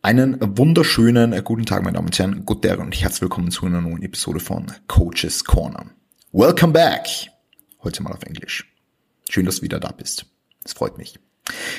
Einen 0.00 0.38
wunderschönen 0.56 1.32
äh, 1.32 1.42
guten 1.42 1.66
Tag, 1.66 1.82
meine 1.82 1.96
Damen 1.96 2.06
und 2.06 2.16
Herren, 2.16 2.44
guten 2.44 2.68
Tag 2.68 2.78
und 2.78 2.94
herzlich 2.94 3.22
willkommen 3.22 3.50
zu 3.50 3.66
einer 3.66 3.80
neuen 3.80 4.00
Episode 4.04 4.38
von 4.38 4.66
Coaches 4.86 5.44
Corner. 5.44 5.86
Welcome 6.30 6.72
back! 6.72 7.08
Heute 7.82 8.04
mal 8.04 8.12
auf 8.12 8.22
Englisch. 8.22 8.72
Schön, 9.28 9.44
dass 9.44 9.56
du 9.56 9.62
wieder 9.62 9.80
da 9.80 9.90
bist. 9.90 10.26
Es 10.64 10.72
freut 10.74 10.98
mich. 10.98 11.18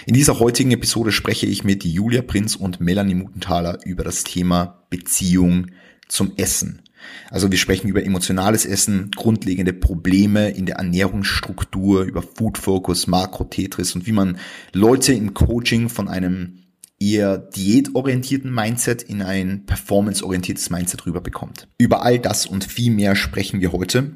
In 0.06 0.16
dieser 0.16 0.38
heutigen 0.38 0.72
Episode 0.72 1.14
spreche 1.14 1.46
ich 1.46 1.64
mit 1.64 1.86
Julia 1.86 2.22
Prinz 2.22 2.58
und 2.58 2.82
Melanie 2.82 3.16
Mutenthaler 3.16 3.80
über 3.86 4.04
das 4.04 4.26
Thema 4.26 4.84
Beziehung 4.90 5.68
zum 6.10 6.34
Essen. 6.36 6.82
Also 7.30 7.50
wir 7.50 7.58
sprechen 7.58 7.88
über 7.88 8.04
emotionales 8.04 8.66
Essen, 8.66 9.12
grundlegende 9.16 9.72
Probleme 9.72 10.50
in 10.50 10.66
der 10.66 10.76
Ernährungsstruktur, 10.76 12.04
über 12.04 12.22
Food 12.22 12.58
Focus, 12.58 13.08
Makro 13.08 13.46
Tetris 13.46 13.96
und 13.96 14.06
wie 14.08 14.12
man 14.12 14.40
Leute 14.74 15.14
im 15.14 15.34
Coaching 15.34 15.88
von 15.88 16.10
einem 16.10 16.60
eher 17.00 17.38
diätorientierten 17.38 18.54
Mindset 18.54 19.02
in 19.02 19.22
ein 19.22 19.66
performanceorientiertes 19.66 20.70
Mindset 20.70 21.06
rüberbekommt. 21.06 21.70
Über 21.78 22.04
all 22.04 22.20
das 22.20 22.46
und 22.46 22.66
viel 22.66 22.92
mehr 22.92 23.16
sprechen 23.16 23.62
wir 23.62 23.72
heute. 23.72 24.12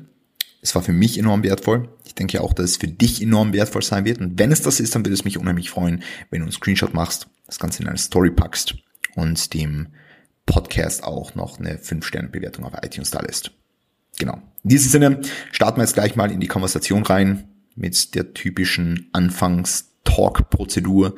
Es 0.61 0.75
war 0.75 0.81
für 0.81 0.91
mich 0.93 1.17
enorm 1.17 1.43
wertvoll. 1.43 1.89
Ich 2.05 2.15
denke 2.15 2.41
auch, 2.41 2.53
dass 2.53 2.71
es 2.71 2.77
für 2.77 2.87
dich 2.87 3.21
enorm 3.21 3.53
wertvoll 3.53 3.81
sein 3.81 4.05
wird. 4.05 4.19
Und 4.19 4.39
wenn 4.39 4.51
es 4.51 4.61
das 4.61 4.79
ist, 4.79 4.95
dann 4.95 5.05
würde 5.05 5.13
es 5.13 5.25
mich 5.25 5.37
unheimlich 5.37 5.69
freuen, 5.69 6.03
wenn 6.29 6.39
du 6.39 6.45
einen 6.45 6.51
Screenshot 6.51 6.93
machst, 6.93 7.27
das 7.45 7.59
Ganze 7.59 7.83
in 7.83 7.89
eine 7.89 7.97
Story 7.97 8.31
packst 8.31 8.75
und 9.15 9.53
dem 9.53 9.87
Podcast 10.45 11.03
auch 11.03 11.35
noch 11.35 11.59
eine 11.59 11.77
5-Sterne-Bewertung 11.77 12.65
auf 12.65 12.73
iTunes 12.81 13.11
da 13.11 13.21
lässt. 13.21 13.51
Genau. 14.19 14.41
In 14.63 14.69
diesem 14.69 14.91
Sinne 14.91 15.21
starten 15.51 15.77
wir 15.77 15.83
jetzt 15.83 15.95
gleich 15.95 16.15
mal 16.15 16.31
in 16.31 16.39
die 16.39 16.47
Konversation 16.47 17.03
rein 17.03 17.47
mit 17.75 18.15
der 18.15 18.33
typischen 18.33 19.09
Anfangs-Talk-Prozedur. 19.13 21.15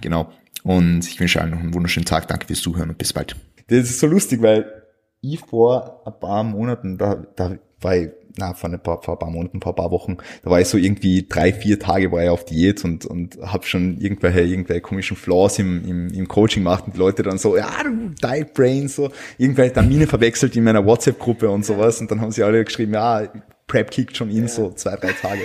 Genau. 0.00 0.32
Und 0.64 1.06
ich 1.06 1.20
wünsche 1.20 1.40
allen 1.40 1.50
noch 1.50 1.60
einen 1.60 1.74
wunderschönen 1.74 2.06
Tag. 2.06 2.26
Danke 2.26 2.46
fürs 2.46 2.62
Zuhören 2.62 2.88
und 2.88 2.98
bis 2.98 3.12
bald. 3.12 3.36
Das 3.68 3.78
ist 3.78 4.00
so 4.00 4.06
lustig, 4.06 4.42
weil 4.42 4.82
ich 5.20 5.40
vor 5.40 6.02
ein 6.06 6.18
paar 6.18 6.42
Monaten, 6.42 6.98
da, 6.98 7.22
da 7.36 7.56
war 7.80 7.96
ich, 7.96 8.10
na, 8.36 8.54
vor 8.54 8.70
ein 8.70 8.82
paar, 8.82 9.00
vor 9.02 9.14
ein 9.14 9.18
paar 9.18 9.30
Monaten, 9.30 9.60
vor 9.60 9.72
ein 9.72 9.76
paar 9.76 9.90
Wochen, 9.90 10.16
da 10.42 10.50
war 10.50 10.60
ich 10.60 10.68
so 10.68 10.76
irgendwie 10.78 11.26
drei, 11.28 11.52
vier 11.52 11.78
Tage 11.78 12.10
war 12.10 12.24
ich 12.24 12.30
auf 12.30 12.44
Diät 12.46 12.82
und, 12.84 13.04
und 13.04 13.38
habe 13.42 13.64
schon 13.64 13.98
irgendwelche, 14.00 14.40
irgendwelche 14.40 14.80
komischen 14.80 15.16
Flaws 15.16 15.58
im, 15.58 15.86
im, 15.86 16.08
im 16.08 16.28
Coaching 16.28 16.64
gemacht 16.64 16.84
und 16.86 16.94
die 16.94 16.98
Leute 16.98 17.22
dann 17.22 17.38
so, 17.38 17.56
ja, 17.56 17.70
du 17.84 18.10
Diet 18.22 18.54
Brain, 18.54 18.88
so, 18.88 19.10
irgendwelche 19.38 19.74
Termine 19.74 20.06
verwechselt 20.06 20.56
in 20.56 20.64
meiner 20.64 20.84
WhatsApp-Gruppe 20.84 21.48
und 21.48 21.64
sowas 21.64 22.00
und 22.00 22.10
dann 22.10 22.20
haben 22.20 22.32
sie 22.32 22.42
alle 22.42 22.64
geschrieben, 22.64 22.94
ja, 22.94 23.22
Prep 23.66 23.90
kickt 23.90 24.16
schon 24.16 24.30
in, 24.30 24.42
ja. 24.42 24.48
so 24.48 24.72
zwei, 24.72 24.96
drei 24.96 25.12
Tage. 25.12 25.42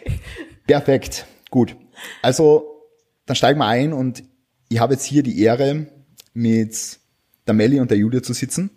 Perfekt, 0.66 1.26
gut. 1.50 1.76
Also, 2.22 2.66
dann 3.24 3.36
steigen 3.36 3.58
wir 3.58 3.66
ein 3.66 3.92
und 3.92 4.22
ich 4.68 4.80
habe 4.80 4.94
jetzt 4.94 5.04
hier 5.04 5.22
die 5.22 5.40
Ehre, 5.42 5.86
mit 6.34 7.00
der 7.46 7.54
Melli 7.54 7.80
und 7.80 7.90
der 7.90 7.98
Julia 7.98 8.22
zu 8.22 8.32
sitzen. 8.32 8.70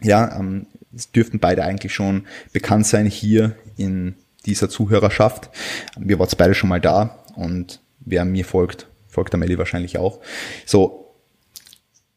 Ja, 0.00 0.38
ähm, 0.38 0.66
es 0.94 1.10
dürften 1.10 1.40
beide 1.40 1.64
eigentlich 1.64 1.92
schon 1.92 2.26
bekannt 2.52 2.86
sein 2.86 3.06
hier 3.06 3.56
in 3.76 4.14
dieser 4.46 4.68
Zuhörerschaft. 4.68 5.50
Wir 5.98 6.18
waren 6.18 6.28
beide 6.38 6.54
schon 6.54 6.68
mal 6.68 6.80
da 6.80 7.24
und 7.34 7.80
wer 8.00 8.24
mir 8.24 8.44
folgt, 8.44 8.88
folgt 9.08 9.32
der 9.32 9.40
Melli 9.40 9.58
wahrscheinlich 9.58 9.98
auch. 9.98 10.20
So, 10.66 11.16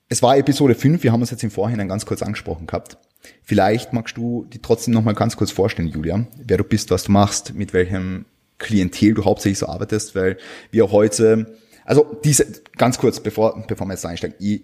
es 0.09 0.21
war 0.21 0.37
Episode 0.37 0.75
5, 0.75 1.03
wir 1.03 1.11
haben 1.11 1.21
uns 1.21 1.31
jetzt 1.31 1.43
im 1.43 1.51
Vorhinein 1.51 1.87
ganz 1.87 2.05
kurz 2.05 2.21
angesprochen 2.21 2.67
gehabt. 2.67 2.97
Vielleicht 3.43 3.93
magst 3.93 4.17
du 4.17 4.45
die 4.45 4.59
trotzdem 4.59 4.93
nochmal 4.93 5.15
ganz 5.15 5.37
kurz 5.37 5.51
vorstellen, 5.51 5.87
Julia, 5.87 6.27
wer 6.37 6.57
du 6.57 6.63
bist, 6.63 6.91
was 6.91 7.03
du 7.03 7.11
machst, 7.11 7.55
mit 7.55 7.73
welchem 7.73 8.25
Klientel 8.57 9.15
du 9.15 9.25
hauptsächlich 9.25 9.59
so 9.59 9.67
arbeitest, 9.67 10.15
weil 10.15 10.37
wir 10.69 10.91
heute 10.91 11.57
also 11.85 12.19
diese, 12.23 12.47
ganz 12.77 12.97
kurz, 12.97 13.19
bevor, 13.19 13.63
bevor 13.67 13.87
wir 13.87 13.93
jetzt 13.93 14.05
einsteigen, 14.05 14.35
ich 14.39 14.61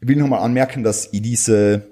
will 0.00 0.16
nochmal 0.16 0.40
anmerken, 0.40 0.82
dass 0.82 1.08
ich 1.12 1.22
diese, 1.22 1.82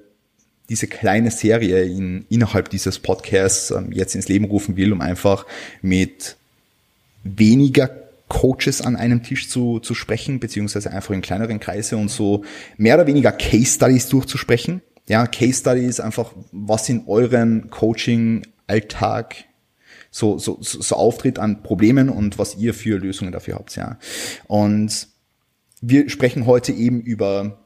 diese 0.69 0.87
kleine 0.87 1.31
Serie 1.31 1.85
in, 1.85 2.27
innerhalb 2.29 2.69
dieses 2.69 2.99
Podcasts 2.99 3.71
ähm, 3.71 3.93
jetzt 3.93 4.15
ins 4.15 4.29
Leben 4.29 4.47
rufen 4.47 4.77
will, 4.77 4.93
um 4.93 5.01
einfach 5.01 5.47
mit 5.83 6.37
weniger 7.23 7.91
Coaches 8.29 8.81
an 8.81 8.97
einem 8.97 9.23
Tisch 9.23 9.49
zu, 9.49 9.81
zu 9.81 9.95
sprechen, 9.95 10.41
beziehungsweise 10.41 10.91
einfach 10.93 11.13
in 11.13 11.21
kleineren 11.21 11.61
Kreise 11.61 11.97
und 11.97 12.11
so 12.11 12.45
mehr 12.77 12.95
oder 12.95 13.07
weniger 13.07 13.33
Case 13.33 13.75
Studies 13.75 14.09
durchzusprechen. 14.09 14.83
Ja, 15.09 15.27
Case 15.27 15.61
Studies 15.61 15.99
einfach, 15.99 16.33
was 16.53 16.89
in 16.89 17.05
euren 17.09 17.69
Coaching-Alltag 17.71 19.45
so, 20.11 20.39
so, 20.39 20.59
so 20.61 20.97
auftritt 20.97 21.39
an 21.39 21.63
Problemen 21.63 22.09
und 22.09 22.39
was 22.39 22.57
ihr 22.57 22.75
für 22.75 22.99
Lösungen 22.99 23.33
dafür 23.33 23.55
habt, 23.55 23.77
ja. 23.77 23.99
Und 24.47 25.09
wir 25.81 26.11
sprechen 26.11 26.47
heute 26.47 26.73
eben 26.73 27.01
über 27.01 27.61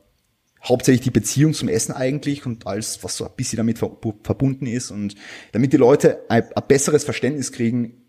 hauptsächlich 0.62 1.02
die 1.02 1.10
Beziehung 1.10 1.52
zum 1.52 1.68
Essen 1.68 1.92
eigentlich 1.92 2.46
und 2.46 2.66
alles, 2.66 3.02
was 3.02 3.16
so 3.16 3.24
ein 3.24 3.30
bisschen 3.36 3.58
damit 3.58 3.78
verbunden 3.78 4.66
ist 4.66 4.90
und 4.90 5.14
damit 5.52 5.72
die 5.72 5.76
Leute 5.76 6.20
ein, 6.28 6.44
ein 6.54 6.62
besseres 6.66 7.04
Verständnis 7.04 7.52
kriegen, 7.52 8.04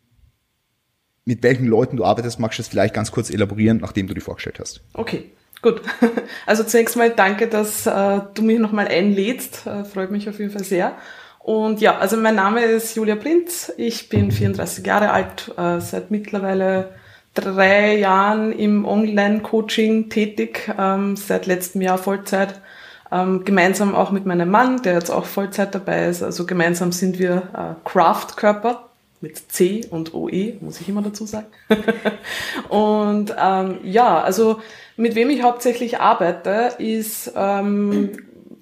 mit 1.26 1.44
welchen 1.44 1.66
Leuten 1.66 1.98
du 1.98 2.06
arbeitest, 2.06 2.40
magst 2.40 2.60
du 2.60 2.62
das 2.62 2.70
vielleicht 2.70 2.94
ganz 2.94 3.12
kurz 3.12 3.30
elaborieren, 3.30 3.80
nachdem 3.80 4.08
du 4.08 4.14
die 4.14 4.22
vorgestellt 4.22 4.60
hast. 4.60 4.82
Okay, 4.94 5.32
gut. 5.62 5.82
Also 6.46 6.64
zunächst 6.64 6.96
mal 6.96 7.10
danke, 7.10 7.48
dass 7.48 7.88
äh, 7.88 8.22
du 8.36 8.44
mich 8.44 8.60
nochmal 8.60 8.88
einlädst. 8.88 9.66
Äh, 9.66 9.84
freut 9.84 10.12
mich 10.12 10.30
auf 10.30 10.38
jeden 10.40 10.52
Fall 10.52 10.64
sehr. 10.64 10.96
Und 11.46 11.80
ja, 11.80 12.00
also 12.00 12.18
mein 12.18 12.34
Name 12.34 12.64
ist 12.64 12.96
Julia 12.96 13.16
Prinz. 13.16 13.72
Ich 13.78 14.10
bin 14.10 14.32
34 14.32 14.84
Jahre 14.84 15.12
alt, 15.12 15.54
äh, 15.56 15.80
seit 15.80 16.10
mittlerweile 16.10 16.90
drei 17.36 18.00
Jahren 18.00 18.52
im 18.52 18.84
Online-Coaching 18.84 20.10
tätig, 20.10 20.74
ähm, 20.76 21.16
seit 21.16 21.46
letztem 21.46 21.84
Jahr 21.84 22.00
Vollzeit. 22.00 22.62
Ähm, 23.12 23.46
gemeinsam 23.46 23.94
auch 23.94 24.10
mit 24.10 24.26
meinem 24.26 24.50
Mann, 24.50 24.82
der 24.82 24.96
jetzt 24.96 25.12
auch 25.12 25.26
Vollzeit 25.26 25.76
dabei 25.76 26.08
ist. 26.08 26.24
Also 26.24 26.48
gemeinsam 26.48 26.92
sind 26.92 27.20
wir 27.20 27.44
äh, 27.54 27.88
Craft-Körper 27.88 28.90
mit 29.22 29.38
C 29.52 29.86
und 29.92 30.16
OE, 30.16 30.56
muss 30.62 30.82
ich 30.82 30.90
immer 30.90 31.04
dazu 31.04 31.28
sagen. 31.28 31.46
und 32.70 33.36
ähm, 33.40 33.78
ja, 33.84 34.20
also 34.20 34.62
mit 34.98 35.14
wem 35.14 35.30
ich 35.30 35.44
hauptsächlich 35.44 36.00
arbeite, 36.00 36.72
ist 36.80 37.34
ähm, 37.36 38.14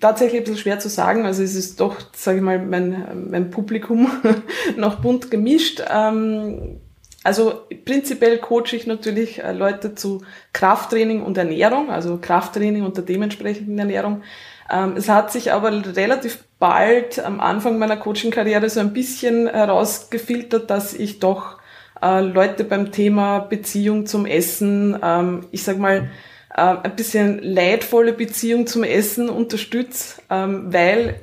tatsächlich 0.03 0.41
ein 0.41 0.43
bisschen 0.43 0.59
schwer 0.59 0.79
zu 0.79 0.89
sagen. 0.89 1.25
Also 1.25 1.43
es 1.43 1.55
ist 1.55 1.79
doch, 1.79 1.95
sage 2.13 2.37
ich 2.37 2.43
mal, 2.43 2.59
mein, 2.59 3.27
mein 3.29 3.49
Publikum 3.49 4.11
noch 4.77 4.99
bunt 4.99 5.31
gemischt. 5.31 5.81
Ähm, 5.89 6.81
also 7.23 7.61
prinzipiell 7.85 8.37
coache 8.39 8.73
ich 8.75 8.85
natürlich 8.85 9.41
äh, 9.41 9.53
Leute 9.53 9.95
zu 9.95 10.23
Krafttraining 10.51 11.23
und 11.23 11.37
Ernährung, 11.37 11.89
also 11.89 12.19
Krafttraining 12.21 12.83
und 12.83 12.97
der 12.97 13.05
dementsprechenden 13.05 13.79
Ernährung. 13.79 14.23
Ähm, 14.69 14.95
es 14.97 15.07
hat 15.07 15.31
sich 15.31 15.53
aber 15.53 15.71
relativ 15.95 16.43
bald 16.59 17.23
am 17.23 17.39
Anfang 17.39 17.79
meiner 17.79 17.95
Coaching-Karriere 17.95 18.69
so 18.69 18.81
ein 18.81 18.91
bisschen 18.91 19.47
herausgefiltert, 19.47 20.69
dass 20.69 20.93
ich 20.93 21.19
doch 21.19 21.59
äh, 22.01 22.19
Leute 22.19 22.65
beim 22.65 22.91
Thema 22.91 23.39
Beziehung 23.39 24.05
zum 24.05 24.25
Essen, 24.25 24.99
ähm, 25.01 25.45
ich 25.51 25.63
sag 25.63 25.77
mal, 25.77 26.09
äh, 26.55 26.61
ein 26.61 26.95
bisschen 26.95 27.39
leidvolle 27.41 28.13
Beziehung 28.13 28.67
zum 28.67 28.83
Essen 28.83 29.29
unterstütze, 29.29 30.21
ähm, 30.29 30.73
weil 30.73 31.15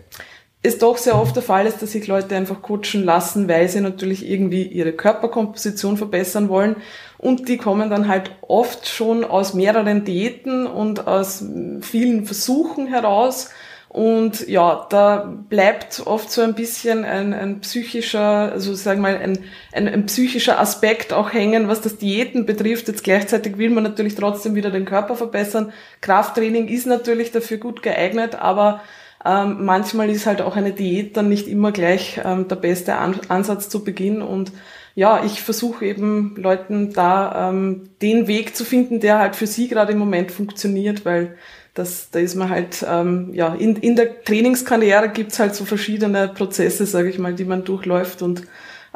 es 0.62 0.78
doch 0.78 0.98
sehr 0.98 1.18
oft 1.18 1.34
der 1.34 1.42
Fall 1.42 1.66
ist, 1.66 1.80
dass 1.80 1.92
sich 1.92 2.06
Leute 2.06 2.36
einfach 2.36 2.60
coachen 2.60 3.02
lassen, 3.02 3.48
weil 3.48 3.68
sie 3.68 3.80
natürlich 3.80 4.28
irgendwie 4.28 4.64
ihre 4.64 4.92
Körperkomposition 4.92 5.96
verbessern 5.96 6.50
wollen. 6.50 6.76
Und 7.16 7.48
die 7.48 7.56
kommen 7.56 7.88
dann 7.88 8.08
halt 8.08 8.32
oft 8.42 8.86
schon 8.86 9.24
aus 9.24 9.54
mehreren 9.54 10.04
Diäten 10.04 10.66
und 10.66 11.06
aus 11.06 11.44
vielen 11.80 12.26
Versuchen 12.26 12.88
heraus 12.88 13.50
und 13.92 14.46
ja, 14.46 14.86
da 14.88 15.34
bleibt 15.48 16.02
oft 16.06 16.30
so 16.30 16.42
ein 16.42 16.54
bisschen 16.54 17.04
ein, 17.04 17.34
ein 17.34 17.58
psychischer, 17.58 18.52
also 18.52 18.72
sagen 18.72 19.02
wir 19.02 19.10
mal, 19.10 19.20
ein, 19.20 19.40
ein, 19.72 19.88
ein 19.88 20.06
psychischer 20.06 20.60
Aspekt 20.60 21.12
auch 21.12 21.32
hängen, 21.32 21.66
was 21.66 21.80
das 21.80 21.96
Diäten 21.96 22.46
betrifft. 22.46 22.86
Jetzt 22.86 23.02
gleichzeitig 23.02 23.58
will 23.58 23.70
man 23.70 23.82
natürlich 23.82 24.14
trotzdem 24.14 24.54
wieder 24.54 24.70
den 24.70 24.84
Körper 24.84 25.16
verbessern. 25.16 25.72
Krafttraining 26.02 26.68
ist 26.68 26.86
natürlich 26.86 27.32
dafür 27.32 27.56
gut 27.56 27.82
geeignet, 27.82 28.36
aber 28.36 28.80
ähm, 29.24 29.64
manchmal 29.64 30.08
ist 30.08 30.24
halt 30.24 30.40
auch 30.40 30.54
eine 30.54 30.70
Diät 30.70 31.16
dann 31.16 31.28
nicht 31.28 31.48
immer 31.48 31.72
gleich 31.72 32.20
ähm, 32.24 32.46
der 32.46 32.56
beste 32.56 32.94
An 32.94 33.18
Ansatz 33.26 33.68
zu 33.68 33.82
Beginn 33.82 34.22
und 34.22 34.52
ja, 34.94 35.24
ich 35.24 35.42
versuche 35.42 35.84
eben 35.84 36.36
Leuten 36.36 36.92
da 36.92 37.50
ähm, 37.50 37.90
den 38.02 38.28
Weg 38.28 38.56
zu 38.56 38.64
finden, 38.64 39.00
der 39.00 39.18
halt 39.18 39.34
für 39.34 39.48
sie 39.48 39.66
gerade 39.66 39.92
im 39.92 39.98
Moment 39.98 40.30
funktioniert, 40.30 41.04
weil 41.04 41.36
das, 41.74 42.10
da 42.10 42.18
ist 42.18 42.34
man 42.34 42.48
halt, 42.48 42.84
ähm, 42.88 43.32
ja, 43.32 43.54
in, 43.54 43.76
in 43.76 43.96
der 43.96 44.24
Trainingskarriere 44.24 45.10
gibt's 45.10 45.38
halt 45.38 45.54
so 45.54 45.64
verschiedene 45.64 46.28
Prozesse, 46.28 46.86
sage 46.86 47.10
ich 47.10 47.18
mal, 47.18 47.34
die 47.34 47.44
man 47.44 47.64
durchläuft 47.64 48.22
und 48.22 48.42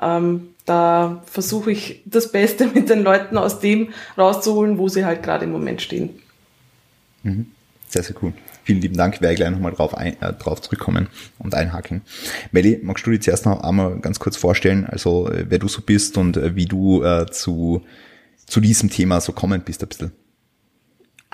ähm, 0.00 0.48
da 0.64 1.22
versuche 1.26 1.70
ich 1.70 2.02
das 2.04 2.32
Beste 2.32 2.66
mit 2.74 2.88
den 2.88 3.02
Leuten 3.02 3.38
aus 3.38 3.60
dem 3.60 3.90
rauszuholen, 4.18 4.78
wo 4.78 4.88
sie 4.88 5.04
halt 5.04 5.22
gerade 5.22 5.44
im 5.44 5.52
Moment 5.52 5.82
stehen. 5.82 6.10
Mhm. 7.22 7.46
Sehr, 7.88 8.02
sehr 8.02 8.16
cool. 8.22 8.32
Vielen 8.64 8.80
lieben 8.80 8.96
Dank. 8.96 9.14
Ich 9.14 9.20
werde 9.20 9.36
gleich 9.36 9.50
nochmal 9.50 9.72
drauf, 9.72 9.94
äh, 9.98 10.14
drauf 10.32 10.60
zurückkommen 10.62 11.08
und 11.38 11.54
einhaken. 11.54 12.00
Melli, 12.50 12.80
magst 12.82 13.06
du 13.06 13.10
dir 13.10 13.20
zuerst 13.20 13.44
noch 13.44 13.62
einmal 13.62 14.00
ganz 14.00 14.18
kurz 14.18 14.36
vorstellen, 14.36 14.86
also 14.86 15.30
äh, 15.30 15.44
wer 15.48 15.58
du 15.58 15.68
so 15.68 15.82
bist 15.82 16.16
und 16.16 16.36
äh, 16.36 16.56
wie 16.56 16.64
du 16.64 17.04
äh, 17.04 17.26
zu, 17.30 17.82
zu 18.46 18.60
diesem 18.60 18.90
Thema 18.90 19.20
so 19.20 19.32
kommend 19.32 19.66
bist 19.66 19.82
ein 19.82 19.88
bisschen? 19.88 20.12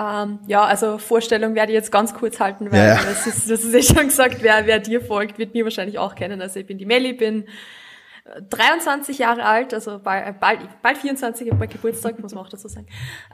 Ähm, 0.01 0.39
ja, 0.47 0.65
also 0.65 0.97
Vorstellung 0.97 1.55
werde 1.55 1.73
ich 1.73 1.77
jetzt 1.77 1.93
ganz 1.93 2.15
kurz 2.15 2.41
halten, 2.41 2.73
weil 2.73 2.79
ja, 2.79 2.95
ja. 2.95 3.01
das 3.05 3.27
ist, 3.27 3.51
das 3.51 3.65
ist 3.65 3.75
eh 3.75 3.95
schon 3.95 4.07
gesagt, 4.07 4.39
wer, 4.41 4.67
wer 4.67 4.79
dir 4.79 5.03
folgt, 5.03 5.39
wird 5.39 5.53
mir 5.53 5.65
wahrscheinlich 5.65 5.99
auch 5.99 6.15
kennen. 6.15 6.41
Also 6.41 6.59
ich 6.59 6.67
bin 6.67 6.79
die 6.79 6.87
Melli, 6.87 7.13
bin 7.13 7.47
23 8.49 9.19
äh, 9.19 9.23
Jahre 9.23 9.45
alt, 9.45 9.75
also 9.75 9.99
bald, 9.99 10.41
bald, 10.41 10.61
bald 10.81 10.97
24, 10.97 11.47
ich 11.47 11.53
habe 11.53 11.69
Geburtstag, 11.69 12.19
muss 12.19 12.35
man 12.35 12.45
auch 12.45 12.49
dazu 12.49 12.69
sagen. 12.69 12.87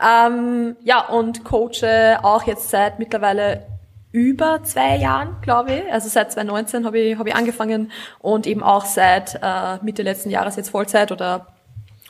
Ähm, 0.02 0.76
ja, 0.82 1.06
und 1.06 1.44
coache 1.44 2.18
auch 2.22 2.42
jetzt 2.44 2.70
seit 2.70 2.98
mittlerweile 2.98 3.66
über 4.10 4.62
zwei 4.64 4.96
Jahren, 4.96 5.36
glaube 5.42 5.72
ich. 5.72 5.92
Also 5.92 6.08
seit 6.08 6.32
2019 6.32 6.84
habe 6.84 6.98
ich, 6.98 7.18
hab 7.18 7.28
ich 7.28 7.34
angefangen 7.34 7.92
und 8.18 8.46
eben 8.46 8.62
auch 8.62 8.86
seit 8.86 9.38
äh, 9.40 9.76
Mitte 9.82 10.02
letzten 10.02 10.30
Jahres 10.30 10.56
jetzt 10.56 10.70
Vollzeit 10.70 11.12
oder 11.12 11.48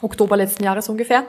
Oktober 0.00 0.36
letzten 0.36 0.64
Jahres 0.64 0.88
ungefähr. 0.88 1.24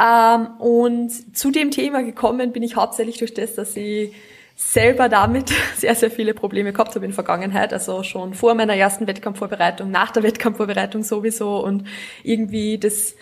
Ähm, 0.00 0.46
und 0.58 1.36
zu 1.36 1.50
dem 1.50 1.70
Thema 1.70 2.02
gekommen 2.02 2.52
bin 2.52 2.62
ich 2.62 2.76
hauptsächlich 2.76 3.18
durch 3.18 3.34
das, 3.34 3.54
dass 3.54 3.76
ich 3.76 4.14
selber 4.56 5.08
damit 5.08 5.52
sehr, 5.76 5.94
sehr 5.94 6.10
viele 6.10 6.34
Probleme 6.34 6.72
gehabt 6.72 6.94
habe 6.94 7.04
in 7.04 7.10
der 7.10 7.14
Vergangenheit. 7.14 7.72
Also 7.72 8.02
schon 8.02 8.34
vor 8.34 8.54
meiner 8.54 8.76
ersten 8.76 9.06
Wettkampfvorbereitung, 9.06 9.90
nach 9.90 10.10
der 10.10 10.22
Wettkampfvorbereitung 10.22 11.02
sowieso 11.02 11.62
und 11.62 11.86
irgendwie 12.22 12.78
das 12.78 13.14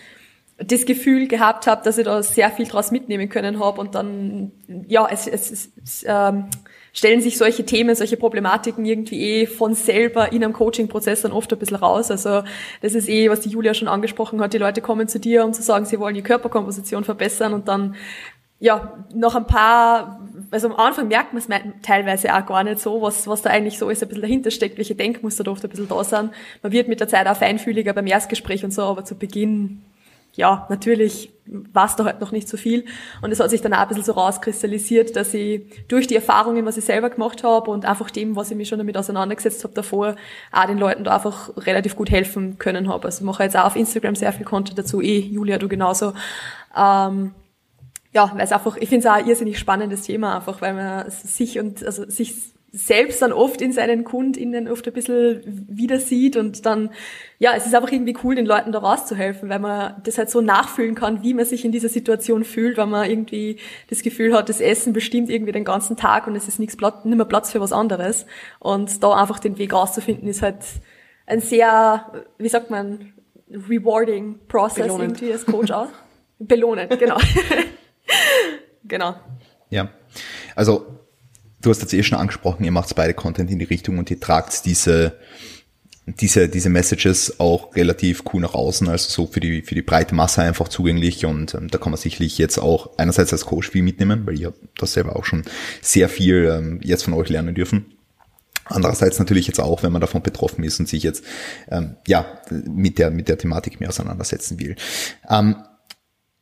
das 0.63 0.85
Gefühl 0.85 1.27
gehabt 1.27 1.65
habe, 1.65 1.83
dass 1.83 1.97
ich 1.97 2.05
da 2.05 2.21
sehr 2.21 2.51
viel 2.51 2.67
draus 2.67 2.91
mitnehmen 2.91 3.29
können 3.29 3.59
habe 3.59 3.81
und 3.81 3.95
dann 3.95 4.51
ja 4.87 5.07
es, 5.09 5.25
es, 5.25 5.71
es 5.83 6.05
ähm, 6.07 6.45
stellen 6.93 7.21
sich 7.21 7.37
solche 7.37 7.65
Themen, 7.65 7.95
solche 7.95 8.17
Problematiken 8.17 8.85
irgendwie 8.85 9.21
eh 9.21 9.45
von 9.45 9.73
selber 9.73 10.31
in 10.31 10.43
einem 10.43 10.53
Coaching-Prozess 10.53 11.21
dann 11.21 11.31
oft 11.31 11.51
ein 11.53 11.59
bisschen 11.59 11.77
raus. 11.77 12.11
Also 12.11 12.43
das 12.81 12.95
ist 12.95 13.07
eh, 13.07 13.29
was 13.29 13.41
die 13.41 13.49
Julia 13.49 13.73
schon 13.73 13.87
angesprochen 13.87 14.41
hat. 14.41 14.53
Die 14.53 14.57
Leute 14.57 14.81
kommen 14.81 15.07
zu 15.07 15.19
dir, 15.19 15.45
um 15.45 15.53
zu 15.53 15.61
sagen, 15.61 15.85
sie 15.85 15.99
wollen 15.99 16.15
die 16.15 16.21
Körperkomposition 16.21 17.03
verbessern 17.03 17.53
und 17.53 17.67
dann 17.67 17.95
ja, 18.59 18.93
noch 19.11 19.35
ein 19.35 19.47
paar, 19.47 20.21
also 20.51 20.67
am 20.67 20.75
Anfang 20.75 21.07
merkt 21.07 21.33
man 21.33 21.41
es 21.41 21.81
teilweise 21.81 22.35
auch 22.35 22.45
gar 22.45 22.63
nicht 22.63 22.79
so, 22.79 23.01
was, 23.01 23.25
was 23.25 23.41
da 23.41 23.49
eigentlich 23.49 23.79
so 23.79 23.89
ist, 23.89 24.03
ein 24.03 24.09
bisschen 24.09 24.21
dahinter 24.21 24.51
steckt, 24.51 24.77
welche 24.77 24.93
Denkmuster 24.93 25.43
da 25.43 25.49
oft 25.49 25.63
ein 25.63 25.69
bisschen 25.71 25.87
da 25.87 26.03
sind. 26.03 26.31
Man 26.61 26.71
wird 26.71 26.87
mit 26.87 26.99
der 26.99 27.07
Zeit 27.07 27.25
auch 27.25 27.35
feinfühliger 27.35 27.93
beim 27.93 28.05
Erstgespräch 28.05 28.63
und 28.63 28.71
so, 28.71 28.83
aber 28.83 29.03
zu 29.03 29.15
Beginn 29.15 29.81
ja, 30.33 30.65
natürlich 30.69 31.33
war 31.45 31.85
es 31.85 31.95
da 31.95 32.05
halt 32.05 32.21
noch 32.21 32.31
nicht 32.31 32.47
so 32.47 32.55
viel. 32.55 32.85
Und 33.21 33.31
es 33.31 33.39
hat 33.39 33.49
sich 33.49 33.61
dann 33.61 33.73
auch 33.73 33.79
ein 33.79 33.87
bisschen 33.89 34.03
so 34.03 34.13
rauskristallisiert, 34.13 35.15
dass 35.15 35.33
ich 35.33 35.63
durch 35.87 36.07
die 36.07 36.15
Erfahrungen, 36.15 36.65
was 36.65 36.77
ich 36.77 36.85
selber 36.85 37.09
gemacht 37.09 37.43
habe 37.43 37.71
und 37.71 37.85
einfach 37.85 38.09
dem, 38.09 38.35
was 38.35 38.51
ich 38.51 38.57
mich 38.57 38.69
schon 38.69 38.77
damit 38.77 38.95
auseinandergesetzt 38.95 39.63
habe 39.63 39.73
davor, 39.73 40.15
auch 40.51 40.65
den 40.65 40.77
Leuten 40.77 41.03
da 41.03 41.15
einfach 41.15 41.51
relativ 41.57 41.95
gut 41.95 42.09
helfen 42.09 42.57
können 42.57 42.87
habe. 42.87 43.05
Also 43.05 43.19
ich 43.19 43.25
mache 43.25 43.43
jetzt 43.43 43.57
auch 43.57 43.65
auf 43.65 43.75
Instagram 43.75 44.15
sehr 44.15 44.31
viel 44.31 44.45
Content 44.45 44.77
dazu, 44.77 45.01
eh, 45.01 45.19
Julia, 45.19 45.57
du 45.57 45.67
genauso. 45.67 46.13
Ähm, 46.75 47.33
ja, 48.13 48.31
weil 48.33 48.43
es 48.43 48.51
einfach, 48.51 48.77
ich 48.77 48.89
finde 48.89 49.07
es 49.07 49.11
auch 49.11 49.17
ein 49.17 49.27
irrsinnig 49.27 49.59
spannendes 49.59 50.03
Thema, 50.03 50.35
einfach 50.35 50.61
weil 50.61 50.73
man 50.73 51.09
sich 51.09 51.59
und 51.59 51.83
also 51.83 52.09
sich 52.09 52.33
selbst 52.73 53.21
dann 53.21 53.33
oft 53.33 53.61
in 53.61 53.73
seinen 53.73 54.05
KundInnen 54.05 54.69
oft 54.69 54.87
ein 54.87 54.93
bisschen 54.93 55.41
wieder 55.45 55.99
sieht 55.99 56.37
und 56.37 56.65
dann, 56.65 56.91
ja, 57.37 57.53
es 57.53 57.65
ist 57.65 57.75
einfach 57.75 57.91
irgendwie 57.91 58.15
cool, 58.23 58.35
den 58.35 58.45
Leuten 58.45 58.71
da 58.71 58.79
rauszuhelfen, 58.79 59.49
weil 59.49 59.59
man 59.59 60.01
das 60.05 60.17
halt 60.17 60.29
so 60.29 60.39
nachfühlen 60.39 60.95
kann, 60.95 61.21
wie 61.21 61.33
man 61.33 61.43
sich 61.43 61.65
in 61.65 61.73
dieser 61.73 61.89
Situation 61.89 62.45
fühlt, 62.45 62.77
weil 62.77 62.87
man 62.87 63.09
irgendwie 63.09 63.57
das 63.89 64.03
Gefühl 64.03 64.33
hat, 64.33 64.47
das 64.47 64.61
Essen 64.61 64.93
bestimmt 64.93 65.29
irgendwie 65.29 65.51
den 65.51 65.65
ganzen 65.65 65.97
Tag 65.97 66.27
und 66.27 66.35
es 66.37 66.47
ist 66.47 66.59
nichts 66.59 66.77
Platz, 66.77 67.03
nicht 67.03 67.17
mehr 67.17 67.25
Platz 67.25 67.51
für 67.51 67.59
was 67.59 67.73
anderes. 67.73 68.25
Und 68.59 69.03
da 69.03 69.19
einfach 69.19 69.39
den 69.39 69.57
Weg 69.57 69.73
rauszufinden, 69.73 70.29
ist 70.29 70.41
halt 70.41 70.59
ein 71.25 71.41
sehr, 71.41 72.25
wie 72.37 72.49
sagt 72.49 72.69
man, 72.69 73.13
rewarding 73.49 74.39
Process 74.47 74.83
Belohnend. 74.83 75.21
irgendwie 75.21 75.33
als 75.33 75.45
Coach 75.45 75.71
auch. 75.71 75.89
Belohnend, 76.39 76.97
genau. 76.97 77.17
genau. 78.85 79.15
Ja. 79.69 79.89
Also 80.55 81.00
du 81.61 81.69
hast 81.69 81.81
jetzt 81.81 81.93
eh 81.93 82.03
schon 82.03 82.17
angesprochen, 82.17 82.63
ihr 82.63 82.71
macht 82.71 82.93
beide 82.95 83.13
Content 83.13 83.51
in 83.51 83.59
die 83.59 83.65
Richtung 83.65 83.97
und 83.97 84.09
ihr 84.09 84.19
tragt 84.19 84.65
diese, 84.65 85.13
diese, 86.05 86.49
diese 86.49 86.69
Messages 86.69 87.39
auch 87.39 87.75
relativ 87.75 88.23
cool 88.33 88.41
nach 88.41 88.53
außen, 88.53 88.89
also 88.89 89.09
so 89.09 89.31
für 89.31 89.39
die, 89.39 89.61
für 89.61 89.75
die 89.75 89.81
breite 89.81 90.15
Masse 90.15 90.41
einfach 90.41 90.67
zugänglich 90.67 91.25
und 91.25 91.53
ähm, 91.53 91.69
da 91.69 91.77
kann 91.77 91.91
man 91.91 91.99
sicherlich 91.99 92.37
jetzt 92.37 92.57
auch 92.57 92.97
einerseits 92.97 93.31
als 93.31 93.45
Coach 93.45 93.69
viel 93.69 93.83
mitnehmen, 93.83 94.25
weil 94.25 94.39
ihr 94.39 94.53
das 94.77 94.93
selber 94.93 95.15
auch 95.15 95.25
schon 95.25 95.43
sehr 95.81 96.09
viel 96.09 96.49
ähm, 96.51 96.79
jetzt 96.83 97.03
von 97.03 97.13
euch 97.13 97.29
lernen 97.29 97.55
dürfen. 97.55 97.85
Andererseits 98.65 99.19
natürlich 99.19 99.47
jetzt 99.47 99.59
auch, 99.59 99.83
wenn 99.83 99.91
man 99.91 100.01
davon 100.01 100.23
betroffen 100.23 100.63
ist 100.63 100.79
und 100.79 100.87
sich 100.87 101.03
jetzt 101.03 101.25
ähm, 101.69 101.97
ja 102.07 102.25
mit 102.49 102.99
der 102.99 103.11
mit 103.11 103.27
der 103.27 103.37
Thematik 103.37 103.79
mehr 103.79 103.89
auseinandersetzen 103.89 104.59
will. 104.59 104.75
Ähm, 105.29 105.57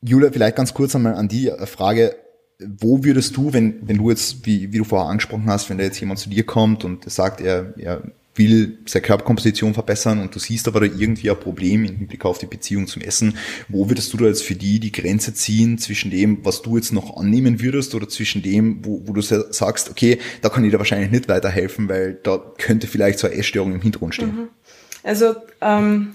Julia, 0.01 0.31
vielleicht 0.31 0.55
ganz 0.55 0.73
kurz 0.73 0.95
einmal 0.95 1.15
an 1.15 1.27
die 1.27 1.51
Frage, 1.65 2.15
wo 2.59 3.03
würdest 3.03 3.37
du, 3.37 3.53
wenn, 3.53 3.87
wenn 3.87 3.97
du 3.97 4.09
jetzt, 4.09 4.45
wie, 4.45 4.71
wie 4.73 4.79
du 4.79 4.83
vorher 4.83 5.09
angesprochen 5.09 5.47
hast, 5.47 5.69
wenn 5.69 5.77
da 5.77 5.85
jetzt 5.85 5.99
jemand 5.99 6.19
zu 6.19 6.29
dir 6.29 6.45
kommt 6.45 6.83
und 6.83 7.09
sagt, 7.09 7.41
er, 7.41 7.73
er 7.77 8.03
will 8.35 8.77
seine 8.85 9.03
Körperkomposition 9.03 9.73
verbessern 9.73 10.19
und 10.21 10.33
du 10.33 10.39
siehst 10.39 10.67
aber 10.67 10.79
da 10.79 10.85
irgendwie 10.85 11.29
ein 11.29 11.39
Problem 11.39 11.83
im 11.83 11.97
Hinblick 11.97 12.25
auf 12.25 12.37
die 12.37 12.45
Beziehung 12.45 12.87
zum 12.87 13.01
Essen, 13.01 13.37
wo 13.67 13.89
würdest 13.89 14.13
du 14.13 14.17
da 14.17 14.25
jetzt 14.25 14.43
für 14.43 14.55
die 14.55 14.79
die 14.79 14.91
Grenze 14.91 15.33
ziehen 15.33 15.77
zwischen 15.77 16.11
dem, 16.11 16.45
was 16.45 16.61
du 16.61 16.77
jetzt 16.77 16.93
noch 16.93 17.17
annehmen 17.17 17.61
würdest 17.61 17.95
oder 17.95 18.07
zwischen 18.07 18.41
dem, 18.41 18.85
wo, 18.85 19.01
wo 19.05 19.13
du 19.13 19.21
sagst, 19.21 19.89
okay, 19.89 20.19
da 20.41 20.49
kann 20.49 20.63
ich 20.63 20.71
dir 20.71 20.77
wahrscheinlich 20.77 21.11
nicht 21.11 21.27
weiterhelfen, 21.27 21.89
weil 21.89 22.19
da 22.23 22.37
könnte 22.57 22.87
vielleicht 22.87 23.19
so 23.19 23.27
eine 23.27 23.35
Essstörung 23.35 23.73
im 23.73 23.81
Hintergrund 23.81 24.15
stehen? 24.15 24.35
Mhm. 24.35 24.47
Also 25.03 25.35
ähm, 25.61 26.11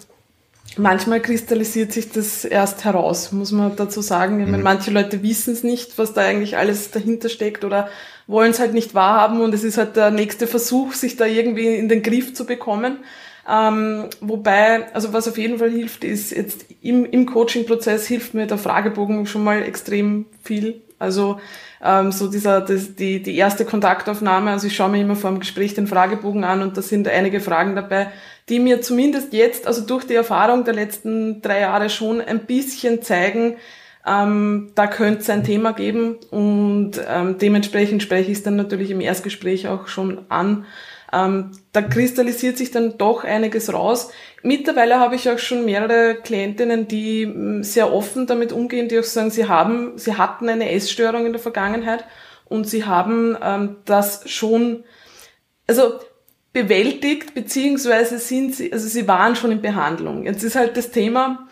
Manchmal 0.76 1.20
kristallisiert 1.20 1.92
sich 1.92 2.10
das 2.10 2.44
erst 2.44 2.84
heraus, 2.84 3.30
muss 3.30 3.52
man 3.52 3.76
dazu 3.76 4.00
sagen. 4.00 4.40
Ich 4.40 4.46
meine, 4.46 4.58
mhm. 4.58 4.64
manche 4.64 4.90
Leute 4.90 5.22
wissen 5.22 5.52
es 5.52 5.62
nicht, 5.62 5.98
was 5.98 6.14
da 6.14 6.22
eigentlich 6.22 6.56
alles 6.56 6.90
dahinter 6.90 7.28
steckt 7.28 7.64
oder 7.64 7.88
wollen 8.26 8.50
es 8.50 8.58
halt 8.58 8.72
nicht 8.72 8.94
wahrhaben 8.94 9.40
und 9.40 9.54
es 9.54 9.62
ist 9.62 9.78
halt 9.78 9.96
der 9.96 10.10
nächste 10.10 10.46
Versuch, 10.46 10.92
sich 10.94 11.16
da 11.16 11.26
irgendwie 11.26 11.76
in 11.76 11.88
den 11.88 12.02
Griff 12.02 12.34
zu 12.34 12.44
bekommen. 12.44 12.98
Ähm, 13.48 14.06
wobei, 14.20 14.92
also 14.94 15.12
was 15.12 15.28
auf 15.28 15.38
jeden 15.38 15.58
Fall 15.58 15.70
hilft, 15.70 16.02
ist 16.02 16.32
jetzt 16.32 16.66
im, 16.80 17.04
im 17.04 17.26
Coaching-Prozess 17.26 18.06
hilft 18.06 18.34
mir 18.34 18.46
der 18.46 18.58
Fragebogen 18.58 19.26
schon 19.26 19.44
mal 19.44 19.62
extrem 19.62 20.26
viel. 20.42 20.82
Also 20.98 21.38
ähm, 21.84 22.12
so 22.12 22.28
dieser, 22.28 22.62
das, 22.62 22.94
die, 22.94 23.22
die 23.22 23.36
erste 23.36 23.64
Kontaktaufnahme, 23.64 24.50
also 24.50 24.66
ich 24.66 24.74
schaue 24.74 24.88
mir 24.88 25.02
immer 25.02 25.16
vor 25.16 25.30
dem 25.30 25.40
Gespräch 25.40 25.74
den 25.74 25.86
Fragebogen 25.86 26.42
an 26.42 26.62
und 26.62 26.76
da 26.76 26.82
sind 26.82 27.06
einige 27.06 27.40
Fragen 27.40 27.76
dabei, 27.76 28.10
die 28.48 28.58
mir 28.58 28.80
zumindest 28.80 29.32
jetzt, 29.34 29.66
also 29.66 29.82
durch 29.82 30.04
die 30.06 30.14
Erfahrung 30.14 30.64
der 30.64 30.74
letzten 30.74 31.42
drei 31.42 31.60
Jahre 31.60 31.90
schon 31.90 32.20
ein 32.20 32.46
bisschen 32.46 33.02
zeigen, 33.02 33.56
ähm, 34.06 34.72
da 34.74 34.86
könnte 34.86 35.20
es 35.20 35.30
ein 35.30 35.44
Thema 35.44 35.72
geben 35.72 36.16
und 36.30 36.92
ähm, 37.06 37.36
dementsprechend 37.38 38.02
spreche 38.02 38.30
ich 38.30 38.38
es 38.38 38.44
dann 38.44 38.56
natürlich 38.56 38.90
im 38.90 39.00
Erstgespräch 39.00 39.68
auch 39.68 39.86
schon 39.86 40.30
an. 40.30 40.64
Ähm, 41.12 41.52
da 41.72 41.82
kristallisiert 41.82 42.58
sich 42.58 42.70
dann 42.70 42.98
doch 42.98 43.24
einiges 43.24 43.72
raus. 43.72 44.10
Mittlerweile 44.42 44.98
habe 44.98 45.14
ich 45.14 45.28
auch 45.30 45.38
schon 45.38 45.64
mehrere 45.64 46.16
Klientinnen, 46.16 46.88
die 46.88 47.22
ähm, 47.22 47.62
sehr 47.62 47.92
offen 47.92 48.26
damit 48.26 48.52
umgehen, 48.52 48.88
die 48.88 48.98
auch 48.98 49.04
sagen, 49.04 49.30
sie 49.30 49.48
haben, 49.48 49.96
sie 49.96 50.16
hatten 50.16 50.48
eine 50.48 50.72
Essstörung 50.72 51.26
in 51.26 51.32
der 51.32 51.40
Vergangenheit 51.40 52.04
und 52.46 52.68
sie 52.68 52.84
haben 52.84 53.36
ähm, 53.42 53.76
das 53.84 54.28
schon, 54.28 54.84
also 55.66 56.00
bewältigt, 56.52 57.34
beziehungsweise 57.34 58.18
sind 58.18 58.54
sie, 58.54 58.72
also 58.72 58.86
sie 58.86 59.06
waren 59.08 59.36
schon 59.36 59.52
in 59.52 59.60
Behandlung. 59.60 60.24
Jetzt 60.24 60.42
ist 60.44 60.56
halt 60.56 60.76
das 60.76 60.90
Thema, 60.90 61.48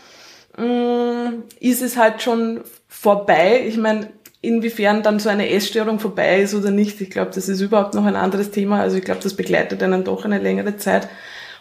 mm, 0.57 1.43
ist 1.61 1.83
es 1.83 1.97
halt 1.97 2.23
schon 2.23 2.63
vorbei. 2.89 3.65
Ich 3.67 3.77
meine, 3.77 4.11
inwiefern 4.43 5.03
dann 5.03 5.21
so 5.21 5.29
eine 5.29 5.49
Essstörung 5.51 6.01
vorbei 6.01 6.43
ist 6.43 6.55
oder 6.55 6.71
nicht, 6.71 7.01
ich 7.01 7.11
glaube, 7.11 7.31
das 7.35 7.49
ist 7.49 7.61
überhaupt 7.61 7.95
noch 7.95 8.05
ein 8.05 8.17
anderes 8.17 8.51
Thema. 8.51 8.81
Also 8.81 8.99
ich 8.99 9.05
glaube, 9.05 9.21
das 9.23 9.35
begleitet 9.35 9.83
einen 9.83 10.05
doch 10.05 10.25
eine 10.25 10.39
längere 10.39 10.77
Zeit. 10.77 11.09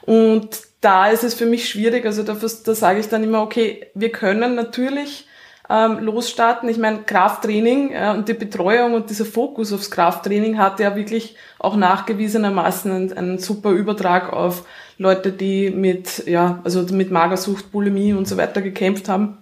Und 0.01 0.49
da 0.81 1.07
ist 1.07 1.23
es 1.23 1.35
für 1.35 1.45
mich 1.45 1.69
schwierig. 1.69 2.05
Also 2.05 2.23
da, 2.23 2.33
da 2.33 2.75
sage 2.75 2.99
ich 2.99 3.07
dann 3.07 3.23
immer, 3.23 3.43
okay, 3.43 3.87
wir 3.93 4.11
können 4.11 4.55
natürlich 4.55 5.27
ähm, 5.69 5.99
losstarten. 5.99 6.67
Ich 6.69 6.79
meine, 6.79 7.03
Krafttraining 7.03 7.91
äh, 7.93 8.13
und 8.17 8.27
die 8.27 8.33
Betreuung 8.33 8.95
und 8.95 9.11
dieser 9.11 9.25
Fokus 9.25 9.71
aufs 9.71 9.91
Krafttraining 9.91 10.57
hat 10.57 10.79
ja 10.79 10.95
wirklich 10.95 11.35
auch 11.59 11.75
nachgewiesenermaßen 11.75 12.91
einen, 12.91 13.13
einen 13.13 13.37
super 13.37 13.69
Übertrag 13.69 14.33
auf 14.33 14.65
Leute, 14.97 15.31
die 15.31 15.69
mit, 15.69 16.25
ja, 16.25 16.61
also 16.63 16.81
mit 16.91 17.11
Magersucht, 17.11 17.71
Bulimie 17.71 18.13
und 18.13 18.27
so 18.27 18.37
weiter 18.37 18.63
gekämpft 18.63 19.07
haben. 19.07 19.37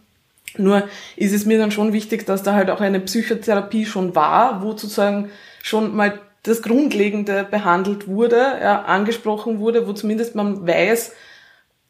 Nur 0.58 0.88
ist 1.16 1.34
es 1.34 1.46
mir 1.46 1.60
dann 1.60 1.72
schon 1.72 1.94
wichtig, 1.94 2.26
dass 2.26 2.44
da 2.44 2.54
halt 2.54 2.70
auch 2.70 2.82
eine 2.82 3.00
Psychotherapie 3.00 3.86
schon 3.86 4.16
war, 4.16 4.64
wo 4.64 4.70
sozusagen 4.70 5.30
schon 5.62 5.96
mal 5.96 6.20
das 6.44 6.62
Grundlegende 6.62 7.46
behandelt 7.50 8.08
wurde, 8.08 8.38
ja, 8.38 8.84
angesprochen 8.84 9.60
wurde, 9.60 9.88
wo 9.88 9.94
zumindest 9.94 10.36
man 10.36 10.66
weiß, 10.66 11.14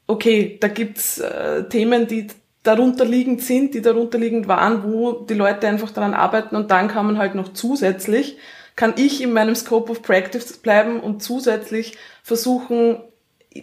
okay, 0.08 0.58
da 0.60 0.68
gibt's 0.68 1.20
äh, 1.20 1.70
Themen, 1.70 2.08
die 2.08 2.28
darunterliegend 2.64 3.42
sind, 3.42 3.74
die 3.74 3.82
darunterliegend 3.82 4.48
waren, 4.48 4.84
wo 4.84 5.14
die 5.14 5.36
Leute 5.36 5.68
einfach 5.68 5.92
daran 5.92 6.14
arbeiten 6.14 6.56
und 6.56 6.72
dann 6.72 6.88
kann 6.88 7.06
man 7.06 7.18
halt 7.18 7.36
noch 7.36 7.54
zusätzlich, 7.54 8.38
kann 8.76 8.94
ich 8.98 9.22
in 9.22 9.34
meinem 9.34 9.56
Scope 9.56 9.92
of 9.92 10.02
Practice 10.02 10.58
bleiben 10.58 11.00
und 11.00 11.22
zusätzlich 11.24 11.98
versuchen, 12.24 12.98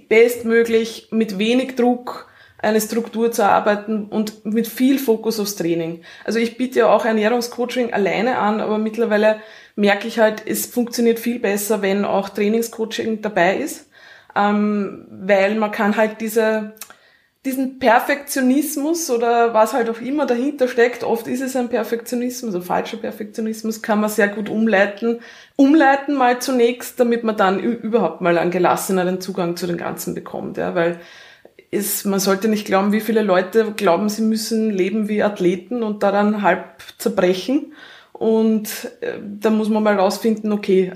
bestmöglich 0.08 1.08
mit 1.10 1.38
wenig 1.38 1.74
Druck 1.76 2.28
eine 2.58 2.80
Struktur 2.80 3.32
zu 3.32 3.42
erarbeiten 3.42 4.06
und 4.06 4.44
mit 4.44 4.66
viel 4.66 4.98
Fokus 4.98 5.38
aufs 5.38 5.56
Training. 5.56 6.02
Also 6.24 6.38
ich 6.38 6.56
biete 6.56 6.80
ja 6.80 6.86
auch 6.88 7.04
Ernährungscoaching 7.04 7.92
alleine 7.92 8.38
an, 8.38 8.60
aber 8.60 8.78
mittlerweile 8.78 9.40
merke 9.74 10.08
ich 10.08 10.18
halt, 10.18 10.42
es 10.46 10.66
funktioniert 10.66 11.18
viel 11.18 11.38
besser, 11.38 11.82
wenn 11.82 12.04
auch 12.04 12.30
Trainingscoaching 12.30 13.20
dabei 13.20 13.56
ist, 13.58 13.90
ähm, 14.34 15.06
weil 15.10 15.54
man 15.56 15.70
kann 15.70 15.96
halt 15.96 16.20
diese 16.20 16.74
diesen 17.46 17.78
Perfektionismus 17.78 19.08
oder 19.08 19.54
was 19.54 19.72
halt 19.72 19.88
auch 19.88 20.00
immer 20.00 20.26
dahinter 20.26 20.66
steckt, 20.66 21.04
oft 21.04 21.28
ist 21.28 21.40
es 21.40 21.54
ein 21.54 21.68
Perfektionismus, 21.68 22.54
ein 22.56 22.62
falscher 22.62 22.96
Perfektionismus, 22.96 23.82
kann 23.82 24.00
man 24.00 24.10
sehr 24.10 24.26
gut 24.26 24.48
umleiten. 24.48 25.20
Umleiten 25.54 26.16
mal 26.16 26.40
zunächst, 26.40 26.98
damit 26.98 27.22
man 27.22 27.36
dann 27.36 27.60
überhaupt 27.60 28.20
mal 28.20 28.36
einen 28.36 28.50
gelasseneren 28.50 29.20
Zugang 29.20 29.56
zu 29.56 29.68
den 29.68 29.76
Ganzen 29.76 30.14
bekommt, 30.14 30.56
ja, 30.56 30.74
weil 30.74 30.98
es, 31.76 32.04
man 32.04 32.20
sollte 32.20 32.48
nicht 32.48 32.66
glauben, 32.66 32.92
wie 32.92 33.00
viele 33.00 33.22
Leute 33.22 33.72
glauben, 33.76 34.08
sie 34.08 34.22
müssen 34.22 34.70
leben 34.70 35.08
wie 35.08 35.22
Athleten 35.22 35.82
und 35.82 36.02
da 36.02 36.12
dann 36.12 36.42
halb 36.42 36.82
zerbrechen. 36.98 37.74
Und 38.12 38.68
äh, 39.00 39.18
da 39.22 39.50
muss 39.50 39.68
man 39.68 39.82
mal 39.82 39.96
rausfinden, 39.96 40.52
okay, 40.52 40.92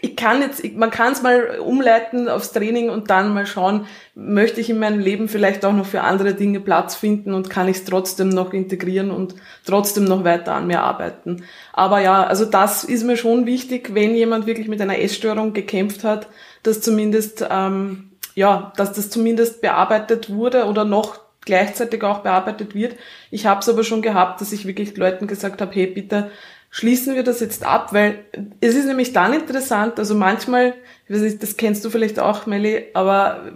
ich 0.00 0.16
kann 0.16 0.40
jetzt, 0.42 0.62
ich, 0.62 0.74
man 0.74 0.90
kann 0.90 1.12
es 1.12 1.22
mal 1.22 1.58
umleiten 1.58 2.28
aufs 2.28 2.52
Training 2.52 2.90
und 2.90 3.10
dann 3.10 3.32
mal 3.32 3.46
schauen, 3.46 3.86
möchte 4.14 4.60
ich 4.60 4.70
in 4.70 4.78
meinem 4.78 4.98
Leben 4.98 5.28
vielleicht 5.28 5.64
auch 5.64 5.72
noch 5.72 5.86
für 5.86 6.02
andere 6.02 6.34
Dinge 6.34 6.60
Platz 6.60 6.94
finden 6.94 7.34
und 7.34 7.50
kann 7.50 7.68
ich 7.68 7.78
es 7.78 7.84
trotzdem 7.84 8.28
noch 8.28 8.52
integrieren 8.52 9.10
und 9.10 9.34
trotzdem 9.64 10.04
noch 10.04 10.24
weiter 10.24 10.54
an 10.54 10.66
mir 10.66 10.82
arbeiten. 10.82 11.44
Aber 11.72 12.00
ja, 12.00 12.24
also 12.24 12.44
das 12.44 12.84
ist 12.84 13.04
mir 13.04 13.16
schon 13.16 13.46
wichtig, 13.46 13.94
wenn 13.94 14.14
jemand 14.14 14.46
wirklich 14.46 14.68
mit 14.68 14.80
einer 14.80 14.98
Essstörung 14.98 15.52
gekämpft 15.52 16.04
hat, 16.04 16.28
dass 16.62 16.80
zumindest, 16.80 17.46
ähm, 17.50 18.12
ja, 18.36 18.72
dass 18.76 18.92
das 18.92 19.10
zumindest 19.10 19.60
bearbeitet 19.60 20.30
wurde 20.30 20.66
oder 20.66 20.84
noch 20.84 21.18
gleichzeitig 21.44 22.04
auch 22.04 22.18
bearbeitet 22.18 22.74
wird. 22.74 22.96
Ich 23.30 23.46
habe 23.46 23.60
es 23.60 23.68
aber 23.68 23.82
schon 23.82 24.02
gehabt, 24.02 24.40
dass 24.40 24.52
ich 24.52 24.66
wirklich 24.66 24.96
Leuten 24.96 25.26
gesagt 25.26 25.60
habe, 25.60 25.74
hey, 25.74 25.86
bitte 25.86 26.30
schließen 26.70 27.14
wir 27.14 27.22
das 27.22 27.40
jetzt 27.40 27.64
ab, 27.64 27.94
weil 27.94 28.24
es 28.60 28.74
ist 28.74 28.86
nämlich 28.86 29.14
dann 29.14 29.32
interessant, 29.32 29.98
also 29.98 30.14
manchmal, 30.14 30.74
ich 31.08 31.14
weiß 31.14 31.22
nicht, 31.22 31.42
das 31.42 31.56
kennst 31.56 31.84
du 31.84 31.90
vielleicht 31.90 32.18
auch, 32.18 32.44
Melly, 32.46 32.88
aber 32.92 33.52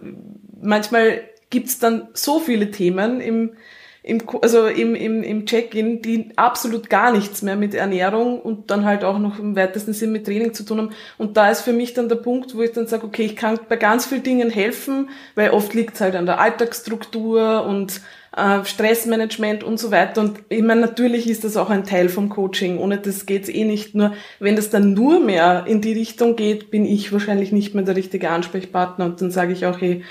manchmal 0.62 1.22
gibt's 1.50 1.78
dann 1.78 2.08
so 2.14 2.38
viele 2.38 2.70
Themen 2.70 3.20
im, 3.20 3.52
im, 4.02 4.23
also 4.40 4.66
im, 4.66 4.95
im, 4.95 5.23
im 5.23 5.47
Check-in, 5.47 6.00
die 6.00 6.30
absolut 6.37 6.88
gar 6.88 7.12
nichts 7.12 7.42
mehr 7.42 7.57
mit 7.57 7.75
Ernährung 7.75 8.40
und 8.40 8.71
dann 8.71 8.85
halt 8.85 9.04
auch 9.04 9.19
noch 9.19 9.38
im 9.38 9.57
weitesten 9.57 9.92
Sinn 9.92 10.12
mit 10.12 10.25
Training 10.25 10.54
zu 10.54 10.64
tun 10.64 10.78
haben. 10.78 10.90
Und 11.19 11.37
da 11.37 11.50
ist 11.50 11.62
für 11.62 11.75
mich 11.75 11.92
dann 11.92 12.09
der 12.09 12.16
Punkt, 12.16 12.54
wo 12.54 12.62
ich 12.62 12.73
dann 12.73 12.87
sage, 12.87 13.07
okay, 13.07 13.25
ich 13.25 13.37
kann 13.37 13.61
bei 13.69 13.76
ganz 13.76 14.07
vielen 14.07 14.23
Dingen 14.23 14.50
helfen, 14.50 15.11
weil 15.35 15.50
oft 15.50 15.75
liegt's 15.75 16.00
halt 16.00 16.16
an 16.16 16.26
der 16.26 16.40
Alltagsstruktur 16.40 17.64
und 17.66 18.00
äh, 18.37 18.64
Stressmanagement 18.64 19.64
und 19.64 19.78
so 19.78 19.90
weiter. 19.90 20.23
Und 20.23 20.38
ich 20.49 20.62
meine, 20.62 20.80
natürlich 20.80 21.28
ist 21.28 21.45
das 21.45 21.57
auch 21.57 21.69
ein 21.69 21.85
Teil 21.85 22.09
vom 22.09 22.30
Coaching. 22.30 22.78
Ohne 22.78 22.99
das 22.99 23.26
geht's 23.26 23.49
eh 23.49 23.64
nicht. 23.64 23.95
Nur 23.95 24.14
wenn 24.38 24.57
das 24.57 24.71
dann 24.71 24.95
nur 24.95 25.21
mehr 25.21 25.64
in 25.66 25.80
die 25.80 25.92
Richtung 25.92 26.37
geht, 26.37 26.71
bin 26.71 26.87
ich 26.87 27.12
wahrscheinlich 27.12 27.52
nicht 27.52 27.75
mehr 27.75 27.85
der 27.85 27.97
richtige 27.97 28.30
Ansprechpartner. 28.30 29.04
Und 29.04 29.21
dann 29.21 29.30
sage 29.30 29.52
ich 29.52 29.66
auch, 29.66 29.80
hey, 29.80 30.04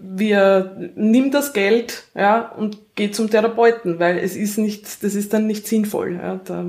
wir 0.00 0.90
nimm 0.96 1.30
das 1.30 1.52
Geld 1.52 2.04
ja, 2.14 2.48
und 2.52 2.78
geh 2.94 3.10
zum 3.10 3.30
Therapeuten, 3.30 3.98
weil 3.98 4.18
es 4.18 4.34
ist 4.34 4.58
nicht, 4.58 5.04
das 5.04 5.14
ist 5.14 5.32
dann 5.32 5.46
nicht 5.46 5.66
sinnvoll. 5.66 6.14
Ja, 6.14 6.40
da, 6.44 6.66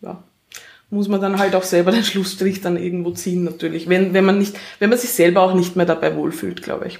ja, 0.00 0.22
muss 0.90 1.08
man 1.08 1.20
dann 1.20 1.38
halt 1.38 1.54
auch 1.54 1.62
selber 1.62 1.92
den 1.92 2.04
Schlussstrich 2.04 2.60
dann 2.60 2.76
irgendwo 2.76 3.12
ziehen, 3.12 3.44
natürlich. 3.44 3.88
Wenn, 3.88 4.12
wenn 4.12 4.24
man 4.24 4.38
nicht, 4.38 4.58
wenn 4.78 4.90
man 4.90 4.98
sich 4.98 5.10
selber 5.10 5.42
auch 5.42 5.54
nicht 5.54 5.76
mehr 5.76 5.86
dabei 5.86 6.16
wohlfühlt, 6.16 6.62
glaube 6.62 6.86
ich. 6.88 6.98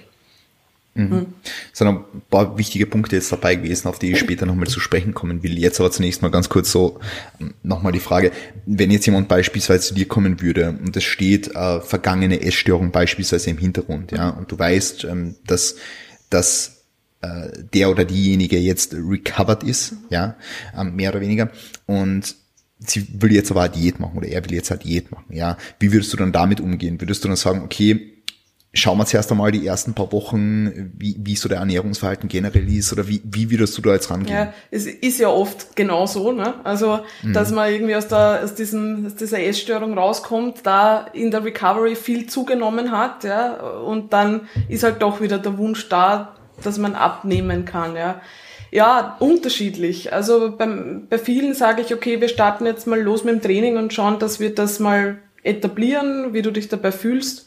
Mhm. 0.95 1.05
mhm. 1.05 1.27
Es 1.73 1.79
sind 1.79 1.89
ein 1.89 2.05
paar 2.29 2.59
wichtige 2.59 2.87
Punkte 2.87 3.17
jetzt 3.17 3.33
dabei 3.33 3.55
gewesen, 3.55 3.89
auf 3.89 3.99
die 3.99 4.13
ich 4.13 4.19
später 4.19 4.47
nochmal 4.47 4.67
zu 4.67 4.81
sprechen 4.81 5.15
kommen 5.15 5.43
will. 5.43 5.59
Jetzt 5.59 5.81
aber 5.81 5.91
zunächst 5.91 6.23
mal 6.23 6.31
ganz 6.31 6.49
kurz 6.49 6.71
so 6.71 7.01
ähm, 7.41 7.55
nochmal 7.63 7.93
die 7.93 8.01
Frage, 8.01 8.33
wenn 8.67 8.91
jetzt 8.91 9.07
jemand 9.07 9.29
beispielsweise 9.29 9.89
zu 9.89 9.95
dir 9.95 10.07
kommen 10.07 10.41
würde 10.41 10.79
und 10.85 10.97
es 10.97 11.05
steht 11.05 11.55
äh, 11.55 11.81
vergangene 11.81 12.43
Essstörung 12.43 12.91
beispielsweise 12.91 13.51
im 13.51 13.59
Hintergrund, 13.59 14.13
ja, 14.13 14.31
und 14.31 14.53
du 14.53 14.59
weißt, 14.59 15.05
ähm, 15.05 15.37
dass, 15.47 15.77
dass 16.29 16.85
äh, 17.23 17.49
der 17.73 17.91
oder 17.91 18.05
diejenige 18.05 18.59
jetzt 18.59 18.95
recovered 18.95 19.63
ist, 19.63 19.95
ja, 20.11 20.37
ähm, 20.77 20.97
mehr 20.97 21.11
oder 21.11 21.21
weniger, 21.21 21.51
und 21.87 22.35
sie 22.79 23.07
will 23.23 23.33
jetzt 23.33 23.51
aber 23.51 23.63
eine 23.63 23.73
Diät 23.73 24.01
machen 24.01 24.19
oder 24.19 24.29
er 24.29 24.45
will 24.45 24.53
jetzt 24.53 24.71
eine 24.71 24.81
Diät 24.81 25.11
machen, 25.11 25.35
ja. 25.35 25.57
Wie 25.79 25.93
würdest 25.93 26.13
du 26.13 26.17
dann 26.19 26.33
damit 26.33 26.61
umgehen? 26.61 27.01
Würdest 27.01 27.25
du 27.25 27.29
dann 27.29 27.37
sagen, 27.37 27.63
okay, 27.63 28.13
Schauen 28.75 28.97
wir 28.97 29.05
zuerst 29.05 29.31
einmal 29.31 29.53
die 29.53 29.67
ersten 29.67 29.93
paar 29.93 30.13
Wochen, 30.13 30.93
wie, 30.97 31.15
wie 31.19 31.37
so 31.37 31.47
der 31.47 31.59
Ernährungsverhalten 31.59 32.29
generell 32.31 32.67
ist 32.73 32.91
oder 32.91 33.07
wie, 33.07 33.21
wie 33.23 33.51
würdest 33.51 33.77
du 33.77 33.83
da 33.83 33.93
jetzt 33.93 34.11
rangehen? 34.11 34.35
Ja, 34.35 34.55
es 34.71 34.87
ist 34.87 35.19
ja 35.19 35.29
oft 35.29 35.77
genau 35.77 36.07
so, 36.07 36.33
ne? 36.33 36.55
Also, 36.65 37.01
mhm. 37.23 37.35
dass 37.35 37.51
man 37.51 37.71
irgendwie 37.71 37.95
aus, 37.95 38.09
der, 38.09 38.41
aus, 38.43 38.55
diesem, 38.55 39.05
aus 39.05 39.15
dieser 39.15 39.43
Essstörung 39.43 39.99
rauskommt, 39.99 40.61
da 40.63 41.07
in 41.13 41.31
der 41.31 41.45
Recovery 41.45 41.97
viel 41.97 42.27
zugenommen 42.29 42.93
hat, 42.93 43.25
ja, 43.25 43.57
und 43.61 44.15
dann 44.15 44.49
ist 44.71 44.85
halt 44.85 45.03
doch 45.03 45.21
wieder 45.21 45.39
der 45.39 45.59
Wunsch 45.59 45.91
da, 45.91 46.37
dass 46.63 46.79
man 46.79 46.95
abnehmen 46.95 47.67
kann, 47.67 47.95
ja. 47.95 48.23
Ja, 48.71 49.19
unterschiedlich. 49.21 50.15
Also 50.15 50.57
beim, 50.57 51.09
bei 51.11 51.19
vielen 51.19 51.53
sage 51.53 51.83
ich, 51.83 51.93
okay, 51.93 52.23
wir 52.23 52.29
starten 52.29 52.65
jetzt 52.65 52.87
mal 52.87 52.99
los 52.99 53.23
mit 53.23 53.35
dem 53.35 53.43
Training 53.43 53.77
und 53.77 53.93
schauen, 53.93 54.19
dass 54.19 54.41
wir 54.41 54.55
das 54.55 54.81
mal 54.81 55.19
etablieren, 55.43 56.33
wie 56.33 56.41
du 56.41 56.51
dich 56.51 56.69
dabei 56.69 56.91
fühlst. 56.91 57.47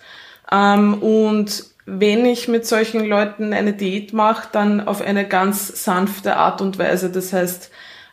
Ähm, 0.52 0.96
und 0.96 1.66
wenn 1.86 2.26
ich 2.26 2.48
mit 2.48 2.66
solchen 2.66 3.06
Leuten 3.06 3.54
eine 3.54 3.74
Diät 3.74 4.14
mache, 4.14 4.50
dann 4.52 4.88
auf 4.88 5.02
eine 5.02 5.28
ganz 5.28 5.84
sanfte 5.84 6.36
Art 6.36 6.62
und 6.62 6.80
Weise. 6.80 7.12
Das 7.12 7.32
heißt, 7.32 7.72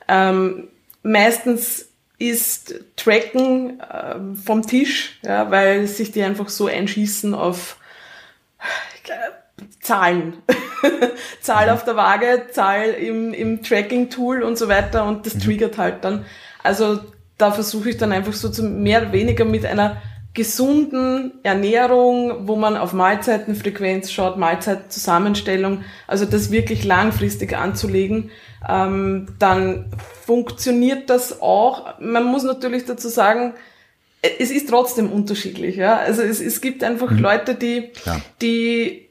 ähm, 0.08 0.68
meistens 1.02 1.88
ist 2.18 2.74
Tracken 2.96 3.80
äh, 3.80 4.16
vom 4.44 4.66
Tisch, 4.66 5.18
ja, 5.22 5.50
weil 5.50 5.86
sich 5.86 6.12
die 6.12 6.22
einfach 6.22 6.48
so 6.48 6.66
einschießen 6.66 7.34
auf 7.34 7.78
äh, 8.58 9.64
Zahlen. 9.80 10.34
Zahl 11.40 11.70
auf 11.70 11.84
der 11.84 11.96
Waage, 11.96 12.46
Zahl 12.52 12.90
im, 12.90 13.32
im 13.32 13.62
Tracking-Tool 13.62 14.42
und 14.42 14.56
so 14.56 14.68
weiter 14.68 15.04
und 15.06 15.26
das 15.26 15.34
mhm. 15.34 15.40
triggert 15.40 15.78
halt 15.78 16.04
dann. 16.04 16.24
Also 16.62 17.00
da 17.38 17.50
versuche 17.50 17.90
ich 17.90 17.96
dann 17.96 18.12
einfach 18.12 18.32
so 18.32 18.48
zu 18.48 18.62
mehr 18.62 19.02
oder 19.02 19.12
weniger 19.12 19.44
mit 19.44 19.66
einer 19.66 20.00
gesunden 20.34 21.32
Ernährung, 21.42 22.48
wo 22.48 22.56
man 22.56 22.76
auf 22.76 22.92
Mahlzeitenfrequenz 22.94 24.10
schaut, 24.10 24.38
Mahlzeitenzusammenstellung, 24.38 25.84
also 26.06 26.24
das 26.24 26.50
wirklich 26.50 26.84
langfristig 26.84 27.56
anzulegen, 27.56 28.30
ähm, 28.66 29.28
dann 29.38 29.86
funktioniert 30.24 31.10
das 31.10 31.42
auch. 31.42 31.98
Man 32.00 32.24
muss 32.24 32.44
natürlich 32.44 32.86
dazu 32.86 33.08
sagen, 33.08 33.54
es 34.22 34.50
ist 34.50 34.68
trotzdem 34.68 35.10
unterschiedlich. 35.10 35.76
Ja? 35.76 35.96
Also 35.96 36.22
es, 36.22 36.40
es 36.40 36.60
gibt 36.60 36.82
einfach 36.84 37.10
mhm. 37.10 37.18
Leute, 37.18 37.54
die, 37.54 37.90
die 38.40 39.01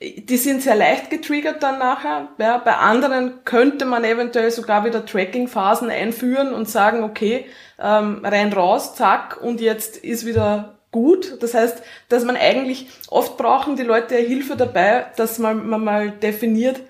die 0.00 0.36
sind 0.36 0.62
sehr 0.62 0.76
leicht 0.76 1.10
getriggert 1.10 1.62
dann 1.62 1.78
nachher. 1.78 2.28
Ja, 2.38 2.58
bei 2.58 2.76
anderen 2.76 3.44
könnte 3.44 3.84
man 3.84 4.04
eventuell 4.04 4.50
sogar 4.50 4.84
wieder 4.84 5.04
Tracking-Phasen 5.04 5.90
einführen 5.90 6.54
und 6.54 6.68
sagen, 6.68 7.02
okay, 7.02 7.46
ähm, 7.80 8.24
rein 8.24 8.52
raus, 8.52 8.94
zack, 8.94 9.40
und 9.42 9.60
jetzt 9.60 9.96
ist 9.96 10.24
wieder 10.24 10.78
gut. 10.92 11.42
Das 11.42 11.54
heißt, 11.54 11.82
dass 12.08 12.24
man 12.24 12.36
eigentlich, 12.36 12.88
oft 13.08 13.36
brauchen 13.36 13.76
die 13.76 13.82
Leute 13.82 14.16
ja 14.16 14.24
Hilfe 14.24 14.56
dabei, 14.56 15.06
dass 15.16 15.38
man, 15.38 15.68
man 15.68 15.82
mal 15.82 16.10
definiert, 16.10 16.80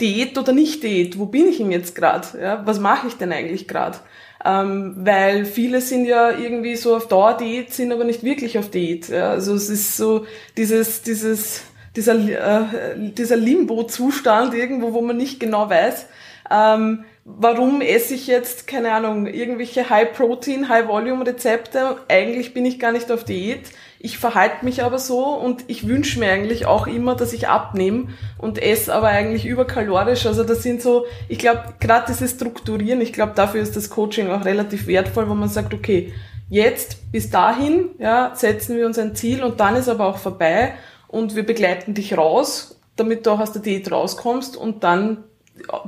Diät 0.00 0.38
oder 0.38 0.52
nicht 0.52 0.82
Diät, 0.82 1.18
wo 1.18 1.26
bin 1.26 1.48
ich 1.48 1.58
denn 1.58 1.72
jetzt 1.72 1.94
gerade? 1.94 2.40
Ja, 2.40 2.62
was 2.64 2.78
mache 2.78 3.08
ich 3.08 3.14
denn 3.14 3.32
eigentlich 3.32 3.66
gerade? 3.66 3.98
Ähm, 4.44 4.94
weil 4.98 5.44
viele 5.44 5.80
sind 5.80 6.04
ja 6.04 6.30
irgendwie 6.30 6.76
so 6.76 6.94
auf 6.94 7.08
Dauerdiät, 7.08 7.72
sind 7.72 7.92
aber 7.92 8.04
nicht 8.04 8.22
wirklich 8.22 8.58
auf 8.58 8.70
Diät. 8.70 9.08
Ja, 9.08 9.30
also 9.30 9.54
es 9.54 9.68
ist 9.68 9.96
so 9.96 10.26
dieses, 10.56 11.02
dieses 11.02 11.64
dieser, 11.98 12.14
äh, 12.14 12.94
dieser 12.96 13.36
Limbo-Zustand 13.36 14.54
irgendwo, 14.54 14.94
wo 14.94 15.02
man 15.02 15.16
nicht 15.16 15.40
genau 15.40 15.68
weiß, 15.68 16.06
ähm, 16.50 17.04
warum 17.24 17.82
esse 17.82 18.14
ich 18.14 18.26
jetzt, 18.26 18.66
keine 18.66 18.92
Ahnung, 18.92 19.26
irgendwelche 19.26 19.90
High-Protein, 19.90 20.68
High-Volume-Rezepte. 20.68 21.96
Eigentlich 22.08 22.54
bin 22.54 22.64
ich 22.64 22.78
gar 22.78 22.92
nicht 22.92 23.10
auf 23.12 23.24
Diät. 23.24 23.68
Ich 23.98 24.16
verhalte 24.16 24.64
mich 24.64 24.84
aber 24.84 24.98
so 25.00 25.24
und 25.24 25.64
ich 25.66 25.88
wünsche 25.88 26.20
mir 26.20 26.30
eigentlich 26.30 26.66
auch 26.66 26.86
immer, 26.86 27.16
dass 27.16 27.32
ich 27.32 27.48
abnehme 27.48 28.08
und 28.38 28.62
esse 28.62 28.94
aber 28.94 29.08
eigentlich 29.08 29.44
überkalorisch. 29.44 30.24
Also 30.24 30.44
das 30.44 30.62
sind 30.62 30.80
so, 30.80 31.04
ich 31.28 31.38
glaube, 31.38 31.74
gerade 31.80 32.06
dieses 32.08 32.30
Strukturieren, 32.30 33.00
ich 33.00 33.12
glaube, 33.12 33.32
dafür 33.34 33.60
ist 33.60 33.76
das 33.76 33.90
Coaching 33.90 34.30
auch 34.30 34.44
relativ 34.44 34.86
wertvoll, 34.86 35.28
wo 35.28 35.34
man 35.34 35.48
sagt, 35.48 35.74
okay, 35.74 36.14
jetzt 36.48 37.10
bis 37.10 37.28
dahin, 37.28 37.90
ja, 37.98 38.32
setzen 38.36 38.76
wir 38.76 38.86
uns 38.86 38.98
ein 38.98 39.16
Ziel 39.16 39.42
und 39.42 39.58
dann 39.58 39.74
ist 39.74 39.88
aber 39.88 40.06
auch 40.06 40.18
vorbei 40.18 40.74
und 41.08 41.34
wir 41.34 41.44
begleiten 41.44 41.94
dich 41.94 42.16
raus, 42.16 42.78
damit 42.96 43.26
du 43.26 43.30
auch 43.30 43.40
aus 43.40 43.52
der 43.52 43.62
Diät 43.62 43.90
rauskommst 43.90 44.56
und 44.56 44.84
dann 44.84 45.24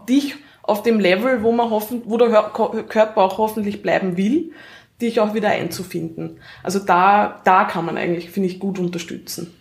dich 0.08 0.36
auf 0.62 0.82
dem 0.82 1.00
Level, 1.00 1.42
wo 1.42 1.52
man 1.52 1.70
hoffen, 1.70 2.02
wo 2.04 2.16
der 2.16 2.28
Körper 2.88 3.22
auch 3.22 3.38
hoffentlich 3.38 3.82
bleiben 3.82 4.16
will, 4.16 4.52
dich 5.00 5.20
auch 5.20 5.34
wieder 5.34 5.48
einzufinden. 5.48 6.38
Also 6.62 6.78
da, 6.78 7.40
da 7.44 7.64
kann 7.64 7.84
man 7.84 7.96
eigentlich, 7.96 8.30
finde 8.30 8.48
ich, 8.48 8.58
gut 8.58 8.78
unterstützen. 8.78 9.52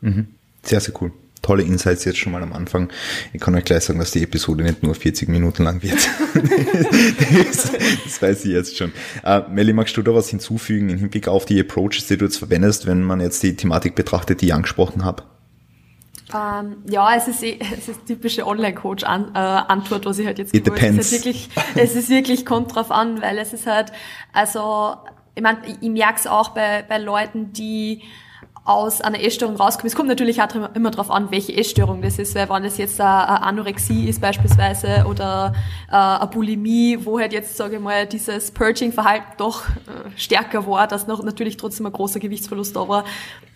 Mhm. 0.00 0.28
Sehr, 0.62 0.80
sehr 0.80 0.94
cool. 1.00 1.12
Tolle 1.44 1.62
Insights 1.62 2.04
jetzt 2.04 2.18
schon 2.18 2.32
mal 2.32 2.42
am 2.42 2.52
Anfang. 2.52 2.88
Ich 3.32 3.40
kann 3.40 3.54
euch 3.54 3.64
gleich 3.64 3.84
sagen, 3.84 3.98
dass 3.98 4.10
die 4.10 4.22
Episode 4.22 4.64
nicht 4.64 4.82
nur 4.82 4.94
40 4.94 5.28
Minuten 5.28 5.62
lang 5.62 5.82
wird. 5.82 5.98
das, 7.46 7.72
das, 8.04 8.22
weiß 8.22 8.44
ich 8.46 8.52
jetzt 8.52 8.76
schon. 8.76 8.92
Uh, 9.24 9.42
Melly, 9.50 9.72
magst 9.72 9.96
du 9.96 10.02
da 10.02 10.14
was 10.14 10.28
hinzufügen 10.28 10.88
im 10.88 10.98
Hinblick 10.98 11.28
auf 11.28 11.44
die 11.44 11.60
Approaches, 11.60 12.06
die 12.06 12.16
du 12.16 12.24
jetzt 12.24 12.38
verwendest, 12.38 12.86
wenn 12.86 13.02
man 13.02 13.20
jetzt 13.20 13.42
die 13.42 13.54
Thematik 13.54 13.94
betrachtet, 13.94 14.40
die 14.40 14.46
ich 14.46 14.54
angesprochen 14.54 15.04
habe? 15.04 15.22
Ähm, 16.34 16.78
ja, 16.88 17.14
es 17.14 17.28
ist, 17.28 17.42
eh, 17.42 17.58
es 17.76 17.88
ist 17.88 18.06
typische 18.06 18.46
Online-Coach-Antwort, 18.46 20.02
äh, 20.02 20.06
was 20.06 20.18
ich 20.18 20.26
halt 20.26 20.38
jetzt 20.38 20.54
It 20.54 20.66
depends. 20.66 21.06
Es 21.06 21.12
ist 21.12 21.24
wirklich, 21.24 21.48
es 21.74 21.94
ist 21.94 22.08
wirklich, 22.08 22.46
kommt 22.46 22.74
drauf 22.74 22.90
an, 22.90 23.20
weil 23.20 23.38
es 23.38 23.52
ist 23.52 23.66
halt, 23.66 23.92
also, 24.32 24.96
ich 25.34 25.42
meine, 25.42 25.58
ich, 25.66 25.76
ich 25.82 25.90
merke 25.90 26.18
es 26.18 26.26
auch 26.26 26.48
bei, 26.50 26.82
bei 26.88 26.98
Leuten, 26.98 27.52
die 27.52 28.02
aus 28.64 29.02
einer 29.02 29.22
Essstörung 29.22 29.56
rauskommen. 29.56 29.88
Es 29.88 29.94
kommt 29.94 30.08
natürlich 30.08 30.40
auch 30.40 30.48
immer 30.74 30.90
darauf 30.90 31.10
an, 31.10 31.30
welche 31.30 31.54
Essstörung 31.54 32.00
das 32.00 32.18
ist, 32.18 32.34
weil 32.34 32.48
wenn 32.48 32.64
es 32.64 32.78
jetzt 32.78 32.98
eine 32.98 33.42
Anorexie 33.42 34.08
ist 34.08 34.22
beispielsweise 34.22 35.04
oder 35.06 35.52
äh, 35.90 35.94
eine 35.94 36.26
Bulimie, 36.28 36.98
wo 37.04 37.18
halt 37.18 37.34
jetzt, 37.34 37.58
sage 37.58 37.76
ich 37.76 37.82
mal, 37.82 38.06
dieses 38.06 38.50
Purging-Verhalten 38.52 39.26
doch 39.36 39.68
äh, 39.68 40.10
stärker 40.16 40.66
war, 40.66 40.86
dass 40.86 41.06
noch 41.06 41.22
natürlich 41.22 41.58
trotzdem 41.58 41.84
ein 41.84 41.92
großer 41.92 42.20
Gewichtsverlust 42.20 42.74
da 42.74 42.88
war, 42.88 43.04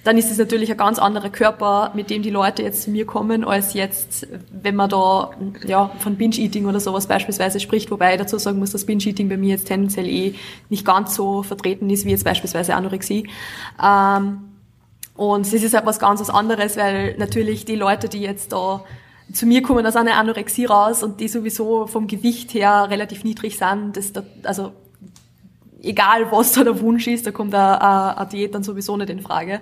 dann 0.04 0.18
ist 0.18 0.30
es 0.30 0.36
natürlich 0.36 0.70
ein 0.70 0.76
ganz 0.76 0.98
anderer 0.98 1.30
Körper, 1.30 1.90
mit 1.94 2.10
dem 2.10 2.22
die 2.22 2.30
Leute 2.30 2.62
jetzt 2.62 2.82
zu 2.82 2.90
mir 2.90 3.06
kommen, 3.06 3.44
als 3.44 3.72
jetzt, 3.72 4.26
wenn 4.50 4.76
man 4.76 4.90
da 4.90 5.30
ja, 5.66 5.90
von 6.00 6.16
Binge-Eating 6.16 6.66
oder 6.66 6.80
sowas 6.80 7.06
beispielsweise 7.06 7.60
spricht, 7.60 7.90
wobei 7.90 8.12
ich 8.12 8.18
dazu 8.18 8.36
sagen 8.36 8.58
muss, 8.58 8.72
dass 8.72 8.84
Binge-Eating 8.84 9.30
bei 9.30 9.38
mir 9.38 9.50
jetzt 9.50 9.68
tendenziell 9.68 10.06
eh 10.06 10.34
nicht 10.68 10.84
ganz 10.84 11.14
so 11.14 11.42
vertreten 11.42 11.88
ist 11.88 12.04
wie 12.04 12.10
jetzt 12.10 12.24
beispielsweise 12.24 12.74
Anorexie. 12.74 13.26
Ähm, 13.82 14.57
und 15.18 15.52
es 15.52 15.52
ist 15.52 15.74
halt 15.74 15.84
was 15.84 15.98
ganz 15.98 16.30
anderes, 16.30 16.76
weil 16.76 17.16
natürlich 17.18 17.64
die 17.64 17.74
Leute, 17.74 18.08
die 18.08 18.20
jetzt 18.20 18.52
da 18.52 18.84
zu 19.32 19.46
mir 19.46 19.62
kommen 19.62 19.84
aus 19.84 19.96
einer 19.96 20.14
Anorexie 20.16 20.66
raus 20.66 21.02
und 21.02 21.18
die 21.18 21.26
sowieso 21.26 21.88
vom 21.88 22.06
Gewicht 22.06 22.54
her 22.54 22.86
relativ 22.88 23.24
niedrig 23.24 23.58
sind, 23.58 23.96
das, 23.96 24.12
also 24.44 24.74
egal 25.82 26.30
was 26.30 26.52
da 26.52 26.62
der 26.62 26.80
Wunsch 26.80 27.08
ist, 27.08 27.26
da 27.26 27.32
kommt 27.32 27.52
eine, 27.52 28.16
eine 28.16 28.28
Diät 28.28 28.54
dann 28.54 28.62
sowieso 28.62 28.96
nicht 28.96 29.10
in 29.10 29.20
Frage. 29.20 29.60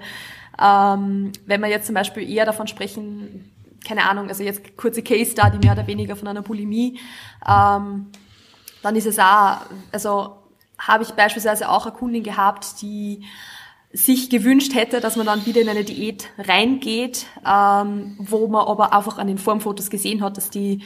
Ähm, 0.63 1.33
wenn 1.47 1.63
wir 1.63 1.69
jetzt 1.71 1.87
zum 1.87 1.95
Beispiel 1.95 2.31
eher 2.31 2.45
davon 2.45 2.67
sprechen, 2.67 3.51
keine 3.83 4.11
Ahnung, 4.11 4.29
also 4.29 4.43
jetzt 4.43 4.77
kurze 4.77 5.03
Case 5.03 5.31
Study 5.31 5.57
mehr 5.57 5.73
oder 5.73 5.87
weniger 5.87 6.17
von 6.17 6.29
einer 6.29 6.43
Bulimie, 6.43 7.01
ähm, 7.49 8.09
dann 8.83 8.95
ist 8.95 9.07
es 9.07 9.19
auch, 9.19 9.61
also 9.91 10.37
habe 10.79 11.03
ich 11.03 11.13
beispielsweise 11.13 11.71
auch 11.71 11.87
eine 11.87 11.95
Kundin 11.95 12.23
gehabt, 12.23 12.83
die 12.83 13.25
sich 13.93 14.31
gewünscht 14.31 14.75
hätte, 14.75 15.01
dass 15.01 15.17
man 15.17 15.27
dann 15.27 15.47
wieder 15.47 15.61
in 15.61 15.69
eine 15.69 15.85
Diät 15.85 16.29
reingeht, 16.39 17.27
ähm, 17.47 18.17
wo 18.19 18.47
man 18.49 18.67
aber 18.67 18.93
einfach 18.93 19.19
an 19.19 19.27
den 19.27 19.39
Formfotos 19.39 19.91
gesehen 19.91 20.23
hat, 20.23 20.37
dass 20.37 20.51
die 20.51 20.83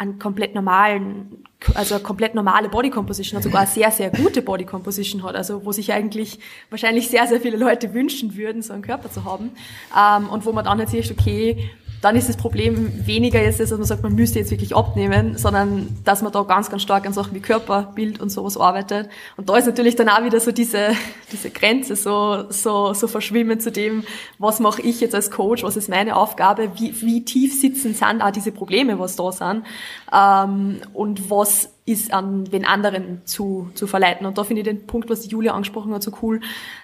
einen 0.00 0.18
komplett 0.18 0.54
normalen, 0.54 1.44
also 1.74 1.96
eine 1.96 2.02
komplett 2.02 2.34
normale 2.34 2.70
Body 2.70 2.88
Composition 2.88 3.36
hat, 3.36 3.44
sogar 3.44 3.60
eine 3.60 3.70
sehr, 3.70 3.90
sehr 3.90 4.08
gute 4.08 4.40
Body 4.40 4.64
Composition 4.64 5.22
hat, 5.22 5.36
also 5.36 5.66
wo 5.66 5.72
sich 5.72 5.92
eigentlich 5.92 6.38
wahrscheinlich 6.70 7.08
sehr, 7.08 7.26
sehr 7.26 7.38
viele 7.38 7.58
Leute 7.58 7.92
wünschen 7.92 8.34
würden, 8.34 8.62
so 8.62 8.72
einen 8.72 8.80
Körper 8.80 9.10
zu 9.10 9.24
haben. 9.24 9.50
Ähm, 9.94 10.30
und 10.30 10.46
wo 10.46 10.52
man 10.52 10.64
dann 10.64 10.78
halt 10.78 10.88
sieht, 10.88 11.10
okay, 11.10 11.70
dann 12.00 12.16
ist 12.16 12.28
das 12.28 12.36
Problem 12.36 13.06
weniger 13.06 13.42
jetzt, 13.42 13.60
dass 13.60 13.70
man 13.70 13.84
sagt, 13.84 14.02
man 14.02 14.14
müsste 14.14 14.38
jetzt 14.38 14.50
wirklich 14.50 14.74
abnehmen, 14.74 15.36
sondern 15.36 15.98
dass 16.04 16.22
man 16.22 16.32
da 16.32 16.42
ganz, 16.42 16.70
ganz 16.70 16.82
stark 16.82 17.06
an 17.06 17.12
Sachen 17.12 17.34
wie 17.34 17.40
Körperbild 17.40 18.20
und 18.20 18.30
sowas 18.30 18.56
arbeitet. 18.56 19.10
Und 19.36 19.48
da 19.48 19.56
ist 19.56 19.66
natürlich 19.66 19.96
dann 19.96 20.08
auch 20.08 20.24
wieder 20.24 20.40
so 20.40 20.50
diese, 20.50 20.90
diese 21.32 21.50
Grenze 21.50 21.96
so, 21.96 22.50
so, 22.50 22.94
so 22.94 23.06
verschwimmen 23.06 23.60
zu 23.60 23.70
dem, 23.70 24.04
was 24.38 24.60
mache 24.60 24.80
ich 24.82 25.00
jetzt 25.00 25.14
als 25.14 25.30
Coach, 25.30 25.62
was 25.62 25.76
ist 25.76 25.88
meine 25.88 26.16
Aufgabe, 26.16 26.70
wie, 26.76 26.94
wie 27.02 27.24
tief 27.24 27.58
sitzen 27.58 27.94
sind 27.94 28.22
auch 28.22 28.30
diese 28.30 28.52
Probleme, 28.52 28.98
was 28.98 29.16
da 29.16 29.30
sind, 29.30 29.64
ähm, 30.12 30.80
und 30.94 31.30
was 31.30 31.70
ist 31.90 32.12
an 32.12 32.44
den 32.44 32.64
anderen 32.64 33.22
zu, 33.24 33.70
zu 33.74 33.86
verleiten. 33.86 34.26
Und 34.26 34.38
da 34.38 34.44
finde 34.44 34.60
ich 34.60 34.68
den 34.68 34.86
Punkt, 34.86 35.10
was 35.10 35.30
Julia 35.30 35.54
angesprochen 35.54 35.92
hat, 35.92 36.02
so 36.02 36.12
cool, 36.22 36.40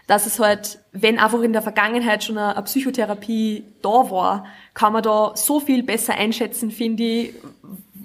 dass 0.07 0.27
es 0.27 0.39
halt, 0.39 0.79
wenn 0.93 1.19
einfach 1.19 1.43
in 1.43 1.53
der 1.53 1.63
Vergangenheit 1.63 2.25
schon 2.25 2.39
eine, 2.39 2.63
Psychotherapie 2.63 3.65
da 3.83 4.11
war, 4.11 4.47
kann 4.75 4.93
man 4.93 5.03
da 5.03 5.33
so 5.35 5.61
viel 5.61 5.83
besser 5.83 6.15
einschätzen, 6.15 6.71
finde 6.71 7.03
ich, 7.03 7.35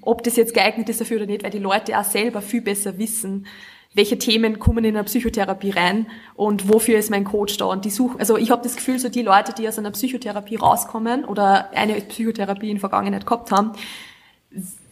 ob 0.01 0.23
das 0.23 0.35
jetzt 0.35 0.53
geeignet 0.53 0.89
ist 0.89 1.01
dafür 1.01 1.17
oder 1.17 1.25
nicht, 1.27 1.43
weil 1.43 1.51
die 1.51 1.59
Leute 1.59 1.97
auch 1.97 2.03
selber 2.03 2.41
viel 2.41 2.61
besser 2.61 2.97
wissen, 2.97 3.45
welche 3.93 4.17
Themen 4.17 4.59
kommen 4.59 4.85
in 4.85 4.95
eine 4.95 5.03
Psychotherapie 5.03 5.71
rein 5.71 6.07
und 6.35 6.71
wofür 6.71 6.97
ist 6.97 7.09
mein 7.09 7.25
Coach 7.25 7.57
da 7.57 7.65
und 7.65 7.83
die 7.83 7.89
suchen, 7.89 8.19
also 8.19 8.37
ich 8.37 8.49
habe 8.49 8.63
das 8.63 8.77
Gefühl, 8.77 8.99
so 8.99 9.09
die 9.09 9.21
Leute, 9.21 9.53
die 9.53 9.67
aus 9.67 9.77
einer 9.77 9.91
Psychotherapie 9.91 10.55
rauskommen 10.55 11.25
oder 11.25 11.71
eine 11.73 11.95
Psychotherapie 11.95 12.69
in 12.69 12.79
Vergangenheit 12.79 13.25
gehabt 13.25 13.51
haben, 13.51 13.73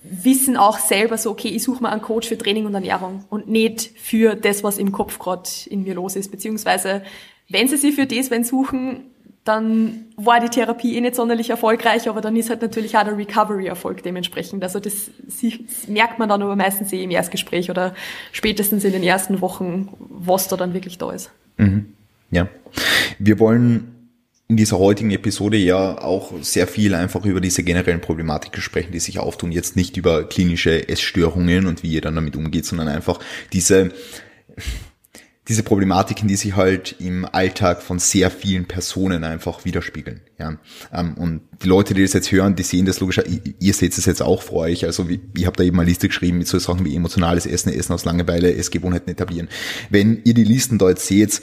wissen 0.04 0.58
auch 0.58 0.80
selber 0.80 1.18
so, 1.18 1.32
okay, 1.32 1.50
ich 1.50 1.64
suche 1.64 1.84
mal 1.84 1.90
einen 1.90 2.02
Coach 2.02 2.28
für 2.28 2.38
Training 2.38 2.66
und 2.66 2.74
Ernährung 2.74 3.26
und 3.30 3.50
nicht 3.50 3.92
für 3.98 4.36
das, 4.36 4.64
was 4.64 4.78
im 4.78 4.92
Kopf 4.92 5.20
gerade 5.20 5.50
in 5.70 5.84
mir 5.84 5.94
los 5.94 6.16
ist. 6.16 6.32
Beziehungsweise, 6.32 7.04
wenn 7.50 7.68
sie 7.68 7.78
sich 7.78 7.96
für 7.96 8.06
das 8.06 8.32
wenn 8.32 8.44
suchen, 8.44 9.06
dann 9.44 10.06
war 10.16 10.40
die 10.40 10.50
Therapie 10.50 10.96
eh 10.96 11.02
nicht 11.02 11.16
sonderlich 11.16 11.50
erfolgreich, 11.50 12.08
aber 12.08 12.22
dann 12.22 12.36
ist 12.36 12.50
halt 12.50 12.62
natürlich 12.62 12.96
auch 12.98 13.04
der 13.04 13.18
Recovery-Erfolg 13.18 14.04
dementsprechend. 14.04 14.64
Also 14.64 14.80
das, 14.80 15.10
das 15.26 15.88
merkt 15.88 16.20
man 16.20 16.30
dann 16.30 16.42
aber 16.42 16.56
meistens 16.56 16.94
eh 16.94 17.04
im 17.04 17.12
Erstgespräch 17.12 17.70
oder 17.70 17.96
spätestens 18.32 18.84
in 18.84 18.92
den 18.92 19.04
ersten 19.04 19.42
Wochen, 19.42 19.90
was 19.98 20.48
da 20.50 20.56
dann 20.56 20.74
wirklich 20.74 20.98
da 20.98 21.12
ist. 21.12 21.32
Mhm. 21.58 21.94
Ja. 22.32 22.48
Wir 23.18 23.40
wollen 23.40 23.99
in 24.50 24.58
dieser 24.58 24.80
heutigen 24.80 25.12
Episode 25.12 25.58
ja 25.58 26.00
auch 26.00 26.34
sehr 26.42 26.66
viel 26.66 26.96
einfach 26.96 27.24
über 27.24 27.40
diese 27.40 27.62
generellen 27.62 28.02
Problematiken 28.02 28.64
sprechen, 28.64 28.92
die 28.92 29.00
sich 29.00 29.20
auftun. 29.20 29.52
Jetzt 29.52 29.76
nicht 29.76 29.96
über 29.96 30.28
klinische 30.28 30.90
Essstörungen 30.90 31.68
und 31.68 31.84
wie 31.84 31.92
ihr 31.92 32.02
dann 32.02 32.16
damit 32.16 32.36
umgeht, 32.36 32.66
sondern 32.66 32.88
einfach 32.88 33.20
diese, 33.54 33.92
diese 35.48 35.62
Problematiken, 35.62 36.28
die 36.28 36.36
sich 36.36 36.56
halt 36.56 36.96
im 36.98 37.26
Alltag 37.26 37.84
von 37.84 38.00
sehr 38.00 38.32
vielen 38.32 38.66
Personen 38.66 39.24
einfach 39.24 39.66
widerspiegeln. 39.66 40.22
Ja. 40.40 40.58
Ähm, 40.92 41.14
und 41.14 41.42
die 41.62 41.68
Leute, 41.68 41.94
die 41.94 42.02
das 42.02 42.14
jetzt 42.14 42.32
hören, 42.32 42.56
die 42.56 42.64
sehen 42.64 42.88
das 42.88 43.00
logisch, 43.02 43.22
ihr 43.60 43.74
seht 43.76 43.96
es 43.96 44.04
jetzt 44.08 44.24
auch 44.24 44.42
vor 44.42 44.62
euch. 44.62 44.84
Also 44.84 45.08
ich 45.08 45.46
habe 45.46 45.58
da 45.58 45.64
eben 45.64 45.80
eine 45.80 45.88
Liste 45.88 46.08
geschrieben 46.08 46.40
mit 46.40 46.48
so 46.48 46.58
Sachen 46.58 46.86
wie 46.86 46.96
emotionales 46.96 47.46
Essen, 47.46 47.72
Essen 47.72 47.94
aus 47.94 48.04
Langeweile, 48.04 48.56
Essgewohnheiten 48.56 49.12
etablieren. 49.12 49.48
Wenn 49.92 50.22
ihr 50.24 50.34
die 50.34 50.44
Listen 50.44 50.80
jetzt 50.80 51.06
seht, 51.06 51.40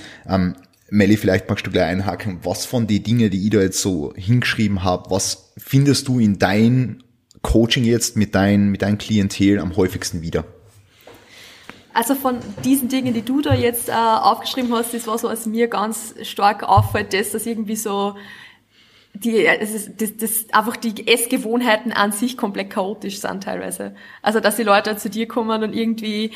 Melli, 0.89 1.17
vielleicht 1.17 1.49
magst 1.49 1.67
du 1.67 1.71
gleich 1.71 1.87
einhaken, 1.87 2.41
was 2.43 2.65
von 2.65 2.87
den 2.87 3.03
Dingen, 3.03 3.31
die 3.31 3.45
ich 3.45 3.51
da 3.51 3.61
jetzt 3.61 3.81
so 3.81 4.13
hingeschrieben 4.15 4.85
habe, 4.85 5.11
was 5.11 5.53
findest 5.59 6.09
du 6.09 6.21
in 6.21 6.39
dein 6.39 7.03
Coaching 7.43 7.85
jetzt 7.85 8.17
mit 8.17 8.35
dein, 8.35 8.69
mit 8.69 8.83
deinem 8.83 8.99
Klientel 8.99 9.59
am 9.59 9.77
häufigsten 9.77 10.23
wieder? 10.23 10.45
Also 11.93 12.15
von 12.15 12.39
diesen 12.63 12.89
Dingen, 12.89 13.15
die 13.15 13.23
du 13.23 13.41
da 13.41 13.55
jetzt 13.55 13.89
äh, 13.89 13.93
aufgeschrieben 13.93 14.73
hast, 14.75 14.93
das 14.93 15.07
war 15.07 15.19
so, 15.19 15.29
was 15.29 15.47
mir 15.47 15.67
ganz 15.67 16.15
stark 16.23 16.63
auffällt, 16.63 17.15
dass 17.15 17.33
das 17.33 17.47
irgendwie 17.47 17.77
so 17.77 18.17
die, 19.15 19.45
das, 19.61 19.89
das, 19.97 20.17
das 20.17 20.45
einfach 20.53 20.77
die 20.77 21.09
Essgewohnheiten 21.09 21.93
an 21.93 22.13
sich 22.13 22.37
komplett 22.37 22.71
chaotisch 22.71 23.21
sind 23.21 23.45
teilweise. 23.45 23.95
Also 24.23 24.41
dass 24.41 24.57
die 24.57 24.63
Leute 24.63 24.97
zu 24.97 25.09
dir 25.09 25.27
kommen 25.27 25.63
und 25.63 25.73
irgendwie 25.73 26.33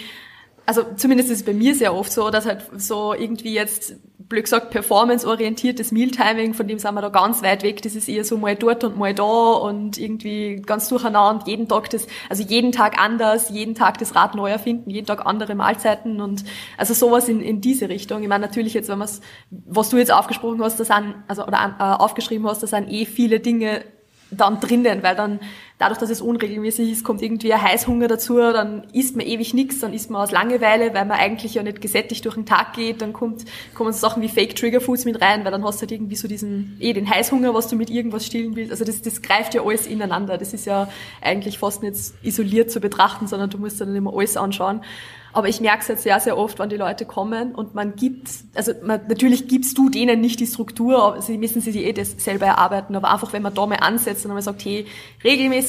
also 0.67 0.85
zumindest 0.97 1.31
ist 1.31 1.39
es 1.39 1.45
bei 1.45 1.53
mir 1.53 1.75
sehr 1.75 1.95
oft 1.95 2.13
so, 2.13 2.31
dass 2.31 2.47
halt 2.47 2.63
so 2.77 3.15
irgendwie 3.15 3.55
jetzt, 3.55 3.95
blöd 4.29 4.45
gesagt, 4.45 4.71
performance-orientiertes 4.71 5.91
Mealtiming, 5.91 6.55
von 6.55 6.69
dem 6.69 6.79
sind 6.79 6.95
wir 6.95 7.03
da 7.03 7.09
ganz 7.09 7.43
weit 7.43 7.65
weg, 7.65 7.83
das 7.83 7.97
ist 7.97 8.09
eher 8.09 8.25
so 8.25 8.37
mal 8.37 8.55
dort 8.55 8.85
und 8.85 8.97
mal 8.97 9.13
da 9.13 9.25
und 9.25 9.99
irgendwie 9.99 10.63
ganz 10.65 10.89
durcheinander, 10.89 11.45
jeden 11.47 11.67
Tag 11.67 11.91
das, 11.91 12.07
also 12.29 12.45
jeden 12.45 12.71
Tag 12.71 13.01
anders, 13.01 13.51
jeden 13.51 13.75
Tag 13.75 13.99
das 13.99 14.15
Rad 14.15 14.37
neu 14.37 14.49
erfinden, 14.49 14.91
jeden 14.91 15.07
Tag 15.07 15.27
andere 15.27 15.57
Mahlzeiten 15.57 16.21
und 16.21 16.45
also 16.77 16.95
sowas 16.95 17.29
in, 17.29 17.41
in 17.41 17.61
diese 17.61 17.89
Richtung. 17.89 18.23
Ich 18.23 18.29
meine, 18.29 18.47
natürlich 18.47 18.75
jetzt, 18.75 18.89
wenn 18.89 18.99
man 18.99 19.09
was 19.51 19.91
du 19.91 19.97
jetzt 19.97 20.13
aufgesprochen 20.13 20.63
hast, 20.63 20.79
da 20.79 20.85
sind, 20.85 21.15
also, 21.27 21.45
oder 21.45 21.77
äh, 21.79 21.83
aufgeschrieben 21.83 22.47
hast, 22.47 22.63
da 22.63 22.69
sind 22.69 22.89
eh 22.91 23.07
viele 23.07 23.41
Dinge 23.41 23.83
dann 24.31 24.61
drinnen, 24.61 25.03
weil 25.03 25.17
dann 25.17 25.41
dadurch, 25.81 25.99
dass 25.99 26.11
es 26.11 26.21
unregelmäßig 26.21 26.93
ist, 26.93 27.05
kommt 27.05 27.23
irgendwie 27.23 27.53
ein 27.55 27.63
Heißhunger 27.63 28.07
dazu, 28.07 28.37
dann 28.37 28.85
isst 28.93 29.17
man 29.17 29.25
ewig 29.25 29.55
nichts, 29.55 29.81
dann 29.81 29.95
isst 29.95 30.11
man 30.11 30.23
aus 30.23 30.31
Langeweile, 30.31 30.93
weil 30.93 31.07
man 31.07 31.19
eigentlich 31.19 31.55
ja 31.55 31.63
nicht 31.63 31.81
gesättigt 31.81 32.23
durch 32.27 32.35
den 32.35 32.45
Tag 32.45 32.75
geht, 32.75 33.01
dann 33.01 33.15
kommt, 33.15 33.47
kommen 33.75 33.91
so 33.93 33.99
Sachen 33.99 34.23
wie 34.23 34.29
Fake 34.29 34.55
Trigger 34.55 34.83
Foods 34.83 35.07
mit 35.07 35.23
rein, 35.23 35.43
weil 35.43 35.51
dann 35.51 35.65
hast 35.65 35.79
du 35.79 35.81
halt 35.83 35.93
irgendwie 35.93 36.17
so 36.17 36.29
diesen, 36.29 36.77
eh 36.81 36.93
den 36.93 37.09
Heißhunger, 37.09 37.55
was 37.55 37.69
du 37.69 37.77
mit 37.77 37.89
irgendwas 37.89 38.27
stillen 38.27 38.57
willst. 38.57 38.73
Also 38.73 38.85
das, 38.85 39.01
das 39.01 39.23
greift 39.23 39.55
ja 39.55 39.63
alles 39.65 39.87
ineinander. 39.87 40.37
Das 40.37 40.53
ist 40.53 40.67
ja 40.67 40.89
eigentlich 41.23 41.59
fast 41.59 41.83
nicht 41.83 41.97
isoliert 42.23 42.71
zu 42.71 42.81
betrachten, 42.81 43.27
sondern 43.27 43.49
du 43.49 43.57
musst 43.57 43.81
dann 43.81 43.97
immer 43.97 44.15
alles 44.15 44.37
anschauen. 44.37 44.83
Aber 45.33 45.49
ich 45.49 45.61
merke 45.61 45.83
es 45.83 45.89
jetzt 45.89 46.03
sehr, 46.03 46.19
sehr 46.19 46.37
oft, 46.37 46.59
wenn 46.59 46.69
die 46.69 46.77
Leute 46.77 47.05
kommen 47.05 47.55
und 47.55 47.75
man 47.75 47.95
gibt, 47.95 48.29
also 48.55 48.73
man, 48.83 49.01
natürlich 49.09 49.47
gibst 49.47 49.79
du 49.79 49.89
denen 49.89 50.21
nicht 50.21 50.41
die 50.41 50.47
Struktur, 50.47 51.17
sie 51.21 51.39
müssen 51.39 51.61
sich 51.61 51.77
eh 51.77 51.93
das 51.93 52.17
selber 52.19 52.47
erarbeiten, 52.47 52.97
aber 52.97 53.13
einfach, 53.13 53.33
wenn 53.33 53.43
man 53.43 53.55
da 53.55 53.67
mal 53.67 53.77
ansetzt 53.77 54.27
und 54.27 54.33
man 54.33 54.43
sagt, 54.43 54.65
hey, 54.65 54.87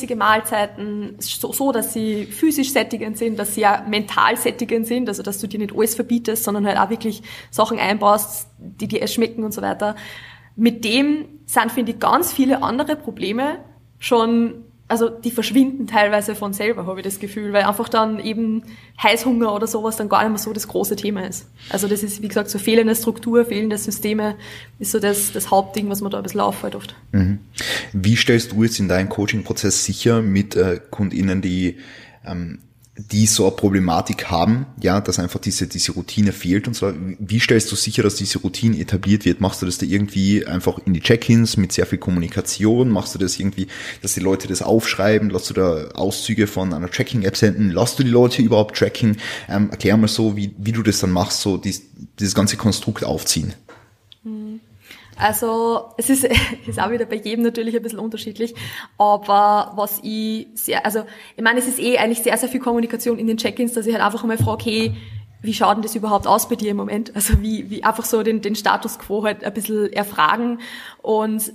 regelmäßige 0.02 0.18
Mahlzeiten, 0.18 1.16
so, 1.20 1.52
so, 1.52 1.72
dass 1.72 1.94
sie 1.94 2.26
physisch 2.26 2.72
sättigend 2.72 3.18
sind, 3.18 3.38
dass 3.38 3.56
sie 3.56 3.62
ja 3.62 3.86
mental 3.88 4.38
sättigend 4.38 4.88
sind, 4.88 5.08
also 5.08 5.24
dass 5.24 5.40
du 5.40 5.48
dir 5.48 5.60
nicht 5.60 5.74
alles 5.76 5.96
verbietest, 5.96 6.44
sondern 6.44 6.66
halt 6.66 6.78
auch 6.78 6.90
wirklich 6.90 7.22
Sachen 7.50 7.80
einbaust, 7.80 8.48
die 8.58 8.88
dir 8.88 9.06
schmecken 9.08 9.44
und 9.44 9.54
so 9.54 9.62
weiter. 9.62 9.96
Mit 10.56 10.84
dem 10.84 11.26
sind, 11.46 11.72
finde 11.72 11.94
ich, 11.94 12.00
ganz 12.00 12.32
viele 12.32 12.64
andere 12.64 12.96
Probleme 12.96 13.60
schon 14.00 14.66
also 14.92 15.08
die 15.10 15.32
verschwinden 15.32 15.88
teilweise 15.88 16.36
von 16.36 16.52
selber, 16.52 16.86
habe 16.86 17.00
ich 17.00 17.06
das 17.06 17.20
Gefühl, 17.20 17.54
weil 17.54 17.64
einfach 17.64 17.88
dann 17.88 18.20
eben 18.20 18.64
Heißhunger 19.02 19.56
oder 19.56 19.66
sowas 19.66 19.96
dann 19.96 20.10
gar 20.10 20.22
nicht 20.24 20.32
mehr 20.32 20.38
so 20.38 20.52
das 20.52 20.68
große 20.68 20.98
Thema 20.98 21.26
ist. 21.26 21.48
Also 21.70 21.88
das 21.88 22.04
ist, 22.04 22.22
wie 22.22 22.28
gesagt, 22.28 22.50
so 22.50 22.60
fehlende 22.60 22.94
Struktur, 22.94 23.46
fehlende 23.46 23.78
Systeme 23.78 24.36
ist 24.80 24.92
so 24.92 25.00
das, 25.00 25.32
das 25.32 25.50
Hauptding, 25.50 25.90
was 25.90 26.02
man 26.02 26.12
da 26.12 26.18
ein 26.18 26.24
bisschen 26.24 26.42
auffällt 26.42 26.76
oft. 26.76 26.94
Mhm. 27.14 27.40
Wie 27.94 28.18
stellst 28.18 28.52
du 28.52 28.64
jetzt 28.64 28.80
in 28.80 28.90
deinem 28.90 29.08
Coaching-Prozess 29.08 29.86
sicher 29.86 30.22
mit 30.22 30.58
äh, 30.58 30.82
KundInnen, 30.92 31.42
die 31.42 31.78
ähm, 32.26 32.60
die 33.10 33.26
so 33.26 33.48
eine 33.48 33.56
Problematik 33.56 34.30
haben, 34.30 34.66
ja, 34.82 35.02
dass 35.02 35.20
einfach 35.20 35.40
diese, 35.40 35.68
diese 35.68 35.94
Routine 35.94 36.32
fehlt 36.32 36.68
und 36.68 36.76
so. 36.76 36.94
Wie 37.20 37.40
stellst 37.40 37.72
du 37.72 37.76
sicher, 37.76 38.04
dass 38.04 38.16
diese 38.16 38.40
Routine 38.40 38.80
etabliert 38.80 39.26
wird? 39.26 39.42
Machst 39.42 39.62
du 39.62 39.66
das 39.66 39.78
da 39.78 39.86
irgendwie 39.86 40.46
einfach 40.46 40.80
in 40.86 40.94
die 40.94 41.02
Check-ins 41.02 41.58
mit 41.58 41.72
sehr 41.72 41.86
viel 41.86 41.98
Kommunikation? 41.98 42.90
Machst 42.90 43.16
du 43.16 43.20
das 43.20 43.40
irgendwie, 43.40 43.68
dass 44.02 44.14
die 44.14 44.20
Leute 44.20 44.48
das 44.48 44.62
aufschreiben? 44.62 45.30
Lass 45.30 45.48
du 45.48 45.54
da 45.54 45.88
Auszüge 45.94 46.48
von 46.48 46.74
einer 46.74 46.90
Tracking-App 46.90 47.38
senden? 47.38 47.72
Lass 47.72 47.96
du 47.96 48.04
die 48.04 48.10
Leute 48.10 48.42
überhaupt 48.42 48.78
tracken? 48.78 49.18
Ähm, 49.50 49.70
erklär 49.72 49.98
mal 49.98 50.08
so, 50.08 50.36
wie, 50.36 50.54
wie 50.58 50.72
du 50.72 50.84
das 50.84 51.00
dann 51.00 51.12
machst, 51.12 51.42
so 51.42 51.58
dies, 51.58 51.82
dieses 52.20 52.36
ganze 52.36 52.58
Konstrukt 52.58 53.04
aufziehen. 53.04 53.54
Also 55.18 55.92
es 55.98 56.10
ist, 56.10 56.28
ist 56.68 56.80
auch 56.82 56.92
wieder 56.92 57.06
bei 57.06 57.16
jedem 57.16 57.44
natürlich 57.44 57.76
ein 57.76 57.84
bisschen 57.84 58.00
unterschiedlich, 58.00 58.56
aber 58.98 59.74
was 59.76 60.00
ich 60.04 60.48
sehr, 60.56 60.86
also 60.86 61.04
ich 61.36 61.44
meine, 61.44 61.60
es 61.60 61.68
ist 61.68 61.80
eh 61.80 61.98
eigentlich 61.98 62.24
sehr, 62.24 62.38
sehr 62.38 62.50
viel 62.50 62.60
Kommunikation 62.60 63.20
in 63.20 63.28
den 63.28 63.38
Check-ins, 63.38 63.74
dass 63.74 63.86
ich 63.86 63.94
halt 63.94 64.04
einfach 64.04 64.24
mal 64.24 64.38
frage, 64.38 64.64
hey, 64.66 64.96
wie 65.44 65.54
schaut 65.54 65.76
denn 65.76 65.82
das 65.82 65.96
überhaupt 65.96 66.28
aus 66.28 66.48
bei 66.48 66.56
dir 66.56 66.72
im 66.72 66.78
Moment? 66.78 67.16
Also 67.16 67.42
wie, 67.42 67.70
wie 67.70 67.84
einfach 67.84 68.06
so 68.06 68.22
den, 68.22 68.42
den 68.42 68.56
Status 68.56 69.00
quo 69.00 69.24
halt 69.24 69.44
ein 69.44 69.54
bisschen 69.54 69.92
erfragen 69.92 70.60
und 71.02 71.52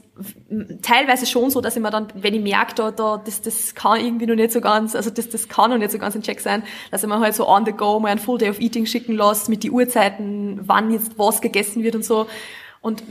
teilweise 0.83 1.25
schon 1.25 1.51
so, 1.51 1.61
dass 1.61 1.77
ich 1.77 1.83
mir 1.83 1.91
dann, 1.91 2.09
wenn 2.15 2.35
ich 2.35 2.43
merke, 2.43 2.75
da, 2.75 2.91
da, 2.91 3.23
das, 3.25 3.43
das 3.43 3.77
kann 3.77 4.01
irgendwie 4.01 4.27
noch 4.27 4.35
nicht 4.35 4.51
so 4.51 4.61
ganz, 4.61 4.97
also 4.97 5.11
das, 5.11 5.29
das 5.29 5.49
kann 5.49 5.71
noch 5.71 5.79
nicht 5.79 5.93
so 5.93 5.99
ganz 5.99 6.17
in 6.17 6.23
Check 6.23 6.41
sein, 6.41 6.65
dass 6.91 7.05
ich 7.05 7.09
mir 7.09 7.21
halt 7.21 7.35
so 7.35 7.49
on 7.49 7.65
the 7.65 7.73
go 7.73 8.01
mal 8.01 8.09
ein 8.09 8.19
Full 8.19 8.39
Day 8.39 8.51
of 8.51 8.61
Eating 8.61 8.87
schicken 8.87 9.15
lasse 9.15 9.51
mit 9.51 9.63
die 9.63 9.71
Uhrzeiten, 9.71 10.61
wann 10.65 10.91
jetzt 10.91 11.17
was 11.17 11.41
gegessen 11.41 11.85
wird 11.85 11.95
und 11.95 12.05
so. 12.05 12.27
Und 12.81 13.05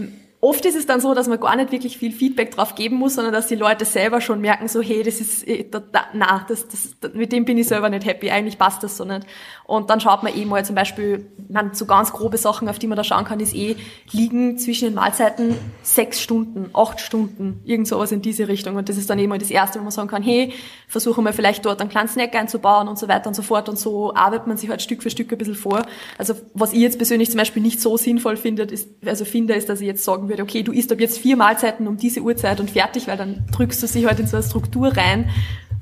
Oft 0.45 0.63
ist 0.65 0.75
es 0.75 0.85
dann 0.85 1.01
so, 1.01 1.15
dass 1.15 1.27
man 1.27 1.39
gar 1.39 1.55
nicht 1.55 1.71
wirklich 1.71 1.97
viel 1.97 2.11
Feedback 2.11 2.51
drauf 2.51 2.75
geben 2.75 2.97
muss, 2.97 3.15
sondern 3.15 3.33
dass 3.33 3.47
die 3.47 3.55
Leute 3.55 3.83
selber 3.83 4.21
schon 4.21 4.41
merken, 4.41 4.67
so, 4.67 4.79
hey, 4.79 5.01
das 5.01 5.19
ist, 5.19 5.47
äh, 5.47 5.67
da, 5.67 5.79
da, 5.79 6.05
na, 6.13 6.45
das, 6.47 6.67
das, 6.67 6.95
mit 7.15 7.31
dem 7.31 7.45
bin 7.45 7.57
ich 7.57 7.67
selber 7.67 7.89
nicht 7.89 8.05
happy, 8.05 8.29
eigentlich 8.29 8.59
passt 8.59 8.83
das 8.83 8.95
so 8.95 9.05
nicht. 9.05 9.25
Und 9.67 9.89
dann 9.89 9.99
schaut 9.99 10.21
man 10.21 10.35
eh 10.35 10.45
mal 10.45 10.63
zum 10.63 10.75
Beispiel, 10.75 11.25
man, 11.49 11.73
so 11.73 11.85
ganz 11.85 12.11
grobe 12.11 12.37
Sachen, 12.37 12.69
auf 12.69 12.77
die 12.77 12.85
man 12.85 12.95
da 12.95 13.03
schauen 13.03 13.25
kann, 13.25 13.39
ist 13.39 13.55
eh, 13.55 13.75
liegen 14.11 14.59
zwischen 14.59 14.85
den 14.85 14.93
Mahlzeiten 14.93 15.55
sechs 15.81 16.21
Stunden, 16.21 16.69
acht 16.73 16.99
Stunden, 16.99 17.61
irgend 17.65 17.87
sowas 17.87 18.11
in 18.11 18.21
diese 18.21 18.47
Richtung. 18.47 18.75
Und 18.75 18.89
das 18.89 18.97
ist 18.97 19.09
dann 19.09 19.17
eben 19.17 19.29
mal 19.29 19.39
das 19.39 19.49
Erste, 19.49 19.79
wo 19.79 19.83
man 19.83 19.91
sagen 19.91 20.07
kann, 20.07 20.21
hey, 20.21 20.53
versuchen 20.87 21.23
wir 21.23 21.33
vielleicht 21.33 21.65
dort 21.65 21.81
einen 21.81 21.89
kleinen 21.89 22.09
Snack 22.09 22.35
einzubauen 22.35 22.87
und 22.87 22.99
so 22.99 23.07
weiter 23.07 23.27
und 23.27 23.33
so 23.33 23.41
fort. 23.41 23.67
Und 23.67 23.79
so 23.79 24.13
arbeitet 24.13 24.45
man 24.45 24.57
sich 24.57 24.69
halt 24.69 24.83
Stück 24.83 25.01
für 25.01 25.09
Stück 25.09 25.31
ein 25.31 25.37
bisschen 25.37 25.55
vor. 25.55 25.81
Also 26.19 26.35
was 26.53 26.71
ich 26.71 26.79
jetzt 26.79 26.97
persönlich 26.97 27.31
zum 27.31 27.39
Beispiel 27.39 27.63
nicht 27.63 27.81
so 27.81 27.97
sinnvoll 27.97 28.37
finde, 28.37 28.63
ist, 28.63 28.89
also 29.03 29.25
finde, 29.25 29.55
ist, 29.55 29.67
dass 29.67 29.81
ich 29.81 29.87
jetzt 29.87 30.03
sagen 30.03 30.29
würde, 30.29 30.43
okay, 30.43 30.61
du 30.61 30.71
isst 30.73 30.91
ab 30.91 30.99
jetzt 30.99 31.17
vier 31.17 31.37
Mahlzeiten 31.37 31.87
um 31.87 31.97
diese 31.97 32.21
Uhrzeit 32.21 32.59
und 32.59 32.69
fertig, 32.69 33.07
weil 33.07 33.17
dann 33.17 33.45
drückst 33.51 33.81
du 33.81 33.87
sich 33.87 34.05
halt 34.05 34.19
in 34.19 34.27
so 34.27 34.37
eine 34.37 34.45
Struktur 34.45 34.95
rein, 34.95 35.29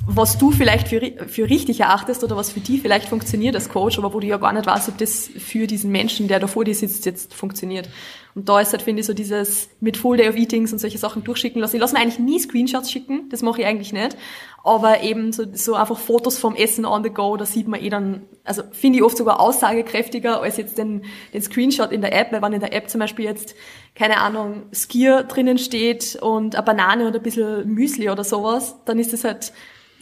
was 0.05 0.37
du 0.37 0.51
vielleicht 0.51 0.89
für, 0.89 1.01
für 1.27 1.49
richtig 1.49 1.79
erachtest 1.79 2.23
oder 2.23 2.35
was 2.35 2.51
für 2.51 2.59
die 2.59 2.77
vielleicht 2.77 3.07
funktioniert 3.07 3.55
als 3.55 3.69
Coach, 3.69 3.97
aber 3.97 4.13
wo 4.13 4.19
du 4.19 4.27
ja 4.27 4.37
gar 4.37 4.51
nicht 4.51 4.65
weißt, 4.65 4.89
ob 4.89 4.97
das 4.97 5.29
für 5.37 5.65
diesen 5.65 5.91
Menschen, 5.91 6.27
der 6.27 6.39
da 6.39 6.47
vor 6.47 6.65
dir 6.65 6.75
sitzt, 6.75 7.05
jetzt 7.05 7.33
funktioniert. 7.33 7.87
Und 8.35 8.49
da 8.49 8.59
ist 8.59 8.71
halt, 8.71 8.81
finde 8.81 9.01
ich, 9.01 9.05
so 9.05 9.13
dieses 9.13 9.69
mit 9.79 9.95
Full 9.95 10.17
Day 10.17 10.27
of 10.27 10.35
Eatings 10.35 10.73
und 10.73 10.79
solche 10.79 10.97
Sachen 10.97 11.23
durchschicken 11.23 11.61
lassen. 11.61 11.75
Ich 11.75 11.81
lasse 11.81 11.93
mir 11.93 12.01
eigentlich 12.01 12.19
nie 12.19 12.39
Screenshots 12.39 12.91
schicken, 12.91 13.29
das 13.29 13.43
mache 13.43 13.61
ich 13.61 13.67
eigentlich 13.67 13.93
nicht. 13.93 14.17
Aber 14.63 15.01
eben 15.03 15.31
so, 15.31 15.45
so 15.53 15.75
einfach 15.75 15.99
Fotos 15.99 16.37
vom 16.37 16.55
Essen 16.55 16.85
on 16.85 17.03
the 17.03 17.09
go, 17.09 17.37
da 17.37 17.45
sieht 17.45 17.67
man 17.67 17.81
eh 17.81 17.89
dann, 17.89 18.23
also 18.43 18.63
finde 18.71 18.97
ich 18.97 19.03
oft 19.03 19.17
sogar 19.17 19.39
aussagekräftiger 19.39 20.41
als 20.41 20.57
jetzt 20.57 20.77
den, 20.77 21.05
den 21.33 21.41
Screenshot 21.41 21.91
in 21.91 22.01
der 22.01 22.13
App, 22.13 22.31
weil 22.31 22.41
wenn 22.41 22.53
in 22.53 22.59
der 22.59 22.73
App 22.73 22.89
zum 22.89 22.99
Beispiel 22.99 23.25
jetzt, 23.25 23.55
keine 23.95 24.17
Ahnung, 24.17 24.63
Skier 24.73 25.23
drinnen 25.23 25.59
steht 25.59 26.17
und 26.21 26.55
eine 26.55 26.63
Banane 26.63 27.07
und 27.07 27.15
ein 27.15 27.21
bisschen 27.21 27.69
Müsli 27.69 28.09
oder 28.09 28.23
sowas, 28.23 28.75
dann 28.85 28.99
ist 28.99 29.13
das 29.13 29.23
halt 29.23 29.53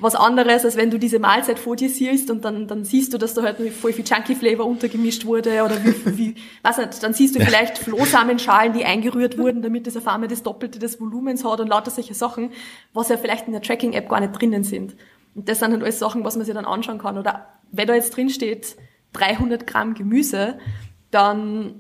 was 0.02 0.16
anderes, 0.16 0.66
als 0.66 0.76
wenn 0.76 0.90
du 0.90 0.98
diese 0.98 1.20
Mahlzeit 1.20 1.60
vor 1.60 1.76
dir 1.76 1.90
siehst 1.90 2.32
und 2.32 2.44
dann, 2.44 2.68
dann 2.68 2.84
siehst 2.84 3.14
du, 3.14 3.20
dass 3.20 3.36
da 3.36 3.44
halt 3.44 3.58
voll 3.72 3.94
viel 3.94 4.04
Chunky 4.04 4.36
Flavor 4.36 4.66
untergemischt 4.66 5.26
wurde 5.26 5.64
oder 5.64 5.84
wie, 5.84 5.96
wie 6.18 6.36
weiß 6.64 6.80
nicht, 6.80 7.04
dann 7.04 7.14
siehst 7.14 7.36
du 7.36 7.40
vielleicht 7.40 7.78
Flohsamenschalen, 7.78 8.74
die 8.74 8.84
eingerührt 8.84 9.38
wurden, 9.38 9.62
damit 9.62 9.86
das 9.86 9.96
auf 9.96 10.08
einmal 10.08 10.28
das 10.28 10.42
Doppelte 10.42 10.80
des 10.80 11.00
Volumens 11.00 11.46
hat 11.46 11.60
und 11.60 11.68
lauter 11.68 11.92
solche 11.92 12.16
Sachen, 12.16 12.52
was 12.94 13.10
ja 13.10 13.18
vielleicht 13.18 13.46
in 13.46 13.54
der 13.54 13.62
Tracking-App 13.62 14.10
gar 14.10 14.20
nicht 14.20 14.34
drinnen 14.34 14.64
sind. 14.64 14.96
Und 15.36 15.48
das 15.48 15.60
sind 15.60 15.72
halt 15.72 15.84
alles 15.84 16.00
Sachen, 16.00 16.24
was 16.24 16.36
man 16.36 16.46
sich 16.46 16.56
dann 16.56 16.66
anschauen 16.66 16.98
kann. 16.98 17.18
Oder 17.18 17.48
wenn 17.72 17.88
da 17.88 17.94
jetzt 17.94 18.18
drin 18.18 18.30
steht 18.30 18.76
300 19.14 19.68
Gramm 19.68 19.94
Gemüse, 19.94 20.58
dann 21.12 21.80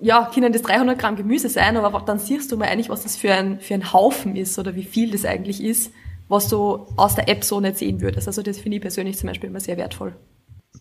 ja, 0.00 0.30
können 0.32 0.52
das 0.52 0.62
300 0.62 0.98
Gramm 0.98 1.16
Gemüse 1.16 1.48
sein, 1.48 1.76
aber 1.76 2.00
dann 2.00 2.18
siehst 2.18 2.52
du 2.52 2.56
mal 2.56 2.68
eigentlich, 2.68 2.90
was 2.90 3.02
das 3.02 3.16
für 3.16 3.32
ein, 3.32 3.60
für 3.60 3.74
ein 3.74 3.92
Haufen 3.92 4.36
ist 4.36 4.58
oder 4.58 4.76
wie 4.76 4.84
viel 4.84 5.10
das 5.10 5.24
eigentlich 5.24 5.62
ist 5.62 5.90
was 6.28 6.48
du 6.48 6.86
aus 6.96 7.14
der 7.14 7.28
App 7.28 7.44
so 7.44 7.60
nicht 7.60 7.78
sehen 7.78 8.00
würdest. 8.00 8.26
Also 8.26 8.42
das 8.42 8.58
finde 8.58 8.76
ich 8.76 8.82
persönlich 8.82 9.18
zum 9.18 9.28
Beispiel 9.28 9.50
immer 9.50 9.60
sehr 9.60 9.76
wertvoll. 9.76 10.14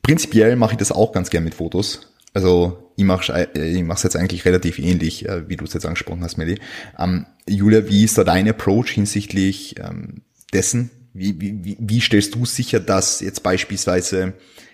Prinzipiell 0.01 0.55
mache 0.55 0.73
ich 0.73 0.77
das 0.77 0.91
auch 0.91 1.11
ganz 1.11 1.29
gern 1.29 1.43
mit 1.43 1.55
Fotos. 1.55 2.11
Also 2.33 2.91
ich 2.97 3.05
mache 3.05 3.49
äh, 3.55 3.81
mach's 3.83 4.03
jetzt 4.03 4.15
eigentlich 4.15 4.45
relativ 4.45 4.77
ähnlich, 4.77 5.27
äh, 5.27 5.47
wie 5.47 5.55
du 5.55 5.65
es 5.65 5.73
jetzt 5.73 5.85
angesprochen 5.85 6.21
hast, 6.21 6.37
Melly. 6.37 6.59
Ähm, 6.99 7.25
Julia, 7.47 7.87
wie 7.87 8.03
ist 8.03 8.17
da 8.17 8.23
dein 8.23 8.47
Approach 8.49 8.89
hinsichtlich 8.89 9.75
ähm, 9.79 10.21
dessen? 10.53 10.91
Wie, 11.13 11.39
wie, 11.39 11.77
wie 11.79 12.01
stellst 12.01 12.35
du 12.35 12.45
sicher, 12.45 12.81
dass 12.81 13.21
jetzt 13.21 13.41
beispielsweise 13.41 14.33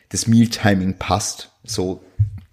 das 0.09 0.25
Mealtiming 0.25 0.95
passt? 0.97 1.51
So 1.63 2.03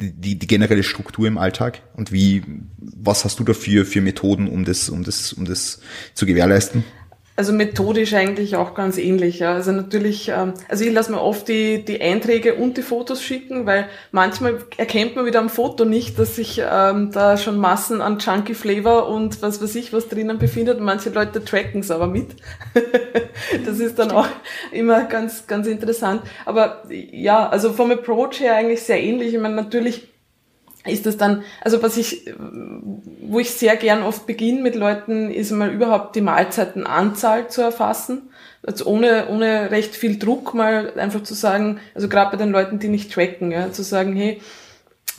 die, 0.00 0.38
die 0.38 0.46
generelle 0.46 0.82
Struktur 0.82 1.26
im 1.26 1.38
Alltag 1.38 1.82
und 1.94 2.12
wie, 2.12 2.42
was 2.76 3.24
hast 3.24 3.38
du 3.40 3.44
dafür 3.44 3.84
für 3.84 4.00
Methoden, 4.00 4.46
um 4.46 4.64
das, 4.64 4.88
um 4.90 5.04
das, 5.04 5.32
um 5.32 5.44
das 5.44 5.80
zu 6.14 6.26
gewährleisten? 6.26 6.84
Also 7.38 7.52
methodisch 7.52 8.14
eigentlich 8.14 8.56
auch 8.56 8.74
ganz 8.74 8.98
ähnlich. 8.98 9.38
Ja. 9.38 9.52
Also 9.52 9.70
natürlich, 9.70 10.28
ähm, 10.28 10.54
also 10.68 10.84
ich 10.84 10.92
lasse 10.92 11.12
mir 11.12 11.20
oft 11.20 11.46
die, 11.46 11.84
die 11.84 12.00
Einträge 12.00 12.56
und 12.56 12.76
die 12.76 12.82
Fotos 12.82 13.22
schicken, 13.22 13.64
weil 13.64 13.88
manchmal 14.10 14.58
erkennt 14.76 15.14
man 15.14 15.24
wieder 15.24 15.38
am 15.38 15.48
Foto 15.48 15.84
nicht, 15.84 16.18
dass 16.18 16.34
sich 16.34 16.60
ähm, 16.68 17.12
da 17.12 17.36
schon 17.36 17.56
Massen 17.56 18.00
an 18.00 18.18
Chunky 18.18 18.54
Flavor 18.54 19.08
und 19.08 19.40
was 19.40 19.62
weiß 19.62 19.72
ich 19.76 19.92
was 19.92 20.08
drinnen 20.08 20.38
befindet. 20.38 20.78
Und 20.78 20.84
manche 20.84 21.10
Leute 21.10 21.44
tracken 21.44 21.82
es 21.82 21.92
aber 21.92 22.08
mit. 22.08 22.34
das 23.64 23.78
ist 23.78 24.00
dann 24.00 24.10
auch 24.10 24.26
immer 24.72 25.04
ganz, 25.04 25.46
ganz 25.46 25.68
interessant. 25.68 26.22
Aber 26.44 26.82
ja, 26.90 27.48
also 27.48 27.72
vom 27.72 27.92
Approach 27.92 28.40
her 28.40 28.56
eigentlich 28.56 28.82
sehr 28.82 29.00
ähnlich. 29.00 29.32
Ich 29.32 29.40
meine, 29.40 29.54
natürlich 29.54 30.08
ist 30.86 31.06
das 31.06 31.16
dann, 31.16 31.42
also 31.62 31.82
was 31.82 31.96
ich, 31.96 32.32
wo 33.20 33.38
ich 33.38 33.50
sehr 33.50 33.76
gern 33.76 34.02
oft 34.02 34.26
beginne 34.26 34.62
mit 34.62 34.74
Leuten, 34.74 35.30
ist 35.30 35.50
mal 35.50 35.70
überhaupt 35.70 36.16
die 36.16 36.20
Mahlzeitenanzahl 36.20 37.48
zu 37.48 37.62
erfassen. 37.62 38.30
Also 38.66 38.86
ohne, 38.86 39.28
ohne 39.28 39.70
recht 39.70 39.94
viel 39.94 40.18
Druck 40.18 40.54
mal 40.54 40.92
einfach 40.96 41.22
zu 41.22 41.34
sagen, 41.34 41.80
also 41.94 42.08
gerade 42.08 42.32
bei 42.32 42.36
den 42.36 42.50
Leuten, 42.50 42.78
die 42.78 42.88
nicht 42.88 43.12
tracken, 43.12 43.50
ja, 43.52 43.70
zu 43.72 43.82
sagen, 43.82 44.14
hey, 44.16 44.40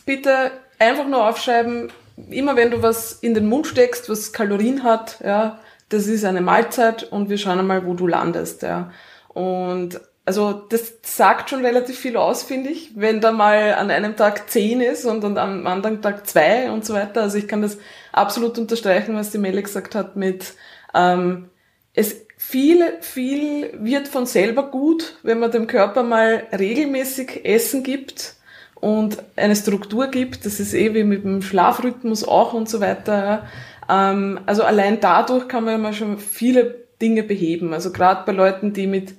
bitte 0.05 0.51
einfach 0.77 1.07
nur 1.07 1.27
aufschreiben, 1.27 1.91
immer 2.29 2.55
wenn 2.55 2.71
du 2.71 2.81
was 2.81 3.13
in 3.13 3.33
den 3.33 3.47
Mund 3.47 3.67
steckst, 3.67 4.09
was 4.09 4.33
Kalorien 4.33 4.83
hat, 4.83 5.19
ja, 5.23 5.59
das 5.89 6.07
ist 6.07 6.25
eine 6.25 6.41
Mahlzeit 6.41 7.03
und 7.03 7.29
wir 7.29 7.37
schauen 7.37 7.59
einmal, 7.59 7.85
wo 7.85 7.93
du 7.93 8.07
landest, 8.07 8.61
ja. 8.61 8.91
Und 9.29 9.99
also 10.29 10.53
das 10.53 10.93
sagt 11.01 11.49
schon 11.49 11.65
relativ 11.65 11.97
viel 11.97 12.15
aus, 12.15 12.43
finde 12.43 12.69
ich, 12.69 12.91
wenn 12.93 13.19
da 13.19 13.31
mal 13.31 13.73
an 13.73 13.89
einem 13.89 14.15
Tag 14.15 14.47
zehn 14.47 14.79
ist 14.79 15.05
und, 15.05 15.23
und 15.23 15.39
am 15.39 15.65
anderen 15.65 16.03
Tag 16.03 16.27
zwei 16.27 16.69
und 16.69 16.85
so 16.85 16.93
weiter. 16.93 17.23
Also 17.23 17.39
ich 17.39 17.47
kann 17.47 17.63
das 17.63 17.79
absolut 18.11 18.59
unterstreichen, 18.59 19.15
was 19.15 19.31
die 19.31 19.39
Melle 19.39 19.63
gesagt 19.63 19.95
hat 19.95 20.17
mit 20.17 20.53
ähm, 20.93 21.49
es 21.95 22.27
viel, 22.37 22.93
viel 23.01 23.71
wird 23.81 24.07
von 24.07 24.27
selber 24.27 24.69
gut, 24.69 25.15
wenn 25.23 25.39
man 25.39 25.49
dem 25.49 25.65
Körper 25.65 26.03
mal 26.03 26.43
regelmäßig 26.55 27.43
Essen 27.43 27.81
gibt 27.81 28.35
und 28.75 29.17
eine 29.35 29.55
Struktur 29.55 30.09
gibt. 30.09 30.45
Das 30.45 30.59
ist 30.59 30.75
eh 30.75 30.93
wie 30.93 31.05
mit 31.05 31.23
dem 31.23 31.41
Schlafrhythmus 31.41 32.23
auch 32.23 32.53
und 32.53 32.69
so 32.69 32.81
weiter. 32.81 33.47
Ähm, 33.89 34.41
also 34.45 34.61
allein 34.61 34.99
dadurch 34.99 35.47
kann 35.47 35.63
man 35.63 35.81
mal 35.81 35.93
schon 35.93 36.19
viele 36.19 36.85
Dinge 37.01 37.23
beheben. 37.23 37.73
Also 37.73 37.91
gerade 37.91 38.27
bei 38.27 38.31
Leuten, 38.31 38.73
die 38.73 38.85
mit 38.85 39.15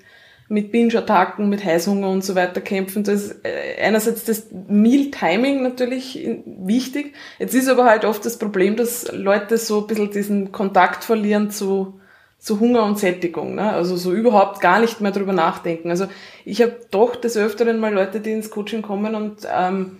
mit 0.50 0.72
Binge-Attacken, 0.72 1.48
mit 1.48 1.64
Heißhunger 1.64 2.10
und 2.10 2.24
so 2.24 2.34
weiter 2.34 2.60
kämpfen. 2.60 3.04
Da 3.04 3.12
ist 3.12 3.36
äh, 3.44 3.80
einerseits 3.80 4.24
das 4.24 4.48
Meal-Timing 4.50 5.62
natürlich 5.62 6.28
wichtig. 6.44 7.14
Jetzt 7.38 7.54
ist 7.54 7.68
aber 7.68 7.84
halt 7.84 8.04
oft 8.04 8.26
das 8.26 8.36
Problem, 8.36 8.74
dass 8.74 9.10
Leute 9.12 9.58
so 9.58 9.82
ein 9.82 9.86
bisschen 9.86 10.10
diesen 10.10 10.50
Kontakt 10.50 11.04
verlieren 11.04 11.52
zu, 11.52 12.00
zu 12.40 12.58
Hunger 12.58 12.82
und 12.82 12.98
Sättigung. 12.98 13.54
Ne? 13.54 13.72
Also 13.72 13.94
so 13.94 14.12
überhaupt 14.12 14.60
gar 14.60 14.80
nicht 14.80 15.00
mehr 15.00 15.12
drüber 15.12 15.32
nachdenken. 15.32 15.88
Also 15.88 16.08
ich 16.44 16.60
habe 16.62 16.74
doch 16.90 17.14
des 17.14 17.36
Öfteren 17.36 17.78
mal 17.78 17.94
Leute, 17.94 18.18
die 18.18 18.32
ins 18.32 18.50
Coaching 18.50 18.82
kommen 18.82 19.14
und 19.14 19.46
ähm, 19.56 19.99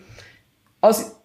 aus, 0.83 1.21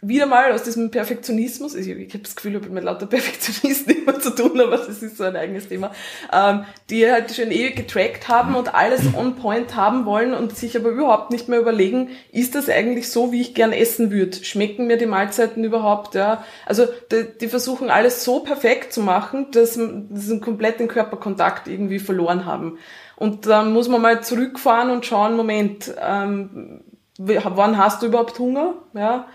wieder 0.00 0.24
mal 0.24 0.52
aus 0.52 0.62
diesem 0.62 0.90
Perfektionismus, 0.90 1.74
ich, 1.74 1.88
ich 1.88 2.14
habe 2.14 2.22
das 2.22 2.34
Gefühl, 2.34 2.56
ich 2.56 2.62
habe 2.62 2.70
mit 2.70 2.84
lauter 2.84 3.04
Perfektionisten 3.04 3.96
immer 4.02 4.18
zu 4.18 4.30
tun, 4.30 4.58
aber 4.58 4.78
das 4.78 5.02
ist 5.02 5.18
so 5.18 5.24
ein 5.24 5.36
eigenes 5.36 5.68
Thema, 5.68 5.90
ähm, 6.32 6.64
die 6.88 7.10
halt 7.10 7.34
schon 7.34 7.50
ewig 7.50 7.76
getrackt 7.76 8.28
haben 8.28 8.54
und 8.54 8.74
alles 8.74 9.02
on 9.14 9.36
point 9.36 9.76
haben 9.76 10.06
wollen 10.06 10.32
und 10.32 10.56
sich 10.56 10.74
aber 10.74 10.88
überhaupt 10.88 11.30
nicht 11.32 11.48
mehr 11.48 11.60
überlegen, 11.60 12.08
ist 12.32 12.54
das 12.54 12.70
eigentlich 12.70 13.10
so, 13.10 13.30
wie 13.30 13.42
ich 13.42 13.54
gern 13.54 13.72
essen 13.72 14.10
würde? 14.10 14.42
Schmecken 14.42 14.86
mir 14.86 14.96
die 14.96 15.04
Mahlzeiten 15.04 15.64
überhaupt? 15.64 16.14
Ja, 16.14 16.42
also 16.64 16.86
die, 17.12 17.26
die 17.38 17.48
versuchen 17.48 17.90
alles 17.90 18.24
so 18.24 18.40
perfekt 18.40 18.94
zu 18.94 19.02
machen, 19.02 19.50
dass 19.50 19.74
sie 19.74 19.82
einen 19.82 20.40
kompletten 20.40 20.88
Körperkontakt 20.88 21.68
irgendwie 21.68 21.98
verloren 21.98 22.46
haben. 22.46 22.78
Und 23.16 23.46
dann 23.46 23.72
muss 23.72 23.88
man 23.88 24.00
mal 24.00 24.22
zurückfahren 24.22 24.90
und 24.90 25.04
schauen, 25.04 25.36
Moment, 25.36 25.92
ähm, 26.00 26.84
wann 27.18 27.76
hast 27.76 28.02
du 28.02 28.06
überhaupt 28.06 28.38
Hunger? 28.38 28.74
Ja. 28.94 29.26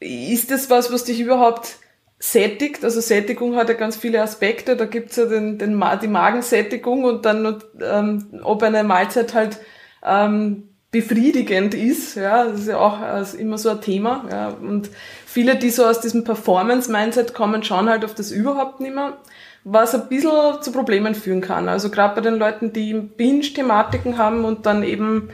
Ist 0.00 0.50
das 0.50 0.68
was, 0.68 0.92
was 0.92 1.04
dich 1.04 1.20
überhaupt 1.20 1.76
sättigt? 2.18 2.84
Also 2.84 3.00
Sättigung 3.00 3.56
hat 3.56 3.68
ja 3.68 3.74
ganz 3.74 3.96
viele 3.96 4.20
Aspekte. 4.20 4.76
Da 4.76 4.86
gibt's 4.86 5.16
ja 5.16 5.26
den, 5.26 5.58
den, 5.58 5.82
die 6.02 6.08
Magensättigung 6.08 7.04
und 7.04 7.24
dann, 7.24 7.62
ähm, 7.80 8.40
ob 8.42 8.62
eine 8.62 8.84
Mahlzeit 8.84 9.34
halt 9.34 9.58
ähm, 10.04 10.68
befriedigend 10.90 11.74
ist. 11.74 12.16
Ja, 12.16 12.44
das 12.44 12.60
ist 12.60 12.68
ja 12.68 12.78
auch 12.78 12.98
also 12.98 13.38
immer 13.38 13.56
so 13.56 13.70
ein 13.70 13.80
Thema. 13.80 14.26
Ja. 14.30 14.48
Und 14.48 14.90
viele, 15.24 15.56
die 15.56 15.70
so 15.70 15.86
aus 15.86 16.00
diesem 16.00 16.24
Performance-Mindset 16.24 17.34
kommen, 17.34 17.62
schauen 17.62 17.88
halt 17.88 18.04
auf 18.04 18.14
das 18.14 18.30
überhaupt 18.30 18.80
nicht 18.80 18.94
mehr 18.94 19.16
was 19.64 19.94
ein 19.94 20.08
bisschen 20.08 20.60
zu 20.60 20.72
Problemen 20.72 21.14
führen 21.14 21.40
kann. 21.40 21.68
Also 21.68 21.90
gerade 21.90 22.14
bei 22.14 22.20
den 22.20 22.34
Leuten, 22.34 22.72
die 22.72 22.92
Binge-Thematiken 22.92 24.18
haben 24.18 24.44
und 24.44 24.66
dann 24.66 24.82
eben 24.82 25.30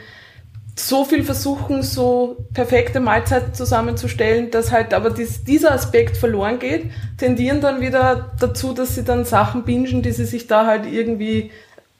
so 0.76 1.04
viel 1.04 1.24
versuchen, 1.24 1.82
so 1.82 2.44
perfekte 2.54 3.00
Mahlzeiten 3.00 3.54
zusammenzustellen, 3.54 4.50
dass 4.50 4.72
halt 4.72 4.94
aber 4.94 5.10
dies, 5.10 5.44
dieser 5.44 5.72
Aspekt 5.72 6.16
verloren 6.16 6.58
geht, 6.58 6.90
tendieren 7.18 7.60
dann 7.60 7.80
wieder 7.80 8.32
dazu, 8.38 8.72
dass 8.72 8.94
sie 8.94 9.04
dann 9.04 9.24
Sachen 9.24 9.64
bingen, 9.64 10.02
die 10.02 10.12
sie 10.12 10.24
sich 10.24 10.46
da 10.46 10.66
halt 10.66 10.86
irgendwie 10.86 11.50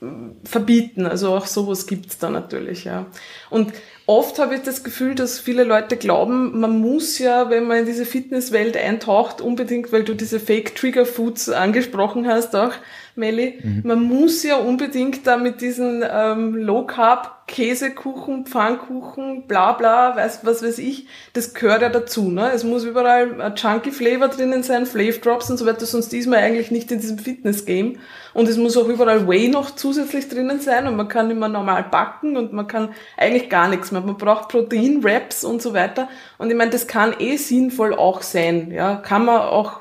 mm, 0.01 0.31
verbieten. 0.45 1.07
Also 1.07 1.35
auch 1.35 1.47
sowas 1.47 1.87
gibt's 1.87 2.19
da 2.19 2.31
natürlich, 2.31 2.85
ja. 2.85 3.07
Und 3.51 3.73
oft 4.07 4.39
habe 4.39 4.55
ich 4.55 4.63
das 4.63 4.83
Gefühl, 4.83 5.15
dass 5.15 5.39
viele 5.39 5.65
Leute 5.65 5.97
glauben, 5.97 6.59
man 6.59 6.81
muss 6.81 7.19
ja, 7.19 7.51
wenn 7.51 7.67
man 7.67 7.79
in 7.79 7.87
diese 7.87 8.07
Fitnesswelt 8.07 8.77
eintaucht, 8.77 9.41
unbedingt, 9.41 9.93
weil 9.93 10.05
du 10.05 10.15
diese 10.15 10.41
Fake 10.41 10.75
Trigger 10.75 11.07
Foods 11.07 11.49
angesprochen 11.49 12.27
hast 12.27 12.57
auch, 12.57 12.73
Melli, 13.15 13.59
mhm. 13.63 13.83
man 13.85 14.03
muss 14.03 14.43
ja 14.43 14.57
unbedingt 14.57 15.27
da 15.27 15.37
mit 15.37 15.61
diesen 15.61 16.03
ähm, 16.09 16.55
Low 16.57 16.87
Carb 16.87 17.40
Käsekuchen, 17.51 18.47
Pfannkuchen, 18.47 19.49
bla 19.49 19.73
bla, 19.73 20.15
weiß, 20.15 20.45
was 20.45 20.63
weiß 20.63 20.79
ich, 20.79 21.09
das 21.33 21.53
gehört 21.53 21.83
ja 21.83 21.89
dazu. 21.89 22.31
Ne? 22.31 22.53
Es 22.53 22.63
muss 22.63 22.85
überall 22.85 23.41
ein 23.41 23.57
Chunky 23.57 23.91
Flavor 23.91 24.29
drinnen 24.29 24.63
sein, 24.63 24.87
Flavor 24.87 25.21
Drops 25.21 25.51
und 25.51 25.57
so 25.59 25.67
weiter, 25.67 25.85
sonst 25.85 26.15
ist 26.15 26.29
man 26.29 26.39
eigentlich 26.39 26.71
nicht 26.71 26.93
in 26.93 27.01
diesem 27.01 27.19
Fitness-Game. 27.19 27.99
Und 28.35 28.49
es 28.49 28.57
muss 28.57 28.77
auch 28.77 28.87
überall 28.87 29.27
Whey 29.29 29.49
noch 29.49 29.75
zusätzlich 29.75 30.29
drinnen 30.29 30.61
sein 30.61 30.87
und 30.87 30.95
man 30.95 31.09
kann 31.09 31.29
immer 31.29 31.49
normal 31.49 31.85
backen 31.91 32.37
und 32.37 32.53
man 32.53 32.69
kann 32.69 32.91
eigentlich 33.17 33.51
gar 33.51 33.69
nichts 33.69 33.91
mehr. 33.91 34.01
Man 34.01 34.17
braucht 34.17 34.49
Protein, 34.49 35.03
Wraps 35.03 35.43
und 35.43 35.61
so 35.61 35.75
weiter. 35.75 36.09
Und 36.39 36.51
ich 36.51 36.57
meine, 36.57 36.71
das 36.71 36.87
kann 36.87 37.17
eh 37.19 37.37
sinnvoll 37.37 37.95
auch 37.95 38.23
sein. 38.23 38.71
Ja, 38.71 38.95
Kann 38.95 39.25
man 39.25 39.41
auch 39.41 39.81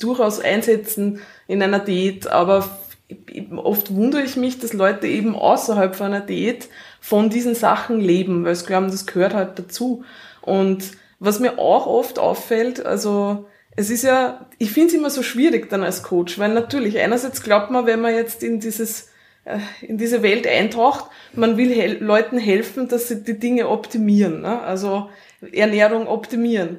durchaus 0.00 0.40
einsetzen 0.40 1.20
in 1.46 1.62
einer 1.62 1.78
Diät, 1.78 2.26
aber 2.26 2.64
oft 3.56 3.94
wundere 3.94 4.22
ich 4.22 4.36
mich, 4.36 4.58
dass 4.58 4.72
Leute 4.72 5.06
eben 5.06 5.34
außerhalb 5.34 5.94
von 5.94 6.06
einer 6.06 6.20
Diät 6.20 6.68
von 7.02 7.30
diesen 7.30 7.56
Sachen 7.56 8.00
leben, 8.00 8.44
weil 8.44 8.54
sie 8.54 8.64
glauben, 8.64 8.86
das 8.86 9.06
gehört 9.06 9.34
halt 9.34 9.58
dazu. 9.58 10.04
Und 10.40 10.92
was 11.18 11.40
mir 11.40 11.58
auch 11.58 11.86
oft 11.86 12.20
auffällt, 12.20 12.86
also 12.86 13.48
es 13.74 13.90
ist 13.90 14.04
ja, 14.04 14.46
ich 14.58 14.70
finde 14.70 14.90
es 14.90 14.94
immer 14.94 15.10
so 15.10 15.24
schwierig 15.24 15.68
dann 15.68 15.82
als 15.82 16.04
Coach, 16.04 16.38
weil 16.38 16.54
natürlich 16.54 17.00
einerseits 17.00 17.42
glaubt 17.42 17.72
man, 17.72 17.86
wenn 17.86 18.00
man 18.00 18.14
jetzt 18.14 18.44
in 18.44 18.60
dieses 18.60 19.10
äh, 19.44 19.58
in 19.80 19.98
diese 19.98 20.22
Welt 20.22 20.46
eintaucht, 20.46 21.06
man 21.34 21.56
will 21.56 21.74
hel 21.74 22.02
Leuten 22.02 22.38
helfen, 22.38 22.86
dass 22.86 23.08
sie 23.08 23.24
die 23.24 23.38
Dinge 23.38 23.68
optimieren, 23.68 24.42
ne? 24.42 24.60
also 24.60 25.10
Ernährung 25.52 26.06
optimieren. 26.06 26.78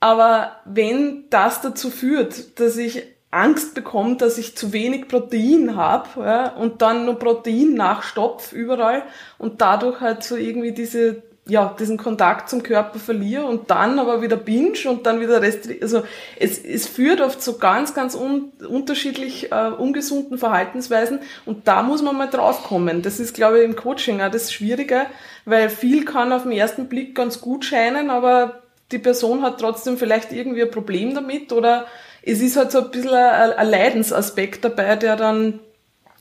Aber 0.00 0.56
wenn 0.66 1.24
das 1.30 1.62
dazu 1.62 1.88
führt, 1.88 2.60
dass 2.60 2.76
ich 2.76 3.04
Angst 3.32 3.74
bekommt, 3.74 4.20
dass 4.22 4.38
ich 4.38 4.56
zu 4.56 4.72
wenig 4.72 5.08
Protein 5.08 5.74
habe 5.74 6.20
ja, 6.20 6.48
und 6.50 6.82
dann 6.82 7.06
nur 7.06 7.18
Protein 7.18 7.74
nachstopf 7.74 8.52
überall 8.52 9.02
und 9.38 9.60
dadurch 9.60 10.00
halt 10.00 10.22
so 10.22 10.36
irgendwie 10.36 10.72
diese 10.72 11.22
ja, 11.48 11.74
diesen 11.76 11.98
Kontakt 11.98 12.48
zum 12.48 12.62
Körper 12.62 13.00
verliere 13.00 13.46
und 13.46 13.68
dann 13.68 13.98
aber 13.98 14.22
wieder 14.22 14.36
binge 14.36 14.78
und 14.88 15.06
dann 15.06 15.20
wieder 15.20 15.42
restri 15.42 15.80
also 15.82 16.04
es, 16.38 16.56
es 16.64 16.86
führt 16.86 17.20
oft 17.20 17.42
zu 17.42 17.58
ganz, 17.58 17.94
ganz 17.94 18.14
un 18.14 18.52
unterschiedlich 18.68 19.50
äh, 19.50 19.70
ungesunden 19.70 20.38
Verhaltensweisen 20.38 21.18
und 21.44 21.66
da 21.66 21.82
muss 21.82 22.00
man 22.00 22.16
mal 22.16 22.30
drauf 22.30 22.62
kommen. 22.62 23.02
Das 23.02 23.18
ist, 23.18 23.34
glaube 23.34 23.58
ich, 23.58 23.64
im 23.64 23.74
Coaching 23.74 24.20
auch 24.20 24.30
das 24.30 24.52
Schwierige, 24.52 25.06
weil 25.44 25.68
viel 25.68 26.04
kann 26.04 26.32
auf 26.32 26.44
den 26.44 26.52
ersten 26.52 26.88
Blick 26.88 27.16
ganz 27.16 27.40
gut 27.40 27.64
scheinen, 27.64 28.10
aber 28.10 28.61
die 28.92 28.98
Person 28.98 29.42
hat 29.42 29.60
trotzdem 29.60 29.96
vielleicht 29.96 30.32
irgendwie 30.32 30.62
ein 30.62 30.70
Problem 30.70 31.14
damit 31.14 31.52
oder 31.52 31.86
es 32.22 32.40
ist 32.40 32.56
halt 32.56 32.70
so 32.70 32.80
ein 32.80 32.90
bisschen 32.90 33.14
ein, 33.14 33.68
Leidensaspekt 33.68 34.64
dabei, 34.64 34.96
der 34.96 35.16
dann, 35.16 35.58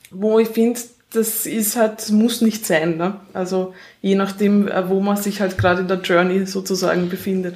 wo 0.09 0.39
ich 0.39 0.47
finde, 0.47 0.79
das 1.13 1.45
ist 1.45 1.75
halt, 1.75 2.09
muss 2.09 2.41
nicht 2.41 2.65
sein. 2.65 2.97
Ne? 2.97 3.15
Also 3.33 3.73
je 4.01 4.15
nachdem, 4.15 4.67
äh, 4.67 4.89
wo 4.89 4.99
man 4.99 5.17
sich 5.17 5.41
halt 5.41 5.57
gerade 5.57 5.81
in 5.81 5.87
der 5.87 6.01
Journey 6.01 6.45
sozusagen 6.45 7.09
befindet. 7.09 7.55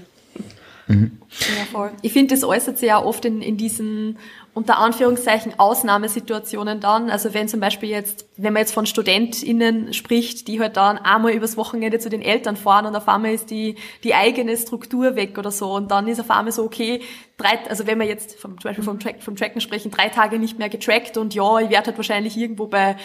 Mhm. 0.88 1.18
Ja, 1.40 1.66
voll. 1.72 1.92
Ich 2.02 2.14
finde, 2.14 2.36
das 2.36 2.44
äußert 2.44 2.78
sich 2.78 2.90
ja 2.90 3.02
oft 3.02 3.26
in, 3.26 3.42
in 3.42 3.58
diesen 3.58 4.18
unter 4.54 4.78
Anführungszeichen 4.78 5.60
Ausnahmesituationen 5.60 6.80
dann. 6.80 7.10
Also 7.10 7.34
wenn 7.34 7.50
zum 7.50 7.60
Beispiel 7.60 7.90
jetzt, 7.90 8.26
wenn 8.38 8.54
man 8.54 8.62
jetzt 8.62 8.74
von 8.74 8.86
StudentInnen 8.86 9.94
spricht, 9.94 10.48
die 10.48 10.62
halt 10.62 10.78
dann 10.78 10.98
einmal 10.98 11.34
übers 11.34 11.58
Wochenende 11.58 12.00
zu 12.00 12.10
den 12.10 12.22
Eltern 12.22 12.56
fahren 12.56 12.86
und 12.86 12.96
auf 12.96 13.10
einmal 13.10 13.34
ist 13.34 13.50
die, 13.50 13.76
die 14.04 14.14
eigene 14.14 14.56
Struktur 14.56 15.18
weg 15.18 15.38
oder 15.38 15.52
so. 15.52 15.74
Und 15.74 15.92
dann 15.92 16.08
ist 16.08 16.22
auf 16.22 16.32
einmal 16.32 16.54
so, 16.54 16.64
okay, 16.64 17.02
drei, 17.36 17.60
also 17.68 17.86
wenn 17.86 18.00
wir 18.00 18.08
jetzt 18.08 18.40
vom, 18.40 18.60
zum 18.62 18.70
Beispiel 18.70 18.86
vom, 18.86 18.98
Track, 18.98 19.22
vom 19.22 19.36
Tracken 19.36 19.60
sprechen, 19.60 19.92
drei 19.92 20.08
Tage 20.08 20.40
nicht 20.40 20.58
mehr 20.58 20.70
getrackt 20.70 21.18
und 21.18 21.34
ja, 21.34 21.60
ich 21.60 21.70
werde 21.70 21.88
halt 21.88 21.98
wahrscheinlich 21.98 22.38
irgendwo 22.38 22.68
bei 22.68 22.96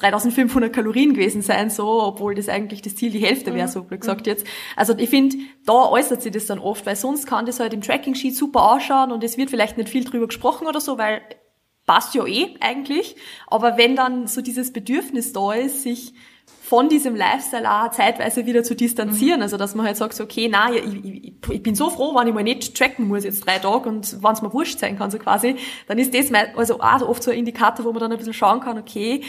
3500 0.00 0.72
Kalorien 0.72 1.14
gewesen 1.14 1.42
sein, 1.42 1.70
so, 1.70 2.02
obwohl 2.02 2.34
das 2.34 2.48
eigentlich 2.48 2.82
das 2.82 2.96
Ziel 2.96 3.10
die 3.10 3.24
Hälfte 3.24 3.54
wäre, 3.54 3.68
so 3.68 3.82
blöd 3.82 4.00
gesagt 4.00 4.26
jetzt. 4.26 4.46
Also 4.76 4.94
ich 4.96 5.10
finde, 5.10 5.36
da 5.66 5.88
äußert 5.90 6.22
sich 6.22 6.32
das 6.32 6.46
dann 6.46 6.58
oft, 6.58 6.86
weil 6.86 6.96
sonst 6.96 7.26
kann 7.26 7.46
das 7.46 7.60
halt 7.60 7.74
im 7.74 7.82
Tracking-Sheet 7.82 8.36
super 8.36 8.72
ausschauen 8.72 9.12
und 9.12 9.22
es 9.22 9.36
wird 9.36 9.50
vielleicht 9.50 9.76
nicht 9.76 9.88
viel 9.88 10.04
drüber 10.04 10.26
gesprochen 10.26 10.66
oder 10.66 10.80
so, 10.80 10.98
weil 10.98 11.20
passt 11.86 12.14
ja 12.14 12.24
eh 12.26 12.54
eigentlich. 12.60 13.16
Aber 13.46 13.76
wenn 13.76 13.96
dann 13.96 14.26
so 14.26 14.42
dieses 14.42 14.72
Bedürfnis 14.72 15.32
da 15.32 15.52
ist, 15.52 15.82
sich 15.82 16.14
von 16.70 16.88
diesem 16.88 17.16
Lifestyle 17.16 17.68
auch 17.68 17.90
zeitweise 17.90 18.46
wieder 18.46 18.62
zu 18.62 18.76
distanzieren. 18.76 19.38
Mhm. 19.38 19.42
Also, 19.42 19.56
dass 19.56 19.74
man 19.74 19.86
halt 19.86 19.96
sagt, 19.96 20.14
so, 20.14 20.22
okay, 20.22 20.48
na, 20.48 20.72
ich, 20.72 21.04
ich, 21.04 21.34
ich, 21.50 21.62
bin 21.64 21.74
so 21.74 21.90
froh, 21.90 22.14
wenn 22.14 22.28
ich 22.28 22.34
mal 22.34 22.44
nicht 22.44 22.76
tracken 22.76 23.08
muss 23.08 23.24
jetzt 23.24 23.44
drei 23.44 23.58
Tage 23.58 23.88
und 23.88 24.22
wenn 24.22 24.32
es 24.32 24.40
mir 24.40 24.52
wurscht 24.52 24.78
sein 24.78 24.96
kann, 24.96 25.10
so 25.10 25.18
quasi, 25.18 25.56
dann 25.88 25.98
ist 25.98 26.14
das 26.14 26.32
also 26.54 26.78
auch 26.80 27.02
oft 27.02 27.24
so 27.24 27.32
ein 27.32 27.38
Indikator, 27.38 27.84
wo 27.84 27.90
man 27.90 27.98
dann 27.98 28.12
ein 28.12 28.18
bisschen 28.18 28.34
schauen 28.34 28.60
kann, 28.60 28.78
okay, 28.78 29.22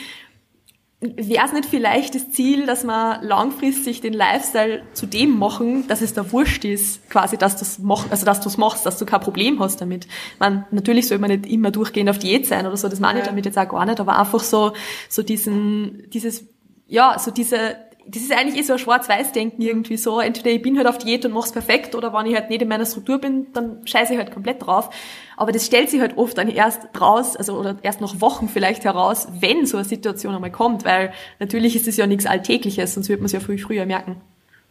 wäre 1.02 1.46
es 1.46 1.52
nicht 1.52 1.66
vielleicht 1.66 2.14
das 2.14 2.30
Ziel, 2.30 2.68
dass 2.68 2.84
man 2.84 3.24
langfristig 3.26 4.02
den 4.02 4.14
Lifestyle 4.14 4.84
zu 4.94 5.08
dem 5.08 5.40
machen, 5.40 5.88
dass 5.88 6.02
es 6.02 6.14
da 6.14 6.32
wurscht 6.32 6.64
ist, 6.64 7.10
quasi, 7.10 7.38
dass 7.38 7.56
du 7.56 7.64
es 7.64 7.80
machst, 7.80 8.12
also 8.12 8.24
dass 8.24 8.40
du 8.40 8.50
es 8.50 8.58
machst, 8.58 8.86
dass 8.86 9.00
du 9.00 9.06
kein 9.08 9.20
Problem 9.20 9.60
hast 9.60 9.82
damit. 9.82 10.08
Man, 10.38 10.66
natürlich 10.70 11.08
soll 11.08 11.18
man 11.18 11.32
nicht 11.32 11.48
immer 11.48 11.72
durchgehend 11.72 12.08
auf 12.10 12.20
Diät 12.20 12.46
sein 12.46 12.68
oder 12.68 12.78
so, 12.78 12.88
das 12.88 13.00
meine 13.00 13.20
ich 13.20 13.26
damit 13.26 13.46
jetzt 13.46 13.58
auch 13.58 13.68
gar 13.68 13.86
nicht, 13.86 14.00
aber 14.00 14.20
einfach 14.20 14.42
so, 14.42 14.74
so 15.10 15.24
diesen, 15.24 16.08
dieses, 16.12 16.46
ja, 16.88 17.18
so 17.18 17.32
diese, 17.32 17.78
das 18.12 18.24
ist 18.24 18.32
eigentlich 18.34 18.60
eh 18.60 18.63
so 18.63 18.74
ein 18.74 18.80
Schwarz-Weiß-Denken 18.80 19.62
irgendwie 19.62 19.95
so. 19.95 20.19
Entweder 20.19 20.52
ich 20.52 20.62
bin 20.62 20.78
halt 20.78 20.88
auf 20.88 20.97
Diät 20.97 21.26
und 21.26 21.32
mach's 21.32 21.54
perfekt 21.54 21.95
oder 21.95 22.12
wenn 22.12 22.26
ich 22.26 22.36
halt 22.36 22.50
nicht 22.50 22.62
in 22.62 22.67
meiner 22.67 22.86
Struktur 22.86 23.19
bin, 23.19 23.47
dann 23.54 23.88
scheiße 23.88 24.13
ich 24.13 24.19
halt 24.19 24.34
komplett 24.34 24.62
drauf. 24.62 24.89
Aber 25.38 25.54
das 25.54 25.65
stellt 25.65 25.89
sich 25.89 26.02
halt 26.02 26.17
oft 26.17 26.38
dann 26.38 26.50
erst 26.50 26.82
raus, 27.00 27.38
also 27.38 27.58
oder 27.58 27.78
erst 27.84 28.02
nach 28.02 28.19
Wochen 28.19 28.50
vielleicht 28.50 28.84
heraus, 28.84 29.28
wenn 29.39 29.65
so 29.65 29.78
eine 29.78 29.86
Situation 29.86 30.36
einmal 30.36 30.52
kommt, 30.52 30.84
weil 30.84 31.13
natürlich 31.39 31.76
ist 31.76 31.88
es 31.88 31.95
ja 31.95 32.06
nichts 32.06 32.26
Alltägliches, 32.26 32.93
sonst 32.93 33.08
wird 33.08 33.21
man 33.21 33.28
es 33.28 33.32
ja 33.32 33.39
früh 33.39 33.58
früher 33.58 33.86
merken. 33.86 34.17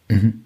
Mhm. 0.07 0.45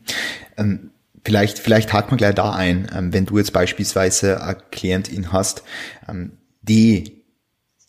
Ähm, 0.56 0.92
vielleicht, 1.26 1.60
vielleicht 1.60 1.92
hakt 1.92 2.12
man 2.12 2.18
gleich 2.18 2.36
da 2.36 2.54
ein, 2.54 2.88
ähm, 2.96 3.14
wenn 3.14 3.26
du 3.26 3.38
jetzt 3.38 3.52
beispielsweise 3.52 4.42
eine 4.42 4.58
Klientin 4.72 5.34
hast, 5.34 5.64
ähm, 6.08 6.38
die 6.62 7.24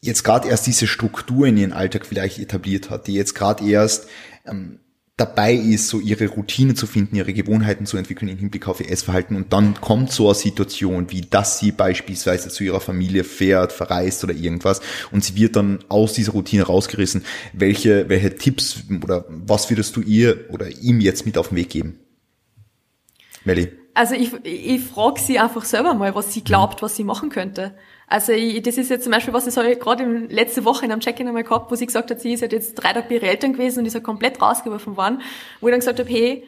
jetzt 0.01 0.25
gerade 0.25 0.49
erst 0.49 0.67
diese 0.67 0.89
Struktur 0.89 1.47
in 1.47 1.57
ihren 1.57 1.73
Alltag 1.73 2.07
vielleicht 2.07 2.39
etabliert 2.39 2.91
hat, 2.91 3.07
die 3.07 3.15
jetzt 3.15 3.35
gerade 3.35 3.65
erst 3.65 4.09
ähm, 4.47 4.81
dabei 5.17 5.55
ist, 5.55 5.89
so 5.89 5.99
ihre 5.99 6.29
Routine 6.29 6.75
zu 6.75 6.87
finden, 6.87 7.17
ihre 7.17 7.33
Gewohnheiten 7.33 7.87
zu 7.87 7.97
entwickeln 7.97 8.29
im 8.29 8.37
Hinblick 8.37 8.69
auf 8.69 8.81
ihr 8.81 8.91
Essverhalten 8.91 9.35
und 9.35 9.51
dann 9.53 9.81
kommt 9.81 10.13
so 10.13 10.27
eine 10.27 10.35
Situation, 10.35 11.11
wie 11.11 11.23
dass 11.23 11.59
sie 11.59 11.73
beispielsweise 11.73 12.51
zu 12.51 12.65
ihrer 12.65 12.81
Familie 12.81 13.25
fährt, 13.25 13.73
verreist 13.73 14.23
oder 14.25 14.35
irgendwas 14.35 14.83
und 15.11 15.25
sie 15.25 15.35
wird 15.35 15.57
dann 15.57 15.79
aus 15.89 16.13
dieser 16.13 16.33
Routine 16.33 16.65
rausgerissen. 16.65 17.25
Welche, 17.55 18.11
welche 18.11 18.37
Tipps 18.37 18.83
oder 19.03 19.25
was 19.29 19.71
würdest 19.71 19.97
du 19.97 20.03
ihr 20.03 20.51
oder 20.51 20.69
ihm 20.69 21.01
jetzt 21.01 21.25
mit 21.25 21.39
auf 21.39 21.49
den 21.49 21.57
Weg 21.57 21.71
geben? 21.71 21.99
Melli. 23.45 23.73
Also 23.95 24.15
ich, 24.15 24.35
ich 24.45 24.83
frage 24.83 25.19
sie 25.19 25.39
einfach 25.39 25.65
selber 25.65 25.95
mal, 25.95 26.15
was 26.15 26.35
sie 26.35 26.45
glaubt, 26.45 26.83
was 26.83 26.95
sie 26.95 27.05
machen 27.05 27.31
könnte. 27.31 27.75
Also 28.09 28.33
ich, 28.33 28.63
das 28.63 28.79
ist 28.79 28.89
jetzt 28.89 29.03
zum 29.03 29.13
Beispiel, 29.13 29.35
was 29.35 29.47
ich 29.47 29.55
so 29.55 29.63
gerade 29.63 30.05
letzte 30.29 30.65
Woche 30.65 30.85
in 30.85 30.93
einem 30.93 31.01
Check-in 31.01 31.27
einmal 31.27 31.43
gehabt, 31.43 31.71
wo 31.71 31.75
sie 31.75 31.87
gesagt 31.87 32.11
hat, 32.11 32.21
sie 32.21 32.35
ist 32.35 32.43
halt 32.43 32.53
jetzt 32.53 32.75
drei 32.75 32.93
Tage 32.93 33.07
bei 33.09 33.17
ihren 33.17 33.29
Eltern 33.29 33.53
gewesen 33.53 33.81
und 33.81 33.87
ist 33.87 33.95
halt 33.95 34.05
komplett 34.05 34.41
rausgeworfen 34.41 34.97
worden, 34.97 35.21
wo 35.61 35.67
ich 35.67 35.73
dann 35.73 35.81
gesagt 35.81 35.99
habe, 35.99 36.09
hey, 36.09 36.47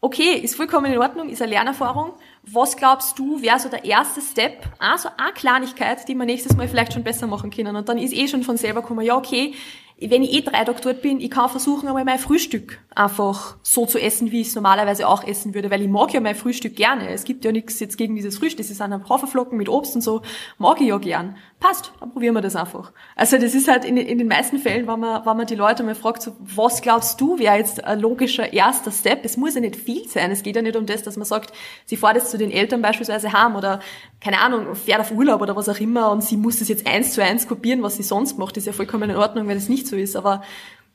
okay, 0.00 0.34
ist 0.34 0.54
vollkommen 0.54 0.92
in 0.92 0.98
Ordnung, 0.98 1.28
ist 1.28 1.42
eine 1.42 1.50
Lernerfahrung. 1.50 2.12
Was 2.42 2.76
glaubst 2.76 3.18
du, 3.18 3.42
wäre 3.42 3.58
so 3.58 3.68
der 3.68 3.84
erste 3.84 4.20
Step, 4.20 4.64
also 4.78 5.08
eine 5.18 5.32
Kleinigkeit, 5.32 6.08
die 6.08 6.14
wir 6.14 6.24
nächstes 6.24 6.56
Mal 6.56 6.68
vielleicht 6.68 6.94
schon 6.94 7.04
besser 7.04 7.26
machen 7.26 7.50
können? 7.50 7.76
Und 7.76 7.88
dann 7.88 7.98
ist 7.98 8.14
eh 8.14 8.28
schon 8.28 8.42
von 8.42 8.56
selber 8.56 8.80
gekommen, 8.80 9.04
ja, 9.04 9.16
okay, 9.16 9.54
wenn 10.00 10.22
ich 10.22 10.32
eh 10.32 10.40
drei 10.42 10.64
Tage 10.64 10.80
dort 10.80 11.02
bin, 11.02 11.20
ich 11.20 11.30
kann 11.30 11.48
versuchen, 11.48 11.88
einmal 11.88 12.04
mein 12.04 12.18
Frühstück 12.18 12.78
einfach 12.94 13.56
so 13.62 13.84
zu 13.84 13.98
essen, 13.98 14.30
wie 14.30 14.40
ich 14.40 14.48
es 14.48 14.54
normalerweise 14.54 15.08
auch 15.08 15.24
essen 15.24 15.54
würde, 15.54 15.70
weil 15.70 15.82
ich 15.82 15.88
mag 15.88 16.12
ja 16.12 16.20
mein 16.20 16.36
Frühstück 16.36 16.76
gerne. 16.76 17.08
Es 17.08 17.24
gibt 17.24 17.44
ja 17.44 17.50
nichts 17.50 17.80
jetzt 17.80 17.98
gegen 17.98 18.14
dieses 18.14 18.38
Frühstück, 18.38 18.58
das 18.58 18.70
ist 18.70 18.80
ein 18.80 19.08
Haferflocken 19.08 19.58
mit 19.58 19.68
Obst 19.68 19.96
und 19.96 20.02
so, 20.02 20.22
mag 20.58 20.80
ich 20.80 20.88
ja 20.88 20.98
gern. 20.98 21.36
Passt, 21.60 21.92
dann 21.98 22.12
probieren 22.12 22.34
wir 22.34 22.40
das 22.40 22.54
einfach. 22.54 22.92
Also 23.16 23.36
das 23.36 23.52
ist 23.52 23.66
halt 23.66 23.84
in, 23.84 23.96
in 23.96 24.18
den 24.18 24.28
meisten 24.28 24.58
Fällen, 24.58 24.86
wenn 24.86 25.00
man, 25.00 25.26
wenn 25.26 25.36
man 25.36 25.46
die 25.46 25.56
Leute 25.56 25.82
mal 25.82 25.96
fragt, 25.96 26.22
so, 26.22 26.36
was 26.38 26.82
glaubst 26.82 27.20
du, 27.20 27.40
wäre 27.40 27.56
jetzt 27.56 27.82
ein 27.82 27.98
logischer 27.98 28.52
erster 28.52 28.92
Step? 28.92 29.24
Es 29.24 29.36
muss 29.36 29.56
ja 29.56 29.60
nicht 29.60 29.74
viel 29.74 30.06
sein. 30.06 30.30
Es 30.30 30.44
geht 30.44 30.54
ja 30.54 30.62
nicht 30.62 30.76
um 30.76 30.86
das, 30.86 31.02
dass 31.02 31.16
man 31.16 31.26
sagt, 31.26 31.52
sie 31.84 31.96
fährt 31.96 32.14
jetzt 32.14 32.30
zu 32.30 32.38
den 32.38 32.52
Eltern 32.52 32.80
beispielsweise 32.80 33.32
heim 33.32 33.56
oder, 33.56 33.80
keine 34.20 34.38
Ahnung, 34.38 34.76
fährt 34.76 35.00
auf 35.00 35.10
Urlaub 35.10 35.40
oder 35.40 35.56
was 35.56 35.68
auch 35.68 35.80
immer 35.80 36.12
und 36.12 36.22
sie 36.22 36.36
muss 36.36 36.60
das 36.60 36.68
jetzt 36.68 36.86
eins 36.86 37.12
zu 37.14 37.24
eins 37.24 37.48
kopieren, 37.48 37.82
was 37.82 37.96
sie 37.96 38.04
sonst 38.04 38.38
macht. 38.38 38.56
Das 38.56 38.62
ist 38.62 38.66
ja 38.68 38.72
vollkommen 38.72 39.10
in 39.10 39.16
Ordnung, 39.16 39.48
wenn 39.48 39.56
es 39.56 39.68
nicht 39.68 39.88
so 39.88 39.96
ist. 39.96 40.14
Aber 40.14 40.42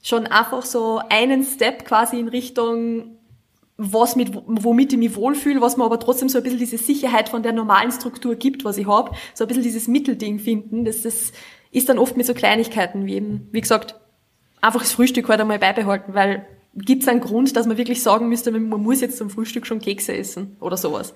schon 0.02 0.28
einfach 0.28 0.64
so 0.64 1.02
einen 1.10 1.44
Step 1.44 1.84
quasi 1.84 2.20
in 2.20 2.30
Richtung 2.30 3.18
was 3.78 4.16
mit, 4.16 4.32
womit 4.46 4.94
ich 4.94 5.00
mich 5.00 5.16
wohlfühle, 5.16 5.62
was 5.62 5.78
mir 5.78 5.84
aber 5.84 6.00
trotzdem 6.00 6.30
so 6.30 6.38
ein 6.38 6.44
bisschen 6.44 6.60
diese 6.60 6.78
Sicherheit 6.78 7.30
von 7.30 7.44
der 7.44 7.54
normalen 7.54 7.92
Struktur 7.92 8.36
gibt, 8.36 8.66
was 8.66 8.78
ich 8.78 8.88
habe, 8.88 9.12
so 9.34 9.44
ein 9.44 9.48
bisschen 9.48 9.64
dieses 9.64 9.88
Mittelding 9.88 10.40
finden, 10.40 10.86
das, 10.86 11.02
das 11.02 11.34
ist 11.72 11.90
dann 11.90 11.98
oft 11.98 12.16
mit 12.16 12.26
so 12.26 12.34
Kleinigkeiten 12.34 13.06
wie 13.06 13.16
eben, 13.16 13.48
wie 13.52 13.62
gesagt, 13.62 13.96
einfach 14.62 14.82
das 14.82 14.92
Frühstück 14.92 15.28
halt 15.28 15.42
einmal 15.42 15.60
beibehalten, 15.60 16.14
weil 16.14 16.46
gibt 16.76 17.04
es 17.04 17.10
einen 17.10 17.22
Grund, 17.22 17.56
dass 17.56 17.68
man 17.68 17.78
wirklich 17.78 18.02
sagen 18.02 18.30
müsste, 18.30 18.52
man 18.52 18.82
muss 18.82 19.02
jetzt 19.02 19.18
zum 19.18 19.30
Frühstück 19.30 19.66
schon 19.68 19.80
Kekse 19.80 20.16
essen 20.16 20.56
oder 20.60 20.78
sowas. 20.78 21.14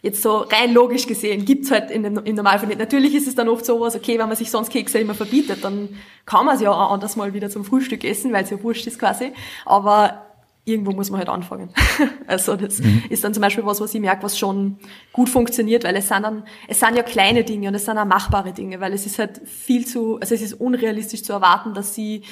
Jetzt 0.00 0.22
so 0.22 0.38
rein 0.38 0.72
logisch 0.72 1.06
gesehen 1.06 1.44
gibt's 1.44 1.70
halt 1.72 1.90
in 1.90 2.04
dem, 2.04 2.18
im 2.18 2.36
Normalfall 2.36 2.68
nicht. 2.68 2.78
Natürlich 2.78 3.14
ist 3.14 3.26
es 3.26 3.34
dann 3.34 3.48
oft 3.48 3.66
so 3.66 3.80
was, 3.80 3.96
okay, 3.96 4.18
wenn 4.18 4.28
man 4.28 4.36
sich 4.36 4.50
sonst 4.50 4.70
Kekse 4.70 4.98
immer 4.98 5.14
verbietet, 5.14 5.64
dann 5.64 5.88
kann 6.24 6.46
man 6.46 6.54
es 6.54 6.62
ja 6.62 6.70
auch 6.70 6.92
anders 6.92 7.16
mal 7.16 7.34
wieder 7.34 7.50
zum 7.50 7.64
Frühstück 7.64 8.04
essen, 8.04 8.32
weil 8.32 8.44
es 8.44 8.50
ja 8.50 8.62
wurscht 8.62 8.86
ist 8.86 9.00
quasi. 9.00 9.32
Aber 9.66 10.27
irgendwo 10.68 10.92
muss 10.92 11.10
man 11.10 11.18
halt 11.18 11.28
anfangen. 11.28 11.70
also 12.26 12.56
das 12.56 12.78
mhm. 12.80 13.04
ist 13.08 13.24
dann 13.24 13.34
zum 13.34 13.40
Beispiel 13.40 13.64
was, 13.64 13.80
was 13.80 13.94
ich 13.94 14.00
merke, 14.00 14.22
was 14.22 14.38
schon 14.38 14.78
gut 15.12 15.28
funktioniert, 15.28 15.84
weil 15.84 15.96
es 15.96 16.08
sind 16.08 16.22
dann, 16.22 16.44
es 16.68 16.80
sind 16.80 16.96
ja 16.96 17.02
kleine 17.02 17.44
Dinge 17.44 17.68
und 17.68 17.74
es 17.74 17.84
sind 17.84 17.98
auch 17.98 18.04
machbare 18.04 18.52
Dinge, 18.52 18.80
weil 18.80 18.92
es 18.92 19.06
ist 19.06 19.18
halt 19.18 19.40
viel 19.46 19.86
zu, 19.86 20.18
also 20.20 20.34
es 20.34 20.42
ist 20.42 20.54
unrealistisch 20.54 21.22
zu 21.22 21.32
erwarten, 21.32 21.74
dass 21.74 21.94
sie 21.94 22.22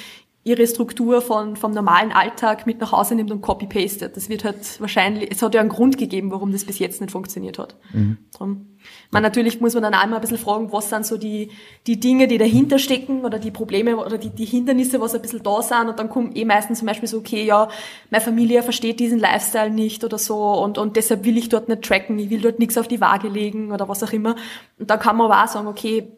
ihre 0.47 0.65
Struktur 0.65 1.21
von, 1.21 1.57
vom 1.57 1.73
normalen 1.73 2.13
Alltag 2.13 2.65
mit 2.65 2.79
nach 2.79 2.93
Hause 2.93 3.15
nimmt 3.15 3.31
und 3.31 3.41
copy-pastet. 3.41 4.15
Das 4.15 4.29
wird 4.29 4.45
halt 4.45 4.79
wahrscheinlich, 4.79 5.29
es 5.29 5.41
hat 5.41 5.53
ja 5.53 5.59
einen 5.59 5.69
Grund 5.69 5.97
gegeben, 5.97 6.31
warum 6.31 6.53
das 6.53 6.63
bis 6.63 6.79
jetzt 6.79 7.01
nicht 7.01 7.11
funktioniert 7.11 7.59
hat. 7.59 7.75
Mhm. 7.91 8.17
Drum. 8.33 8.76
Man, 9.11 9.23
natürlich 9.23 9.61
muss 9.61 9.73
man 9.73 9.83
dann 9.83 9.93
einmal 9.93 10.19
ein 10.19 10.21
bisschen 10.21 10.37
fragen, 10.37 10.71
was 10.71 10.89
sind 10.89 11.05
so 11.05 11.17
die, 11.17 11.49
die 11.87 11.99
Dinge, 11.99 12.27
die 12.27 12.37
dahinter 12.37 12.77
stecken 12.77 13.23
oder 13.23 13.39
die 13.39 13.51
Probleme 13.51 13.95
oder 13.95 14.17
die, 14.17 14.29
die 14.29 14.45
Hindernisse, 14.45 14.99
was 14.99 15.15
ein 15.15 15.21
bisschen 15.21 15.43
da 15.43 15.61
sind 15.61 15.87
und 15.87 15.97
dann 15.97 16.09
kommt 16.09 16.37
eh 16.37 16.43
meistens 16.43 16.79
zum 16.79 16.87
Beispiel 16.87 17.07
so, 17.07 17.19
okay, 17.19 17.43
ja, 17.43 17.69
meine 18.09 18.23
Familie 18.23 18.63
versteht 18.63 18.99
diesen 18.99 19.19
Lifestyle 19.19 19.69
nicht 19.69 20.03
oder 20.03 20.17
so 20.17 20.61
und, 20.61 20.77
und 20.77 20.97
deshalb 20.97 21.23
will 21.23 21.37
ich 21.37 21.47
dort 21.49 21.69
nicht 21.69 21.83
tracken, 21.83 22.19
ich 22.19 22.29
will 22.29 22.41
dort 22.41 22.59
nichts 22.59 22.77
auf 22.77 22.87
die 22.87 22.99
Waage 22.99 23.29
legen 23.29 23.71
oder 23.71 23.87
was 23.87 24.03
auch 24.03 24.11
immer. 24.11 24.35
Und 24.77 24.89
dann 24.89 24.99
kann 24.99 25.15
man 25.15 25.31
aber 25.31 25.43
auch 25.43 25.47
sagen, 25.47 25.67
okay, 25.67 26.11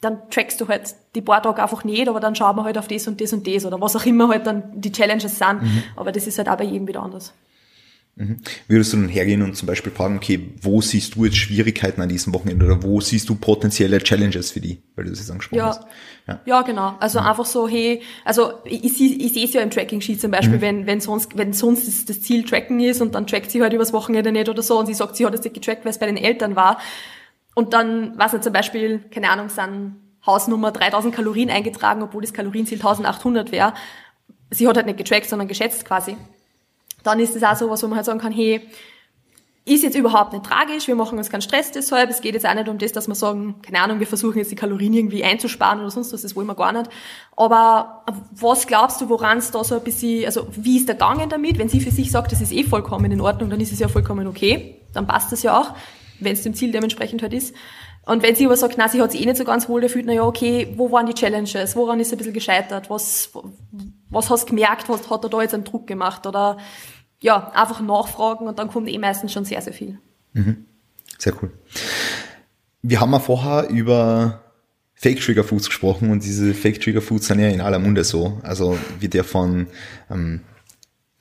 dann 0.00 0.30
trackst 0.30 0.60
du 0.60 0.68
halt 0.68 0.94
die 1.14 1.22
paar 1.22 1.42
Tage 1.42 1.62
einfach 1.62 1.84
nicht, 1.84 2.08
aber 2.08 2.20
dann 2.20 2.34
schauen 2.34 2.56
wir 2.56 2.64
halt 2.64 2.78
auf 2.78 2.88
das 2.88 3.08
und 3.08 3.20
das 3.20 3.32
und 3.32 3.46
das 3.46 3.66
oder 3.66 3.80
was 3.80 3.96
auch 3.96 4.06
immer 4.06 4.28
halt 4.28 4.46
dann 4.46 4.80
die 4.80 4.92
Challenges 4.92 5.38
sind. 5.38 5.62
Mhm. 5.62 5.82
Aber 5.96 6.12
das 6.12 6.26
ist 6.26 6.38
halt 6.38 6.48
auch 6.48 6.56
bei 6.56 6.64
jedem 6.64 6.86
wieder 6.86 7.02
anders. 7.02 7.34
Mhm. 8.18 8.38
Würdest 8.66 8.92
du 8.92 8.96
dann 8.96 9.08
hergehen 9.08 9.42
und 9.42 9.56
zum 9.56 9.66
Beispiel 9.66 9.92
fragen, 9.92 10.16
okay, 10.16 10.50
wo 10.60 10.80
siehst 10.80 11.14
du 11.14 11.24
jetzt 11.24 11.36
Schwierigkeiten 11.36 12.02
an 12.02 12.08
diesem 12.08 12.34
Wochenende 12.34 12.66
oder 12.66 12.82
wo 12.82 13.00
siehst 13.00 13.28
du 13.28 13.36
potenzielle 13.36 13.98
Challenges 13.98 14.50
für 14.50 14.60
die, 14.60 14.82
weil 14.96 15.04
du 15.04 15.10
das 15.10 15.20
jetzt 15.20 15.30
angesprochen 15.30 15.58
ja. 15.58 15.68
hast? 15.68 15.84
Ja. 16.26 16.40
ja, 16.44 16.62
genau. 16.62 16.96
Also 16.98 17.20
mhm. 17.20 17.26
einfach 17.26 17.46
so, 17.46 17.68
hey, 17.68 18.02
also 18.24 18.54
ich, 18.64 18.84
ich, 18.84 19.20
ich 19.20 19.32
sehe 19.32 19.44
es 19.44 19.52
ja 19.52 19.62
im 19.62 19.70
Tracking-Sheet 19.70 20.20
zum 20.20 20.32
Beispiel, 20.32 20.56
mhm. 20.56 20.62
wenn, 20.62 20.86
wenn 20.86 21.00
sonst, 21.00 21.38
wenn 21.38 21.52
sonst 21.52 21.86
das, 21.86 22.06
das, 22.06 22.20
Ziel 22.22 22.44
Tracken 22.44 22.80
ist 22.80 23.00
und 23.00 23.14
dann 23.14 23.28
trackt 23.28 23.52
sie 23.52 23.62
halt 23.62 23.72
übers 23.72 23.92
Wochenende 23.92 24.32
nicht 24.32 24.48
oder 24.48 24.62
so 24.62 24.80
und 24.80 24.86
sie 24.86 24.94
sagt, 24.94 25.14
sie 25.14 25.24
hat 25.24 25.34
es 25.34 25.44
nicht 25.44 25.54
getrackt, 25.54 25.84
weil 25.84 25.90
es 25.90 25.98
bei 25.98 26.06
den 26.06 26.16
Eltern 26.16 26.56
war. 26.56 26.80
Und 27.54 27.72
dann, 27.72 28.14
was 28.16 28.32
nicht, 28.32 28.42
zum 28.42 28.52
Beispiel, 28.52 28.98
keine 29.10 29.30
Ahnung, 29.30 29.48
sind 29.48 29.96
Hausnummer 30.26 30.72
3000 30.72 31.14
Kalorien 31.14 31.50
eingetragen, 31.50 32.02
obwohl 32.02 32.22
das 32.22 32.32
Kalorienziel 32.32 32.78
1800 32.78 33.52
wäre. 33.52 33.74
Sie 34.50 34.66
hat 34.66 34.76
halt 34.76 34.86
nicht 34.86 34.98
getrackt, 34.98 35.28
sondern 35.28 35.46
geschätzt 35.46 35.84
quasi. 35.84 36.16
Dann 37.02 37.20
ist 37.20 37.36
es 37.36 37.42
auch 37.42 37.56
so 37.56 37.70
was, 37.70 37.82
wo 37.82 37.86
man 37.86 37.96
halt 37.96 38.06
sagen 38.06 38.18
kann, 38.18 38.32
hey, 38.32 38.68
ist 39.68 39.82
jetzt 39.82 39.96
überhaupt 39.96 40.32
nicht 40.32 40.44
tragisch, 40.44 40.88
wir 40.88 40.94
machen 40.94 41.18
uns 41.18 41.30
keinen 41.30 41.42
Stress 41.42 41.70
deshalb, 41.70 42.10
es 42.10 42.20
geht 42.20 42.34
jetzt 42.34 42.46
auch 42.46 42.54
nicht 42.54 42.68
um 42.68 42.78
das, 42.78 42.92
dass 42.92 43.06
wir 43.06 43.14
sagen, 43.14 43.56
keine 43.62 43.80
Ahnung, 43.80 44.00
wir 44.00 44.06
versuchen 44.06 44.38
jetzt 44.38 44.50
die 44.50 44.56
Kalorien 44.56 44.94
irgendwie 44.94 45.22
einzusparen 45.22 45.80
oder 45.80 45.90
sonst 45.90 46.12
was, 46.12 46.22
das 46.22 46.34
wollen 46.34 46.46
wir 46.46 46.54
gar 46.54 46.72
nicht. 46.72 46.90
Aber 47.36 48.04
was 48.32 48.66
glaubst 48.66 49.00
du, 49.00 49.08
woran 49.08 49.38
es 49.38 49.50
da 49.50 49.62
so 49.62 49.76
ein 49.76 49.84
bisschen, 49.84 50.24
also 50.24 50.46
wie 50.52 50.78
ist 50.78 50.88
der 50.88 50.96
Gang 50.96 51.28
damit? 51.28 51.58
Wenn 51.58 51.68
sie 51.68 51.80
für 51.80 51.90
sich 51.90 52.10
sagt, 52.10 52.32
das 52.32 52.40
ist 52.40 52.52
eh 52.52 52.64
vollkommen 52.64 53.10
in 53.12 53.20
Ordnung, 53.20 53.50
dann 53.50 53.60
ist 53.60 53.72
es 53.72 53.78
ja 53.78 53.88
vollkommen 53.88 54.26
okay, 54.26 54.80
dann 54.94 55.06
passt 55.06 55.32
das 55.32 55.42
ja 55.42 55.58
auch, 55.58 55.74
wenn 56.20 56.32
es 56.32 56.42
dem 56.42 56.54
Ziel 56.54 56.72
dementsprechend 56.72 57.22
halt 57.22 57.34
ist. 57.34 57.54
Und 58.06 58.22
wenn 58.22 58.34
sie 58.34 58.46
aber 58.46 58.56
sagt, 58.56 58.76
na, 58.78 58.88
sie 58.88 59.02
hat 59.02 59.12
sich 59.12 59.20
eh 59.20 59.26
nicht 59.26 59.36
so 59.36 59.44
ganz 59.44 59.68
wohl 59.68 59.82
gefühlt, 59.82 60.06
na 60.06 60.14
ja, 60.14 60.22
okay, 60.22 60.72
wo 60.76 60.90
waren 60.90 61.04
die 61.04 61.12
Challenges? 61.12 61.76
Woran 61.76 62.00
ist 62.00 62.08
sie 62.08 62.14
ein 62.14 62.18
bisschen 62.18 62.32
gescheitert? 62.32 62.88
Was, 62.88 63.30
was 64.10 64.30
hast 64.30 64.44
du 64.44 64.54
gemerkt? 64.54 64.88
Was 64.88 65.10
hat 65.10 65.24
er 65.24 65.30
da 65.30 65.42
jetzt 65.42 65.54
einen 65.54 65.64
Druck 65.64 65.86
gemacht? 65.86 66.26
Oder, 66.26 66.58
ja, 67.20 67.50
einfach 67.52 67.80
nachfragen 67.80 68.46
und 68.46 68.58
dann 68.58 68.68
kommt 68.68 68.88
eh 68.88 68.98
meistens 68.98 69.32
schon 69.32 69.44
sehr, 69.44 69.60
sehr 69.60 69.72
viel. 69.72 69.98
Mhm. 70.32 70.66
Sehr 71.18 71.34
cool. 71.42 71.50
Wir 72.82 73.00
haben 73.00 73.12
ja 73.12 73.18
vorher 73.18 73.68
über 73.68 74.44
Fake 74.94 75.20
Trigger 75.20 75.44
Foods 75.44 75.66
gesprochen 75.66 76.10
und 76.10 76.24
diese 76.24 76.54
Fake 76.54 76.80
Trigger 76.80 77.02
Foods 77.02 77.26
sind 77.26 77.40
ja 77.40 77.48
in 77.48 77.60
aller 77.60 77.78
Munde 77.78 78.04
so. 78.04 78.40
Also 78.42 78.78
wird 79.00 79.14
ja 79.14 79.22
von 79.22 79.66
ähm, 80.10 80.42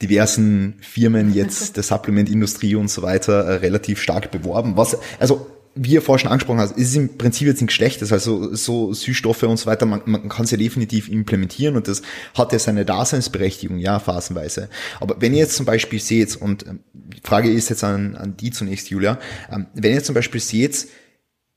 diversen 0.01 0.75
Firmen 0.81 1.33
jetzt 1.33 1.75
der 1.77 1.83
Supplementindustrie 1.83 2.75
und 2.75 2.89
so 2.89 3.01
weiter 3.01 3.43
äh, 3.45 3.53
relativ 3.55 4.01
stark 4.01 4.31
beworben. 4.31 4.77
Was, 4.77 4.97
also 5.19 5.47
wie 5.77 5.91
ihr 5.91 6.01
vorher 6.01 6.19
schon 6.19 6.31
angesprochen 6.31 6.59
habt, 6.59 6.77
ist 6.77 6.89
es 6.89 6.95
im 6.95 7.17
Prinzip 7.17 7.47
jetzt 7.47 7.61
nichts 7.61 7.75
Schlechtes, 7.75 8.11
also 8.11 8.53
so 8.55 8.93
Süßstoffe 8.93 9.43
und 9.43 9.57
so 9.57 9.65
weiter, 9.65 9.85
man, 9.85 10.01
man 10.05 10.29
kann 10.29 10.45
sie 10.45 10.57
definitiv 10.57 11.09
implementieren 11.09 11.75
und 11.75 11.87
das 11.87 12.01
hat 12.33 12.51
ja 12.53 12.59
seine 12.59 12.85
Daseinsberechtigung, 12.85 13.77
ja, 13.77 13.99
phasenweise. 13.99 14.69
Aber 14.99 15.21
wenn 15.21 15.33
ihr 15.33 15.39
jetzt 15.39 15.55
zum 15.55 15.65
Beispiel 15.65 15.99
seht, 15.99 16.35
und 16.35 16.65
ähm, 16.67 16.79
die 16.93 17.21
Frage 17.23 17.51
ist 17.51 17.69
jetzt 17.69 17.83
an, 17.83 18.15
an 18.15 18.35
die 18.37 18.51
zunächst, 18.51 18.89
Julia, 18.89 19.19
ähm, 19.51 19.67
wenn 19.73 19.93
ihr 19.93 20.03
zum 20.03 20.15
Beispiel 20.15 20.41
seht, 20.41 20.87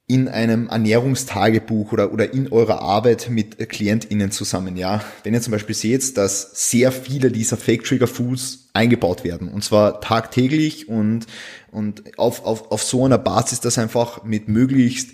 in 0.06 0.26
einem 0.26 0.68
Ernährungstagebuch 0.68 1.92
oder, 1.92 2.12
oder 2.12 2.34
in 2.34 2.50
eurer 2.50 2.82
Arbeit 2.82 3.30
mit 3.30 3.56
KlientInnen 3.68 4.32
zusammen, 4.32 4.76
ja. 4.76 5.04
Wenn 5.22 5.34
ihr 5.34 5.40
zum 5.40 5.52
Beispiel 5.52 5.74
seht, 5.76 6.16
dass 6.16 6.50
sehr 6.68 6.90
viele 6.90 7.30
dieser 7.30 7.56
Fake 7.56 7.84
Trigger 7.84 8.08
Foods 8.08 8.59
eingebaut 8.72 9.24
werden 9.24 9.48
und 9.48 9.64
zwar 9.64 10.00
tagtäglich 10.00 10.88
und, 10.88 11.26
und 11.70 12.18
auf, 12.18 12.44
auf, 12.44 12.70
auf 12.70 12.82
so 12.82 13.04
einer 13.04 13.18
Basis, 13.18 13.60
dass 13.60 13.78
einfach 13.78 14.24
mit 14.24 14.48
möglichst, 14.48 15.10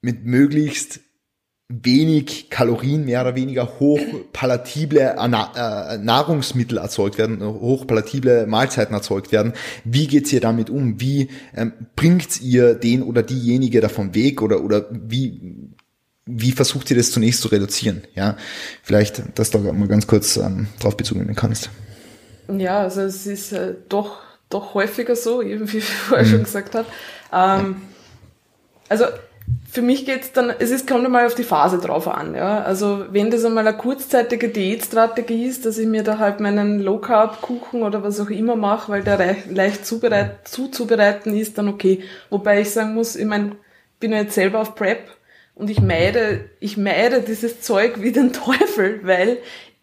mit 0.00 0.24
möglichst 0.24 1.00
wenig 1.72 2.50
Kalorien, 2.50 3.04
mehr 3.04 3.22
oder 3.22 3.34
weniger 3.34 3.78
hochpalatible 3.80 5.16
äh, 5.16 5.98
Nahrungsmittel 5.98 6.78
erzeugt 6.78 7.18
werden, 7.18 7.42
hochpalatible 7.42 8.46
Mahlzeiten 8.46 8.94
erzeugt 8.94 9.32
werden. 9.32 9.54
Wie 9.84 10.06
geht's 10.06 10.32
ihr 10.32 10.40
damit 10.40 10.68
um? 10.68 11.00
Wie 11.00 11.30
ähm, 11.56 11.72
bringt 11.96 12.42
ihr 12.42 12.74
den 12.74 13.02
oder 13.02 13.22
diejenige 13.22 13.80
davon 13.80 14.14
weg 14.14 14.42
oder, 14.42 14.62
oder 14.62 14.86
wie, 14.90 15.70
wie 16.26 16.52
versucht 16.52 16.90
ihr 16.90 16.96
das 16.96 17.10
zunächst 17.10 17.40
zu 17.40 17.48
reduzieren? 17.48 18.02
Ja, 18.14 18.36
vielleicht, 18.82 19.22
dass 19.38 19.50
du 19.50 19.58
da 19.58 19.72
mal 19.72 19.88
ganz 19.88 20.06
kurz 20.06 20.36
ähm, 20.36 20.66
drauf 20.78 20.96
Bezug 20.96 21.18
nehmen 21.18 21.34
kannst. 21.34 21.70
Ja, 22.48 22.80
also 22.80 23.02
es 23.02 23.26
ist 23.26 23.52
äh, 23.52 23.74
doch, 23.88 24.18
doch 24.48 24.74
häufiger 24.74 25.16
so, 25.16 25.42
eben 25.42 25.72
wie 25.72 25.78
ich 25.78 25.88
vorher 25.88 26.26
mhm. 26.26 26.30
schon 26.30 26.44
gesagt 26.44 26.74
habe. 26.74 26.86
Ähm, 27.32 27.82
also 28.88 29.06
für 29.70 29.82
mich 29.82 30.04
geht's 30.04 30.32
dann, 30.32 30.52
es 30.58 30.70
ist, 30.70 30.86
kommt 30.86 31.04
einmal 31.04 31.26
auf 31.26 31.34
die 31.34 31.44
Phase 31.44 31.78
drauf 31.78 32.06
an, 32.06 32.34
ja. 32.34 32.62
Also, 32.62 33.06
wenn 33.10 33.30
das 33.30 33.44
einmal 33.44 33.66
eine 33.66 33.76
kurzzeitige 33.76 34.50
Diätstrategie 34.50 35.46
ist, 35.46 35.64
dass 35.64 35.78
ich 35.78 35.86
mir 35.86 36.02
da 36.02 36.18
halt 36.18 36.40
meinen 36.40 36.80
Low-Carb-Kuchen 36.80 37.82
oder 37.82 38.02
was 38.02 38.20
auch 38.20 38.30
immer 38.30 38.54
mache, 38.54 38.92
weil 38.92 39.02
der 39.02 39.36
leicht 39.48 39.86
zubereit, 39.86 40.46
zuzubereiten 40.46 41.34
ist, 41.34 41.56
dann 41.58 41.68
okay. 41.68 42.02
Wobei 42.28 42.60
ich 42.60 42.70
sagen 42.70 42.94
muss, 42.94 43.16
ich 43.16 43.24
mein, 43.24 43.56
bin 43.98 44.12
ja 44.12 44.18
jetzt 44.18 44.34
selber 44.34 44.60
auf 44.60 44.74
Prep 44.74 45.10
und 45.54 45.70
ich 45.70 45.80
meide, 45.80 46.50
ich 46.60 46.76
meide 46.76 47.22
dieses 47.22 47.62
Zeug 47.62 48.02
wie 48.02 48.12
den 48.12 48.32
Teufel, 48.34 49.00
weil 49.04 49.38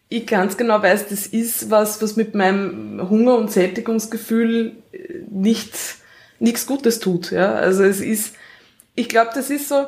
ich 0.10 0.26
ganz 0.26 0.58
genau 0.58 0.82
weiß, 0.82 1.08
das 1.08 1.28
ist 1.28 1.70
was, 1.70 2.02
was 2.02 2.16
mit 2.16 2.34
meinem 2.34 3.10
Hunger- 3.10 3.38
und 3.38 3.52
Sättigungsgefühl 3.52 4.78
äh, 4.92 5.20
nichts, 5.30 6.00
nichts 6.40 6.66
Gutes 6.66 7.00
tut. 7.00 7.32
Ja? 7.32 7.54
Also 7.54 7.84
es 7.84 8.02
ist, 8.02 8.36
ich 8.96 9.08
glaube, 9.08 9.32
das 9.36 9.52
ist 9.52 9.70
so, 9.70 9.88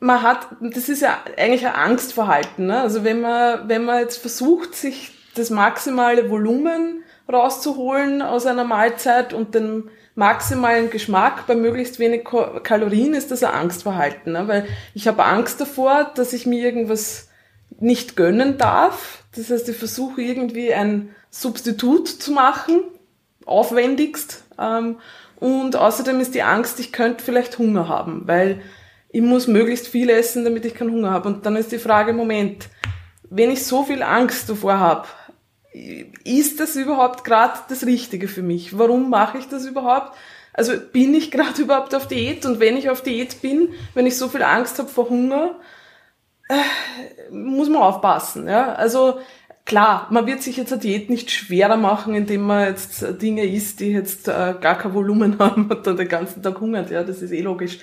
man 0.00 0.22
hat, 0.22 0.48
das 0.60 0.88
ist 0.88 1.02
ja 1.02 1.18
eigentlich 1.38 1.66
ein 1.66 1.74
Angstverhalten. 1.74 2.66
Ne? 2.66 2.80
Also 2.80 3.04
wenn 3.04 3.20
man, 3.20 3.68
wenn 3.68 3.84
man 3.84 4.00
jetzt 4.00 4.16
versucht, 4.16 4.74
sich 4.74 5.12
das 5.36 5.50
maximale 5.50 6.28
Volumen 6.28 7.04
rauszuholen 7.32 8.22
aus 8.22 8.46
einer 8.46 8.64
Mahlzeit 8.64 9.32
und 9.32 9.54
den 9.54 9.90
maximalen 10.16 10.90
Geschmack 10.90 11.46
bei 11.46 11.54
möglichst 11.54 12.00
wenig 12.00 12.24
Kalorien, 12.64 13.14
ist 13.14 13.30
das 13.30 13.44
ein 13.44 13.54
Angstverhalten. 13.54 14.32
Ne? 14.32 14.48
Weil 14.48 14.66
ich 14.92 15.06
habe 15.06 15.24
Angst 15.24 15.60
davor, 15.60 16.10
dass 16.16 16.32
ich 16.32 16.46
mir 16.46 16.64
irgendwas 16.64 17.29
nicht 17.78 18.16
gönnen 18.16 18.58
darf. 18.58 19.24
Das 19.34 19.50
heißt, 19.50 19.68
ich 19.68 19.76
versuche 19.76 20.22
irgendwie 20.22 20.72
ein 20.74 21.14
Substitut 21.30 22.08
zu 22.08 22.32
machen, 22.32 22.82
aufwendigst. 23.46 24.44
Ähm, 24.58 24.96
und 25.36 25.76
außerdem 25.76 26.20
ist 26.20 26.34
die 26.34 26.42
Angst, 26.42 26.80
ich 26.80 26.92
könnte 26.92 27.24
vielleicht 27.24 27.58
Hunger 27.58 27.88
haben, 27.88 28.22
weil 28.26 28.60
ich 29.08 29.22
muss 29.22 29.46
möglichst 29.46 29.88
viel 29.88 30.10
essen, 30.10 30.44
damit 30.44 30.64
ich 30.64 30.74
keinen 30.74 30.92
Hunger 30.92 31.10
habe. 31.10 31.28
Und 31.28 31.46
dann 31.46 31.56
ist 31.56 31.72
die 31.72 31.78
Frage, 31.78 32.12
Moment, 32.12 32.68
wenn 33.28 33.50
ich 33.50 33.64
so 33.64 33.84
viel 33.84 34.02
Angst 34.02 34.48
davor 34.48 34.78
habe, 34.78 35.08
ist 36.24 36.60
das 36.60 36.76
überhaupt 36.76 37.24
gerade 37.24 37.58
das 37.68 37.86
Richtige 37.86 38.28
für 38.28 38.42
mich? 38.42 38.76
Warum 38.76 39.08
mache 39.08 39.38
ich 39.38 39.48
das 39.48 39.64
überhaupt? 39.66 40.16
Also 40.52 40.72
bin 40.92 41.14
ich 41.14 41.30
gerade 41.30 41.62
überhaupt 41.62 41.94
auf 41.94 42.08
Diät? 42.08 42.44
Und 42.44 42.60
wenn 42.60 42.76
ich 42.76 42.90
auf 42.90 43.02
Diät 43.02 43.40
bin, 43.40 43.70
wenn 43.94 44.06
ich 44.06 44.16
so 44.16 44.28
viel 44.28 44.42
Angst 44.42 44.78
habe 44.78 44.88
vor 44.88 45.08
Hunger, 45.08 45.58
äh, 46.50 47.32
muss 47.32 47.68
man 47.68 47.82
aufpassen. 47.82 48.48
Ja? 48.48 48.74
Also 48.74 49.20
klar, 49.64 50.08
man 50.10 50.26
wird 50.26 50.42
sich 50.42 50.56
jetzt 50.56 50.72
eine 50.72 50.80
Diät 50.80 51.08
nicht 51.08 51.30
schwerer 51.30 51.76
machen, 51.76 52.14
indem 52.14 52.42
man 52.42 52.66
jetzt 52.66 53.04
Dinge 53.22 53.44
isst, 53.44 53.80
die 53.80 53.92
jetzt 53.92 54.26
äh, 54.28 54.54
gar 54.60 54.76
kein 54.76 54.94
Volumen 54.94 55.38
haben 55.38 55.70
und 55.70 55.86
dann 55.86 55.96
den 55.96 56.08
ganzen 56.08 56.42
Tag 56.42 56.60
hungert. 56.60 56.90
Ja, 56.90 57.04
das 57.04 57.22
ist 57.22 57.30
eh 57.30 57.40
logisch. 57.40 57.78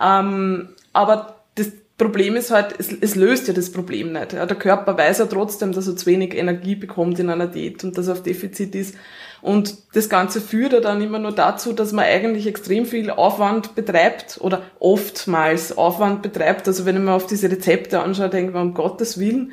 Ähm, 0.00 0.70
aber 0.92 1.42
das 1.56 1.72
Problem 1.98 2.36
ist 2.36 2.50
halt, 2.50 2.74
es, 2.78 2.92
es 2.92 3.16
löst 3.16 3.48
ja 3.48 3.54
das 3.54 3.72
Problem 3.72 4.12
nicht. 4.12 4.34
Ja? 4.34 4.46
Der 4.46 4.56
Körper 4.56 4.96
weiß 4.96 5.18
ja 5.18 5.26
trotzdem, 5.26 5.72
dass 5.72 5.88
er 5.88 5.96
zu 5.96 6.06
wenig 6.06 6.36
Energie 6.36 6.76
bekommt 6.76 7.18
in 7.18 7.28
einer 7.28 7.48
Diät 7.48 7.82
und 7.82 7.98
dass 7.98 8.06
er 8.06 8.12
auf 8.12 8.22
Defizit 8.22 8.74
ist. 8.76 8.94
Und 9.42 9.74
das 9.94 10.08
Ganze 10.08 10.40
führt 10.40 10.72
ja 10.72 10.78
dann 10.78 11.02
immer 11.02 11.18
nur 11.18 11.32
dazu, 11.32 11.72
dass 11.72 11.90
man 11.90 12.04
eigentlich 12.04 12.46
extrem 12.46 12.86
viel 12.86 13.10
Aufwand 13.10 13.74
betreibt 13.74 14.38
oder 14.40 14.62
oftmals 14.78 15.76
Aufwand 15.76 16.22
betreibt. 16.22 16.68
Also 16.68 16.86
wenn 16.86 17.04
mir 17.04 17.12
auf 17.12 17.26
diese 17.26 17.50
Rezepte 17.50 18.00
anschaue, 18.00 18.28
denke 18.28 18.50
ich 18.50 18.54
mir, 18.54 18.62
um 18.62 18.72
Gottes 18.72 19.18
Willen, 19.18 19.50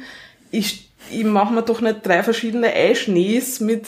ich, 0.52 0.92
ich 1.10 1.24
mache 1.24 1.54
mir 1.54 1.64
doch 1.64 1.82
nicht 1.82 2.06
drei 2.06 2.22
verschiedene 2.22 2.72
Eischnees 2.72 3.62
mit, 3.62 3.88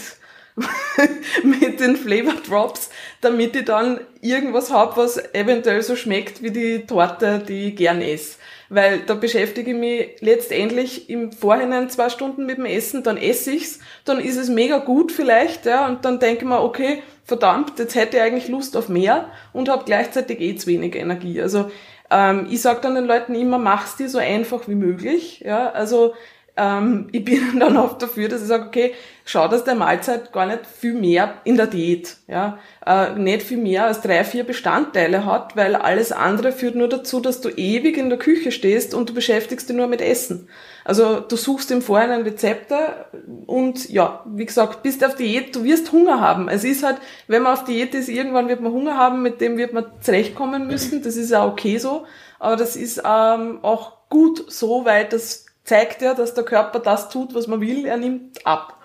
mit 1.43 1.80
den 1.80 1.95
Flavor 1.95 2.34
Drops, 2.47 2.89
damit 3.22 3.56
ich 3.56 3.66
dann 3.66 3.99
irgendwas 4.22 4.72
hab, 4.72 4.97
was 4.97 5.18
eventuell 5.36 5.84
so 5.84 5.95
schmeckt 5.95 6.41
wie 6.41 6.52
die 6.52 6.86
Torte, 6.88 7.43
die 7.47 7.68
ich 7.68 7.76
gern 7.76 8.02
esse 8.02 8.40
weil 8.74 8.99
da 8.99 9.15
beschäftige 9.15 9.72
ich 9.72 9.78
mich 9.78 10.22
letztendlich 10.22 11.09
im 11.09 11.34
Vorhinein 11.34 11.89
zwei 11.89 12.07
Stunden 12.07 12.45
mit 12.45 12.57
dem 12.57 12.65
Essen, 12.65 13.03
dann 13.03 13.17
esse 13.17 13.51
ich's, 13.51 13.80
dann 14.05 14.17
ist 14.17 14.38
es 14.38 14.47
mega 14.47 14.78
gut 14.78 15.11
vielleicht, 15.11 15.65
ja, 15.65 15.88
und 15.88 16.05
dann 16.05 16.19
denke 16.19 16.43
ich 16.43 16.47
mir, 16.47 16.61
okay, 16.61 17.03
verdammt, 17.26 17.78
jetzt 17.80 17.95
hätte 17.95 18.15
ich 18.15 18.24
eigentlich 18.24 18.47
Lust 18.47 18.78
auf 18.78 18.88
mehr 18.88 19.26
und 19.51 19.67
habe 19.67 19.84
gleichzeitig 19.84 20.39
eh 20.39 20.55
zu 20.55 20.67
wenig 20.67 20.95
Energie. 20.95 21.41
Also 21.41 21.69
ähm, 22.09 22.47
ich 22.49 22.61
sage 22.61 22.80
dann 22.82 22.95
den 22.95 23.05
Leuten 23.05 23.36
immer, 23.36 23.57
mach's 23.57 23.97
dir 23.97 24.07
so 24.07 24.19
einfach 24.19 24.69
wie 24.69 24.76
möglich, 24.76 25.41
ja, 25.45 25.69
also 25.72 26.13
ähm, 26.58 27.08
ich 27.12 27.24
bin 27.24 27.60
dann 27.60 27.78
oft 27.78 28.02
dafür, 28.02 28.28
dass 28.30 28.41
ich 28.41 28.47
sage, 28.47 28.66
okay, 28.68 28.93
schau, 29.26 29.47
dass 29.47 29.64
der 29.64 29.76
Mahlzeit 29.76 30.34
gar 30.34 30.45
nicht 30.45 30.66
viel 30.66 30.93
mehr 30.93 31.36
in 31.43 31.56
der 31.56 31.68
Diät, 31.68 32.18
ja, 32.28 32.60
äh, 32.86 33.16
nicht 33.16 33.43
viel 33.43 33.58
mehr 33.58 33.86
als 33.86 34.02
drei, 34.02 34.24
vier 34.24 34.43
Bestandteile 34.43 35.26
hat, 35.26 35.56
weil 35.56 35.76
alles 35.76 36.12
andere 36.12 36.52
führt 36.52 36.76
nur 36.76 36.89
dazu, 36.89 37.20
dass 37.20 37.41
du 37.41 37.49
ewig 37.49 37.97
in 37.97 38.10
der 38.10 38.20
Küche 38.20 38.52
stehst 38.52 38.93
und 38.93 39.10
du 39.10 39.14
beschäftigst 39.14 39.70
dich 39.70 39.76
nur 39.76 39.88
mit 39.88 40.02
Essen. 40.02 40.49
Also 40.84 41.20
du 41.20 41.36
suchst 41.36 41.72
im 41.72 41.82
Vorhinein 41.82 42.24
Rezepte 42.24 43.06
und 43.45 43.89
ja, 43.89 44.24
wie 44.26 44.45
gesagt, 44.45 44.84
bist 44.84 45.06
auf 45.06 45.16
Diät, 45.16 45.56
du 45.56 45.64
wirst 45.64 45.91
Hunger 45.91 46.20
haben. 46.20 46.49
Es 46.49 46.64
ist 46.64 46.84
halt, 46.84 46.97
wenn 47.28 47.43
man 47.43 47.54
auf 47.54 47.64
Diät 47.64 47.93
ist, 47.93 48.10
irgendwann 48.10 48.49
wird 48.49 48.62
man 48.62 48.72
Hunger 48.72 48.97
haben, 48.97 49.22
mit 49.22 49.41
dem 49.41 49.58
wird 49.58 49.74
man 49.74 49.86
zurechtkommen 50.02 50.68
müssen. 50.68 51.04
Das 51.04 51.16
ist 51.16 51.30
ja 51.30 51.45
okay 51.45 51.78
so, 51.78 52.06
aber 52.39 52.56
das 52.56 52.76
ist 52.76 53.04
ähm, 53.06 53.60
auch 53.62 54.10
gut 54.10 54.52
so, 54.52 54.84
weil 54.86 55.06
das 55.06 55.45
zeigt 55.64 56.01
ja, 56.01 56.14
dass 56.14 56.34
der 56.34 56.43
Körper 56.43 56.80
das 56.80 57.09
tut, 57.09 57.34
was 57.34 57.47
man 57.47 57.62
will, 57.62 57.86
er 57.86 57.97
nimmt 57.97 58.45
ab. 58.45 58.78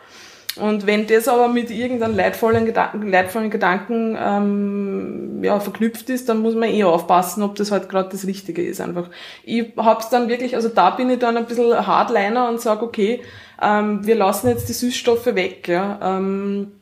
Und 0.56 0.86
wenn 0.86 1.06
das 1.06 1.28
aber 1.28 1.48
mit 1.48 1.70
irgendeinem 1.70 2.16
leidvollen 2.16 2.64
Gedanken, 2.64 3.08
leidvollen 3.08 3.50
Gedanken 3.50 4.16
ähm, 4.18 5.44
ja, 5.44 5.60
verknüpft 5.60 6.08
ist, 6.08 6.30
dann 6.30 6.38
muss 6.38 6.54
man 6.54 6.70
eh 6.70 6.84
aufpassen, 6.84 7.42
ob 7.42 7.56
das 7.56 7.70
halt 7.70 7.90
gerade 7.90 8.08
das 8.08 8.26
Richtige 8.26 8.62
ist. 8.62 8.80
Einfach. 8.80 9.10
Ich 9.44 9.72
hab's 9.76 10.08
dann 10.08 10.28
wirklich, 10.28 10.54
also 10.54 10.68
da 10.68 10.90
bin 10.90 11.10
ich 11.10 11.18
dann 11.18 11.36
ein 11.36 11.44
bisschen 11.44 11.86
Hardliner 11.86 12.48
und 12.48 12.60
sage, 12.60 12.86
okay, 12.86 13.20
ähm, 13.60 14.06
wir 14.06 14.14
lassen 14.14 14.48
jetzt 14.48 14.68
die 14.70 14.72
Süßstoffe 14.72 15.26
weg. 15.34 15.68
Ja. 15.68 15.98
Ähm, 16.02 16.72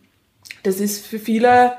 das 0.62 0.78
ist 0.78 1.06
für 1.06 1.18
viele 1.18 1.72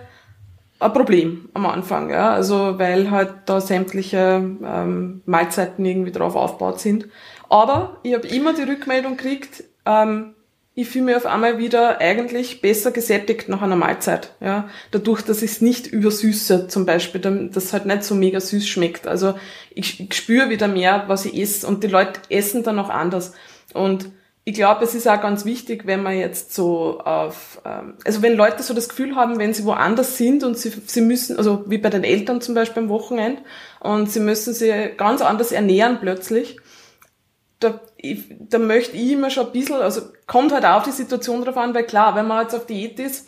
ein 0.80 0.94
Problem 0.94 1.50
am 1.54 1.66
Anfang, 1.66 2.10
ja. 2.10 2.32
Also 2.32 2.78
weil 2.78 3.10
halt 3.10 3.30
da 3.46 3.62
sämtliche 3.62 4.42
ähm, 4.64 5.22
Mahlzeiten 5.26 5.86
irgendwie 5.86 6.12
drauf 6.12 6.36
aufgebaut 6.36 6.82
sind. 6.82 7.08
Aber 7.50 8.00
ich 8.04 8.14
habe 8.14 8.28
immer 8.28 8.54
die 8.54 8.64
Rückmeldung 8.64 9.18
gekriegt, 9.18 9.64
ähm, 9.86 10.36
ich 10.78 10.90
fühle 10.90 11.06
mich 11.06 11.16
auf 11.16 11.26
einmal 11.26 11.58
wieder 11.58 12.02
eigentlich 12.02 12.62
besser 12.62 12.92
gesättigt 12.92 13.48
nach 13.48 13.62
einer 13.62 13.78
Mahlzeit. 13.78 14.34
Ja, 14.42 14.70
dadurch, 14.92 15.22
dass 15.22 15.42
ich 15.42 15.52
es 15.52 15.62
nicht 15.62 15.88
übersüße, 15.88 16.68
zum 16.68 16.86
Beispiel, 16.86 17.22
dass 17.22 17.64
es 17.64 17.74
halt 17.74 17.86
nicht 17.86 18.04
so 18.04 18.14
mega 18.14 18.42
süß 18.42 18.68
schmeckt. 18.68 19.08
Also 19.08 19.36
ich, 19.74 20.02
ich 20.02 20.14
spüre 20.14 20.50
wieder 20.50 20.68
mehr, 20.68 21.06
was 21.08 21.24
ich 21.26 21.40
esse 21.40 21.66
und 21.66 21.82
die 21.84 21.88
Leute 21.88 22.20
essen 22.30 22.64
dann 22.64 22.78
auch 22.78 22.90
anders. 22.90 23.32
Und 23.74 24.10
ich 24.44 24.54
glaube, 24.54 24.84
es 24.84 24.94
ist 24.94 25.08
auch 25.08 25.20
ganz 25.22 25.46
wichtig, 25.46 25.88
wenn 25.88 26.04
man 26.04 26.18
jetzt 26.18 26.54
so 26.54 27.00
auf, 27.00 27.62
ähm, 27.66 27.96
also 28.04 28.22
wenn 28.22 28.36
Leute 28.36 28.62
so 28.62 28.74
das 28.74 28.90
Gefühl 28.90 29.16
haben, 29.16 29.40
wenn 29.40 29.54
sie 29.54 29.64
woanders 29.64 30.18
sind 30.18 30.44
und 30.44 30.58
sie, 30.58 30.72
sie 30.86 31.02
müssen, 31.02 31.38
also 31.38 31.64
wie 31.68 31.78
bei 31.78 31.90
den 31.90 32.04
Eltern 32.04 32.42
zum 32.42 32.54
Beispiel 32.54 32.84
am 32.84 32.90
Wochenende, 32.90 33.42
und 33.80 34.12
sie 34.12 34.20
müssen 34.20 34.54
sich 34.54 34.72
ganz 34.98 35.22
anders 35.22 35.52
ernähren 35.52 36.00
plötzlich, 36.00 36.58
da, 37.66 37.80
ich, 37.98 38.24
da 38.50 38.60
möchte 38.60 38.96
ich 38.96 39.12
immer 39.12 39.30
schon 39.30 39.48
ein 39.48 39.52
bisschen, 39.52 39.76
also 39.76 40.02
kommt 40.28 40.54
halt 40.54 40.66
auch 40.66 40.78
auf 40.78 40.84
die 40.84 40.92
Situation 40.92 41.44
drauf 41.44 41.58
an, 41.58 41.74
weil 41.74 41.84
klar, 41.84 42.16
wenn 42.16 42.28
man 42.28 42.44
jetzt 42.44 42.56
auf 42.56 42.66
Diät 42.66 43.00
ist, 43.00 43.28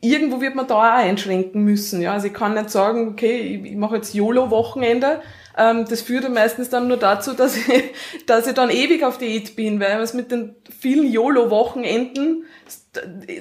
irgendwo 0.00 0.40
wird 0.40 0.54
man 0.54 0.66
da 0.66 0.76
auch 0.76 0.96
einschränken 0.98 1.62
müssen. 1.62 2.00
Ja? 2.00 2.12
Also 2.12 2.28
ich 2.28 2.34
kann 2.34 2.54
nicht 2.54 2.70
sagen, 2.70 3.08
okay, 3.08 3.38
ich, 3.38 3.72
ich 3.72 3.76
mache 3.76 3.96
jetzt 3.96 4.14
YOLO-Wochenende. 4.14 5.20
Ähm, 5.56 5.86
das 5.88 6.02
führt 6.02 6.24
ja 6.24 6.30
meistens 6.30 6.68
dann 6.68 6.88
nur 6.88 6.96
dazu, 6.96 7.32
dass 7.32 7.56
ich, 7.68 7.84
dass 8.26 8.46
ich 8.46 8.54
dann 8.54 8.70
ewig 8.70 9.04
auf 9.04 9.18
Diät 9.18 9.56
bin, 9.56 9.80
weil 9.80 9.96
ich 9.96 10.02
es 10.02 10.14
mit 10.14 10.30
den 10.30 10.56
vielen 10.78 11.10
YOLO-Wochenenden 11.10 12.44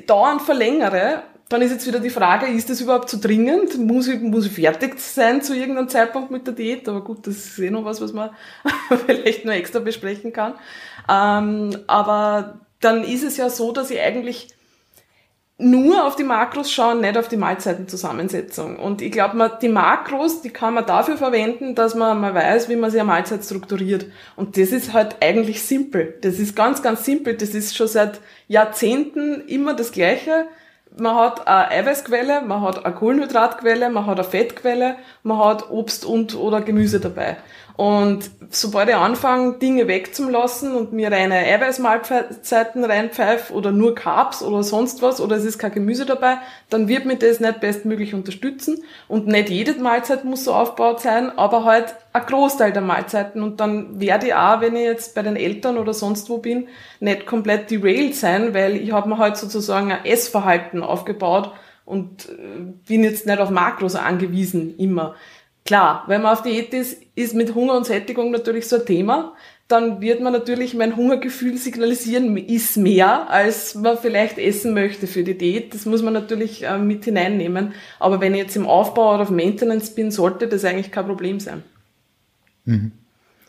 dauernd 0.07 0.41
verlängere 0.41 1.23
dann 1.49 1.61
ist 1.61 1.71
jetzt 1.71 1.85
wieder 1.85 1.99
die 1.99 2.09
Frage, 2.09 2.47
ist 2.47 2.69
das 2.69 2.81
überhaupt 2.81 3.09
so 3.09 3.17
dringend? 3.21 3.77
Muss 3.77 4.07
ich, 4.07 4.19
muss 4.19 4.47
ich 4.47 4.51
fertig 4.51 4.99
sein 4.99 5.43
zu 5.43 5.55
irgendeinem 5.55 5.89
Zeitpunkt 5.89 6.31
mit 6.31 6.47
der 6.47 6.55
Diät? 6.55 6.89
Aber 6.89 7.01
gut, 7.01 7.27
das 7.27 7.35
ist 7.35 7.59
eh 7.59 7.69
noch 7.69 7.85
was, 7.85 8.01
was 8.01 8.13
man 8.13 8.31
vielleicht 9.05 9.45
nur 9.45 9.53
extra 9.53 9.79
besprechen 9.79 10.33
kann. 10.33 10.53
Ähm, 11.07 11.77
aber 11.85 12.61
dann 12.81 13.03
ist 13.03 13.23
es 13.23 13.37
ja 13.37 13.49
so, 13.49 13.71
dass 13.71 13.91
ich 13.91 13.99
eigentlich 13.99 14.47
nur 15.57 16.05
auf 16.05 16.17
die 16.17 16.23
Makros 16.23 16.69
schaue, 16.69 16.95
nicht 16.95 17.17
auf 17.17 17.29
die 17.29 17.37
Mahlzeitenzusammensetzung. 17.37 18.77
Und 18.77 19.01
ich 19.01 19.11
glaube, 19.11 19.57
die 19.61 19.69
Makros, 19.69 20.41
die 20.41 20.49
kann 20.49 20.73
man 20.73 20.85
dafür 20.85 21.15
verwenden, 21.15 21.75
dass 21.75 21.95
man 21.95 22.19
mal 22.19 22.33
weiß, 22.33 22.67
wie 22.67 22.75
man 22.75 22.91
sich 22.91 22.99
eine 22.99 23.07
Mahlzeit 23.07 23.43
strukturiert. 23.43 24.07
Und 24.35 24.57
das 24.57 24.71
ist 24.71 24.91
halt 24.91 25.17
eigentlich 25.21 25.61
simpel. 25.63 26.17
Das 26.21 26.39
ist 26.39 26.55
ganz, 26.55 26.81
ganz 26.81 27.05
simpel. 27.05 27.37
Das 27.37 27.49
ist 27.49 27.77
schon 27.77 27.87
seit 27.87 28.19
Jahrzehnten 28.47 29.47
immer 29.47 29.73
das 29.73 29.93
Gleiche 29.93 30.47
man 30.97 31.15
hat 31.15 31.47
eine 31.47 31.71
Eiweißquelle, 31.71 32.41
man 32.41 32.61
hat 32.61 32.85
eine 32.85 32.95
Kohlenhydratquelle, 32.95 33.89
man 33.89 34.05
hat 34.05 34.19
eine 34.19 34.27
Fettquelle, 34.27 34.95
man 35.23 35.39
hat 35.39 35.69
Obst 35.69 36.05
und 36.05 36.35
oder 36.35 36.61
Gemüse 36.61 36.99
dabei. 36.99 37.37
Und 37.77 38.31
sobald 38.51 38.87
ich 38.87 38.95
anfange, 38.95 39.57
Dinge 39.57 39.87
wegzulassen 39.87 40.75
und 40.75 40.93
mir 40.93 41.11
reine 41.11 41.35
Eiweißmahlzeiten 41.35 42.85
reinpfeife 42.85 43.53
oder 43.53 43.71
nur 43.71 43.95
Carbs 43.95 44.41
oder 44.41 44.63
sonst 44.63 45.01
was 45.01 45.19
oder 45.19 45.35
es 45.35 45.43
ist 45.43 45.59
kein 45.59 45.73
Gemüse 45.73 46.05
dabei, 46.05 46.37
dann 46.69 46.87
wird 46.87 47.05
mir 47.05 47.17
das 47.17 47.41
nicht 47.41 47.59
bestmöglich 47.59 48.13
unterstützen. 48.13 48.83
Und 49.09 49.27
nicht 49.27 49.49
jede 49.49 49.73
Mahlzeit 49.73 50.23
muss 50.23 50.45
so 50.45 50.53
aufgebaut 50.53 51.01
sein, 51.01 51.37
aber 51.37 51.65
halt 51.65 51.95
ein 52.13 52.25
Großteil 52.25 52.71
der 52.71 52.81
Mahlzeiten. 52.81 53.43
Und 53.43 53.59
dann 53.59 53.99
werde 53.99 54.27
ich 54.27 54.33
auch, 54.33 54.61
wenn 54.61 54.77
ich 54.77 54.83
jetzt 54.83 55.13
bei 55.13 55.21
den 55.21 55.35
Eltern 55.35 55.77
oder 55.77 55.93
sonst 55.93 56.29
wo 56.29 56.37
bin, 56.37 56.69
nicht 57.01 57.25
komplett 57.25 57.71
derailed 57.71 58.15
sein, 58.15 58.53
weil 58.53 58.77
ich 58.77 58.93
habe 58.93 59.09
mir 59.09 59.17
halt 59.17 59.35
sozusagen 59.35 59.91
ein 59.91 60.05
Essverhalten 60.05 60.81
aufgebaut 60.81 61.51
und 61.85 62.29
äh, 62.29 62.61
bin 62.87 63.03
jetzt 63.03 63.25
nicht 63.25 63.39
auf 63.39 63.49
Makros 63.49 63.95
angewiesen 63.95 64.77
immer. 64.77 65.15
Klar, 65.65 66.03
wenn 66.07 66.21
man 66.21 66.33
auf 66.33 66.43
Diät 66.43 66.73
ist, 66.75 67.01
ist 67.15 67.33
mit 67.33 67.55
Hunger 67.55 67.75
und 67.75 67.87
Sättigung 67.87 68.29
natürlich 68.29 68.67
so 68.67 68.75
ein 68.75 68.85
Thema, 68.85 69.33
dann 69.67 69.99
wird 69.99 70.21
man 70.21 70.31
natürlich 70.31 70.75
mein 70.75 70.95
Hungergefühl 70.95 71.57
signalisieren, 71.57 72.37
ist 72.37 72.77
mehr, 72.77 73.31
als 73.31 73.73
man 73.73 73.97
vielleicht 73.97 74.37
essen 74.37 74.75
möchte 74.75 75.07
für 75.07 75.23
die 75.23 75.35
Diät. 75.35 75.73
Das 75.73 75.87
muss 75.87 76.03
man 76.03 76.13
natürlich 76.13 76.63
äh, 76.63 76.77
mit 76.77 77.05
hineinnehmen. 77.05 77.73
Aber 77.99 78.21
wenn 78.21 78.35
ich 78.35 78.41
jetzt 78.41 78.55
im 78.55 78.67
Aufbau 78.67 79.15
oder 79.15 79.23
auf 79.23 79.31
Maintenance 79.31 79.89
bin, 79.95 80.11
sollte 80.11 80.47
das 80.47 80.63
eigentlich 80.65 80.91
kein 80.91 81.07
Problem 81.07 81.39
sein. 81.39 81.63
Mhm 82.65 82.91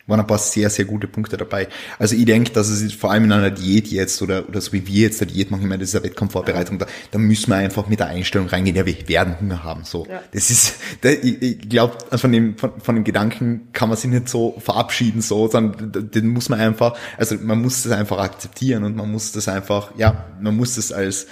waren 0.07 0.20
ein 0.20 0.26
paar 0.26 0.38
sehr, 0.38 0.70
sehr 0.70 0.84
gute 0.84 1.09
Punkte 1.09 1.36
dabei. 1.36 1.68
Also 1.98 2.14
ich 2.14 2.24
denke, 2.24 2.52
dass 2.52 2.68
es 2.68 2.92
vor 2.92 3.11
allem 3.11 3.24
in 3.24 3.32
einer 3.32 3.50
Diät 3.50 3.88
jetzt 3.88 4.22
oder, 4.22 4.48
oder 4.48 4.61
so 4.61 4.72
wie 4.72 4.86
wir 4.86 5.02
jetzt 5.02 5.20
eine 5.20 5.32
Diät 5.32 5.50
machen, 5.50 5.62
ich 5.62 5.68
meine, 5.68 5.80
das 5.80 5.90
ist 5.90 5.96
eine 5.96 6.04
Wettkampfvorbereitung, 6.04 6.78
da, 6.78 6.86
da 7.11 7.18
müssen 7.18 7.50
wir 7.50 7.57
einfach 7.57 7.88
mit 7.88 8.00
der 8.00 8.07
Einstellung 8.07 8.48
reingehen, 8.48 8.76
ja, 8.76 8.86
wir 8.86 9.09
werden 9.09 9.40
Hunger 9.40 9.64
haben. 9.64 9.84
So, 9.84 10.07
ja. 10.07 10.22
Das 10.32 10.50
ist, 10.50 10.76
da, 11.00 11.09
ich, 11.11 11.42
ich 11.42 11.68
glaube, 11.68 11.96
von 12.16 12.30
dem, 12.30 12.57
von, 12.57 12.80
von 12.80 12.94
dem 12.94 13.04
Gedanken 13.04 13.68
kann 13.72 13.88
man 13.88 13.98
sich 13.98 14.11
nicht 14.11 14.28
so 14.28 14.57
verabschieden, 14.59 15.22
so, 15.22 15.48
sondern 15.48 16.11
den 16.11 16.28
muss 16.28 16.48
man 16.48 16.61
einfach, 16.61 16.96
also 17.16 17.36
man 17.40 17.61
muss 17.61 17.82
das 17.82 17.92
einfach 17.92 18.18
akzeptieren 18.18 18.84
und 18.84 18.96
man 18.96 19.11
muss 19.11 19.32
das 19.32 19.48
einfach, 19.48 19.92
ja, 19.96 20.26
man 20.40 20.57
muss 20.57 20.76
das 20.76 20.92
als 20.92 21.26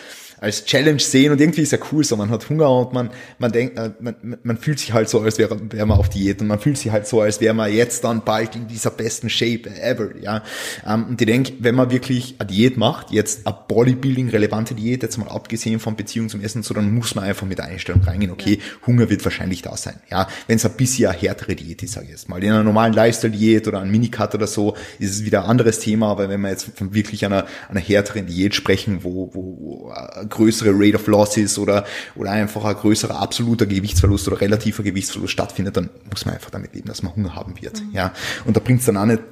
als 0.45 0.65
Challenge 0.67 1.01
sehen 1.01 1.33
und 1.33 1.41
irgendwie 1.41 1.63
ist 1.63 1.73
ja 1.73 1.79
cool 1.91 2.05
so, 2.05 2.17
man 2.17 2.31
hat 2.31 2.49
Hunger 2.51 2.71
und 2.71 2.93
man, 2.93 3.11
man 3.39 3.51
denkt, 3.51 3.79
äh, 3.79 3.91
man, 3.99 4.37
man 4.43 4.59
fühlt 4.59 4.79
sich 4.79 4.93
halt 4.93 5.09
so, 5.09 5.21
als 5.21 5.39
wäre 5.39 5.59
wär 5.73 5.87
man 5.87 5.99
auf 5.99 6.11
Diät 6.11 6.41
und 6.41 6.49
man 6.49 6.61
fühlt 6.61 6.77
sich 6.77 6.93
halt 6.93 7.07
so, 7.07 7.23
als 7.23 7.41
wäre 7.41 7.55
man 7.55 7.73
jetzt 7.73 8.05
dann 8.05 8.25
bald 8.25 8.55
in 8.55 8.69
dieser 8.69 8.91
besten 8.91 9.31
Shape 9.31 9.71
ever, 9.81 10.15
ja. 10.21 10.43
Ähm, 10.87 11.07
und 11.09 11.21
ich 11.21 11.27
denke, 11.27 11.55
wenn 11.61 11.75
man 11.75 11.91
wirklich 11.91 12.37
eine 12.39 12.49
Diät 12.49 12.77
macht, 12.77 13.11
jetzt 13.11 13.47
eine 13.47 13.57
Bodybuilding-relevante 13.67 14.75
Diät, 14.75 15.03
jetzt 15.03 15.17
mal 15.17 15.29
abgesehen 15.29 15.81
von 15.81 15.97
Beziehung 15.97 16.29
zum 16.29 16.43
Essen, 16.43 16.63
so, 16.63 16.75
dann 16.75 16.93
muss 16.95 17.15
man 17.15 17.25
einfach 17.25 17.47
mit 17.47 17.59
der 17.59 17.65
Einstellung 17.65 18.03
reingehen, 18.03 18.31
okay, 18.31 18.59
ja. 18.61 18.87
Hunger 18.87 19.09
wird 19.09 19.25
wahrscheinlich 19.25 19.63
da 19.63 19.77
sein, 19.79 19.99
ja. 20.11 20.29
Wenn 20.47 20.57
es 20.57 20.67
ein 20.67 20.77
bisschen 20.77 21.09
eine 21.09 21.19
härtere 21.19 21.57
Diät 21.57 21.83
ist, 21.83 21.95
sage 21.95 22.07
ich 22.07 22.13
jetzt 22.13 22.29
mal. 22.29 22.43
In 22.45 22.53
einer 22.53 22.65
normalen 22.65 22.93
Lifestyle-Diät 22.93 23.67
oder 23.67 23.81
einem 23.81 23.91
Minicut 23.91 24.35
oder 24.35 24.47
so, 24.47 24.77
ist 24.99 25.11
es 25.11 25.25
wieder 25.25 25.45
ein 25.45 25.51
anderes 25.51 25.79
Thema, 25.79 26.11
aber 26.11 26.29
wenn 26.29 26.43
wir 26.43 26.51
jetzt 26.51 26.71
von 26.77 26.93
wirklich 26.93 27.25
einer, 27.25 27.47
einer 27.71 27.81
härteren 27.81 28.27
Diät 28.27 28.55
sprechen, 28.55 29.05
wo, 29.05 29.31
wo, 29.33 29.57
wo 29.59 29.93
größere 30.35 30.73
Rate 30.75 30.97
of 30.97 31.07
Losses 31.07 31.59
oder, 31.59 31.85
oder 32.15 32.31
einfach 32.31 32.65
ein 32.65 32.75
größerer 32.75 33.21
absoluter 33.21 33.67
Gewichtsverlust 33.67 34.29
oder 34.29 34.41
relativer 34.41 34.83
Gewichtsverlust 34.83 35.33
stattfindet, 35.33 35.77
dann 35.77 35.91
muss 36.11 36.27
man 36.27 36.35
einfach 36.35 36.51
damit 36.51 36.75
leben, 36.75 36.89
dass 36.89 37.03
man 37.03 37.15
Hunger 37.17 37.35
haben 37.35 37.55
wird. 37.61 37.81
Mhm. 37.81 37.91
Ja. 37.93 38.13
Und 38.45 38.57
da 38.57 38.61
bringt 38.61 38.81
es 38.81 38.87
dann 38.87 38.97
auch 38.97 39.07
nicht 39.07 39.23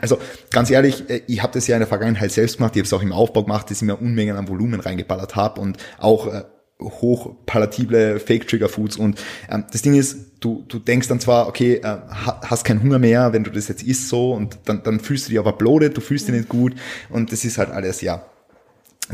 also 0.00 0.18
ganz 0.50 0.70
ehrlich, 0.70 1.08
äh, 1.08 1.22
ich 1.26 1.42
habe 1.42 1.54
das 1.54 1.66
ja 1.66 1.76
in 1.76 1.80
der 1.80 1.88
Vergangenheit 1.88 2.30
selbst 2.30 2.58
gemacht, 2.58 2.76
ich 2.76 2.80
habe 2.80 2.86
es 2.86 2.92
auch 2.92 3.02
im 3.02 3.12
Aufbau 3.12 3.44
gemacht, 3.44 3.70
dass 3.70 3.80
ich 3.80 3.86
mir 3.86 3.96
Unmengen 3.96 4.36
an 4.36 4.48
Volumen 4.48 4.80
reingeballert 4.80 5.36
habe 5.36 5.60
und 5.60 5.78
auch 5.98 6.26
äh, 6.26 6.42
hochpalatible 6.80 8.20
Fake-Trigger-Foods 8.20 8.96
und 8.98 9.18
ähm, 9.50 9.64
das 9.72 9.82
Ding 9.82 9.94
ist, 9.94 10.18
du, 10.40 10.64
du 10.68 10.78
denkst 10.78 11.08
dann 11.08 11.20
zwar, 11.20 11.48
okay, 11.48 11.76
äh, 11.76 11.96
hast 12.10 12.64
keinen 12.64 12.82
Hunger 12.82 12.98
mehr, 12.98 13.32
wenn 13.32 13.44
du 13.44 13.50
das 13.50 13.68
jetzt 13.68 13.82
isst 13.82 14.08
so 14.08 14.32
und 14.32 14.58
dann, 14.66 14.82
dann 14.82 15.00
fühlst 15.00 15.26
du 15.26 15.30
dich 15.30 15.38
aber 15.38 15.52
bloated, 15.52 15.96
du 15.96 16.00
fühlst 16.02 16.28
dich 16.28 16.34
nicht 16.34 16.48
gut 16.48 16.74
und 17.08 17.32
das 17.32 17.44
ist 17.44 17.56
halt 17.56 17.70
alles, 17.70 18.02
ja, 18.02 18.26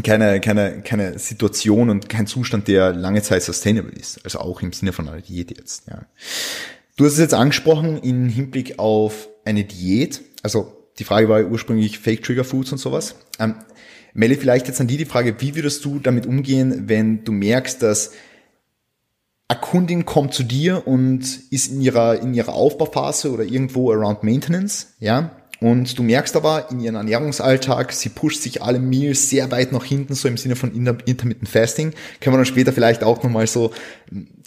keine, 0.03 0.40
keine, 0.40 0.82
keine 0.82 1.18
Situation 1.18 1.90
und 1.90 2.09
kein 2.09 2.26
Zustand, 2.26 2.68
der 2.68 2.93
lange 2.93 3.22
Zeit 3.22 3.43
sustainable 3.43 3.93
ist. 3.93 4.24
Also 4.24 4.38
auch 4.38 4.62
im 4.62 4.72
Sinne 4.72 4.93
von 4.93 5.09
einer 5.09 5.20
Diät 5.20 5.57
jetzt. 5.57 5.88
Ja. 5.88 6.07
Du 6.97 7.05
hast 7.05 7.14
es 7.14 7.18
jetzt 7.18 7.34
angesprochen 7.34 7.99
im 8.03 8.28
Hinblick 8.28 8.78
auf 8.78 9.28
eine 9.45 9.64
Diät. 9.64 10.22
Also 10.43 10.72
die 10.99 11.05
Frage 11.05 11.28
war 11.28 11.45
ursprünglich 11.45 11.99
Fake 11.99 12.22
Trigger 12.22 12.45
Foods 12.45 12.72
und 12.72 12.78
sowas. 12.78 13.16
Ähm, 13.38 13.57
Melly, 14.14 14.36
vielleicht 14.36 14.68
jetzt 14.68 14.80
an 14.80 14.86
die 14.86 14.99
die 14.99 15.05
Frage, 15.05 15.36
wie 15.40 15.55
würdest 15.55 15.84
du 15.84 15.99
damit 15.99 16.26
umgehen, 16.26 16.88
wenn 16.88 17.24
du 17.24 17.32
merkst, 17.32 17.82
dass 17.82 18.12
eine 19.49 19.61
Kundin 19.61 20.05
kommt 20.05 20.34
zu 20.34 20.43
dir 20.43 20.86
und 20.86 21.22
ist 21.51 21.72
in 21.72 21.80
ihrer, 21.80 22.20
in 22.20 22.34
ihrer 22.34 22.55
Aufbauphase 22.55 23.30
oder 23.30 23.45
irgendwo 23.45 23.90
around 23.90 24.22
Maintenance, 24.22 24.95
ja, 24.99 25.36
und 25.62 25.96
du 25.96 26.02
merkst 26.02 26.34
aber 26.34 26.72
in 26.72 26.80
ihrem 26.80 26.96
Ernährungsalltag, 26.96 27.92
sie 27.92 28.08
pusht 28.08 28.42
sich 28.42 28.62
alle 28.62 28.80
Meals 28.80 29.30
sehr 29.30 29.48
weit 29.52 29.70
nach 29.70 29.84
hinten, 29.84 30.14
so 30.14 30.26
im 30.26 30.36
Sinne 30.36 30.56
von 30.56 30.74
Intermittent 30.74 31.48
Fasting. 31.48 31.92
Können 32.20 32.34
wir 32.34 32.38
dann 32.38 32.46
später 32.46 32.72
vielleicht 32.72 33.04
auch 33.04 33.22
nochmal 33.22 33.46
so 33.46 33.70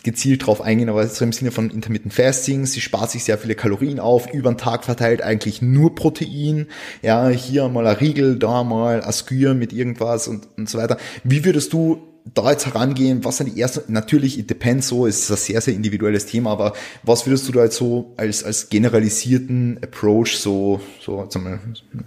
gezielt 0.03 0.45
drauf 0.45 0.61
eingehen, 0.61 0.89
aber 0.89 1.07
so 1.07 1.23
im 1.23 1.31
Sinne 1.31 1.51
von 1.51 1.69
Intermittent 1.69 2.13
Fasting, 2.13 2.65
sie 2.65 2.81
spart 2.81 3.11
sich 3.11 3.23
sehr 3.23 3.37
viele 3.37 3.55
Kalorien 3.55 4.01
auf, 4.01 4.31
über 4.33 4.51
den 4.51 4.57
Tag 4.57 4.83
verteilt 4.83 5.21
eigentlich 5.21 5.61
nur 5.61 5.95
Protein, 5.95 6.67
ja, 7.01 7.29
hier 7.29 7.69
mal 7.69 7.87
ein 7.87 7.95
Riegel, 7.95 8.37
da 8.37 8.65
mal 8.65 9.01
ein 9.01 9.13
Skür 9.13 9.53
mit 9.53 9.71
irgendwas 9.71 10.27
und, 10.27 10.49
und 10.57 10.69
so 10.69 10.77
weiter. 10.77 10.97
Wie 11.23 11.45
würdest 11.45 11.71
du 11.71 12.14
da 12.33 12.51
jetzt 12.51 12.65
herangehen, 12.65 13.23
was 13.23 13.37
sind 13.37 13.55
die 13.55 13.61
ersten, 13.61 13.91
natürlich, 13.91 14.39
it 14.39 14.49
depends 14.49 14.87
so, 14.87 15.05
ist 15.05 15.29
ein 15.29 15.37
sehr, 15.37 15.61
sehr 15.61 15.73
individuelles 15.75 16.25
Thema, 16.25 16.51
aber 16.51 16.73
was 17.03 17.25
würdest 17.27 17.47
du 17.47 17.51
da 17.51 17.63
jetzt 17.63 17.77
so 17.77 18.13
als, 18.17 18.43
als 18.43 18.69
generalisierten 18.69 19.79
Approach 19.83 20.37
so, 20.37 20.81
so 20.99 21.27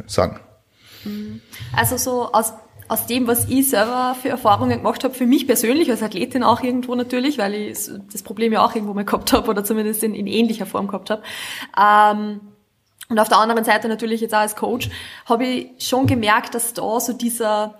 sagen? 0.06 0.40
Also 1.76 1.96
so 1.96 2.32
aus, 2.32 2.52
aus 2.88 3.06
dem, 3.06 3.26
was 3.28 3.48
ich 3.48 3.68
selber 3.68 4.16
für 4.20 4.28
Erfahrungen 4.28 4.78
gemacht 4.78 5.04
habe, 5.04 5.14
für 5.14 5.26
mich 5.26 5.46
persönlich 5.46 5.90
als 5.90 6.02
Athletin 6.02 6.42
auch 6.42 6.62
irgendwo 6.62 6.94
natürlich, 6.96 7.38
weil 7.38 7.54
ich 7.54 7.78
das 8.12 8.22
Problem 8.22 8.52
ja 8.52 8.64
auch 8.64 8.74
irgendwo 8.74 8.94
mal 8.94 9.04
gehabt 9.04 9.32
habe 9.32 9.48
oder 9.48 9.62
zumindest 9.62 10.02
in, 10.02 10.14
in 10.14 10.26
ähnlicher 10.26 10.66
Form 10.66 10.88
gehabt 10.88 11.10
habe. 11.10 11.22
Ähm, 11.78 12.40
und 13.08 13.18
auf 13.18 13.28
der 13.28 13.38
anderen 13.38 13.64
Seite 13.64 13.88
natürlich 13.88 14.20
jetzt 14.20 14.34
auch 14.34 14.40
als 14.40 14.56
Coach 14.56 14.90
habe 15.26 15.46
ich 15.46 15.86
schon 15.86 16.06
gemerkt, 16.06 16.54
dass 16.54 16.74
da 16.74 17.00
so 17.00 17.12
dieser 17.12 17.78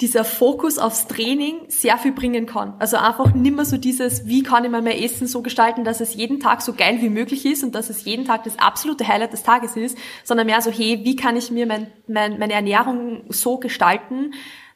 dieser 0.00 0.24
Fokus 0.24 0.78
aufs 0.78 1.06
Training 1.06 1.60
sehr 1.68 1.98
viel 1.98 2.12
bringen 2.12 2.46
kann. 2.46 2.74
Also 2.78 2.96
einfach 2.96 3.34
nimmer 3.34 3.64
so 3.64 3.76
dieses, 3.76 4.26
wie 4.26 4.42
kann 4.42 4.64
ich 4.64 4.70
mein 4.70 4.86
Essen 4.86 5.26
so 5.26 5.42
gestalten, 5.42 5.84
dass 5.84 6.00
es 6.00 6.14
jeden 6.14 6.40
Tag 6.40 6.62
so 6.62 6.72
geil 6.72 6.98
wie 7.00 7.10
möglich 7.10 7.44
ist 7.44 7.62
und 7.62 7.74
dass 7.74 7.90
es 7.90 8.04
jeden 8.04 8.24
Tag 8.24 8.44
das 8.44 8.58
absolute 8.58 9.06
Highlight 9.06 9.32
des 9.32 9.42
Tages 9.42 9.76
ist, 9.76 9.98
sondern 10.24 10.46
mehr 10.46 10.62
so, 10.62 10.70
hey, 10.70 11.00
wie 11.04 11.16
kann 11.16 11.36
ich 11.36 11.50
mir 11.50 11.66
mein, 11.66 11.88
mein, 12.06 12.38
meine 12.38 12.54
Ernährung 12.54 13.24
so 13.28 13.58
gestalten, 13.58 14.32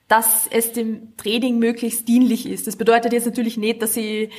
dass 0.08 0.46
es 0.50 0.72
dem 0.72 1.16
Training 1.16 1.58
möglichst 1.58 2.06
dienlich 2.06 2.46
ist. 2.46 2.66
Das 2.66 2.76
bedeutet 2.76 3.14
jetzt 3.14 3.26
natürlich 3.26 3.56
nicht, 3.56 3.80
dass 3.80 3.96
ich 3.96 4.30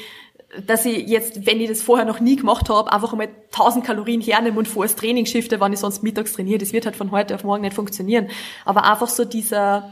dass 0.67 0.85
ich 0.85 1.07
jetzt, 1.07 1.45
wenn 1.45 1.59
ich 1.59 1.67
das 1.67 1.81
vorher 1.81 2.05
noch 2.05 2.19
nie 2.19 2.35
gemacht 2.35 2.69
habe, 2.69 2.91
einfach 2.91 3.11
einmal 3.11 3.29
1000 3.51 3.85
Kalorien 3.85 4.21
hernehme 4.21 4.57
und 4.57 4.67
vor 4.67 4.83
das 4.83 4.95
Training 4.95 5.25
shifte, 5.25 5.59
wann 5.59 5.73
ich 5.73 5.79
sonst 5.79 6.03
mittags 6.03 6.33
trainiere. 6.33 6.59
Das 6.59 6.71
wird 6.71 6.85
halt 6.85 6.95
von 6.95 7.11
heute 7.11 7.35
auf 7.35 7.43
morgen 7.43 7.63
nicht 7.63 7.73
funktionieren. 7.73 8.27
Aber 8.63 8.89
einfach 8.89 9.09
so 9.09 9.25
dieser, 9.25 9.91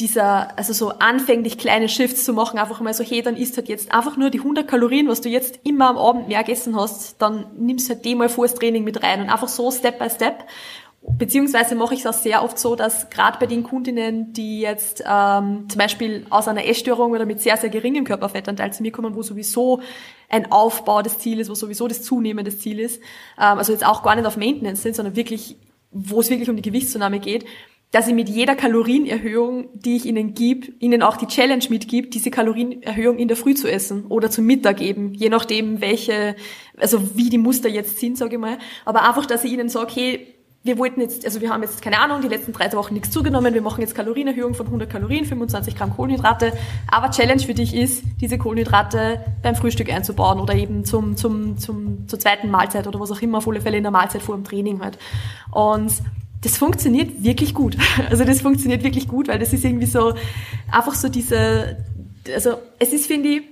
dieser, 0.00 0.58
also 0.58 0.72
so 0.72 0.90
anfänglich 0.98 1.56
kleine 1.56 1.88
Shifts 1.88 2.24
zu 2.24 2.32
machen, 2.32 2.58
einfach 2.58 2.80
mal 2.80 2.94
so, 2.94 3.04
hey, 3.04 3.22
dann 3.22 3.36
isst 3.36 3.56
halt 3.56 3.68
jetzt 3.68 3.92
einfach 3.92 4.16
nur 4.16 4.30
die 4.30 4.40
100 4.40 4.66
Kalorien, 4.66 5.08
was 5.08 5.20
du 5.20 5.28
jetzt 5.28 5.60
immer 5.62 5.88
am 5.88 5.98
Abend 5.98 6.28
mehr 6.28 6.42
gegessen 6.42 6.74
hast, 6.74 7.22
dann 7.22 7.46
nimmst 7.56 7.88
halt 7.88 8.04
die 8.04 8.16
mal 8.16 8.28
vor 8.28 8.46
das 8.46 8.56
Training 8.56 8.82
mit 8.82 9.02
rein 9.02 9.20
und 9.20 9.30
einfach 9.30 9.48
so 9.48 9.70
Step 9.70 10.00
by 10.00 10.10
Step. 10.10 10.44
Beziehungsweise 11.06 11.74
mache 11.74 11.94
ich 11.94 12.00
es 12.00 12.06
auch 12.06 12.14
sehr 12.14 12.42
oft 12.42 12.58
so, 12.58 12.76
dass 12.76 13.10
gerade 13.10 13.38
bei 13.38 13.46
den 13.46 13.62
Kundinnen, 13.62 14.32
die 14.32 14.60
jetzt 14.60 15.04
ähm, 15.06 15.66
zum 15.68 15.78
Beispiel 15.78 16.26
aus 16.30 16.48
einer 16.48 16.66
Essstörung 16.66 17.12
oder 17.12 17.26
mit 17.26 17.42
sehr, 17.42 17.58
sehr 17.58 17.68
geringem 17.68 18.04
Körperfettanteil 18.04 18.72
zu 18.72 18.82
mir 18.82 18.90
kommen, 18.90 19.14
wo 19.14 19.22
sowieso 19.22 19.82
ein 20.30 20.50
Aufbau 20.50 21.02
des 21.02 21.18
Ziels, 21.18 21.50
wo 21.50 21.54
sowieso 21.54 21.88
das 21.88 22.02
Zunehmen 22.02 22.44
des 22.44 22.58
Ziel 22.58 22.80
ist, 22.80 23.02
ähm, 23.38 23.58
also 23.58 23.70
jetzt 23.70 23.86
auch 23.86 24.02
gar 24.02 24.16
nicht 24.16 24.24
auf 24.24 24.38
Maintenance 24.38 24.82
sind, 24.82 24.96
sondern 24.96 25.14
wirklich, 25.14 25.56
wo 25.92 26.20
es 26.20 26.30
wirklich 26.30 26.48
um 26.48 26.56
die 26.56 26.62
Gewichtszunahme 26.62 27.20
geht, 27.20 27.44
dass 27.94 28.08
ich 28.08 28.14
mit 28.14 28.28
jeder 28.28 28.56
Kalorienerhöhung, 28.56 29.68
die 29.72 29.94
ich 29.94 30.04
ihnen 30.04 30.34
gebe, 30.34 30.72
ihnen 30.80 31.00
auch 31.00 31.16
die 31.16 31.28
Challenge 31.28 31.64
mitgib, 31.70 32.10
diese 32.10 32.28
Kalorienerhöhung 32.28 33.18
in 33.18 33.28
der 33.28 33.36
Früh 33.36 33.54
zu 33.54 33.70
essen 33.70 34.06
oder 34.06 34.32
zum 34.32 34.46
Mittag 34.46 34.80
eben, 34.80 35.14
je 35.14 35.28
nachdem 35.28 35.80
welche, 35.80 36.34
also 36.76 37.16
wie 37.16 37.30
die 37.30 37.38
Muster 37.38 37.68
jetzt 37.68 38.00
sind, 38.00 38.18
sage 38.18 38.34
ich 38.34 38.40
mal. 38.40 38.58
Aber 38.84 39.06
einfach, 39.06 39.26
dass 39.26 39.44
ich 39.44 39.52
ihnen 39.52 39.68
sage, 39.68 39.92
hey, 39.94 40.34
wir 40.64 40.76
wollten 40.76 41.02
jetzt, 41.02 41.24
also 41.24 41.40
wir 41.40 41.50
haben 41.50 41.62
jetzt, 41.62 41.82
keine 41.82 42.00
Ahnung, 42.00 42.20
die 42.20 42.26
letzten 42.26 42.52
drei 42.52 42.72
Wochen 42.72 42.94
nichts 42.94 43.12
zugenommen, 43.12 43.54
wir 43.54 43.62
machen 43.62 43.80
jetzt 43.80 43.94
Kalorienerhöhung 43.94 44.54
von 44.54 44.66
100 44.66 44.90
Kalorien, 44.90 45.24
25 45.24 45.76
Gramm 45.76 45.94
Kohlenhydrate, 45.94 46.52
aber 46.90 47.12
Challenge 47.12 47.42
für 47.42 47.54
dich 47.54 47.76
ist, 47.76 48.02
diese 48.20 48.38
Kohlenhydrate 48.38 49.24
beim 49.40 49.54
Frühstück 49.54 49.92
einzubauen 49.92 50.40
oder 50.40 50.56
eben 50.56 50.84
zum, 50.84 51.16
zum, 51.16 51.58
zum, 51.58 52.08
zur 52.08 52.18
zweiten 52.18 52.50
Mahlzeit 52.50 52.88
oder 52.88 52.98
was 52.98 53.12
auch 53.12 53.22
immer, 53.22 53.38
auf 53.38 53.46
alle 53.46 53.60
Fälle 53.60 53.76
in 53.76 53.84
der 53.84 53.92
Mahlzeit 53.92 54.22
vor 54.22 54.34
dem 54.34 54.42
Training 54.42 54.82
halt. 54.82 54.98
Und 55.52 55.92
das 56.44 56.58
funktioniert 56.58 57.24
wirklich 57.24 57.54
gut. 57.54 57.76
Also 58.10 58.24
das 58.24 58.42
funktioniert 58.42 58.84
wirklich 58.84 59.08
gut, 59.08 59.28
weil 59.28 59.38
das 59.38 59.52
ist 59.52 59.64
irgendwie 59.64 59.86
so 59.86 60.14
einfach 60.70 60.94
so 60.94 61.08
diese, 61.08 61.78
also 62.32 62.58
es 62.78 62.92
ist, 62.92 63.06
finde 63.06 63.28
ich, 63.30 63.42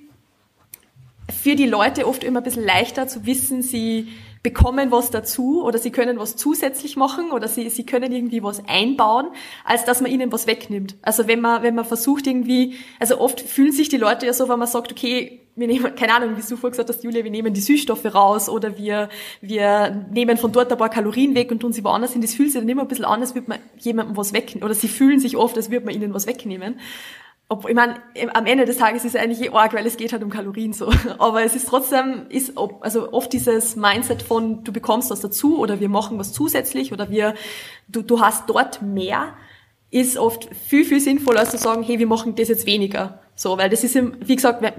für 1.32 1.56
die 1.56 1.66
Leute 1.66 2.06
oft 2.06 2.22
immer 2.22 2.40
ein 2.40 2.44
bisschen 2.44 2.64
leichter 2.64 3.08
zu 3.08 3.24
wissen, 3.24 3.62
sie 3.62 4.08
bekommen 4.42 4.90
was 4.90 5.10
dazu 5.10 5.64
oder 5.64 5.78
sie 5.78 5.90
können 5.90 6.18
was 6.18 6.36
zusätzlich 6.36 6.96
machen 6.96 7.30
oder 7.30 7.46
sie, 7.48 7.70
sie 7.70 7.86
können 7.86 8.12
irgendwie 8.12 8.42
was 8.42 8.62
einbauen, 8.66 9.28
als 9.64 9.84
dass 9.84 10.00
man 10.00 10.10
ihnen 10.10 10.32
was 10.32 10.46
wegnimmt. 10.46 10.96
Also 11.00 11.28
wenn 11.28 11.40
man, 11.40 11.62
wenn 11.62 11.76
man 11.76 11.84
versucht 11.84 12.26
irgendwie, 12.26 12.74
also 12.98 13.20
oft 13.20 13.40
fühlen 13.40 13.72
sich 13.72 13.88
die 13.88 13.98
Leute 13.98 14.26
ja 14.26 14.32
so, 14.32 14.48
wenn 14.48 14.58
man 14.58 14.68
sagt, 14.68 14.90
okay, 14.90 15.41
wir 15.54 15.66
nehmen, 15.66 15.94
keine 15.94 16.14
Ahnung, 16.14 16.36
wie 16.36 16.40
du 16.40 16.56
vorher 16.56 16.70
gesagt 16.70 16.88
hast, 16.88 17.04
Julia, 17.04 17.24
wir 17.24 17.30
nehmen 17.30 17.52
die 17.52 17.60
Süßstoffe 17.60 18.14
raus 18.14 18.48
oder 18.48 18.78
wir, 18.78 19.10
wir 19.40 20.06
nehmen 20.10 20.38
von 20.38 20.50
dort 20.50 20.72
ein 20.72 20.78
paar 20.78 20.88
Kalorien 20.88 21.34
weg 21.34 21.50
und 21.50 21.60
tun 21.60 21.72
sie 21.72 21.84
woanders 21.84 22.12
hin. 22.12 22.22
Das 22.22 22.34
fühlt 22.34 22.50
sich 22.50 22.60
dann 22.60 22.68
immer 22.68 22.82
ein 22.82 22.88
bisschen 22.88 23.04
an, 23.04 23.20
als 23.20 23.34
würde 23.34 23.48
man 23.50 23.58
jemandem 23.78 24.16
was 24.16 24.32
wegnehmen. 24.32 24.64
Oder 24.64 24.74
sie 24.74 24.88
fühlen 24.88 25.20
sich 25.20 25.36
oft, 25.36 25.56
als 25.56 25.70
würde 25.70 25.84
man 25.84 25.94
ihnen 25.94 26.14
was 26.14 26.26
wegnehmen. 26.26 26.80
ob, 27.50 27.68
ich 27.68 27.74
meine, 27.74 27.96
am 28.32 28.46
Ende 28.46 28.64
des 28.64 28.78
Tages 28.78 29.04
ist 29.04 29.14
es 29.14 29.20
eigentlich 29.20 29.42
eh 29.42 29.50
arg, 29.50 29.74
weil 29.74 29.86
es 29.86 29.98
geht 29.98 30.12
halt 30.12 30.22
um 30.22 30.30
Kalorien 30.30 30.72
so. 30.72 30.90
Aber 31.18 31.44
es 31.44 31.54
ist 31.54 31.68
trotzdem, 31.68 32.26
ist, 32.30 32.56
also 32.80 33.12
oft 33.12 33.30
dieses 33.32 33.76
Mindset 33.76 34.22
von, 34.22 34.64
du 34.64 34.72
bekommst 34.72 35.10
was 35.10 35.20
dazu 35.20 35.58
oder 35.58 35.80
wir 35.80 35.90
machen 35.90 36.18
was 36.18 36.32
zusätzlich 36.32 36.92
oder 36.92 37.10
wir, 37.10 37.34
du, 37.88 38.00
du 38.00 38.20
hast 38.20 38.48
dort 38.48 38.80
mehr, 38.80 39.34
ist 39.90 40.16
oft 40.16 40.48
viel, 40.54 40.86
viel 40.86 41.00
sinnvoller, 41.00 41.40
als 41.40 41.50
zu 41.50 41.58
sagen, 41.58 41.82
hey, 41.82 41.98
wir 41.98 42.06
machen 42.06 42.34
das 42.34 42.48
jetzt 42.48 42.64
weniger. 42.64 43.21
So, 43.34 43.56
weil 43.56 43.70
das 43.70 43.82
ist, 43.82 43.96
wie 43.96 44.36
gesagt, 44.36 44.60
man, 44.60 44.72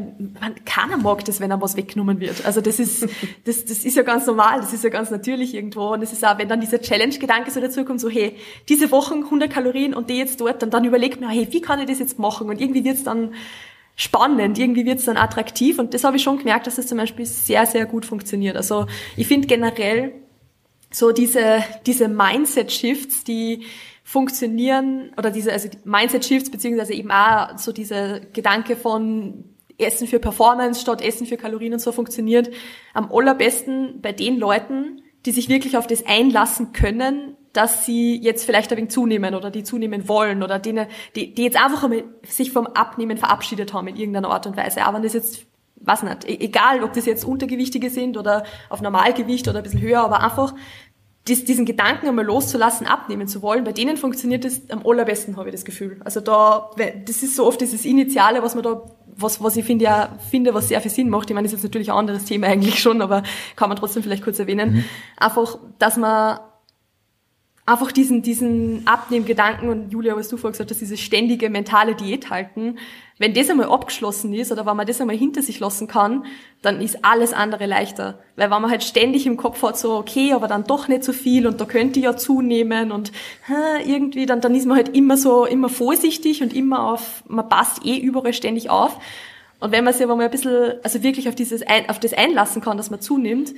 keiner 0.63 0.97
mag 0.97 1.25
das, 1.25 1.39
wenn 1.39 1.51
einem 1.51 1.61
was 1.61 1.75
weggenommen 1.75 2.19
wird. 2.19 2.45
Also 2.45 2.61
das 2.61 2.79
ist, 2.79 3.07
das, 3.45 3.65
das 3.65 3.83
ist 3.83 3.97
ja 3.97 4.03
ganz 4.03 4.27
normal, 4.27 4.61
das 4.61 4.73
ist 4.73 4.83
ja 4.83 4.89
ganz 4.89 5.09
natürlich 5.09 5.55
irgendwo. 5.55 5.93
Und 5.93 6.03
es 6.03 6.13
ist 6.13 6.23
auch, 6.23 6.37
wenn 6.37 6.47
dann 6.47 6.61
dieser 6.61 6.79
Challenge-Gedanke 6.79 7.49
so 7.49 7.59
dazukommt, 7.59 7.99
so, 7.99 8.09
hey, 8.09 8.35
diese 8.69 8.91
Wochen 8.91 9.23
100 9.23 9.51
Kalorien 9.51 9.93
und 9.93 10.09
die 10.09 10.17
jetzt 10.17 10.39
dort, 10.39 10.61
und 10.61 10.73
dann 10.73 10.85
überlegt 10.85 11.19
man, 11.19 11.31
hey, 11.31 11.47
wie 11.49 11.61
kann 11.61 11.79
ich 11.79 11.87
das 11.87 11.99
jetzt 11.99 12.19
machen? 12.19 12.49
Und 12.49 12.61
irgendwie 12.61 12.83
wird's 12.83 13.03
dann 13.03 13.33
spannend, 13.95 14.57
irgendwie 14.57 14.85
wird's 14.85 15.05
dann 15.05 15.17
attraktiv. 15.17 15.79
Und 15.79 15.93
das 15.95 16.03
habe 16.03 16.17
ich 16.17 16.23
schon 16.23 16.37
gemerkt, 16.37 16.67
dass 16.67 16.75
das 16.75 16.87
zum 16.87 16.99
Beispiel 16.99 17.25
sehr, 17.25 17.65
sehr 17.65 17.85
gut 17.85 18.05
funktioniert. 18.05 18.55
Also 18.55 18.85
ich 19.17 19.27
finde 19.27 19.47
generell 19.47 20.13
so 20.91 21.11
diese, 21.11 21.63
diese 21.85 22.07
Mindset-Shifts, 22.07 23.23
die, 23.23 23.65
funktionieren 24.03 25.11
oder 25.17 25.31
diese 25.31 25.51
also 25.53 25.69
die 25.69 25.77
Mindset 25.85 26.25
Shifts 26.25 26.51
beziehungsweise 26.51 26.93
eben 26.93 27.11
auch 27.11 27.57
so 27.57 27.71
dieser 27.71 28.19
Gedanke 28.19 28.75
von 28.75 29.45
Essen 29.77 30.07
für 30.07 30.19
Performance 30.19 30.81
statt 30.81 31.01
Essen 31.01 31.25
für 31.25 31.37
Kalorien 31.37 31.73
und 31.73 31.79
so 31.79 31.91
funktioniert 31.91 32.49
am 32.93 33.11
allerbesten 33.11 34.01
bei 34.01 34.11
den 34.11 34.37
Leuten, 34.37 35.01
die 35.25 35.31
sich 35.31 35.49
wirklich 35.49 35.77
auf 35.77 35.87
das 35.87 36.05
einlassen 36.05 36.73
können, 36.73 37.37
dass 37.53 37.85
sie 37.85 38.17
jetzt 38.17 38.45
vielleicht 38.45 38.71
ein 38.71 38.77
wenig 38.77 38.91
zunehmen 38.91 39.35
oder 39.35 39.51
die 39.51 39.63
zunehmen 39.63 40.07
wollen 40.07 40.43
oder 40.43 40.59
denen, 40.59 40.87
die, 41.15 41.33
die 41.33 41.43
jetzt 41.43 41.63
einfach 41.63 41.89
sich 42.23 42.51
vom 42.51 42.67
Abnehmen 42.67 43.17
verabschiedet 43.17 43.73
haben 43.73 43.87
in 43.87 43.95
irgendeiner 43.95 44.29
Art 44.29 44.47
und 44.47 44.57
Weise. 44.57 44.83
Aber 44.83 44.99
das 44.99 45.13
jetzt, 45.13 45.45
was 45.75 46.03
nicht, 46.03 46.27
e-, 46.27 46.39
egal 46.39 46.83
ob 46.83 46.93
das 46.93 47.05
jetzt 47.05 47.23
Untergewichtige 47.23 47.89
sind 47.89 48.17
oder 48.17 48.43
auf 48.69 48.81
Normalgewicht 48.81 49.47
oder 49.47 49.59
ein 49.59 49.63
bisschen 49.63 49.81
höher, 49.81 50.03
aber 50.03 50.21
einfach 50.21 50.55
dies, 51.27 51.45
diesen 51.45 51.65
Gedanken 51.65 52.07
einmal 52.07 52.25
loszulassen, 52.25 52.85
abnehmen 52.85 53.27
zu 53.27 53.41
wollen, 53.41 53.63
bei 53.63 53.71
denen 53.71 53.95
funktioniert 53.95 54.43
das 54.43 54.61
am 54.69 54.85
allerbesten, 54.85 55.37
habe 55.37 55.49
ich 55.49 55.55
das 55.55 55.63
Gefühl. 55.63 56.01
Also 56.03 56.19
da, 56.19 56.71
das 57.05 57.23
ist 57.23 57.35
so 57.35 57.45
oft 57.45 57.61
dieses 57.61 57.85
Initiale, 57.85 58.43
was 58.43 58.55
man 58.55 58.63
da, 58.63 58.81
was, 59.15 59.41
was 59.41 59.55
ich 59.55 59.63
finde, 59.63 59.85
ja, 59.85 60.17
finde, 60.29 60.53
was 60.53 60.67
sehr 60.67 60.81
viel 60.81 60.91
Sinn 60.91 61.09
macht. 61.09 61.29
Ich 61.29 61.33
meine, 61.33 61.45
das 61.45 61.53
ist 61.53 61.59
jetzt 61.59 61.71
natürlich 61.71 61.91
ein 61.91 61.97
anderes 61.97 62.25
Thema 62.25 62.47
eigentlich 62.49 62.79
schon, 62.79 63.01
aber 63.01 63.23
kann 63.55 63.69
man 63.69 63.77
trotzdem 63.77 64.03
vielleicht 64.03 64.23
kurz 64.23 64.39
erwähnen. 64.39 64.73
Mhm. 64.73 64.85
Einfach, 65.17 65.59
dass 65.79 65.95
man 65.95 66.39
einfach 67.65 67.93
diesen, 67.93 68.21
diesen 68.21 68.85
Abnehmgedanken 68.85 69.69
und 69.69 69.91
Julia, 69.91 70.17
was 70.17 70.27
du 70.27 70.35
vorher 70.35 70.51
gesagt 70.51 70.71
hast, 70.71 70.81
dieses 70.81 70.99
ständige 70.99 71.49
mentale 71.49 71.95
Diät 71.95 72.29
halten, 72.29 72.77
wenn 73.19 73.33
das 73.33 73.49
einmal 73.49 73.69
abgeschlossen 73.69 74.33
ist 74.33 74.51
oder 74.51 74.65
wenn 74.65 74.75
man 74.75 74.85
das 74.85 74.99
einmal 74.99 75.15
hinter 75.15 75.41
sich 75.41 75.61
lassen 75.61 75.87
kann, 75.87 76.25
dann 76.61 76.81
ist 76.81 77.05
alles 77.05 77.31
andere 77.31 77.65
leichter. 77.65 78.19
Weil 78.35 78.51
wenn 78.51 78.61
man 78.61 78.69
halt 78.69 78.83
ständig 78.83 79.25
im 79.25 79.37
Kopf 79.37 79.63
hat, 79.63 79.77
so, 79.77 79.95
okay, 79.95 80.33
aber 80.33 80.47
dann 80.47 80.65
doch 80.65 80.89
nicht 80.89 81.05
so 81.05 81.13
viel 81.13 81.47
und 81.47 81.61
da 81.61 81.65
könnte 81.65 81.99
ich 81.99 82.05
ja 82.05 82.17
zunehmen 82.17 82.91
und 82.91 83.13
irgendwie, 83.85 84.25
dann, 84.25 84.41
dann 84.41 84.55
ist 84.55 84.65
man 84.65 84.75
halt 84.75 84.89
immer 84.89 85.15
so, 85.15 85.45
immer 85.45 85.69
vorsichtig 85.69 86.43
und 86.43 86.53
immer 86.53 86.91
auf, 86.91 87.23
man 87.29 87.47
passt 87.47 87.85
eh 87.85 87.97
überall 87.97 88.33
ständig 88.33 88.69
auf. 88.69 88.99
Und 89.61 89.71
wenn 89.71 89.85
man 89.85 89.93
sich 89.93 90.03
aber 90.03 90.17
mal 90.17 90.25
ein 90.25 90.31
bisschen, 90.31 90.73
also 90.83 91.01
wirklich 91.03 91.29
auf 91.29 91.35
dieses, 91.35 91.63
auf 91.87 91.99
das 91.99 92.11
einlassen 92.11 92.61
kann, 92.61 92.75
dass 92.75 92.91
man 92.91 92.99
zunimmt, 92.99 93.53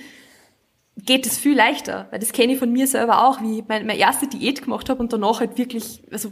geht 0.97 1.25
es 1.25 1.37
viel 1.37 1.55
leichter, 1.55 2.07
weil 2.11 2.19
das 2.19 2.31
kenne 2.31 2.53
ich 2.53 2.59
von 2.59 2.71
mir 2.71 2.87
selber 2.87 3.25
auch, 3.25 3.41
wie 3.41 3.59
ich 3.59 3.67
meine, 3.67 3.85
meine 3.85 3.99
erste 3.99 4.27
Diät 4.27 4.63
gemacht 4.63 4.89
habe 4.89 5.01
und 5.01 5.11
danach 5.11 5.39
halt 5.39 5.57
wirklich, 5.57 6.03
also 6.11 6.31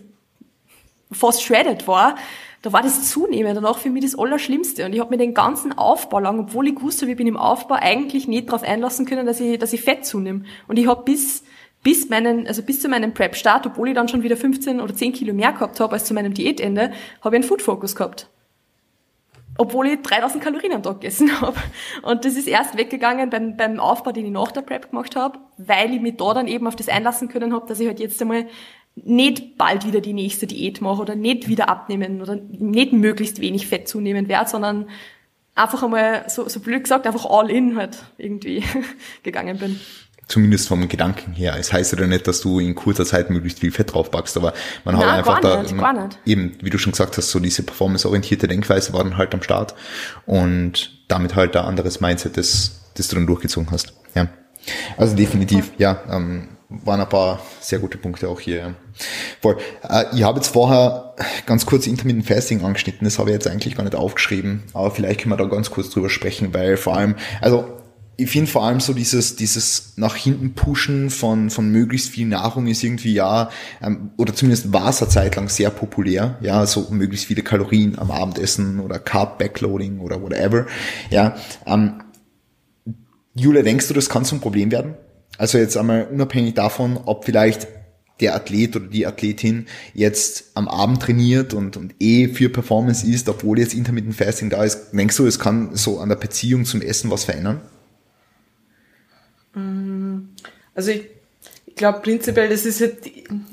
fast 1.12 1.44
shredded 1.44 1.88
war, 1.88 2.16
da 2.62 2.72
war 2.72 2.82
das 2.82 3.10
Zunehmen 3.10 3.54
danach 3.54 3.78
für 3.78 3.90
mich 3.90 4.04
das 4.04 4.18
Allerschlimmste. 4.18 4.86
Und 4.86 4.94
ich 4.94 5.02
habe 5.02 5.10
mir 5.10 5.18
den 5.18 5.34
ganzen 5.34 5.78
Aufbau 5.78 6.20
lang, 6.20 6.40
obwohl 6.40 6.70
ich 6.70 6.76
gewusst 6.76 7.02
habe, 7.02 7.12
ich 7.12 7.18
bin 7.18 7.28
im 7.28 7.36
Aufbau, 7.36 7.76
eigentlich 7.76 8.28
nicht 8.28 8.48
darauf 8.48 8.64
einlassen 8.64 9.06
können, 9.06 9.26
dass 9.26 9.42
ich, 9.42 9.60
dass 9.60 9.74
ich 9.74 9.82
Fett 9.82 10.06
zunehme. 10.06 10.44
Und 10.68 10.80
ich 10.80 10.88
habe 10.88 11.04
bis, 11.04 11.44
bis 11.84 12.08
meinen, 12.08 12.48
also 12.48 12.64
bis 12.64 12.82
zu 12.82 12.88
meinem 12.88 13.14
Prep-Start, 13.14 13.68
obwohl 13.68 13.90
ich 13.90 13.96
dann 13.96 14.08
schon 14.08 14.24
wieder 14.24 14.38
15 14.38 14.80
oder 14.80 14.96
10 14.96 15.12
Kilo 15.12 15.34
mehr 15.34 15.52
gehabt 15.52 15.82
habe 15.82 15.92
als 15.92 16.06
zu 16.06 16.14
meinem 16.14 16.34
Diätende, 16.34 16.94
habe 17.22 17.36
ich 17.36 17.42
einen 17.42 17.44
Food-Focus 17.44 17.96
gehabt 17.96 18.30
obwohl 19.58 19.88
ich 19.88 20.02
3000 20.02 20.44
Kalorien 20.44 20.74
am 20.74 20.84
Tag 20.84 21.02
gegessen 21.02 21.30
habe. 21.42 21.58
Und 22.02 22.26
das 22.26 22.36
ist 22.36 22.48
erst 22.48 22.78
weggegangen 22.78 23.30
beim, 23.30 23.58
beim 23.58 23.80
Aufbau, 23.80 24.12
den 24.12 24.26
ich 24.26 24.32
nach 24.32 24.52
der 24.52 24.62
Prep 24.62 24.90
gemacht 24.90 25.16
habe, 25.16 25.40
weil 25.58 25.94
ich 25.94 26.02
mich 26.02 26.18
da 26.18 26.34
dann 26.34 26.48
eben 26.48 26.68
auf 26.68 26.76
das 26.76 26.90
einlassen 26.90 27.30
können 27.30 27.54
habe, 27.54 27.68
dass 27.68 27.80
ich 27.80 27.88
halt 27.88 28.00
jetzt 28.00 28.22
einmal 28.22 28.48
nicht 28.96 29.58
bald 29.58 29.88
wieder 29.88 30.02
die 30.02 30.14
nächste 30.14 30.46
Diät 30.46 30.82
mache 30.82 31.02
oder 31.02 31.16
nicht 31.16 31.48
wieder 31.48 31.68
abnehmen 31.68 32.22
oder 32.22 32.36
nicht 32.36 32.94
möglichst 32.94 33.42
wenig 33.42 33.68
Fett 33.68 33.88
zunehmen 33.88 34.28
werde, 34.28 34.50
sondern 34.50 34.90
einfach 35.56 35.84
einmal, 35.84 36.26
so, 36.30 36.48
so 36.48 36.60
blöd 36.60 36.84
gesagt, 36.84 37.08
einfach 37.08 37.26
all 37.26 37.50
in 37.50 37.76
halt 37.76 38.04
irgendwie 38.18 38.64
gegangen 39.24 39.58
bin 39.58 39.80
zumindest 40.28 40.68
vom 40.68 40.88
Gedanken 40.88 41.34
her. 41.34 41.56
Es 41.60 41.74
heißt 41.74 41.94
ja 41.94 42.08
nicht, 42.08 42.28
dass 42.28 42.42
du 42.42 42.60
in 42.60 42.76
kurzer 42.76 43.06
Zeit 43.06 43.30
möglichst 43.30 43.60
viel 43.60 43.72
Fett 43.72 43.94
draufpackst, 43.94 44.38
aber 44.38 44.54
man 44.86 44.98
hat 44.98 45.08
einfach 45.08 45.40
da, 45.42 45.62
nicht, 45.62 45.76
man, 45.76 46.10
eben, 46.26 46.58
wie 46.62 46.70
du 46.70 46.78
schon 46.78 46.92
gesagt 46.92 47.18
hast, 47.18 47.30
so 47.30 47.40
diese 47.40 47.64
performanceorientierte 47.64 48.48
Denkweise 48.48 48.94
war 48.94 49.04
dann 49.04 49.18
halt 49.18 49.34
am 49.34 49.42
Start 49.42 49.76
und 50.26 50.92
damit 51.08 51.36
halt 51.36 51.56
ein 51.56 51.66
anderes 51.66 52.00
Mindset, 52.00 52.38
das, 52.38 52.82
das 52.96 53.08
du 53.10 53.16
dann 53.16 53.28
durchgezogen 53.28 53.72
hast. 53.72 53.94
Ja. 54.16 54.30
Also 54.98 55.16
definitiv, 55.16 55.72
ja, 55.78 56.02
ähm, 56.10 56.50
waren 56.70 57.02
ein 57.02 57.10
paar 57.10 57.40
sehr 57.60 57.80
gute 57.80 57.98
Punkte 57.98 58.30
auch 58.30 58.40
hier. 58.40 58.58
Ja. 58.58 58.74
Voll. 59.42 59.58
Äh, 59.88 60.06
ich 60.14 60.24
habe 60.24 60.40
jetzt 60.40 60.48
vorher 60.48 61.14
ganz 61.46 61.66
kurz 61.66 61.86
Intermittent 61.86 62.26
Fasting 62.26 62.64
angeschnitten, 62.64 63.06
das 63.06 63.20
habe 63.20 63.30
ich 63.30 63.34
jetzt 63.34 63.48
eigentlich 63.48 63.76
gar 63.76 63.84
nicht 63.84 63.96
aufgeschrieben, 63.96 64.64
aber 64.74 64.90
vielleicht 64.90 65.22
können 65.22 65.34
wir 65.34 65.38
da 65.38 65.46
ganz 65.46 65.70
kurz 65.70 65.90
drüber 65.90 66.10
sprechen, 66.10 66.54
weil 66.54 66.78
vor 66.78 66.96
allem, 66.96 67.16
also 67.42 67.83
ich 68.16 68.30
finde 68.30 68.50
vor 68.50 68.64
allem 68.64 68.80
so 68.80 68.94
dieses, 68.94 69.36
dieses 69.36 69.94
nach 69.96 70.16
hinten 70.16 70.54
pushen 70.54 71.10
von, 71.10 71.50
von 71.50 71.70
möglichst 71.70 72.10
viel 72.10 72.28
Nahrung 72.28 72.68
ist 72.68 72.84
irgendwie 72.84 73.14
ja, 73.14 73.50
ähm, 73.82 74.12
oder 74.18 74.36
zumindest 74.36 74.72
war 74.72 74.90
es 74.90 75.02
eine 75.02 75.10
Zeit 75.10 75.36
lang 75.36 75.50
sehr 75.50 75.72
populär, 75.72 76.38
ja, 76.42 76.66
so 76.66 76.88
möglichst 76.92 77.26
viele 77.26 77.42
Kalorien 77.42 77.98
am 77.98 78.12
Abendessen 78.12 78.80
oder 78.80 79.00
Carb 79.00 79.40
Backloading 79.40 80.00
oder 80.00 80.22
whatever, 80.22 80.68
ja. 81.10 81.36
Ähm, 81.66 82.02
Julia, 83.36 83.64
denkst 83.64 83.88
du, 83.88 83.96
das 83.96 84.10
kann 84.10 84.26
zum 84.26 84.42
Problem 84.42 84.72
werden? 84.72 84.94
Also 85.40 85.58
jetzt 85.58 85.76
einmal 85.76 86.08
unabhängig 86.12 86.54
davon, 86.54 87.00
ob 87.06 87.26
vielleicht 87.26 87.68
der 88.20 88.36
Athlet 88.36 88.76
oder 88.76 88.86
die 88.86 89.08
Athletin 89.08 89.66
jetzt 89.96 90.52
am 90.54 90.68
Abend 90.68 91.02
trainiert 91.02 91.56
und, 91.56 91.78
und 91.78 91.96
eh 92.00 92.28
für 92.28 92.50
Performance 92.50 93.08
ist, 93.08 93.28
obwohl 93.28 93.58
jetzt 93.58 93.74
Intermittent 93.74 94.16
Fasting 94.16 94.52
da 94.52 94.64
ist, 94.64 94.92
denkst 94.94 95.18
du, 95.18 95.26
es 95.26 95.40
kann 95.40 95.76
so 95.76 96.00
an 96.00 96.10
der 96.10 96.16
Beziehung 96.16 96.66
zum 96.66 96.82
Essen 96.84 97.10
was 97.10 97.24
verändern? 97.24 97.62
Mm, 99.54 100.30
also 100.76 100.92
ich, 100.92 101.10
ich 101.66 101.76
glaube 101.76 102.00
prinzipiell, 102.02 102.50
das 102.50 102.66
ist 102.66 102.82
halt, 102.82 102.98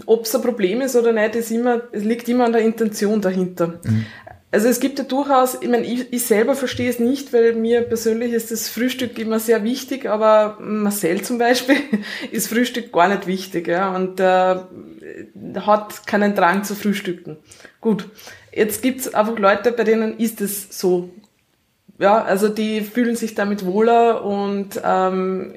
ob 0.06 0.24
es 0.24 0.34
ein 0.34 0.42
Problem 0.42 0.80
ist 0.80 0.96
oder 0.96 1.12
nicht, 1.12 1.36
ist 1.36 1.50
immer, 1.50 1.82
es 1.92 2.04
liegt 2.04 2.28
immer 2.28 2.44
an 2.44 2.52
der 2.52 2.62
Intention 2.62 3.20
dahinter. 3.20 3.80
Mhm. 3.84 4.06
Also 4.52 4.66
es 4.66 4.80
gibt 4.80 4.98
ja 4.98 5.04
durchaus, 5.04 5.58
ich 5.60 5.68
meine, 5.68 5.86
ich, 5.86 6.12
ich 6.12 6.24
selber 6.24 6.56
verstehe 6.56 6.90
es 6.90 6.98
nicht, 6.98 7.32
weil 7.32 7.54
mir 7.54 7.82
persönlich 7.82 8.32
ist 8.32 8.50
das 8.50 8.68
Frühstück 8.68 9.16
immer 9.18 9.38
sehr 9.38 9.62
wichtig, 9.62 10.06
aber 10.06 10.58
Marcel 10.60 11.22
zum 11.22 11.38
Beispiel 11.38 11.76
ist 12.32 12.48
Frühstück 12.48 12.92
gar 12.92 13.08
nicht 13.08 13.28
wichtig, 13.28 13.68
ja, 13.68 13.94
und 13.94 14.18
äh, 14.18 14.56
hat 15.60 16.06
keinen 16.06 16.34
Drang 16.34 16.64
zu 16.64 16.74
frühstücken. 16.74 17.36
Gut, 17.80 18.08
jetzt 18.52 18.82
gibt's 18.82 19.14
einfach 19.14 19.38
Leute, 19.38 19.70
bei 19.70 19.84
denen 19.84 20.18
ist 20.18 20.40
es 20.40 20.66
so 20.76 21.10
ja, 22.00 22.22
also 22.22 22.48
die 22.48 22.80
fühlen 22.80 23.14
sich 23.14 23.34
damit 23.34 23.66
wohler 23.66 24.24
und 24.24 24.80
ähm, 24.82 25.54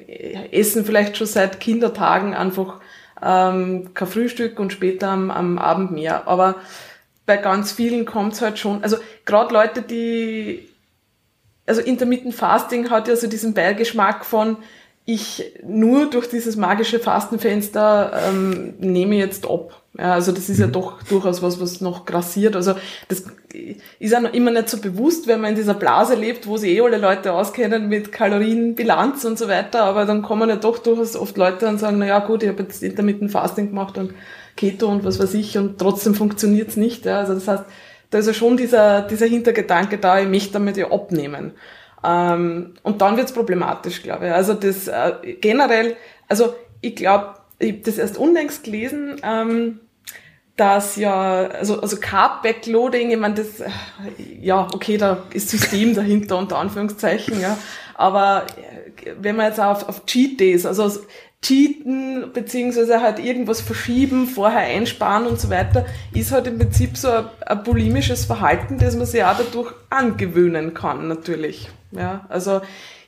essen 0.52 0.84
vielleicht 0.84 1.16
schon 1.16 1.26
seit 1.26 1.58
Kindertagen 1.58 2.34
einfach 2.34 2.80
ähm, 3.22 3.94
kein 3.94 4.08
Frühstück 4.08 4.60
und 4.60 4.70
später 4.70 5.08
am, 5.08 5.30
am 5.30 5.58
Abend 5.58 5.92
mehr. 5.92 6.28
Aber 6.28 6.56
bei 7.24 7.38
ganz 7.38 7.72
vielen 7.72 8.04
kommt's 8.04 8.42
halt 8.42 8.58
schon, 8.58 8.82
also 8.82 8.98
gerade 9.24 9.54
Leute, 9.54 9.80
die, 9.80 10.68
also 11.66 11.80
Intermittent 11.80 12.34
Fasting 12.34 12.90
hat 12.90 13.08
ja 13.08 13.16
so 13.16 13.26
diesen 13.26 13.54
Beigeschmack 13.54 14.26
von, 14.26 14.58
ich 15.06 15.54
nur 15.66 16.10
durch 16.10 16.28
dieses 16.28 16.56
magische 16.56 16.98
Fastenfenster 16.98 18.12
ähm, 18.28 18.74
nehme 18.78 19.16
jetzt 19.16 19.46
ab. 19.46 19.82
Ja, 19.98 20.14
also 20.14 20.32
das 20.32 20.48
ist 20.48 20.58
ja 20.58 20.66
mhm. 20.66 20.72
doch 20.72 21.02
durchaus 21.04 21.42
was, 21.42 21.60
was 21.60 21.80
noch 21.80 22.04
grassiert. 22.04 22.56
Also 22.56 22.74
das 23.08 23.24
ist 23.98 24.20
noch 24.20 24.32
immer 24.32 24.50
nicht 24.50 24.68
so 24.68 24.78
bewusst, 24.78 25.26
wenn 25.26 25.40
man 25.40 25.50
in 25.50 25.56
dieser 25.56 25.74
Blase 25.74 26.14
lebt, 26.14 26.46
wo 26.46 26.56
sich 26.56 26.72
eh 26.72 26.80
alle 26.80 26.98
Leute 26.98 27.32
auskennen 27.32 27.88
mit 27.88 28.12
Kalorienbilanz 28.12 29.24
und 29.24 29.38
so 29.38 29.48
weiter. 29.48 29.84
Aber 29.84 30.04
dann 30.04 30.22
kommen 30.22 30.48
ja 30.48 30.56
doch 30.56 30.78
durchaus 30.78 31.16
oft 31.16 31.36
Leute 31.36 31.68
und 31.68 31.78
sagen, 31.78 31.98
na 31.98 32.06
ja 32.06 32.18
gut, 32.20 32.42
ich 32.42 32.48
habe 32.48 32.62
jetzt 32.62 32.82
intermittent 32.82 33.30
Fasting 33.30 33.68
gemacht 33.68 33.98
und 33.98 34.14
Keto 34.56 34.88
und 34.88 35.04
was 35.04 35.18
weiß 35.18 35.34
ich 35.34 35.58
und 35.58 35.78
trotzdem 35.78 36.14
funktioniert's 36.14 36.76
nicht. 36.76 37.04
Ja, 37.04 37.20
also 37.20 37.34
das 37.34 37.48
heißt, 37.48 37.64
da 38.10 38.18
ist 38.18 38.26
ja 38.26 38.34
schon 38.34 38.56
dieser, 38.56 39.02
dieser 39.02 39.26
Hintergedanke 39.26 39.98
da, 39.98 40.20
ich 40.20 40.28
möchte 40.28 40.52
damit 40.52 40.76
ja 40.76 40.90
abnehmen. 40.90 41.52
Ähm, 42.04 42.74
und 42.82 43.00
dann 43.00 43.16
wird's 43.16 43.32
problematisch, 43.32 44.02
glaube 44.02 44.26
ich. 44.26 44.32
Also 44.32 44.54
das 44.54 44.88
äh, 44.88 45.34
generell, 45.40 45.96
also 46.28 46.54
ich 46.80 46.94
glaube, 46.96 47.34
ich 47.58 47.72
habe 47.72 47.82
das 47.82 47.98
erst 47.98 48.18
unlängst 48.18 48.64
gelesen, 48.64 49.16
ähm, 49.22 49.80
dass 50.56 50.96
ja, 50.96 51.48
also, 51.48 51.80
also 51.80 51.96
Carb 51.96 52.42
Backloading, 52.42 53.10
ich 53.10 53.18
meine, 53.18 53.34
das, 53.34 53.62
ja, 54.40 54.68
okay, 54.72 54.96
da 54.96 55.24
ist 55.32 55.48
System 55.48 55.94
dahinter, 55.94 56.38
unter 56.38 56.58
Anführungszeichen, 56.58 57.40
ja. 57.40 57.58
Aber 57.94 58.46
wenn 59.20 59.36
man 59.36 59.46
jetzt 59.46 59.60
auf, 59.60 59.88
auf 59.88 60.06
Cheat 60.06 60.38
Days, 60.38 60.64
also 60.66 60.90
cheaten, 61.42 62.32
beziehungsweise 62.32 63.00
halt 63.00 63.18
irgendwas 63.18 63.60
verschieben, 63.60 64.26
vorher 64.26 64.60
einsparen 64.60 65.26
und 65.26 65.40
so 65.40 65.50
weiter, 65.50 65.84
ist 66.14 66.32
halt 66.32 66.46
im 66.46 66.58
Prinzip 66.58 66.96
so 66.96 67.10
ein, 67.10 67.26
ein 67.46 67.62
bulimisches 67.64 68.24
Verhalten, 68.24 68.78
das 68.78 68.96
man 68.96 69.06
sich 69.06 69.24
auch 69.24 69.36
dadurch 69.36 69.72
angewöhnen 69.90 70.72
kann, 70.72 71.08
natürlich. 71.08 71.68
Ja, 71.90 72.26
also, 72.28 72.60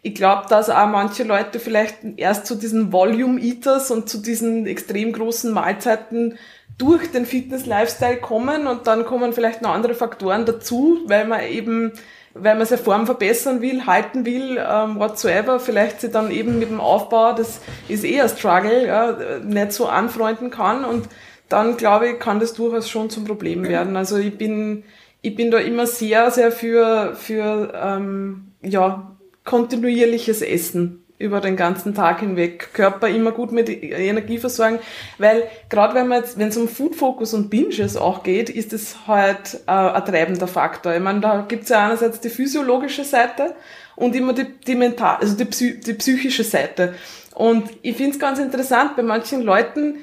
ich 0.03 0.15
glaube, 0.15 0.47
dass 0.49 0.71
auch 0.71 0.87
manche 0.87 1.25
Leute 1.25 1.59
vielleicht 1.59 1.97
erst 2.17 2.47
zu 2.47 2.55
diesen 2.55 2.93
Volume 2.93 3.41
Eaters 3.41 3.91
und 3.91 4.09
zu 4.09 4.19
diesen 4.19 4.67
extrem 4.67 5.13
großen 5.13 5.53
Mahlzeiten 5.53 6.39
durch 6.79 7.11
den 7.11 7.25
Fitness-Lifestyle 7.25 8.19
kommen 8.19 8.67
und 8.67 8.87
dann 8.87 9.05
kommen 9.05 9.33
vielleicht 9.33 9.63
noch 9.63 9.71
andere 9.71 9.95
Faktoren 9.95 10.45
dazu, 10.45 10.99
weil 11.07 11.27
man 11.27 11.43
eben, 11.45 11.93
weil 12.35 12.55
man 12.57 12.67
seine 12.67 12.83
Form 12.83 13.07
verbessern 13.07 13.63
will, 13.63 13.87
halten 13.87 14.27
will, 14.27 14.59
ähm, 14.59 14.99
whatsoever, 14.99 15.59
vielleicht 15.59 16.03
sie 16.03 16.11
dann 16.11 16.31
eben 16.31 16.59
mit 16.59 16.69
dem 16.69 16.81
Aufbau, 16.81 17.33
das 17.33 17.61
ist 17.89 18.05
eher 18.05 18.25
ein 18.25 18.29
Struggle, 18.29 18.87
ja, 18.87 19.17
nicht 19.43 19.73
so 19.73 19.87
anfreunden 19.87 20.51
kann. 20.51 20.85
Und 20.85 21.09
dann 21.49 21.79
glaube 21.79 22.09
ich, 22.09 22.19
kann 22.19 22.41
das 22.41 22.53
durchaus 22.53 22.91
schon 22.91 23.09
zum 23.09 23.25
Problem 23.25 23.65
werden. 23.69 23.97
Also 23.97 24.19
ich 24.19 24.37
bin, 24.37 24.85
ich 25.23 25.35
bin 25.35 25.51
da 25.51 25.59
immer 25.59 25.87
sehr, 25.87 26.31
sehr 26.31 26.53
für, 26.53 27.15
für 27.15 27.73
ähm, 27.75 28.53
ja, 28.63 29.17
kontinuierliches 29.45 30.43
Essen 30.43 31.06
über 31.19 31.41
den 31.41 31.57
ganzen 31.57 31.95
Tag 31.95 32.21
hinweg, 32.21 32.75
Körper 32.75 33.09
immer 33.09 33.33
gut 33.33 33.51
mit 33.53 33.69
Energie 33.69 34.39
versorgen, 34.39 34.79
weil 35.19 35.45
gerade 35.71 35.95
wenn 35.95 36.09
man 36.09 36.23
jetzt, 36.23 36.39
wenn 36.39 36.49
es 36.49 36.57
um 36.57 36.69
Food 36.69 36.95
Focus 36.95 37.33
und 37.33 37.49
Binges 37.49 37.97
auch 37.97 38.23
geht, 38.23 38.51
ist 38.51 38.73
es 38.73 39.07
halt 39.07 39.61
äh, 39.67 39.71
ein 39.71 40.05
treibender 40.05 40.47
Faktor. 40.47 40.95
Ich 40.95 41.01
meine, 41.01 41.21
da 41.21 41.45
gibt's 41.49 41.71
ja 41.71 41.87
einerseits 41.87 42.21
die 42.21 42.29
physiologische 42.29 43.05
Seite 43.05 43.55
und 43.95 44.15
immer 44.15 44.35
die, 44.35 44.47
die 44.67 44.75
mental, 44.75 45.17
also 45.21 45.37
die, 45.37 45.47
Psy 45.47 45.81
die 45.81 45.95
psychische 45.95 46.45
Seite. 46.45 46.95
Und 47.35 47.69
ich 47.83 47.97
finde 47.97 48.13
es 48.13 48.19
ganz 48.19 48.39
interessant, 48.39 48.97
bei 48.97 49.03
manchen 49.03 49.43
Leuten 49.43 49.97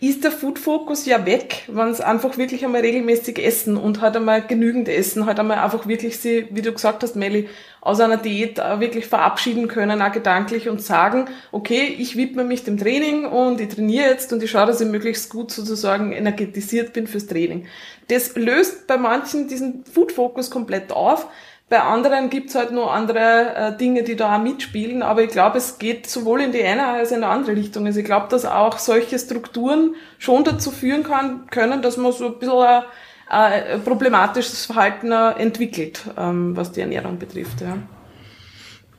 ist 0.00 0.24
der 0.24 0.32
Food 0.32 0.58
Focus 0.58 1.04
ja 1.04 1.26
weg, 1.26 1.64
wenn 1.68 1.88
es 1.88 2.00
einfach 2.00 2.38
wirklich 2.38 2.64
einmal 2.64 2.80
regelmäßig 2.80 3.38
essen 3.38 3.76
und 3.76 4.00
halt 4.00 4.16
einmal 4.16 4.40
genügend 4.40 4.88
essen, 4.88 5.26
halt 5.26 5.38
einmal 5.38 5.58
einfach 5.58 5.86
wirklich 5.86 6.18
sie, 6.18 6.46
wie 6.50 6.62
du 6.62 6.72
gesagt 6.72 7.02
hast, 7.02 7.16
Melli, 7.16 7.48
aus 7.80 8.00
einer 8.00 8.16
Diät 8.16 8.58
äh, 8.58 8.80
wirklich 8.80 9.06
verabschieden 9.06 9.68
können, 9.68 10.02
auch 10.02 10.12
gedanklich 10.12 10.68
und 10.68 10.82
sagen, 10.82 11.26
okay, 11.52 11.96
ich 11.98 12.16
widme 12.16 12.44
mich 12.44 12.64
dem 12.64 12.78
Training 12.78 13.24
und 13.24 13.60
ich 13.60 13.68
trainiere 13.68 14.10
jetzt 14.10 14.32
und 14.32 14.42
ich 14.42 14.50
schaue, 14.50 14.66
dass 14.66 14.80
ich 14.80 14.88
möglichst 14.88 15.30
gut 15.30 15.50
sozusagen 15.50 16.12
energetisiert 16.12 16.92
bin 16.92 17.06
fürs 17.06 17.26
Training. 17.26 17.66
Das 18.08 18.34
löst 18.36 18.86
bei 18.86 18.96
manchen 18.96 19.48
diesen 19.48 19.84
Food 19.84 20.12
Focus 20.12 20.50
komplett 20.50 20.92
auf, 20.92 21.26
bei 21.70 21.80
anderen 21.80 22.30
gibt's 22.30 22.56
halt 22.56 22.72
nur 22.72 22.92
andere 22.92 23.54
äh, 23.54 23.76
Dinge, 23.76 24.02
die 24.02 24.16
da 24.16 24.34
auch 24.34 24.42
mitspielen, 24.42 25.04
aber 25.04 25.22
ich 25.22 25.30
glaube, 25.30 25.58
es 25.58 25.78
geht 25.78 26.10
sowohl 26.10 26.40
in 26.40 26.50
die 26.50 26.64
eine 26.64 26.84
als 26.88 27.12
in 27.12 27.20
die 27.20 27.26
andere 27.26 27.54
Richtung. 27.54 27.86
Also 27.86 28.00
ich 28.00 28.04
glaube, 28.04 28.26
dass 28.28 28.44
auch 28.44 28.78
solche 28.78 29.16
Strukturen 29.20 29.94
schon 30.18 30.42
dazu 30.42 30.72
führen 30.72 31.04
kann, 31.04 31.46
können, 31.46 31.80
dass 31.80 31.96
man 31.96 32.10
so 32.10 32.26
ein 32.26 32.40
bisschen 32.40 32.82
ein 33.30 33.82
problematisches 33.84 34.66
Verhalten 34.66 35.12
entwickelt, 35.12 36.02
ähm, 36.18 36.56
was 36.56 36.72
die 36.72 36.80
Ernährung 36.80 37.18
betrifft. 37.18 37.60
Ja. 37.60 37.78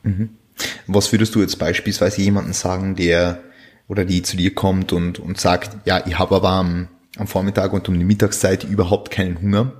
Mhm. 0.02 0.30
Was 0.86 1.12
würdest 1.12 1.34
du 1.34 1.40
jetzt 1.40 1.58
beispielsweise 1.58 2.22
jemanden 2.22 2.52
sagen, 2.52 2.96
der 2.96 3.40
oder 3.88 4.04
die 4.04 4.22
zu 4.22 4.36
dir 4.36 4.54
kommt 4.54 4.92
und, 4.92 5.18
und 5.18 5.38
sagt, 5.38 5.76
ja, 5.86 6.02
ich 6.06 6.18
habe 6.18 6.36
aber 6.36 6.50
am, 6.50 6.88
am 7.16 7.26
Vormittag 7.26 7.72
und 7.72 7.88
um 7.88 7.98
die 7.98 8.04
Mittagszeit 8.04 8.64
überhaupt 8.64 9.10
keinen 9.10 9.40
Hunger 9.40 9.72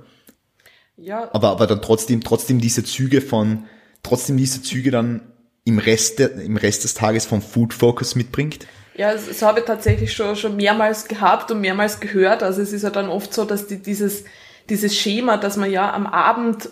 ja. 0.97 1.29
Aber, 1.33 1.49
aber 1.49 1.67
dann 1.67 1.81
trotzdem, 1.81 2.23
trotzdem 2.23 2.59
diese 2.59 2.83
Züge 2.83 3.21
von, 3.21 3.65
trotzdem 4.03 4.37
diese 4.37 4.61
Züge 4.61 4.91
dann 4.91 5.21
im 5.65 5.79
Rest, 5.79 6.19
der, 6.19 6.33
im 6.35 6.57
Rest 6.57 6.83
des 6.83 6.93
Tages 6.93 7.25
vom 7.25 7.41
Food 7.41 7.73
Focus 7.73 8.15
mitbringt? 8.15 8.67
Ja, 8.95 9.11
das, 9.11 9.27
das 9.27 9.41
habe 9.41 9.61
ich 9.61 9.65
tatsächlich 9.65 10.13
schon, 10.13 10.35
schon 10.35 10.55
mehrmals 10.55 11.07
gehabt 11.07 11.49
und 11.51 11.61
mehrmals 11.61 11.99
gehört. 11.99 12.43
Also 12.43 12.61
es 12.61 12.73
ist 12.73 12.83
ja 12.83 12.89
dann 12.89 13.09
oft 13.09 13.33
so, 13.33 13.43
dass 13.43 13.67
die, 13.67 13.81
dieses, 13.81 14.23
dieses 14.69 14.97
Schema, 14.97 15.37
dass 15.37 15.57
man 15.57 15.71
ja 15.71 15.93
am 15.93 16.07
Abend 16.07 16.69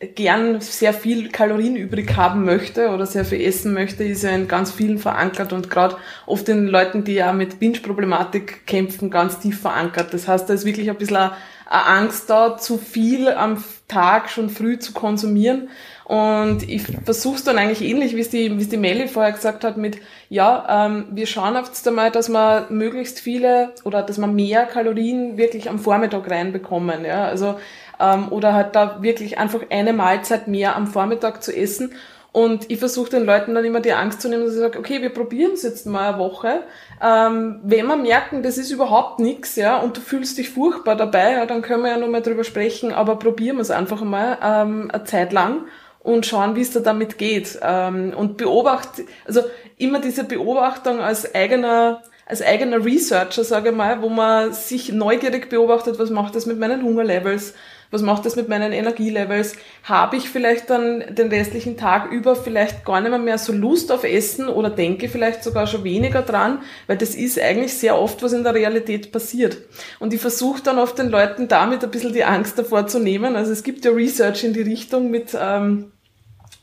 gern 0.00 0.62
sehr 0.62 0.94
viel 0.94 1.28
Kalorien 1.28 1.76
übrig 1.76 2.16
haben 2.16 2.44
möchte 2.46 2.88
oder 2.88 3.04
sehr 3.04 3.26
viel 3.26 3.42
essen 3.42 3.74
möchte, 3.74 4.02
ist 4.02 4.22
ja 4.22 4.30
in 4.30 4.48
ganz 4.48 4.72
vielen 4.72 4.98
verankert 4.98 5.52
und 5.52 5.68
gerade 5.68 5.96
oft 6.24 6.48
in 6.48 6.66
Leuten, 6.68 7.04
die 7.04 7.14
ja 7.14 7.34
mit 7.34 7.60
Binge-Problematik 7.60 8.66
kämpfen, 8.66 9.10
ganz 9.10 9.40
tief 9.40 9.60
verankert. 9.60 10.14
Das 10.14 10.26
heißt, 10.26 10.48
da 10.48 10.54
ist 10.54 10.64
wirklich 10.64 10.88
ein 10.88 10.96
bisschen 10.96 11.16
eine 11.16 11.32
Angst 11.68 12.30
da, 12.30 12.56
zu 12.56 12.78
viel 12.78 13.28
am 13.28 13.62
Tag 13.88 14.30
schon 14.30 14.48
früh 14.48 14.78
zu 14.78 14.92
konsumieren. 14.92 15.68
Und 16.10 16.68
ich 16.68 16.86
genau. 16.86 16.98
versuche 17.04 17.36
es 17.36 17.44
dann 17.44 17.56
eigentlich 17.56 17.88
ähnlich, 17.88 18.16
wie 18.16 18.20
es 18.20 18.30
die, 18.30 18.58
wie 18.58 18.62
es 18.62 18.68
die 18.68 18.76
Melly 18.76 19.06
vorher 19.06 19.30
gesagt 19.30 19.62
hat, 19.62 19.76
mit, 19.76 19.98
ja, 20.28 20.86
ähm, 20.86 21.06
wir 21.12 21.28
schauen 21.28 21.54
jetzt 21.54 21.86
einmal, 21.86 22.10
dass 22.10 22.28
wir 22.28 22.66
möglichst 22.68 23.20
viele 23.20 23.74
oder 23.84 24.02
dass 24.02 24.18
wir 24.18 24.26
mehr 24.26 24.64
Kalorien 24.64 25.36
wirklich 25.36 25.70
am 25.70 25.78
Vormittag 25.78 26.28
reinbekommen. 26.28 27.04
Ja? 27.04 27.26
Also, 27.26 27.60
ähm, 28.00 28.26
oder 28.32 28.54
halt 28.54 28.74
da 28.74 29.00
wirklich 29.04 29.38
einfach 29.38 29.60
eine 29.70 29.92
Mahlzeit 29.92 30.48
mehr 30.48 30.74
am 30.74 30.88
Vormittag 30.88 31.44
zu 31.44 31.56
essen 31.56 31.92
und 32.32 32.68
ich 32.70 32.80
versuche 32.80 33.10
den 33.10 33.24
Leuten 33.24 33.54
dann 33.54 33.64
immer 33.64 33.80
die 33.80 33.92
Angst 33.92 34.20
zu 34.20 34.28
nehmen, 34.28 34.44
dass 34.44 34.54
ich 34.54 34.60
sage, 34.60 34.80
okay, 34.80 35.02
wir 35.02 35.10
probieren 35.10 35.52
es 35.52 35.62
jetzt 35.62 35.86
mal 35.86 36.08
eine 36.10 36.18
Woche. 36.18 36.64
Ähm, 37.00 37.60
wenn 37.62 37.86
wir 37.86 37.96
merken, 37.96 38.42
das 38.42 38.58
ist 38.58 38.72
überhaupt 38.72 39.20
nichts, 39.20 39.54
ja, 39.54 39.78
und 39.78 39.96
du 39.96 40.00
fühlst 40.00 40.38
dich 40.38 40.50
furchtbar 40.50 40.96
dabei, 40.96 41.32
ja, 41.32 41.46
dann 41.46 41.62
können 41.62 41.84
wir 41.84 41.90
ja 41.90 41.98
nur 41.98 42.08
mal 42.08 42.22
drüber 42.22 42.42
sprechen, 42.42 42.92
aber 42.92 43.16
probieren 43.16 43.56
wir 43.56 43.62
es 43.62 43.70
einfach 43.70 44.02
mal 44.02 44.38
ähm, 44.42 44.90
eine 44.92 45.04
Zeit 45.04 45.32
lang 45.32 45.66
und 46.00 46.26
schauen, 46.26 46.56
wie 46.56 46.62
es 46.62 46.72
da 46.72 46.80
damit 46.80 47.18
geht. 47.18 47.58
Ähm, 47.62 48.12
und 48.16 48.36
beobacht, 48.36 48.88
also 49.26 49.42
immer 49.76 50.00
diese 50.00 50.24
Beobachtung 50.24 51.00
als 51.00 51.34
eigener 51.34 52.02
als 52.26 52.42
eigener 52.42 52.84
Researcher, 52.84 53.42
sage 53.42 53.70
ich 53.70 53.74
mal, 53.74 54.02
wo 54.02 54.08
man 54.08 54.52
sich 54.52 54.92
neugierig 54.92 55.50
beobachtet, 55.50 55.98
was 55.98 56.10
macht 56.10 56.36
das 56.36 56.46
mit 56.46 56.60
meinen 56.60 56.84
Hungerlevels, 56.84 57.54
was 57.90 58.02
macht 58.02 58.24
das 58.24 58.36
mit 58.36 58.48
meinen 58.48 58.72
Energielevels? 58.72 59.56
Habe 59.82 60.16
ich 60.16 60.28
vielleicht 60.28 60.70
dann 60.70 61.04
den 61.14 61.28
restlichen 61.28 61.76
Tag 61.76 62.12
über 62.12 62.36
vielleicht 62.36 62.84
gar 62.84 63.00
nicht 63.00 63.10
mehr, 63.10 63.18
mehr 63.18 63.38
so 63.38 63.52
Lust 63.52 63.90
auf 63.90 64.04
Essen 64.04 64.48
oder 64.48 64.70
denke 64.70 65.08
vielleicht 65.08 65.42
sogar 65.42 65.66
schon 65.66 65.82
weniger 65.82 66.22
dran, 66.22 66.60
weil 66.86 66.96
das 66.96 67.14
ist 67.14 67.40
eigentlich 67.40 67.74
sehr 67.74 67.98
oft, 67.98 68.22
was 68.22 68.32
in 68.32 68.44
der 68.44 68.54
Realität 68.54 69.10
passiert. 69.10 69.58
Und 69.98 70.12
ich 70.12 70.20
versuche 70.20 70.62
dann 70.62 70.78
oft 70.78 70.98
den 70.98 71.10
Leuten 71.10 71.48
damit 71.48 71.82
ein 71.82 71.90
bisschen 71.90 72.12
die 72.12 72.24
Angst 72.24 72.58
davor 72.58 72.86
zu 72.86 73.00
nehmen. 73.00 73.34
Also 73.34 73.52
es 73.52 73.64
gibt 73.64 73.84
ja 73.84 73.90
Research 73.90 74.44
in 74.44 74.52
die 74.52 74.62
Richtung 74.62 75.10
mit 75.10 75.36
ähm, 75.38 75.90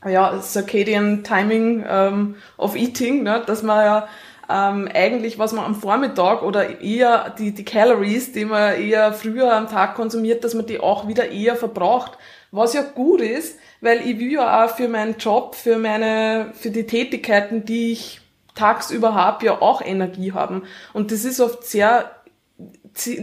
ja, 0.06 0.40
Circadian 0.40 1.24
Timing 1.24 1.84
ähm, 1.86 2.36
of 2.56 2.76
Eating, 2.76 3.22
ne, 3.22 3.42
dass 3.44 3.62
man 3.62 3.84
ja 3.84 4.08
ähm, 4.48 4.88
eigentlich, 4.92 5.38
was 5.38 5.52
man 5.52 5.64
am 5.64 5.74
Vormittag 5.74 6.42
oder 6.42 6.80
eher 6.80 7.34
die, 7.38 7.52
die 7.52 7.64
Calories, 7.64 8.32
die 8.32 8.44
man 8.44 8.80
eher 8.80 9.12
früher 9.12 9.52
am 9.52 9.68
Tag 9.68 9.94
konsumiert, 9.94 10.42
dass 10.44 10.54
man 10.54 10.66
die 10.66 10.80
auch 10.80 11.06
wieder 11.06 11.30
eher 11.30 11.56
verbraucht. 11.56 12.12
Was 12.50 12.72
ja 12.72 12.82
gut 12.82 13.20
ist, 13.20 13.58
weil 13.82 14.00
ich 14.08 14.18
will 14.18 14.32
ja 14.32 14.64
auch 14.64 14.70
für 14.70 14.88
meinen 14.88 15.16
Job, 15.18 15.54
für 15.54 15.78
meine, 15.78 16.52
für 16.54 16.70
die 16.70 16.86
Tätigkeiten, 16.86 17.66
die 17.66 17.92
ich 17.92 18.20
tagsüber 18.54 19.14
habe, 19.14 19.44
ja 19.44 19.60
auch 19.60 19.82
Energie 19.82 20.32
haben. 20.32 20.62
Und 20.94 21.12
das 21.12 21.24
ist 21.24 21.40
oft 21.40 21.64
sehr 21.64 22.10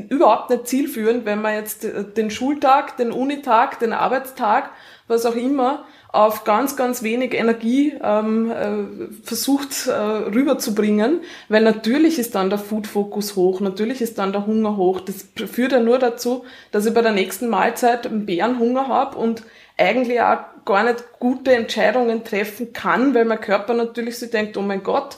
überhaupt 0.10 0.50
nicht 0.52 0.68
zielführend, 0.68 1.26
wenn 1.26 1.42
man 1.42 1.56
jetzt 1.56 1.86
den 2.16 2.32
Schultag, 2.32 2.98
den 2.98 3.12
Unitag, 3.12 3.80
den 3.80 3.92
Arbeitstag, 3.92 4.70
was 5.08 5.26
auch 5.26 5.36
immer, 5.36 5.86
auf 6.16 6.46
ganz, 6.46 6.78
ganz 6.78 7.04
wenig 7.04 7.34
Energie 7.34 7.94
ähm, 8.02 8.50
äh, 8.50 9.08
versucht 9.24 9.88
äh, 9.88 9.92
rüberzubringen, 9.92 11.20
weil 11.50 11.62
natürlich 11.62 12.18
ist 12.20 12.36
dann 12.36 12.50
der 12.50 12.58
Food-Fokus 12.58 13.36
hoch, 13.36 13.60
natürlich 13.60 14.02
ist 14.02 14.18
dann 14.18 14.32
der 14.32 14.48
Hunger 14.48 14.78
hoch. 14.78 15.02
Das 15.02 15.28
führt 15.52 15.74
ja 15.74 15.80
nur 15.82 16.00
dazu, 16.00 16.46
dass 16.72 16.86
ich 16.86 16.94
bei 16.94 17.02
der 17.02 17.12
nächsten 17.12 17.50
Mahlzeit 17.50 18.08
einen 18.08 18.26
Bärenhunger 18.26 18.88
habe 18.88 19.18
und 19.18 19.44
eigentlich 19.78 20.22
auch 20.22 20.38
gar 20.64 20.84
nicht 20.84 21.04
gute 21.20 21.54
Entscheidungen 21.54 22.24
treffen 22.24 22.72
kann, 22.72 23.14
weil 23.14 23.26
mein 23.26 23.42
Körper 23.42 23.74
natürlich 23.74 24.18
so 24.18 24.26
denkt, 24.26 24.56
oh 24.56 24.62
mein 24.62 24.84
Gott, 24.84 25.18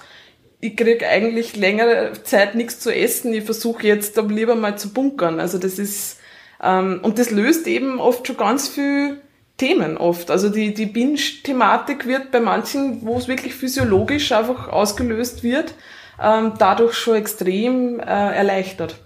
ich 0.60 0.76
krieg 0.76 1.04
eigentlich 1.04 1.56
längere 1.56 2.14
Zeit 2.24 2.56
nichts 2.56 2.80
zu 2.80 2.94
essen, 2.94 3.34
ich 3.34 3.44
versuche 3.44 3.86
jetzt 3.86 4.18
aber 4.18 4.34
lieber 4.34 4.56
mal 4.56 4.78
zu 4.80 4.92
bunkern. 4.92 5.40
Also 5.40 5.60
das 5.60 5.78
ist, 5.78 6.20
ähm, 6.62 7.02
und 7.04 7.20
das 7.20 7.30
löst 7.30 7.68
eben 7.68 8.00
oft 8.00 8.26
schon 8.26 8.38
ganz 8.38 8.68
viel 8.68 9.22
Themen 9.58 9.98
oft. 9.98 10.30
Also 10.30 10.50
die, 10.50 10.74
die 10.74 10.86
Binge-Thematik 10.86 12.06
wird 12.06 12.32
bei 12.32 12.40
manchen, 12.40 13.06
wo 13.06 13.18
es 13.18 13.28
wirklich 13.28 13.56
physiologisch 13.56 14.32
einfach 14.32 14.70
ausgelöst 14.70 15.44
wird, 15.44 15.74
ähm, 16.22 16.54
dadurch 16.58 16.94
schon 16.94 17.16
extrem 17.16 18.00
äh, 18.00 18.04
erleichtert. 18.04 18.98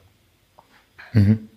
Mhm. 1.13 1.47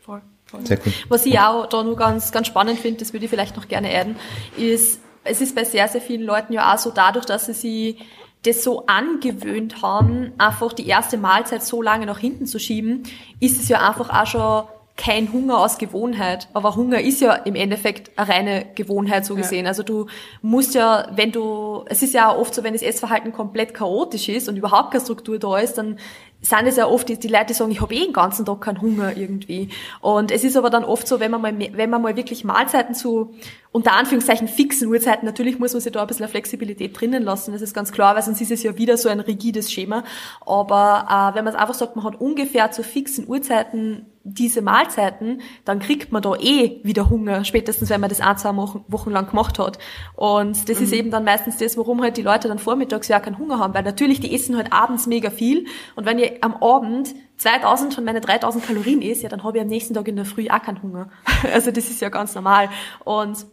Voll, 0.00 0.22
voll. 0.46 0.66
Sehr 0.66 0.78
cool. 0.84 0.92
Was 1.08 1.26
ich 1.26 1.38
auch 1.38 1.66
da 1.66 1.82
nur 1.82 1.96
ganz, 1.96 2.30
ganz 2.30 2.46
spannend 2.46 2.78
finde, 2.78 3.00
das 3.00 3.12
würde 3.12 3.24
ich 3.24 3.30
vielleicht 3.30 3.56
noch 3.56 3.68
gerne 3.68 3.90
adden, 3.90 4.16
ist, 4.56 5.00
es 5.24 5.40
ist 5.40 5.54
bei 5.54 5.64
sehr, 5.64 5.88
sehr 5.88 6.00
vielen 6.00 6.22
Leuten 6.22 6.52
ja 6.52 6.72
auch 6.72 6.78
so 6.78 6.90
dadurch, 6.90 7.26
dass 7.26 7.46
sie 7.46 7.52
sich 7.52 7.96
das 8.44 8.62
so 8.62 8.86
angewöhnt 8.86 9.82
haben, 9.82 10.32
einfach 10.38 10.72
die 10.72 10.86
erste 10.86 11.18
Mahlzeit 11.18 11.62
so 11.64 11.82
lange 11.82 12.06
nach 12.06 12.20
hinten 12.20 12.46
zu 12.46 12.60
schieben, 12.60 13.02
ist 13.40 13.60
es 13.60 13.68
ja 13.68 13.86
einfach 13.86 14.10
auch 14.10 14.26
schon 14.26 14.68
kein 14.98 15.32
Hunger 15.32 15.58
aus 15.58 15.78
Gewohnheit. 15.78 16.48
Aber 16.52 16.76
Hunger 16.76 17.00
ist 17.00 17.20
ja 17.20 17.32
im 17.32 17.54
Endeffekt 17.54 18.10
eine 18.18 18.28
reine 18.28 18.66
Gewohnheit 18.74 19.24
so 19.24 19.36
gesehen. 19.36 19.64
Ja. 19.64 19.70
Also 19.70 19.82
du 19.84 20.06
musst 20.42 20.74
ja, 20.74 21.08
wenn 21.14 21.30
du, 21.30 21.84
es 21.86 22.02
ist 22.02 22.12
ja 22.12 22.34
oft 22.34 22.52
so, 22.52 22.64
wenn 22.64 22.74
das 22.74 22.82
Essverhalten 22.82 23.32
komplett 23.32 23.72
chaotisch 23.72 24.28
ist 24.28 24.48
und 24.48 24.56
überhaupt 24.56 24.90
keine 24.90 25.02
Struktur 25.02 25.38
da 25.38 25.56
ist, 25.58 25.78
dann 25.78 25.98
sind 26.40 26.66
es 26.66 26.76
ja 26.76 26.86
oft 26.86 27.08
die, 27.08 27.18
die 27.18 27.28
Leute, 27.28 27.46
die 27.46 27.54
sagen, 27.54 27.70
ich 27.70 27.80
habe 27.80 27.94
eh 27.94 28.04
den 28.04 28.12
ganzen 28.12 28.44
Tag 28.44 28.60
keinen 28.60 28.80
Hunger 28.80 29.16
irgendwie. 29.16 29.70
Und 30.00 30.30
es 30.32 30.44
ist 30.44 30.56
aber 30.56 30.68
dann 30.68 30.84
oft 30.84 31.06
so, 31.06 31.20
wenn 31.20 31.30
man 31.30 31.42
mal, 31.42 31.54
wenn 31.56 31.90
man 31.90 32.02
mal 32.02 32.16
wirklich 32.16 32.44
Mahlzeiten 32.44 32.94
zu, 32.94 33.34
unter 33.70 33.92
Anführungszeichen, 33.92 34.48
fixen 34.48 34.88
Uhrzeiten, 34.88 35.26
natürlich 35.26 35.58
muss 35.58 35.72
man 35.72 35.80
sich 35.80 35.92
da 35.92 36.00
ein 36.00 36.06
bisschen 36.06 36.24
eine 36.24 36.30
Flexibilität 36.30 36.98
drinnen 36.98 37.22
lassen, 37.22 37.52
das 37.52 37.62
ist 37.62 37.74
ganz 37.74 37.92
klar, 37.92 38.14
weil 38.14 38.22
sonst 38.22 38.40
ist 38.40 38.50
es 38.50 38.62
ja 38.62 38.76
wieder 38.78 38.96
so 38.96 39.08
ein 39.08 39.20
rigides 39.20 39.70
Schema. 39.70 40.04
Aber 40.44 41.06
äh, 41.08 41.36
wenn 41.36 41.44
man 41.44 41.54
es 41.54 41.60
einfach 41.60 41.74
sagt, 41.74 41.94
man 41.94 42.04
hat 42.04 42.20
ungefähr 42.20 42.70
zu 42.70 42.82
fixen 42.82 43.28
Uhrzeiten 43.28 44.06
diese 44.24 44.62
Mahlzeiten, 44.62 45.40
dann 45.64 45.78
kriegt 45.78 46.12
man 46.12 46.22
da 46.22 46.34
eh 46.34 46.80
wieder 46.82 47.08
Hunger, 47.08 47.44
spätestens 47.44 47.88
wenn 47.90 48.00
man 48.00 48.10
das 48.10 48.20
ein, 48.20 48.36
zwei 48.36 48.54
Wochen 48.56 49.10
lang 49.10 49.28
gemacht 49.28 49.58
hat. 49.58 49.78
Und 50.16 50.68
das 50.68 50.78
mhm. 50.78 50.84
ist 50.84 50.92
eben 50.92 51.10
dann 51.10 51.24
meistens 51.24 51.56
das, 51.58 51.76
warum 51.76 52.02
halt 52.02 52.16
die 52.16 52.22
Leute 52.22 52.48
dann 52.48 52.58
vormittags 52.58 53.08
ja 53.08 53.20
keinen 53.20 53.38
Hunger 53.38 53.58
haben, 53.58 53.74
weil 53.74 53.84
natürlich 53.84 54.20
die 54.20 54.34
essen 54.34 54.56
halt 54.56 54.72
abends 54.72 55.06
mega 55.06 55.30
viel 55.30 55.66
und 55.96 56.06
wenn 56.06 56.18
ich 56.18 56.42
am 56.42 56.56
Abend 56.62 57.14
2000 57.38 57.94
von 57.94 58.04
meinen 58.04 58.20
3000 58.20 58.64
Kalorien 58.64 59.00
esse, 59.00 59.24
ja, 59.24 59.28
dann 59.28 59.44
habe 59.44 59.58
ich 59.58 59.62
am 59.62 59.68
nächsten 59.68 59.94
Tag 59.94 60.08
in 60.08 60.16
der 60.16 60.24
Früh 60.24 60.48
auch 60.48 60.62
keinen 60.62 60.82
Hunger. 60.82 61.10
Also 61.52 61.70
das 61.70 61.88
ist 61.88 62.00
ja 62.00 62.08
ganz 62.08 62.34
normal. 62.34 62.68
Und 63.04 63.46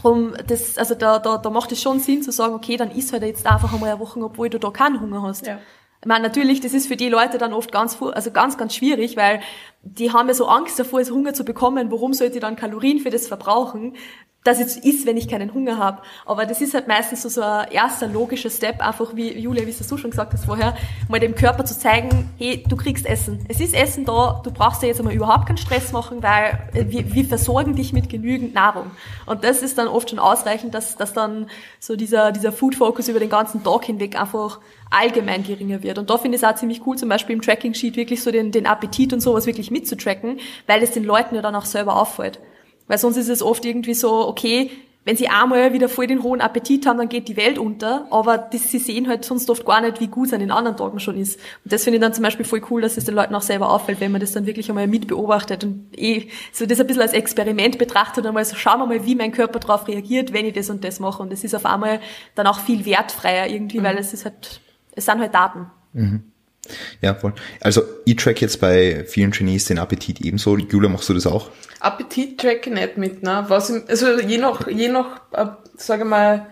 Drum, 0.00 0.34
das, 0.46 0.76
also 0.78 0.94
da, 0.94 1.18
da, 1.18 1.38
da 1.38 1.50
macht 1.50 1.72
es 1.72 1.80
schon 1.80 2.00
Sinn 2.00 2.22
zu 2.22 2.30
sagen, 2.32 2.54
okay, 2.54 2.76
dann 2.76 2.90
isst 2.90 3.12
halt 3.12 3.22
jetzt 3.22 3.46
einfach 3.46 3.72
einmal 3.72 3.90
eine 3.90 4.00
Woche, 4.00 4.20
obwohl 4.20 4.50
du 4.50 4.58
da 4.58 4.70
keinen 4.70 5.00
Hunger 5.00 5.22
hast. 5.22 5.46
Ja. 5.46 5.58
Ich 6.00 6.06
meine, 6.06 6.22
natürlich, 6.22 6.60
das 6.60 6.74
ist 6.74 6.86
für 6.86 6.96
die 6.96 7.08
Leute 7.08 7.38
dann 7.38 7.52
oft 7.52 7.72
ganz, 7.72 8.00
also 8.00 8.30
ganz, 8.30 8.58
ganz 8.58 8.74
schwierig, 8.74 9.16
weil 9.16 9.40
die 9.86 10.12
haben 10.12 10.28
ja 10.28 10.34
so 10.34 10.46
Angst 10.46 10.78
davor, 10.78 11.02
Hunger 11.04 11.32
zu 11.34 11.44
bekommen. 11.44 11.90
Warum 11.90 12.12
sollte 12.12 12.34
ich 12.34 12.40
dann 12.40 12.56
Kalorien 12.56 12.98
für 12.98 13.10
das 13.10 13.28
verbrauchen? 13.28 13.94
dass 14.46 14.60
es 14.60 14.76
ist, 14.76 15.06
wenn 15.06 15.16
ich 15.16 15.28
keinen 15.28 15.52
Hunger 15.52 15.78
habe. 15.78 16.02
Aber 16.24 16.46
das 16.46 16.60
ist 16.60 16.72
halt 16.72 16.86
meistens 16.86 17.22
so, 17.22 17.28
so 17.28 17.42
ein 17.42 17.70
erster 17.70 18.06
logischer 18.06 18.50
Step, 18.50 18.80
einfach 18.80 19.16
wie 19.16 19.36
Julia, 19.36 19.66
wie 19.66 19.70
es 19.70 19.86
du 19.86 19.96
schon 19.96 20.10
gesagt 20.10 20.32
hast 20.32 20.44
vorher, 20.44 20.76
mal 21.08 21.18
dem 21.18 21.34
Körper 21.34 21.64
zu 21.64 21.76
zeigen, 21.76 22.30
hey, 22.38 22.62
du 22.68 22.76
kriegst 22.76 23.06
Essen. 23.06 23.44
Es 23.48 23.60
ist 23.60 23.74
Essen 23.74 24.04
da, 24.04 24.40
du 24.44 24.52
brauchst 24.52 24.82
dir 24.82 24.86
jetzt 24.86 25.00
einmal 25.00 25.14
überhaupt 25.14 25.46
keinen 25.46 25.56
Stress 25.56 25.92
machen, 25.92 26.22
weil 26.22 26.58
wir, 26.72 27.12
wir 27.12 27.24
versorgen 27.24 27.74
dich 27.74 27.92
mit 27.92 28.08
genügend 28.08 28.54
Nahrung. 28.54 28.92
Und 29.26 29.42
das 29.42 29.62
ist 29.62 29.78
dann 29.78 29.88
oft 29.88 30.10
schon 30.10 30.18
ausreichend, 30.20 30.74
dass, 30.74 30.96
dass 30.96 31.12
dann 31.12 31.48
so 31.80 31.96
dieser, 31.96 32.30
dieser 32.30 32.52
Food-Focus 32.52 33.08
über 33.08 33.18
den 33.18 33.30
ganzen 33.30 33.64
Tag 33.64 33.84
hinweg 33.84 34.20
einfach 34.20 34.60
allgemein 34.90 35.42
geringer 35.42 35.82
wird. 35.82 35.98
Und 35.98 36.10
da 36.10 36.18
finde 36.18 36.36
ich 36.36 36.42
es 36.42 36.48
auch 36.48 36.54
ziemlich 36.54 36.86
cool, 36.86 36.96
zum 36.96 37.08
Beispiel 37.08 37.34
im 37.34 37.42
Tracking-Sheet 37.42 37.96
wirklich 37.96 38.22
so 38.22 38.30
den, 38.30 38.52
den 38.52 38.66
Appetit 38.66 39.12
und 39.12 39.20
sowas 39.20 39.46
wirklich 39.46 39.72
mitzutracken, 39.76 40.40
weil 40.66 40.82
es 40.82 40.90
den 40.90 41.04
Leuten 41.04 41.34
ja 41.34 41.42
dann 41.42 41.54
auch 41.54 41.64
selber 41.64 42.00
auffällt. 42.00 42.40
Weil 42.86 42.98
sonst 42.98 43.16
ist 43.16 43.28
es 43.28 43.42
oft 43.42 43.64
irgendwie 43.64 43.94
so, 43.94 44.26
okay, 44.26 44.70
wenn 45.06 45.16
sie 45.16 45.28
einmal 45.28 45.72
wieder 45.72 45.88
voll 45.88 46.08
den 46.08 46.24
hohen 46.24 46.40
Appetit 46.40 46.84
haben, 46.84 46.98
dann 46.98 47.08
geht 47.08 47.28
die 47.28 47.36
Welt 47.36 47.58
unter, 47.58 48.08
aber 48.10 48.38
das, 48.38 48.72
sie 48.72 48.80
sehen 48.80 49.06
halt 49.06 49.24
sonst 49.24 49.48
oft 49.48 49.64
gar 49.64 49.80
nicht, 49.80 50.00
wie 50.00 50.08
gut 50.08 50.26
es 50.26 50.32
an 50.32 50.40
den 50.40 50.50
anderen 50.50 50.76
Tagen 50.76 50.98
schon 50.98 51.16
ist. 51.16 51.38
Und 51.64 51.72
das 51.72 51.84
finde 51.84 51.98
ich 51.98 52.00
dann 52.00 52.12
zum 52.12 52.24
Beispiel 52.24 52.44
voll 52.44 52.60
cool, 52.70 52.82
dass 52.82 52.96
es 52.96 53.04
den 53.04 53.14
Leuten 53.14 53.32
auch 53.36 53.42
selber 53.42 53.70
auffällt, 53.70 54.00
wenn 54.00 54.10
man 54.10 54.20
das 54.20 54.32
dann 54.32 54.46
wirklich 54.46 54.68
einmal 54.68 54.88
mit 54.88 55.06
beobachtet 55.06 55.62
und 55.62 55.96
eh 55.96 56.28
so 56.52 56.66
das 56.66 56.80
ein 56.80 56.88
bisschen 56.88 57.02
als 57.02 57.12
Experiment 57.12 57.78
betrachtet 57.78 58.24
und 58.24 58.26
einmal 58.26 58.44
so 58.44 58.56
schauen 58.56 58.80
wir 58.80 58.86
mal, 58.86 59.06
wie 59.06 59.14
mein 59.14 59.30
Körper 59.30 59.60
darauf 59.60 59.86
reagiert, 59.86 60.32
wenn 60.32 60.44
ich 60.44 60.54
das 60.54 60.70
und 60.70 60.82
das 60.82 60.98
mache. 60.98 61.22
Und 61.22 61.30
das 61.30 61.44
ist 61.44 61.54
auf 61.54 61.66
einmal 61.66 62.00
dann 62.34 62.48
auch 62.48 62.58
viel 62.58 62.84
wertfreier 62.84 63.46
irgendwie, 63.46 63.78
mhm. 63.78 63.84
weil 63.84 63.98
es 63.98 64.12
ist 64.12 64.24
halt, 64.24 64.60
es 64.96 65.06
sind 65.06 65.20
halt 65.20 65.32
Daten. 65.32 65.70
Mhm. 65.92 66.32
Ja, 67.00 67.14
voll. 67.14 67.34
Also 67.60 67.82
ich 68.04 68.16
track 68.16 68.40
jetzt 68.40 68.60
bei 68.60 69.04
vielen 69.06 69.32
Trainees 69.32 69.66
den 69.66 69.78
Appetit 69.78 70.20
ebenso. 70.20 70.56
Julia, 70.56 70.88
machst 70.88 71.08
du 71.08 71.14
das 71.14 71.26
auch? 71.26 71.50
Appetit 71.80 72.40
track 72.40 72.66
ich 72.66 72.72
nicht 72.72 72.96
mit, 72.96 73.22
ne? 73.22 73.44
Was, 73.48 73.70
also 73.70 74.18
je 74.20 74.38
nach, 74.38 74.66
je 74.66 74.88
nach, 74.88 75.20
äh, 75.32 75.46
sage 75.76 76.04
mal, 76.04 76.46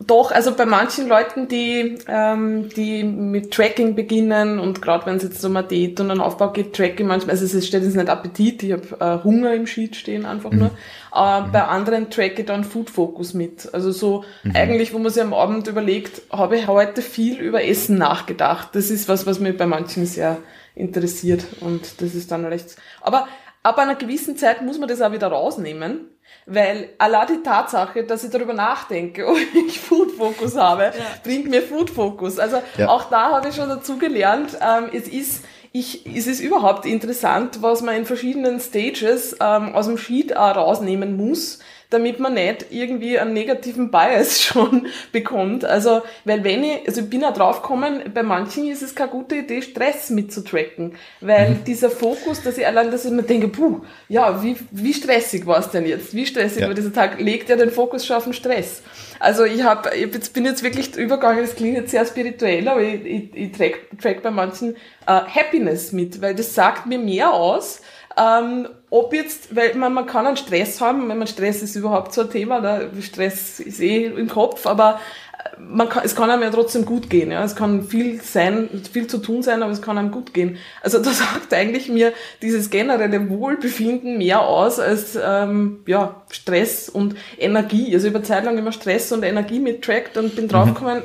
doch, 0.00 0.30
also 0.30 0.54
bei 0.54 0.66
manchen 0.66 1.08
Leuten, 1.08 1.48
die, 1.48 1.98
ähm, 2.08 2.68
die 2.70 3.02
mit 3.02 3.52
Tracking 3.52 3.94
beginnen 3.94 4.58
und 4.58 4.82
gerade 4.82 5.06
wenn 5.06 5.16
es 5.16 5.22
jetzt 5.22 5.44
um 5.44 5.56
eine 5.56 5.66
Diät 5.66 5.98
und 6.00 6.10
einen 6.10 6.20
Aufbau 6.20 6.52
geht, 6.52 6.74
tracke 6.74 7.02
ich 7.02 7.08
manchmal, 7.08 7.32
also 7.36 7.44
es 7.44 7.66
steht 7.66 7.82
jetzt 7.82 7.96
nicht 7.96 8.08
Appetit, 8.08 8.62
ich 8.62 8.72
habe 8.72 8.96
äh, 9.00 9.24
Hunger 9.24 9.54
im 9.54 9.66
Sheet 9.66 9.96
stehen 9.96 10.26
einfach 10.26 10.50
mhm. 10.50 10.58
nur, 10.58 10.70
aber 11.10 11.46
mhm. 11.46 11.52
bei 11.52 11.64
anderen 11.64 12.10
tracke 12.10 12.42
ich 12.42 12.46
dann 12.46 12.64
Food 12.64 12.90
Focus 12.90 13.34
mit. 13.34 13.72
Also 13.72 13.90
so 13.90 14.24
mhm. 14.44 14.52
eigentlich, 14.54 14.92
wo 14.92 14.98
man 14.98 15.10
sich 15.10 15.22
am 15.22 15.34
Abend 15.34 15.66
überlegt, 15.66 16.22
habe 16.30 16.56
ich 16.56 16.66
heute 16.66 17.02
viel 17.02 17.38
über 17.40 17.64
Essen 17.64 17.98
nachgedacht. 17.98 18.68
Das 18.72 18.90
ist 18.90 19.08
was, 19.08 19.26
was 19.26 19.40
mich 19.40 19.56
bei 19.56 19.66
manchen 19.66 20.06
sehr 20.06 20.38
interessiert 20.74 21.44
und 21.60 22.02
das 22.02 22.14
ist 22.14 22.30
dann 22.30 22.44
recht, 22.44 22.76
aber 23.00 23.26
ab 23.66 23.78
einer 23.78 23.96
gewissen 23.96 24.36
Zeit 24.36 24.62
muss 24.62 24.78
man 24.78 24.88
das 24.88 25.02
auch 25.02 25.12
wieder 25.12 25.28
rausnehmen 25.28 26.10
weil 26.46 26.90
allein 26.98 27.26
die 27.28 27.42
Tatsache, 27.42 28.04
dass 28.04 28.24
ich 28.24 28.30
darüber 28.30 28.52
nachdenke, 28.52 29.26
ob 29.28 29.36
ich 29.68 29.80
Food 29.80 30.12
Focus 30.12 30.56
habe, 30.56 30.84
ja. 30.84 30.92
bringt 31.22 31.48
mir 31.48 31.62
Food 31.62 31.90
Focus. 31.90 32.38
Also 32.38 32.62
ja. 32.76 32.88
auch 32.88 33.10
da 33.10 33.32
habe 33.32 33.48
ich 33.48 33.56
schon 33.56 33.68
dazu 33.68 33.98
gelernt, 33.98 34.56
ähm, 34.60 34.90
es 34.92 35.08
ist 35.08 35.44
ich, 35.72 36.06
es 36.06 36.26
ist 36.26 36.40
überhaupt 36.40 36.86
interessant, 36.86 37.60
was 37.60 37.82
man 37.82 37.96
in 37.96 38.06
verschiedenen 38.06 38.60
Stages 38.60 39.36
ähm, 39.40 39.74
aus 39.74 39.86
dem 39.86 39.98
Sheet 39.98 40.34
auch 40.34 40.56
rausnehmen 40.56 41.18
muss, 41.18 41.58
damit 41.90 42.18
man 42.20 42.34
nicht 42.34 42.66
irgendwie 42.70 43.18
einen 43.18 43.32
negativen 43.32 43.90
Bias 43.90 44.42
schon 44.42 44.86
bekommt. 45.12 45.64
Also, 45.64 46.02
weil 46.24 46.42
wenn 46.44 46.64
ich, 46.64 46.86
also 46.86 47.02
ich 47.02 47.10
bin 47.10 47.24
auch 47.24 47.32
draufgekommen, 47.32 48.12
bei 48.12 48.22
manchen 48.22 48.68
ist 48.68 48.82
es 48.82 48.94
keine 48.94 49.10
gute 49.10 49.36
Idee, 49.36 49.62
Stress 49.62 50.10
mitzutracken, 50.10 50.94
weil 51.20 51.50
mhm. 51.50 51.64
dieser 51.64 51.90
Fokus, 51.90 52.42
dass 52.42 52.58
ich 52.58 52.66
allein, 52.66 52.90
dass 52.90 53.04
ich 53.04 53.12
mir 53.12 53.22
denke, 53.22 53.48
puh, 53.48 53.80
ja, 54.08 54.42
wie, 54.42 54.56
wie 54.70 54.94
stressig 54.94 55.46
war 55.46 55.58
es 55.58 55.70
denn 55.70 55.86
jetzt? 55.86 56.14
Wie 56.14 56.26
stressig 56.26 56.62
ja. 56.62 56.68
war 56.68 56.74
dieser 56.74 56.92
Tag? 56.92 57.20
Legt 57.20 57.48
ja 57.48 57.56
den 57.56 57.70
Fokus 57.70 58.04
schon 58.04 58.16
auf 58.16 58.24
den 58.24 58.32
Stress. 58.32 58.82
Also 59.18 59.44
ich 59.44 59.62
habe, 59.62 59.94
ich 59.94 60.12
jetzt, 60.12 60.32
bin 60.34 60.44
jetzt 60.44 60.62
wirklich 60.62 60.94
übergegangen, 60.96 61.42
das 61.42 61.56
klingt 61.56 61.76
jetzt 61.76 61.90
sehr 61.90 62.04
spirituell, 62.04 62.68
aber 62.68 62.82
ich, 62.82 63.04
ich, 63.04 63.34
ich 63.34 63.52
track, 63.52 63.78
track 64.00 64.22
bei 64.22 64.30
manchen 64.30 64.76
äh, 65.06 65.20
Happiness 65.20 65.92
mit, 65.92 66.20
weil 66.20 66.34
das 66.34 66.54
sagt 66.54 66.86
mir 66.86 66.98
mehr 66.98 67.32
aus, 67.32 67.80
ähm, 68.16 68.68
ob 68.90 69.12
jetzt, 69.12 69.54
weil 69.56 69.74
man, 69.74 69.92
man 69.92 70.06
kann 70.06 70.26
einen 70.26 70.36
Stress 70.36 70.80
haben, 70.80 71.08
wenn 71.08 71.18
man 71.18 71.26
Stress 71.26 71.62
ist 71.62 71.74
überhaupt 71.74 72.12
so 72.12 72.22
ein 72.22 72.30
Thema, 72.30 72.60
ne? 72.60 72.90
Stress 73.00 73.58
ist 73.58 73.80
eh 73.80 74.06
im 74.06 74.28
Kopf, 74.28 74.64
aber 74.64 75.00
äh, 75.44 75.60
man 75.60 75.88
kann, 75.88 76.04
es 76.04 76.14
kann 76.14 76.30
einem 76.30 76.42
ja 76.42 76.50
trotzdem 76.50 76.84
gut 76.84 77.10
gehen. 77.10 77.32
Ja? 77.32 77.42
Es 77.42 77.56
kann 77.56 77.82
viel 77.82 78.20
sein, 78.22 78.68
viel 78.92 79.08
zu 79.08 79.18
tun 79.18 79.42
sein, 79.42 79.64
aber 79.64 79.72
es 79.72 79.82
kann 79.82 79.98
einem 79.98 80.12
gut 80.12 80.32
gehen. 80.34 80.58
Also 80.82 80.98
da 81.02 81.10
sagt 81.10 81.52
eigentlich 81.52 81.88
mir 81.88 82.12
dieses 82.42 82.70
generelle 82.70 83.28
Wohlbefinden 83.28 84.18
mehr 84.18 84.42
aus 84.42 84.78
als 84.78 85.18
ähm, 85.20 85.80
ja, 85.86 86.22
Stress 86.30 86.88
und 86.88 87.16
Energie. 87.38 87.92
Also 87.92 88.06
über 88.06 88.22
Zeit 88.22 88.44
lang 88.44 88.56
immer 88.56 88.72
Stress 88.72 89.10
und 89.10 89.24
Energie 89.24 89.58
mittrackt 89.58 90.16
und 90.16 90.36
bin 90.36 90.46
draufgekommen, 90.46 90.98
mhm. 90.98 91.02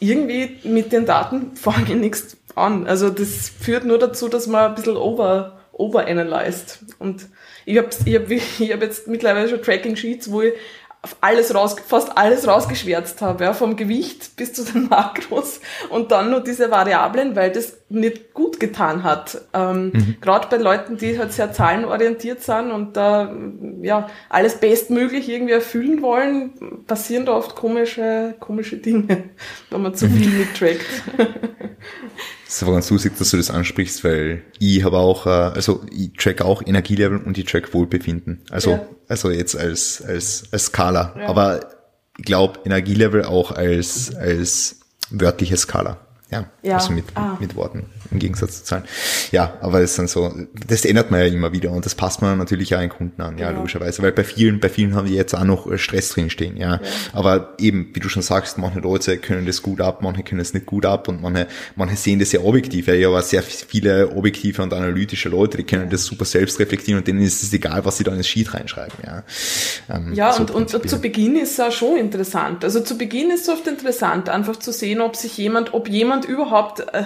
irgendwie 0.00 0.56
mit 0.64 0.90
den 0.90 1.04
Daten 1.04 1.50
fange 1.54 1.84
ich 1.88 1.96
nichts 1.96 2.38
an. 2.54 2.86
Also 2.86 3.10
das 3.10 3.50
führt 3.50 3.84
nur 3.84 3.98
dazu, 3.98 4.28
dass 4.28 4.46
man 4.46 4.70
ein 4.70 4.74
bisschen 4.74 4.96
over 4.96 5.58
overanalyzed. 5.78 6.80
Und 6.98 7.26
ich 7.64 7.78
habe 7.78 7.88
ich 8.04 8.14
hab, 8.16 8.30
ich 8.30 8.72
hab 8.72 8.82
jetzt 8.82 9.08
mittlerweile 9.08 9.48
schon 9.48 9.62
Tracking 9.62 9.96
Sheets, 9.96 10.30
wo 10.30 10.42
ich 10.42 10.54
alles 11.20 11.54
raus, 11.54 11.76
fast 11.86 12.16
alles 12.16 12.46
rausgeschwärzt 12.46 13.20
habe, 13.20 13.44
ja, 13.44 13.52
vom 13.52 13.76
Gewicht 13.76 14.36
bis 14.36 14.52
zu 14.52 14.64
den 14.64 14.88
Makros 14.88 15.60
und 15.90 16.10
dann 16.12 16.30
nur 16.30 16.40
diese 16.40 16.70
Variablen, 16.70 17.36
weil 17.36 17.52
das 17.52 17.76
nicht 17.88 18.32
gut 18.32 18.58
getan 18.58 19.02
hat. 19.02 19.42
Ähm, 19.52 19.90
mhm. 19.92 20.16
Gerade 20.20 20.48
bei 20.48 20.56
Leuten, 20.56 20.96
die 20.96 21.18
halt 21.18 21.32
sehr 21.32 21.52
zahlenorientiert 21.52 22.42
sind 22.42 22.70
und 22.70 22.96
da 22.96 23.34
ja 23.82 24.08
alles 24.28 24.56
bestmöglich 24.56 25.28
irgendwie 25.28 25.52
erfüllen 25.52 26.02
wollen, 26.02 26.84
passieren 26.86 27.26
da 27.26 27.32
oft 27.32 27.54
komische, 27.54 28.34
komische 28.40 28.76
Dinge, 28.76 29.24
wenn 29.70 29.82
man 29.82 29.94
zu 29.94 30.08
viel 30.08 30.30
mittrackt. 30.30 30.86
Das 32.54 32.58
ist 32.58 32.68
aber 32.68 32.74
ganz 32.74 32.88
lustig, 32.90 33.18
dass 33.18 33.30
du 33.30 33.36
das 33.36 33.50
ansprichst, 33.50 34.04
weil 34.04 34.44
ich 34.60 34.84
habe 34.84 34.98
auch, 34.98 35.26
äh, 35.26 35.30
also 35.30 35.84
ich 35.90 36.12
track 36.12 36.40
auch 36.40 36.62
Energielevel 36.64 37.18
und 37.18 37.36
ich 37.36 37.46
track 37.46 37.74
Wohlbefinden. 37.74 38.42
Also, 38.48 38.70
ja. 38.70 38.86
also 39.08 39.32
jetzt 39.32 39.56
als, 39.56 40.00
als, 40.00 40.44
als 40.52 40.66
Skala. 40.66 41.16
Ja. 41.18 41.26
Aber 41.26 41.68
ich 42.16 42.24
glaube 42.24 42.60
Energielevel 42.64 43.24
auch 43.24 43.50
als, 43.50 44.14
als 44.14 44.76
wörtliche 45.10 45.56
Skala. 45.56 45.96
Ja, 46.30 46.46
ja. 46.62 46.76
also 46.76 46.92
mit, 46.92 47.06
ah. 47.16 47.36
mit 47.40 47.56
Worten 47.56 47.86
im 48.14 48.20
Gegensatz 48.20 48.58
zu 48.58 48.64
Zahlen. 48.64 48.84
Ja, 49.30 49.54
aber 49.60 49.80
es 49.80 49.94
sind 49.96 50.08
so, 50.08 50.32
das 50.66 50.84
ändert 50.84 51.10
man 51.10 51.20
ja 51.20 51.26
immer 51.26 51.52
wieder 51.52 51.70
und 51.70 51.84
das 51.84 51.94
passt 51.94 52.22
man 52.22 52.38
natürlich 52.38 52.74
auch 52.74 52.80
den 52.80 52.88
Kunden 52.88 53.20
an, 53.20 53.36
ja, 53.38 53.48
genau. 53.48 53.60
logischerweise, 53.60 54.02
weil 54.02 54.12
bei 54.12 54.24
vielen, 54.24 54.60
bei 54.60 54.68
vielen 54.68 54.94
haben 54.94 55.08
wir 55.08 55.14
jetzt 55.14 55.34
auch 55.34 55.44
noch 55.44 55.70
äh, 55.70 55.78
Stress 55.78 56.10
drinstehen, 56.10 56.56
ja. 56.56 56.74
ja. 56.74 56.80
Aber 57.12 57.54
eben, 57.58 57.90
wie 57.92 58.00
du 58.00 58.08
schon 58.08 58.22
sagst, 58.22 58.56
manche 58.58 58.80
Leute 58.80 59.18
können 59.18 59.46
das 59.46 59.62
gut 59.62 59.80
ab, 59.80 60.00
manche 60.02 60.22
können 60.22 60.40
es 60.40 60.54
nicht 60.54 60.66
gut 60.66 60.86
ab 60.86 61.08
und 61.08 61.20
manche, 61.20 61.46
manche 61.76 61.96
sehen 61.96 62.18
das 62.18 62.30
sehr 62.30 62.44
objektiv, 62.44 62.86
ja, 62.88 63.08
aber 63.08 63.22
sehr 63.22 63.42
viele 63.42 64.10
objektive 64.10 64.62
und 64.62 64.72
analytische 64.72 65.28
Leute, 65.28 65.58
die 65.58 65.64
können 65.64 65.90
das 65.90 66.04
super 66.04 66.24
selbst 66.24 66.58
reflektieren 66.58 67.00
und 67.00 67.06
denen 67.06 67.20
ist 67.20 67.42
es 67.42 67.52
egal, 67.52 67.84
was 67.84 67.98
sie 67.98 68.04
da 68.04 68.14
ins 68.14 68.28
Sheet 68.28 68.54
reinschreiben, 68.54 68.98
ja. 69.04 69.24
Ähm, 69.90 70.14
ja, 70.14 70.32
so 70.32 70.42
und, 70.42 70.72
und 70.72 70.88
zu 70.88 71.00
Beginn 71.00 71.36
ist 71.36 71.52
es 71.52 71.60
auch 71.60 71.72
schon 71.72 71.96
interessant. 71.96 72.64
Also 72.64 72.80
zu 72.80 72.96
Beginn 72.96 73.30
ist 73.30 73.42
es 73.42 73.48
oft 73.48 73.66
interessant, 73.66 74.28
einfach 74.28 74.56
zu 74.56 74.72
sehen, 74.72 75.00
ob 75.00 75.16
sich 75.16 75.36
jemand, 75.36 75.74
ob 75.74 75.88
jemand 75.88 76.24
überhaupt 76.24 76.80
äh, 76.80 77.04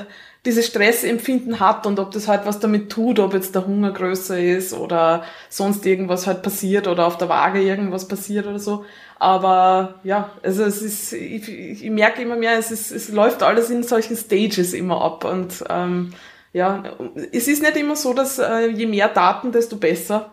dieses 0.48 0.66
Stressempfinden 0.66 1.60
hat 1.60 1.86
und 1.86 1.98
ob 1.98 2.10
das 2.10 2.26
halt 2.26 2.46
was 2.46 2.58
damit 2.58 2.90
tut, 2.90 3.18
ob 3.18 3.34
jetzt 3.34 3.54
der 3.54 3.66
Hunger 3.66 3.92
größer 3.92 4.40
ist 4.40 4.72
oder 4.72 5.22
sonst 5.50 5.84
irgendwas 5.84 6.26
halt 6.26 6.42
passiert 6.42 6.88
oder 6.88 7.06
auf 7.06 7.18
der 7.18 7.28
Waage 7.28 7.60
irgendwas 7.60 8.08
passiert 8.08 8.46
oder 8.46 8.58
so. 8.58 8.86
Aber 9.18 9.96
ja, 10.04 10.30
also 10.42 10.64
es 10.64 10.80
ist, 10.80 11.12
ich, 11.12 11.48
ich 11.50 11.90
merke 11.90 12.22
immer 12.22 12.36
mehr, 12.36 12.58
es, 12.58 12.70
ist, 12.70 12.90
es 12.92 13.10
läuft 13.10 13.42
alles 13.42 13.68
in 13.68 13.82
solchen 13.82 14.16
Stages 14.16 14.72
immer 14.72 15.02
ab 15.02 15.26
und 15.26 15.62
ähm, 15.68 16.14
ja, 16.54 16.82
es 17.30 17.46
ist 17.46 17.62
nicht 17.62 17.76
immer 17.76 17.94
so, 17.94 18.14
dass 18.14 18.38
äh, 18.38 18.68
je 18.68 18.86
mehr 18.86 19.08
Daten, 19.08 19.52
desto 19.52 19.76
besser 19.76 20.32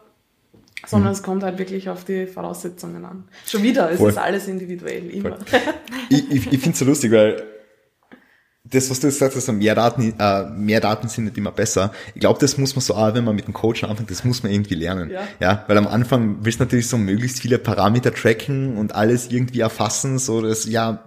sondern 0.88 1.09
mhm. 1.09 1.13
es 1.13 1.24
kommt 1.24 1.41
halt 1.41 1.57
wirklich 1.57 1.89
auf 1.89 2.03
die 2.03 2.28
Voraussetzungen 2.28 3.05
an. 3.05 3.24
Schon 3.47 3.63
wieder, 3.63 3.89
es 3.89 3.97
Voll. 3.97 4.11
ist 4.11 4.20
alles 4.20 4.47
individuell, 4.47 5.09
immer. 5.09 5.39
ich 6.09 6.30
ich, 6.30 6.53
ich 6.53 6.59
finde 6.59 6.72
es 6.72 6.80
so 6.80 6.86
lustig, 6.86 7.11
weil 7.11 7.43
das, 8.68 8.89
was 8.89 8.99
du 8.99 9.07
jetzt 9.07 9.20
sagst, 9.20 9.36
also 9.36 9.53
mehr 9.53 9.76
Daten, 9.76 10.16
äh, 10.18 10.49
mehr 10.49 10.82
Daten 10.82 11.07
sind 11.07 11.26
nicht 11.26 11.38
immer 11.38 11.51
besser. 11.51 11.91
Ich 12.16 12.22
glaube, 12.22 12.39
das 12.39 12.57
muss 12.57 12.76
man 12.76 12.82
so 12.82 12.95
auch, 12.95 13.13
wenn 13.13 13.24
man 13.24 13.36
mit 13.36 13.45
dem 13.45 13.53
Coach 13.53 13.84
anfängt, 13.84 14.09
das 14.09 14.24
muss 14.24 14.41
man 14.41 14.51
irgendwie 14.51 14.74
lernen. 14.74 15.11
Ja. 15.11 15.28
ja 15.39 15.63
weil 15.68 15.78
am 15.78 15.88
Anfang 15.88 16.38
willst 16.41 16.59
du 16.59 16.63
natürlich 16.63 16.88
so 16.88 16.97
möglichst 16.97 17.39
viele 17.39 17.59
Parameter 17.59 18.11
tracken 18.11 18.78
und 18.78 18.95
alles 18.95 19.30
irgendwie 19.30 19.59
erfassen, 19.59 20.18
so 20.18 20.41
dass, 20.41 20.66
ja, 20.66 21.03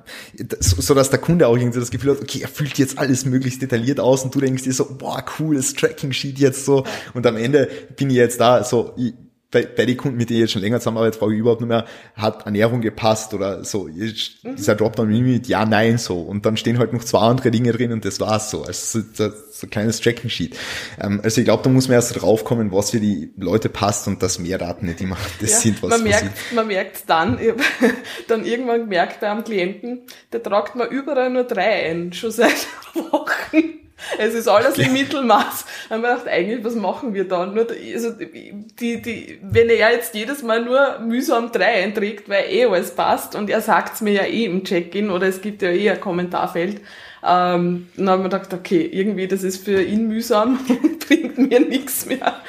so, 0.61 0.81
so 0.81 0.95
dass 0.95 1.11
der 1.11 1.19
Kunde 1.19 1.49
auch 1.49 1.57
irgendwie 1.57 1.81
das 1.81 1.91
Gefühl 1.91 2.13
hat, 2.13 2.23
okay, 2.23 2.41
er 2.43 2.49
fühlt 2.49 2.79
jetzt 2.79 2.99
alles 2.99 3.25
möglichst 3.25 3.61
detailliert 3.61 3.99
aus 3.99 4.23
und 4.23 4.35
du 4.35 4.41
denkst 4.41 4.63
dir 4.63 4.73
so, 4.73 4.97
boah, 4.97 5.21
cooles 5.23 5.75
Tracking-Sheet 5.75 6.39
jetzt 6.39 6.65
so. 6.65 6.85
Und 7.15 7.27
am 7.27 7.37
Ende 7.37 7.69
bin 7.97 8.11
ich 8.11 8.17
jetzt 8.17 8.41
da, 8.41 8.63
so, 8.63 8.95
ich, 8.97 9.15
bei, 9.51 9.65
bei 9.65 9.87
den 9.87 9.97
Kunden, 9.97 10.19
mit 10.19 10.29
denen 10.29 10.39
ich 10.39 10.43
jetzt 10.43 10.53
schon 10.53 10.61
länger 10.61 10.79
zusammenarbeite, 10.79 11.19
frage 11.19 11.33
ich 11.33 11.41
überhaupt 11.41 11.63
nicht 11.63 11.69
mehr, 11.69 11.87
hat 12.15 12.45
Ernährung 12.45 12.83
gepasst 12.83 13.33
oder 13.33 13.65
so. 13.65 13.87
Ist, 13.87 14.45
mhm. 14.45 14.57
Dropdown 14.57 15.09
mit 15.09 15.49
ja, 15.49 15.65
nein, 15.65 15.97
so. 15.97 16.21
Und 16.21 16.45
dann 16.45 16.59
stehen 16.59 16.79
halt 16.79 16.93
noch 16.93 17.03
zwei 17.03 17.21
andere 17.21 17.51
Dinge 17.51 17.73
drin 17.73 17.93
und 17.93 18.05
das 18.05 18.21
war's 18.21 18.51
so. 18.51 18.65
Also 18.65 19.01
so, 19.15 19.31
so 19.51 19.67
ein 19.67 19.71
kleines 19.71 20.01
Tracking 20.01 20.29
Sheet. 20.29 20.55
Ähm, 21.01 21.21
also 21.23 21.41
ich 21.41 21.47
glaube, 21.47 21.63
da 21.63 21.71
muss 21.71 21.89
man 21.89 21.95
erst 21.95 22.21
draufkommen, 22.21 22.73
was 22.73 22.91
für 22.91 23.01
die 23.01 23.33
Leute 23.39 23.71
passt 23.71 24.07
und 24.07 24.23
dass 24.23 24.39
mehr 24.39 24.59
Daten 24.59 24.85
nicht 24.85 25.01
immer 25.01 25.17
das 25.41 25.51
ja, 25.53 25.57
sind, 25.57 25.83
was 25.83 25.91
man 25.91 26.03
merkt. 26.03 26.25
Was 26.25 26.55
man 26.55 26.67
merkt 26.67 27.05
dann, 27.07 27.39
ich 27.41 27.55
dann 28.29 28.45
irgendwann 28.45 28.81
gemerkt 28.81 29.21
bei 29.21 29.31
einem 29.31 29.45
Klienten, 29.45 30.03
der 30.31 30.43
tragt 30.43 30.77
mir 30.77 30.87
überall 30.89 31.31
nur 31.31 31.45
drei 31.45 31.91
ein, 31.91 32.13
schon 32.13 32.33
seit 32.33 32.67
Wochen. 32.95 33.88
Es 34.19 34.35
ist 34.35 34.49
alles 34.49 34.79
im 34.79 34.93
Mittelmaß. 34.93 35.65
Da 35.89 35.95
haben 35.95 36.03
wir 36.03 36.11
gedacht, 36.11 36.29
eigentlich, 36.29 36.65
was 36.65 36.75
machen 36.75 37.15
wir 37.15 37.27
dann? 37.27 37.55
Nur, 37.55 37.67
also, 37.95 38.13
die, 38.13 39.03
die, 39.03 39.39
wenn 39.43 39.69
er 39.69 39.93
jetzt 39.93 40.15
jedes 40.15 40.43
Mal 40.43 40.65
nur 40.65 41.01
mühsam 41.01 41.51
drei 41.53 41.83
einträgt, 41.85 42.29
weil 42.29 42.45
eh 42.49 42.67
alles 42.67 42.93
passt 42.95 43.35
und 43.35 43.51
er 43.51 43.61
sagt's 43.61 44.01
mir 44.01 44.13
ja 44.13 44.25
eh 44.25 44.45
im 44.45 44.65
Check-in 44.65 45.11
oder 45.11 45.27
es 45.27 45.41
gibt 45.41 45.63
ja 45.63 45.71
eh 45.71 45.91
ein 45.91 46.01
Kommentarfeld, 46.01 46.81
ähm, 47.27 47.89
dann 47.97 48.09
haben 48.09 48.23
wir 48.23 48.31
gedacht, 48.31 48.55
okay, 48.55 48.89
irgendwie, 48.93 49.27
das 49.27 49.43
ist 49.43 49.65
für 49.65 49.83
ihn 49.83 50.07
mühsam 50.07 50.61
und 50.69 51.01
bringt 51.07 51.39
mir 51.39 51.61
nichts 51.61 52.07
mehr. 52.07 52.41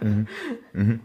Mhm. 0.00 0.26
Mhm 0.72 1.00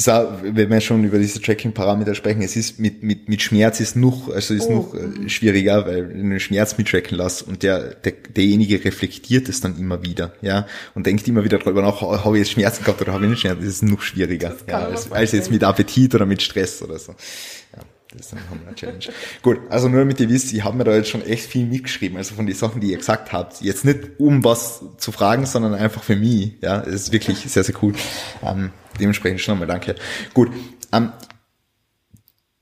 so, 0.00 0.12
wenn 0.42 0.70
wir 0.70 0.80
schon 0.80 1.02
über 1.02 1.18
diese 1.18 1.42
Tracking-Parameter 1.42 2.14
sprechen, 2.14 2.40
es 2.42 2.54
ist 2.54 2.78
mit, 2.78 3.02
mit, 3.02 3.28
mit 3.28 3.42
Schmerz 3.42 3.80
ist 3.80 3.96
noch, 3.96 4.28
also 4.32 4.54
ist 4.54 4.68
oh. 4.68 4.72
noch 4.72 4.94
äh, 4.94 5.28
schwieriger, 5.28 5.86
weil 5.86 6.08
wenn 6.08 6.30
du 6.30 6.38
Schmerz 6.38 6.78
mittracken 6.78 7.18
lässt 7.18 7.42
und 7.42 7.64
der, 7.64 7.94
der, 7.94 8.12
derjenige 8.34 8.84
reflektiert 8.84 9.48
es 9.48 9.60
dann 9.60 9.76
immer 9.76 10.04
wieder, 10.04 10.32
ja, 10.40 10.68
und 10.94 11.04
denkt 11.06 11.26
immer 11.26 11.42
wieder 11.42 11.58
darüber 11.58 11.82
nach, 11.82 12.00
habe 12.00 12.36
ich 12.36 12.44
jetzt 12.44 12.52
Schmerzen 12.52 12.84
gehabt 12.84 13.02
oder 13.02 13.12
habe 13.12 13.24
ich 13.24 13.30
nicht 13.30 13.40
Schmerzen, 13.40 13.60
das 13.60 13.68
ist 13.70 13.82
noch 13.82 14.00
schwieriger, 14.00 14.54
ja, 14.68 14.86
als, 14.86 15.10
als 15.10 15.32
jetzt 15.32 15.50
mit 15.50 15.64
Appetit 15.64 16.14
oder 16.14 16.26
mit 16.26 16.42
Stress 16.42 16.80
oder 16.80 17.00
so. 17.00 17.16
Ja. 17.76 17.82
Das 18.18 18.30
dann 18.30 18.40
eine 18.66 18.74
Challenge. 18.74 19.04
Gut, 19.42 19.60
also 19.70 19.88
nur 19.88 20.00
damit 20.00 20.18
ihr 20.18 20.28
wisst, 20.28 20.52
ich 20.52 20.64
habe 20.64 20.76
mir 20.76 20.84
da 20.84 20.94
jetzt 20.94 21.08
schon 21.08 21.22
echt 21.22 21.48
viel 21.48 21.66
mitgeschrieben, 21.66 22.18
also 22.18 22.34
von 22.34 22.46
den 22.46 22.56
Sachen, 22.56 22.80
die 22.80 22.90
ihr 22.90 22.96
gesagt 22.96 23.32
habt. 23.32 23.60
Jetzt 23.60 23.84
nicht 23.84 24.18
um 24.18 24.44
was 24.44 24.82
zu 24.98 25.12
fragen, 25.12 25.46
sondern 25.46 25.74
einfach 25.74 26.02
für 26.02 26.16
mich. 26.16 26.54
Ja, 26.60 26.80
es 26.80 26.94
ist 26.94 27.12
wirklich 27.12 27.38
sehr, 27.38 27.62
sehr 27.62 27.76
cool. 27.80 27.94
Ähm, 28.42 28.72
dementsprechend 29.00 29.40
schon 29.40 29.52
einmal 29.52 29.68
danke. 29.68 29.94
Gut. 30.34 30.50
Ähm, 30.92 31.12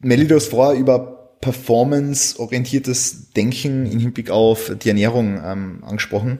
hast 0.02 0.48
vorher 0.48 0.78
über 0.78 1.38
performance-orientiertes 1.40 3.30
Denken 3.30 3.86
im 3.86 3.98
Hinblick 3.98 4.30
auf 4.30 4.72
die 4.82 4.88
Ernährung 4.88 5.40
ähm, 5.42 5.84
angesprochen. 5.84 6.38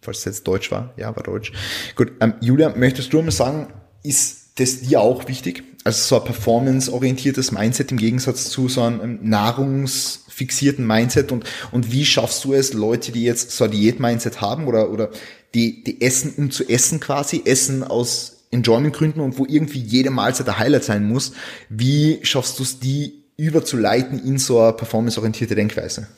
Falls 0.00 0.18
es 0.18 0.24
jetzt 0.24 0.48
Deutsch 0.48 0.70
war. 0.70 0.94
Ja, 0.96 1.14
war 1.14 1.22
Deutsch. 1.22 1.52
Gut. 1.94 2.12
Ähm, 2.20 2.34
Julia, 2.40 2.70
möchtest 2.76 3.12
du 3.12 3.20
mal 3.20 3.30
sagen, 3.30 3.68
ist 4.02 4.45
das 4.56 4.80
dir 4.80 5.00
auch 5.00 5.28
wichtig? 5.28 5.64
Also 5.84 6.02
so 6.02 6.20
ein 6.20 6.24
performance-orientiertes 6.24 7.52
Mindset 7.52 7.92
im 7.92 7.98
Gegensatz 7.98 8.50
zu 8.50 8.68
so 8.68 8.82
einem 8.82 9.20
nahrungsfixierten 9.22 10.84
Mindset 10.84 11.30
und, 11.30 11.44
und 11.70 11.92
wie 11.92 12.04
schaffst 12.04 12.44
du 12.44 12.54
es, 12.54 12.72
Leute, 12.72 13.12
die 13.12 13.22
jetzt 13.22 13.52
so 13.52 13.64
ein 13.64 13.70
Diät-Mindset 13.70 14.40
haben 14.40 14.66
oder, 14.66 14.90
oder 14.90 15.10
die, 15.54 15.84
die 15.84 16.00
essen, 16.02 16.34
um 16.36 16.50
zu 16.50 16.68
essen 16.68 16.98
quasi, 16.98 17.42
essen 17.44 17.84
aus 17.84 18.46
Enjoyment-Gründen 18.50 19.20
und 19.20 19.38
wo 19.38 19.46
irgendwie 19.46 19.80
jede 19.80 20.10
Mahlzeit 20.10 20.46
der 20.46 20.58
Highlight 20.58 20.84
sein 20.84 21.06
muss, 21.06 21.32
wie 21.68 22.18
schaffst 22.22 22.58
du 22.58 22.62
es, 22.62 22.80
die 22.80 23.24
überzuleiten 23.36 24.18
in 24.24 24.38
so 24.38 24.60
eine 24.60 24.72
performanceorientierte 24.72 25.54
Denkweise? 25.54 26.08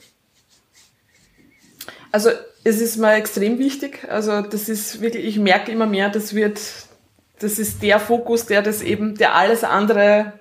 Also 2.11 2.29
es 2.63 2.81
ist 2.81 2.97
mir 2.97 3.13
extrem 3.13 3.59
wichtig. 3.59 4.07
Also 4.09 4.41
das 4.41 4.69
ist 4.69 5.01
wirklich, 5.01 5.25
ich 5.25 5.37
merke 5.37 5.71
immer 5.71 5.85
mehr, 5.85 6.09
das 6.09 6.33
wird, 6.33 6.59
das 7.39 7.59
ist 7.59 7.81
der 7.81 7.99
Fokus, 7.99 8.45
der 8.45 8.61
das 8.61 8.81
eben, 8.81 9.15
der 9.15 9.35
alles 9.35 9.63
andere 9.63 10.33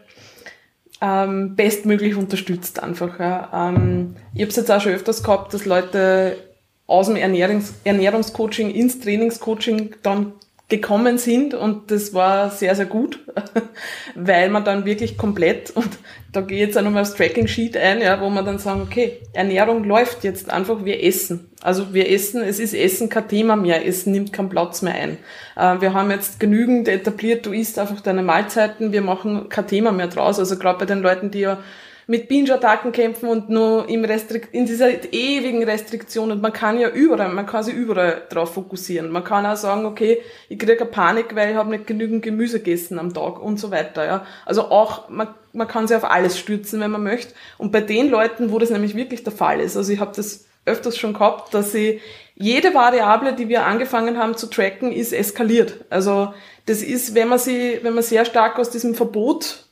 ähm, 1.01 1.55
bestmöglich 1.55 2.16
unterstützt 2.16 2.82
einfach. 2.82 3.18
Ja. 3.20 3.70
Ähm, 3.70 4.16
ich 4.34 4.40
habe 4.42 4.51
es 4.51 4.57
jetzt 4.57 4.70
auch 4.70 4.80
schon 4.80 4.92
öfters 4.92 5.22
gehabt, 5.22 5.55
dass 5.55 5.64
Leute 5.64 6.36
aus 6.86 7.07
dem 7.07 7.16
Ernährungs 7.16 7.74
Ernährungscoaching 7.84 8.70
ins 8.70 8.99
Trainingscoaching 8.99 9.96
dann 10.03 10.32
gekommen 10.68 11.16
sind 11.16 11.54
und 11.54 11.90
das 11.90 12.12
war 12.12 12.50
sehr, 12.50 12.74
sehr 12.74 12.84
gut, 12.84 13.20
weil 14.14 14.50
man 14.50 14.64
dann 14.64 14.84
wirklich 14.84 15.16
komplett, 15.16 15.70
und 15.70 15.88
da 16.30 16.42
gehe 16.42 16.58
ich 16.58 16.66
jetzt 16.66 16.76
auch 16.76 16.82
nochmal 16.82 17.02
aufs 17.02 17.14
Tracking-Sheet 17.14 17.74
ein, 17.78 18.02
ja, 18.02 18.20
wo 18.20 18.28
man 18.28 18.44
dann 18.44 18.58
sagen, 18.58 18.82
okay, 18.82 19.18
Ernährung 19.32 19.84
läuft 19.84 20.24
jetzt 20.24 20.50
einfach, 20.50 20.84
wir 20.84 21.02
essen. 21.02 21.50
Also 21.62 21.94
wir 21.94 22.10
essen, 22.10 22.42
es 22.42 22.58
ist 22.58 22.74
Essen 22.74 23.08
kein 23.08 23.28
Thema 23.28 23.56
mehr, 23.56 23.86
Essen 23.86 24.12
nimmt 24.12 24.34
keinen 24.34 24.50
Platz 24.50 24.82
mehr 24.82 24.94
ein. 24.94 25.16
Äh, 25.56 25.80
wir 25.80 25.94
haben 25.94 26.10
jetzt 26.10 26.38
genügend 26.38 26.86
etabliert, 26.86 27.46
du 27.46 27.52
isst 27.52 27.78
einfach 27.78 28.02
deine 28.02 28.22
Mahlzeiten, 28.22 28.92
wir 28.92 29.00
machen 29.00 29.48
kein 29.48 29.66
Thema 29.66 29.90
mehr 29.90 30.08
draus. 30.08 30.38
Also 30.38 30.58
gerade 30.58 30.78
bei 30.78 30.84
den 30.84 31.00
Leuten, 31.00 31.30
die 31.30 31.40
ja 31.40 31.58
mit 32.09 32.26
Binge-Attacken 32.26 32.90
kämpfen 32.90 33.28
und 33.28 33.50
nur 33.50 33.86
im 33.86 34.02
Restrik 34.02 34.48
in 34.52 34.64
dieser 34.64 34.88
ewigen 35.12 35.62
Restriktion. 35.62 36.32
Und 36.32 36.40
man 36.40 36.54
kann 36.54 36.80
ja 36.80 36.88
überall, 36.88 37.28
man 37.28 37.44
kann 37.44 37.62
sich 37.62 37.74
überall 37.74 38.22
drauf 38.30 38.54
fokussieren. 38.54 39.11
Man 39.11 39.24
kann 39.24 39.44
auch 39.44 39.56
sagen, 39.56 39.84
okay, 39.84 40.22
ich 40.48 40.59
kriege 40.59 40.86
Panik, 40.86 41.36
weil 41.36 41.50
ich 41.50 41.56
habe 41.56 41.68
nicht 41.68 41.86
genügend 41.86 42.22
Gemüse 42.22 42.61
gegessen 42.61 42.98
am 42.98 43.12
Tag 43.12 43.42
und 43.42 43.61
so 43.61 43.70
weiter. 43.70 44.06
Ja. 44.06 44.26
Also 44.46 44.70
auch, 44.70 45.11
man, 45.11 45.28
man 45.52 45.68
kann 45.68 45.86
sich 45.86 45.98
auf 45.98 46.04
alles 46.04 46.38
stürzen, 46.38 46.80
wenn 46.80 46.90
man 46.90 47.02
möchte. 47.02 47.34
Und 47.59 47.72
bei 47.72 47.82
den 47.82 48.09
Leuten, 48.09 48.50
wo 48.52 48.59
das 48.59 48.70
nämlich 48.70 48.94
wirklich 48.94 49.22
der 49.22 49.34
Fall 49.34 49.61
ist, 49.61 49.76
also 49.76 49.92
ich 49.92 50.00
habe 50.00 50.16
das 50.16 50.46
öfters 50.64 50.96
schon 50.96 51.12
gehabt, 51.12 51.52
dass 51.52 51.72
sie 51.72 52.00
jede 52.34 52.72
Variable, 52.72 53.34
die 53.34 53.50
wir 53.50 53.66
angefangen 53.66 54.16
haben 54.16 54.34
zu 54.34 54.46
tracken, 54.46 54.92
ist 54.92 55.12
eskaliert. 55.12 55.84
Also 55.90 56.32
das 56.64 56.82
ist, 56.82 57.14
wenn 57.14 57.28
man 57.28 57.38
sie, 57.38 57.80
wenn 57.82 57.92
man 57.92 58.02
sehr 58.02 58.24
stark 58.24 58.59
aus 58.59 58.70
diesem 58.70 58.94
Verbot 58.94 59.67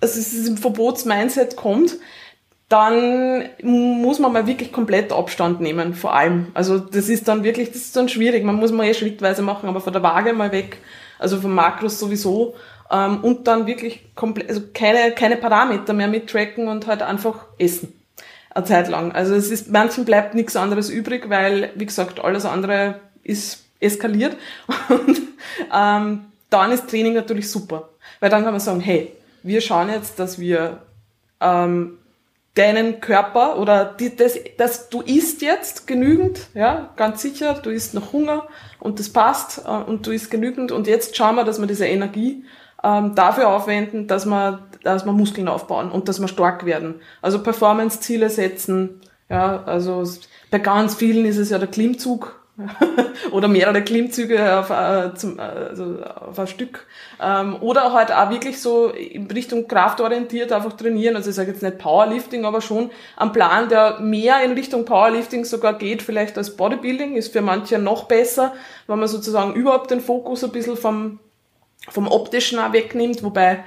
also 0.00 0.18
es 0.18 0.32
ist 0.32 0.48
im 0.48 0.56
Verbotsmindset 0.56 1.56
kommt, 1.56 1.96
dann 2.68 3.48
muss 3.62 4.18
man 4.18 4.32
mal 4.32 4.46
wirklich 4.46 4.72
komplett 4.72 5.10
Abstand 5.10 5.60
nehmen, 5.60 5.94
vor 5.94 6.14
allem. 6.14 6.48
Also 6.52 6.78
das 6.78 7.08
ist 7.08 7.26
dann 7.26 7.42
wirklich, 7.42 7.68
das 7.68 7.82
ist 7.82 7.96
dann 7.96 8.08
schwierig. 8.10 8.44
Man 8.44 8.56
muss 8.56 8.72
mal 8.72 8.86
eh 8.86 8.94
schrittweise 8.94 9.40
machen, 9.42 9.68
aber 9.68 9.80
von 9.80 9.92
der 9.92 10.02
Waage 10.02 10.34
mal 10.34 10.52
weg, 10.52 10.78
also 11.18 11.40
vom 11.40 11.54
Makros 11.54 11.98
sowieso. 11.98 12.54
Ähm, 12.90 13.18
und 13.22 13.46
dann 13.46 13.66
wirklich 13.66 14.14
komplett, 14.14 14.50
also 14.50 14.62
keine, 14.74 15.12
keine 15.12 15.36
Parameter 15.36 15.94
mehr 15.94 16.08
mittracken 16.08 16.68
und 16.68 16.86
halt 16.86 17.02
einfach 17.02 17.46
essen. 17.58 17.94
Eine 18.50 18.64
Zeit 18.64 18.88
lang. 18.88 19.12
Also 19.12 19.34
es 19.34 19.50
ist, 19.50 19.70
manchen 19.70 20.04
bleibt 20.04 20.34
nichts 20.34 20.56
anderes 20.56 20.90
übrig, 20.90 21.28
weil, 21.30 21.70
wie 21.74 21.86
gesagt, 21.86 22.20
alles 22.20 22.44
andere 22.44 23.00
ist 23.22 23.64
eskaliert. 23.80 24.36
Und 24.88 25.20
ähm, 25.72 26.24
dann 26.50 26.72
ist 26.72 26.88
Training 26.88 27.14
natürlich 27.14 27.50
super. 27.50 27.90
Weil 28.20 28.30
dann 28.30 28.42
kann 28.42 28.52
man 28.52 28.60
sagen, 28.60 28.80
hey, 28.80 29.12
wir 29.42 29.60
schauen 29.60 29.88
jetzt, 29.88 30.18
dass 30.18 30.38
wir 30.38 30.82
ähm, 31.40 31.98
deinen 32.54 33.00
Körper 33.00 33.58
oder 33.58 33.84
die, 33.84 34.16
das, 34.16 34.38
das, 34.56 34.88
du 34.88 35.00
isst 35.00 35.42
jetzt 35.42 35.86
genügend, 35.86 36.48
ja, 36.54 36.90
ganz 36.96 37.22
sicher, 37.22 37.54
du 37.54 37.70
isst 37.70 37.94
noch 37.94 38.12
Hunger 38.12 38.48
und 38.80 38.98
das 38.98 39.10
passt 39.10 39.62
äh, 39.64 39.70
und 39.70 40.06
du 40.06 40.10
isst 40.10 40.30
genügend 40.30 40.72
und 40.72 40.86
jetzt 40.86 41.16
schauen 41.16 41.36
wir, 41.36 41.44
dass 41.44 41.60
wir 41.60 41.66
diese 41.66 41.86
Energie 41.86 42.44
ähm, 42.82 43.14
dafür 43.14 43.48
aufwenden, 43.48 44.08
dass 44.08 44.26
wir, 44.26 44.66
dass 44.82 45.04
wir 45.04 45.12
Muskeln 45.12 45.48
aufbauen 45.48 45.90
und 45.90 46.08
dass 46.08 46.20
wir 46.20 46.28
stark 46.28 46.66
werden. 46.66 46.96
Also 47.22 47.42
Performance-Ziele 47.42 48.28
setzen, 48.28 49.00
ja, 49.28 49.62
also 49.64 50.04
bei 50.50 50.58
ganz 50.58 50.94
vielen 50.94 51.26
ist 51.26 51.36
es 51.36 51.50
ja 51.50 51.58
der 51.58 51.68
Klimmzug 51.68 52.37
oder 53.30 53.46
mehrere 53.46 53.82
Klimmzüge 53.82 54.58
auf, 54.58 54.70
äh, 54.70 55.14
zum, 55.14 55.38
also 55.38 56.02
auf 56.02 56.38
ein 56.38 56.46
Stück. 56.46 56.86
Ähm, 57.22 57.56
oder 57.60 57.92
halt 57.92 58.12
auch 58.12 58.30
wirklich 58.30 58.60
so 58.60 58.88
in 58.88 59.30
Richtung 59.30 59.68
kraftorientiert 59.68 60.50
einfach 60.52 60.72
trainieren. 60.72 61.14
Also 61.14 61.30
ich 61.30 61.36
sage 61.36 61.52
jetzt 61.52 61.62
nicht 61.62 61.78
Powerlifting, 61.78 62.44
aber 62.44 62.60
schon 62.60 62.90
ein 63.16 63.32
Plan, 63.32 63.68
der 63.68 64.00
mehr 64.00 64.42
in 64.44 64.52
Richtung 64.52 64.84
Powerlifting 64.84 65.44
sogar 65.44 65.78
geht, 65.78 66.02
vielleicht 66.02 66.36
als 66.36 66.56
Bodybuilding, 66.56 67.14
ist 67.14 67.32
für 67.32 67.42
manche 67.42 67.78
noch 67.78 68.04
besser, 68.04 68.54
wenn 68.86 68.98
man 68.98 69.08
sozusagen 69.08 69.54
überhaupt 69.54 69.90
den 69.90 70.00
Fokus 70.00 70.42
ein 70.42 70.50
bisschen 70.50 70.76
vom, 70.76 71.20
vom 71.88 72.08
Optischen 72.08 72.58
auch 72.58 72.72
wegnimmt, 72.72 73.22
wobei 73.22 73.64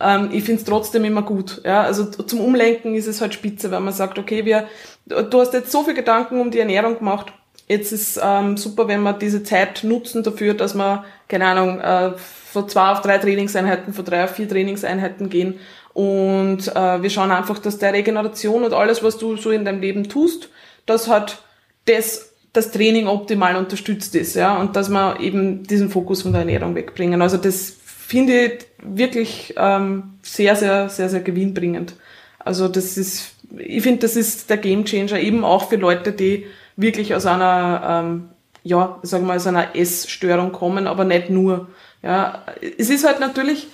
ähm, 0.00 0.28
ich 0.32 0.44
finde 0.44 0.60
es 0.60 0.66
trotzdem 0.66 1.04
immer 1.04 1.22
gut. 1.22 1.62
Ja? 1.64 1.82
Also 1.82 2.04
zum 2.04 2.40
Umlenken 2.40 2.94
ist 2.94 3.06
es 3.06 3.22
halt 3.22 3.32
spitze, 3.32 3.70
wenn 3.70 3.84
man 3.84 3.94
sagt, 3.94 4.18
okay, 4.18 4.44
wir, 4.44 4.68
du 5.06 5.40
hast 5.40 5.54
jetzt 5.54 5.72
so 5.72 5.82
viel 5.82 5.94
Gedanken 5.94 6.40
um 6.40 6.50
die 6.50 6.58
Ernährung 6.58 6.98
gemacht, 6.98 7.32
Jetzt 7.66 7.92
ist 7.92 8.20
ähm, 8.22 8.56
super, 8.56 8.88
wenn 8.88 9.02
wir 9.02 9.14
diese 9.14 9.42
Zeit 9.42 9.84
nutzen 9.84 10.22
dafür, 10.22 10.54
dass 10.54 10.74
wir, 10.74 11.04
keine 11.28 11.46
Ahnung, 11.46 11.80
äh, 11.80 12.12
von 12.18 12.68
zwei 12.68 12.92
auf 12.92 13.00
drei 13.00 13.18
Trainingseinheiten, 13.18 13.94
von 13.94 14.04
drei 14.04 14.24
auf 14.24 14.32
vier 14.32 14.48
Trainingseinheiten 14.48 15.30
gehen. 15.30 15.58
Und 15.94 16.68
äh, 16.74 17.02
wir 17.02 17.10
schauen 17.10 17.30
einfach, 17.30 17.58
dass 17.58 17.78
der 17.78 17.92
Regeneration 17.92 18.64
und 18.64 18.74
alles, 18.74 19.02
was 19.02 19.16
du 19.16 19.36
so 19.36 19.50
in 19.50 19.64
deinem 19.64 19.80
Leben 19.80 20.08
tust, 20.08 20.50
dass 20.86 21.08
halt 21.08 21.38
das, 21.86 22.32
das 22.52 22.70
Training 22.70 23.06
optimal 23.06 23.56
unterstützt 23.56 24.14
ist, 24.14 24.34
ja, 24.34 24.56
und 24.58 24.76
dass 24.76 24.88
wir 24.88 25.20
eben 25.20 25.62
diesen 25.62 25.90
Fokus 25.90 26.22
von 26.22 26.32
der 26.32 26.40
Ernährung 26.40 26.74
wegbringen. 26.74 27.22
Also 27.22 27.36
das 27.36 27.76
finde 27.86 28.44
ich 28.44 28.66
wirklich 28.82 29.54
ähm, 29.56 30.14
sehr, 30.22 30.56
sehr, 30.56 30.88
sehr, 30.88 31.08
sehr 31.08 31.20
gewinnbringend. 31.20 31.94
Also 32.38 32.68
das 32.68 32.98
ist, 32.98 33.36
ich 33.56 33.82
finde, 33.82 34.00
das 34.00 34.16
ist 34.16 34.50
der 34.50 34.58
Gamechanger 34.58 35.18
eben 35.18 35.44
auch 35.44 35.70
für 35.70 35.76
Leute, 35.76 36.12
die 36.12 36.46
wirklich 36.76 37.14
aus 37.14 37.26
einer, 37.26 38.04
ähm, 38.04 38.28
ja, 38.62 38.98
sagen 39.02 39.24
wir 39.24 39.28
mal, 39.28 39.36
aus 39.36 39.46
einer 39.46 39.76
Essstörung 39.76 40.52
kommen, 40.52 40.86
aber 40.86 41.04
nicht 41.04 41.30
nur. 41.30 41.68
Ja, 42.02 42.44
es 42.78 42.90
ist 42.90 43.06
halt 43.06 43.20
natürlich 43.20 43.68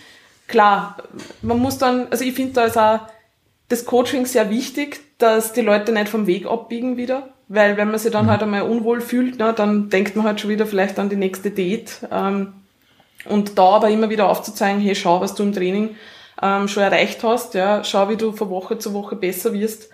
klar, 0.46 0.96
man 1.42 1.58
muss 1.58 1.78
dann, 1.78 2.08
also 2.10 2.24
ich 2.24 2.34
finde 2.34 2.54
da 2.54 2.64
ist 2.64 2.76
auch 2.76 3.00
das 3.68 3.84
Coaching 3.84 4.26
sehr 4.26 4.50
wichtig, 4.50 5.00
dass 5.18 5.52
die 5.52 5.60
Leute 5.60 5.92
nicht 5.92 6.08
vom 6.08 6.26
Weg 6.26 6.46
abbiegen 6.46 6.96
wieder, 6.96 7.28
weil 7.48 7.76
wenn 7.76 7.90
man 7.90 7.98
sich 7.98 8.12
dann 8.12 8.26
mhm. 8.26 8.30
halt 8.30 8.42
einmal 8.42 8.62
unwohl 8.62 9.00
fühlt, 9.00 9.38
ne, 9.38 9.52
dann 9.54 9.88
denkt 9.88 10.16
man 10.16 10.26
halt 10.26 10.40
schon 10.40 10.50
wieder 10.50 10.66
vielleicht 10.66 10.98
an 10.98 11.08
die 11.08 11.16
nächste 11.16 11.50
Date. 11.50 12.06
Ähm, 12.10 12.54
und 13.26 13.58
da 13.58 13.64
aber 13.64 13.90
immer 13.90 14.10
wieder 14.10 14.28
aufzuzeigen, 14.28 14.80
hey, 14.80 14.94
schau, 14.94 15.20
was 15.20 15.34
du 15.34 15.42
im 15.42 15.52
Training 15.52 15.96
ähm, 16.42 16.68
schon 16.68 16.82
erreicht 16.82 17.22
hast, 17.22 17.54
ja, 17.54 17.84
schau, 17.84 18.08
wie 18.08 18.16
du 18.16 18.32
von 18.32 18.50
Woche 18.50 18.78
zu 18.78 18.94
Woche 18.94 19.14
besser 19.14 19.52
wirst. 19.52 19.90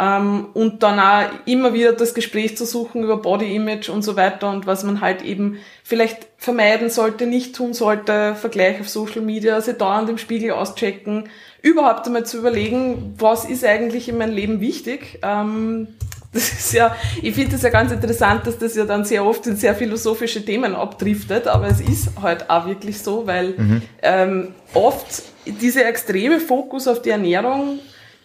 Ähm, 0.00 0.46
und 0.54 0.82
dann 0.82 0.98
auch 0.98 1.30
immer 1.44 1.74
wieder 1.74 1.92
das 1.92 2.14
Gespräch 2.14 2.56
zu 2.56 2.64
suchen 2.64 3.04
über 3.04 3.18
Body 3.18 3.54
Image 3.54 3.90
und 3.90 4.00
so 4.00 4.16
weiter 4.16 4.48
und 4.48 4.66
was 4.66 4.82
man 4.82 5.02
halt 5.02 5.20
eben 5.20 5.58
vielleicht 5.84 6.26
vermeiden 6.38 6.88
sollte, 6.88 7.26
nicht 7.26 7.54
tun 7.54 7.74
sollte, 7.74 8.34
Vergleich 8.34 8.80
auf 8.80 8.88
Social 8.88 9.20
Media, 9.20 9.60
sich 9.60 9.76
dauernd 9.76 10.08
im 10.08 10.16
Spiegel 10.16 10.52
auschecken, 10.52 11.28
überhaupt 11.60 12.06
einmal 12.06 12.24
zu 12.24 12.38
überlegen, 12.38 13.14
was 13.18 13.44
ist 13.44 13.62
eigentlich 13.62 14.08
in 14.08 14.16
meinem 14.16 14.34
Leben 14.34 14.60
wichtig. 14.60 15.18
Ähm, 15.22 15.88
das 16.32 16.50
ist 16.50 16.72
ja, 16.72 16.96
ich 17.20 17.34
finde 17.34 17.52
das 17.52 17.62
ja 17.62 17.68
ganz 17.68 17.92
interessant, 17.92 18.46
dass 18.46 18.56
das 18.56 18.76
ja 18.76 18.86
dann 18.86 19.04
sehr 19.04 19.26
oft 19.26 19.46
in 19.48 19.56
sehr 19.56 19.74
philosophische 19.74 20.42
Themen 20.42 20.74
abdriftet, 20.76 21.46
aber 21.46 21.66
es 21.66 21.80
ist 21.80 22.08
halt 22.22 22.48
auch 22.48 22.66
wirklich 22.66 23.00
so, 23.00 23.26
weil 23.26 23.50
mhm. 23.50 23.82
ähm, 24.00 24.54
oft 24.72 25.24
dieser 25.44 25.86
extreme 25.86 26.40
Fokus 26.40 26.88
auf 26.88 27.02
die 27.02 27.10
Ernährung 27.10 27.80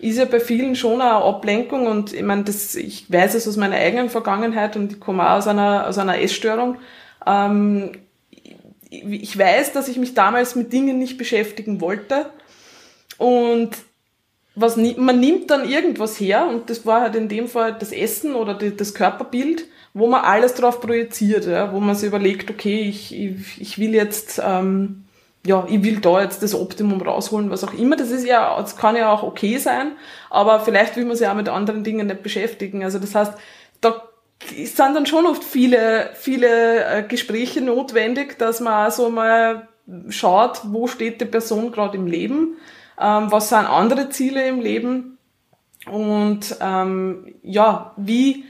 ist 0.06 0.18
ja 0.18 0.26
bei 0.26 0.40
vielen 0.40 0.76
schon 0.76 1.02
eine 1.02 1.14
Ablenkung 1.14 1.88
und 1.88 2.14
ich 2.14 2.22
meine, 2.22 2.44
das, 2.44 2.76
ich 2.76 3.12
weiß 3.12 3.34
es 3.36 3.48
aus 3.48 3.58
meiner 3.58 3.76
eigenen 3.76 4.10
Vergangenheit 4.10 4.76
und 4.76 4.94
ich 4.94 5.00
komme 5.00 5.24
auch 5.24 5.38
aus 5.38 5.48
einer, 5.48 5.88
aus 5.88 5.98
einer 5.98 6.20
Essstörung. 6.20 6.78
Ähm, 7.26 7.94
ich 8.90 9.38
weiß, 9.38 9.74
dass 9.74 9.88
ich 9.88 9.98
mich 9.98 10.14
damals 10.14 10.56
mit 10.56 10.72
Dingen 10.72 11.00
nicht 11.00 11.18
beschäftigen 11.18 11.82
wollte 11.82 12.28
und 13.18 13.72
was 14.56 14.78
man 14.78 15.20
nimmt 15.20 15.52
dann 15.52 15.68
irgendwas 15.68 16.20
her 16.20 16.48
und 16.48 16.70
das 16.70 16.86
war 16.86 17.02
halt 17.02 17.16
in 17.16 17.28
dem 17.28 17.48
Fall 17.48 17.76
das 17.78 17.92
Essen 17.92 18.36
oder 18.36 18.54
die, 18.54 18.76
das 18.76 18.94
Körperbild, 18.94 19.66
wo 19.94 20.08
man 20.08 20.24
alles 20.24 20.54
drauf 20.54 20.80
projiziert, 20.82 21.46
ja, 21.46 21.74
wo 21.74 21.80
man 21.80 21.96
sich 21.96 22.08
überlegt, 22.08 22.50
okay, 22.50 22.82
ich, 22.82 23.14
ich, 23.14 23.60
ich 23.60 23.78
will 23.80 23.94
jetzt 23.94 24.42
ähm, 24.44 25.05
ja, 25.46 25.66
ich 25.70 25.84
will 25.84 26.00
da 26.00 26.22
jetzt 26.22 26.42
das 26.42 26.56
Optimum 26.56 27.02
rausholen, 27.02 27.52
was 27.52 27.64
auch 27.64 27.74
immer. 27.74 27.96
Das 27.96 28.10
ist 28.10 28.26
ja, 28.26 28.60
das 28.60 28.76
kann 28.76 28.96
ja 28.96 29.12
auch 29.12 29.24
okay 29.24 29.58
sein, 29.58 29.94
aber 30.30 30.60
vielleicht 30.60 30.98
will 30.98 31.06
man 31.06 31.16
sich 31.16 31.28
auch 31.28 31.36
mit 31.36 31.50
anderen 31.50 31.84
Dingen 31.84 32.08
nicht 32.08 32.24
beschäftigen. 32.24 32.84
Also 32.84 32.98
das 32.98 33.14
heißt, 33.14 33.34
da 33.80 34.10
sind 34.50 34.96
dann 34.96 35.06
schon 35.06 35.28
oft 35.28 35.44
viele, 35.44 36.10
viele 36.16 36.84
äh, 36.86 37.04
Gespräche 37.04 37.62
notwendig, 37.62 38.40
dass 38.40 38.60
man 38.60 38.90
so 38.92 39.10
mal 39.10 39.68
schaut, 40.10 40.62
wo 40.66 40.88
steht 40.88 41.22
die 41.22 41.26
Person 41.26 41.72
gerade 41.72 41.96
im 41.96 42.08
Leben, 42.08 42.58
ähm, 43.00 43.32
was 43.32 43.50
sind 43.50 43.66
andere 43.66 44.10
Ziele 44.10 44.48
im 44.48 44.60
Leben 44.60 45.20
und 45.92 46.58
ähm, 46.60 47.36
ja, 47.44 47.94
wie 47.98 48.46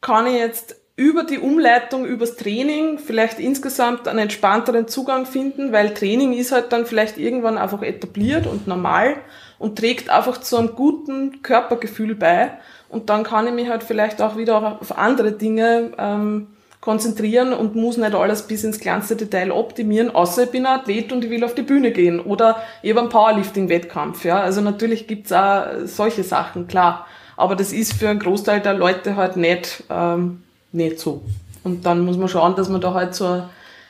kann 0.00 0.26
ich 0.26 0.34
jetzt 0.34 0.77
über 0.98 1.22
die 1.22 1.38
Umleitung 1.38 2.04
übers 2.04 2.34
Training 2.34 2.98
vielleicht 2.98 3.38
insgesamt 3.38 4.08
einen 4.08 4.18
entspannteren 4.18 4.88
Zugang 4.88 5.26
finden, 5.26 5.70
weil 5.70 5.94
Training 5.94 6.32
ist 6.32 6.50
halt 6.50 6.72
dann 6.72 6.86
vielleicht 6.86 7.18
irgendwann 7.18 7.56
einfach 7.56 7.82
etabliert 7.82 8.48
und 8.48 8.66
normal 8.66 9.14
und 9.60 9.78
trägt 9.78 10.10
einfach 10.10 10.38
zu 10.38 10.56
einem 10.56 10.74
guten 10.74 11.40
Körpergefühl 11.42 12.16
bei. 12.16 12.50
Und 12.88 13.10
dann 13.10 13.22
kann 13.22 13.46
ich 13.46 13.52
mich 13.52 13.68
halt 13.68 13.84
vielleicht 13.84 14.20
auch 14.20 14.36
wieder 14.36 14.80
auf 14.80 14.98
andere 14.98 15.30
Dinge 15.30 15.92
ähm, 15.98 16.48
konzentrieren 16.80 17.52
und 17.52 17.76
muss 17.76 17.96
nicht 17.96 18.16
alles 18.16 18.42
bis 18.42 18.64
ins 18.64 18.80
kleinste 18.80 19.14
Detail 19.14 19.52
optimieren, 19.52 20.12
außer 20.12 20.44
ich 20.44 20.50
bin 20.50 20.66
ein 20.66 20.80
Athlet 20.80 21.12
und 21.12 21.22
ich 21.22 21.30
will 21.30 21.44
auf 21.44 21.54
die 21.54 21.62
Bühne 21.62 21.92
gehen 21.92 22.18
oder 22.18 22.56
habe 22.84 22.98
einen 22.98 23.08
Powerlifting-Wettkampf. 23.08 24.24
Ja? 24.24 24.40
Also 24.40 24.62
natürlich 24.62 25.06
gibt's 25.06 25.32
auch 25.32 25.64
solche 25.84 26.24
Sachen, 26.24 26.66
klar. 26.66 27.06
Aber 27.36 27.54
das 27.54 27.72
ist 27.72 27.92
für 27.92 28.08
einen 28.08 28.18
Großteil 28.18 28.58
der 28.58 28.74
Leute 28.74 29.14
halt 29.14 29.36
nicht 29.36 29.84
ähm, 29.90 30.42
nicht 30.72 30.98
so. 30.98 31.22
Und 31.64 31.86
dann 31.86 32.00
muss 32.04 32.16
man 32.16 32.28
schauen, 32.28 32.56
dass 32.56 32.68
man 32.68 32.80
da 32.80 32.94
halt 32.94 33.14
so 33.14 33.44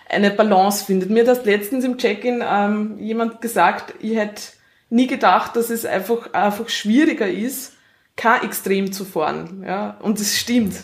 eine 0.08 0.30
Balance 0.30 0.84
findet. 0.84 1.10
Mir 1.10 1.26
hat 1.26 1.44
letztens 1.44 1.84
im 1.84 1.98
Check-in 1.98 2.42
ähm, 2.46 2.98
jemand 2.98 3.40
gesagt, 3.40 3.94
ich 4.00 4.16
hätte 4.16 4.42
nie 4.90 5.06
gedacht, 5.06 5.54
dass 5.56 5.70
es 5.70 5.84
einfach, 5.84 6.32
einfach 6.32 6.68
schwieriger 6.68 7.28
ist, 7.28 7.74
kein 8.16 8.42
Extrem 8.42 8.92
zu 8.92 9.04
fahren. 9.04 9.64
Ja? 9.66 9.96
Und 10.00 10.18
es 10.18 10.38
stimmt. 10.38 10.74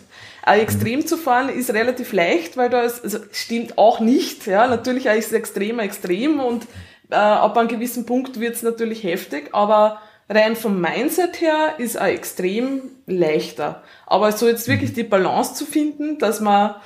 Ein 0.43 0.61
Extrem 0.61 1.07
zu 1.07 1.17
fahren 1.17 1.49
ist 1.49 1.73
relativ 1.73 2.13
leicht, 2.13 2.57
weil 2.57 2.69
da 2.69 2.83
ist, 2.83 3.03
also 3.03 3.19
stimmt 3.33 3.79
auch 3.79 4.01
nicht. 4.01 4.47
Ja? 4.47 4.67
Natürlich 4.67 5.07
ist 5.07 5.29
es 5.29 5.33
extremer 5.33 5.83
extrem 5.83 6.39
und 6.41 6.67
äh, 7.11 7.15
ab 7.17 7.57
einem 7.57 7.69
gewissen 7.69 8.07
Punkt 8.07 8.41
wird 8.41 8.55
es 8.55 8.63
natürlich 8.63 9.03
heftig, 9.03 9.51
aber 9.53 10.01
rein 10.29 10.57
vom 10.57 10.81
Mindset 10.81 11.41
her 11.41 11.75
ist 11.79 11.97
er 11.97 12.09
extrem 12.09 12.83
leichter. 13.07 13.83
Aber 14.07 14.33
so 14.33 14.47
jetzt 14.47 14.69
wirklich 14.69 14.93
die 14.93 15.05
Balance 15.05 15.55
zu 15.55 15.67
finden, 15.67 16.19
dass 16.19 16.41
man 16.41 16.77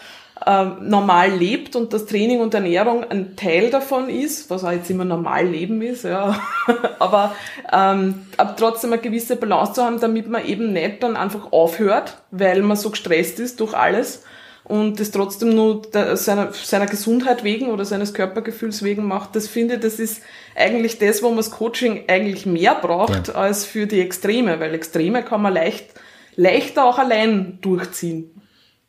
ähm, 0.47 0.77
normal 0.89 1.31
lebt 1.31 1.75
und 1.75 1.93
das 1.93 2.07
Training 2.07 2.41
und 2.41 2.55
Ernährung 2.55 3.05
ein 3.05 3.37
Teil 3.37 3.71
davon 3.71 4.09
ist, 4.09 4.51
was 4.51 4.65
auch 4.65 4.71
jetzt 4.71 4.91
immer 4.91 5.05
normal 5.05 5.47
Leben 5.47 5.83
ist, 5.83 6.05
ja. 6.05 6.41
aber, 6.99 7.35
ähm, 7.73 8.27
aber 8.37 8.55
trotzdem 8.57 8.93
eine 8.93 9.03
gewisse 9.03 9.37
Balance 9.37 9.75
zu 9.75 9.85
haben, 9.85 10.01
damit 10.01 10.29
man 10.29 10.47
eben 10.47 10.73
nicht 10.73 11.03
dann 11.03 11.17
einfach 11.17 11.53
aufhört, 11.53 12.19
weil 12.31 12.63
man 12.63 12.77
so 12.77 12.91
gestresst 12.91 13.41
ist 13.41 13.61
durch 13.61 13.75
alles 13.75 14.23
und 14.69 15.01
das 15.01 15.11
trotzdem 15.11 15.55
nur 15.55 15.83
seiner, 16.15 16.53
seiner 16.53 16.87
Gesundheit 16.87 17.43
wegen 17.43 17.69
oder 17.71 17.85
seines 17.85 18.15
Körpergefühls 18.15 18.83
wegen 18.83 19.07
macht, 19.07 19.35
das 19.35 19.49
finde 19.49 19.75
ich, 19.75 19.81
das 19.81 19.99
ist 19.99 20.23
eigentlich 20.55 20.99
das, 20.99 21.23
wo 21.23 21.29
man 21.29 21.39
das 21.39 21.51
Coaching 21.51 22.05
eigentlich 22.07 22.47
mehr 22.47 22.75
braucht 22.75 23.29
ja. 23.29 23.35
als 23.35 23.65
für 23.65 23.87
die 23.87 24.01
Extreme, 24.01 24.61
weil 24.61 24.75
Extreme 24.75 25.23
kann 25.23 25.43
man 25.43 25.55
leicht, 25.55 25.95
leichter 26.37 26.85
auch 26.85 26.99
allein 26.99 27.59
durchziehen, 27.63 28.31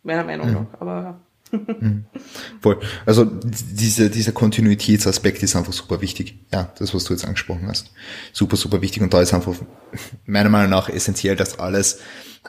meiner 0.03 0.23
Meinung 0.23 0.51
nach. 0.53 0.81
Aber 0.81 1.19
Mhm. 1.51 2.05
Voll. 2.61 2.79
Also 3.05 3.25
diese, 3.25 4.09
dieser 4.09 4.31
Kontinuitätsaspekt 4.31 5.41
ist 5.43 5.55
einfach 5.55 5.73
super 5.73 6.01
wichtig. 6.01 6.39
Ja, 6.51 6.71
das, 6.77 6.93
was 6.93 7.05
du 7.05 7.13
jetzt 7.13 7.25
angesprochen 7.25 7.67
hast. 7.67 7.91
Super, 8.33 8.55
super 8.55 8.81
wichtig. 8.81 9.01
Und 9.01 9.13
da 9.13 9.21
ist 9.21 9.33
einfach 9.33 9.55
meiner 10.25 10.49
Meinung 10.49 10.69
nach 10.69 10.89
essentiell, 10.89 11.35
dass 11.35 11.59
alles 11.59 11.99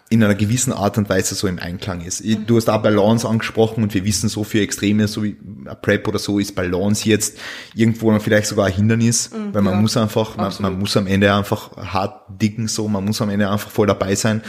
in 0.08 0.22
einer 0.22 0.34
gewissen 0.34 0.72
Art 0.72 0.98
und 0.98 1.08
Weise 1.08 1.34
so 1.34 1.46
im 1.46 1.58
Einklang 1.58 2.00
ist. 2.00 2.22
Du 2.46 2.56
hast 2.56 2.68
auch 2.68 2.82
Balance 2.82 3.28
angesprochen 3.28 3.82
und 3.82 3.94
wir 3.94 4.04
wissen 4.04 4.28
so 4.28 4.44
für 4.44 4.60
Extreme, 4.60 5.08
so 5.08 5.22
wie 5.22 5.36
Prep 5.82 6.06
oder 6.06 6.18
so, 6.18 6.38
ist 6.38 6.54
Balance 6.54 7.08
jetzt 7.08 7.38
irgendwo 7.74 8.16
vielleicht 8.18 8.46
sogar 8.46 8.66
ein 8.66 8.72
Hindernis, 8.72 9.30
mhm, 9.30 9.54
weil 9.54 9.62
man 9.62 9.74
ja, 9.74 9.80
muss 9.80 9.96
einfach, 9.96 10.36
man, 10.36 10.52
man, 10.60 10.78
muss 10.78 10.96
am 10.96 11.06
Ende 11.06 11.32
einfach 11.32 11.76
hart 11.76 12.22
dicken, 12.28 12.68
so, 12.68 12.88
man 12.88 13.04
muss 13.04 13.20
am 13.20 13.30
Ende 13.30 13.50
einfach 13.50 13.70
voll 13.70 13.86
dabei 13.86 14.14
sein. 14.14 14.42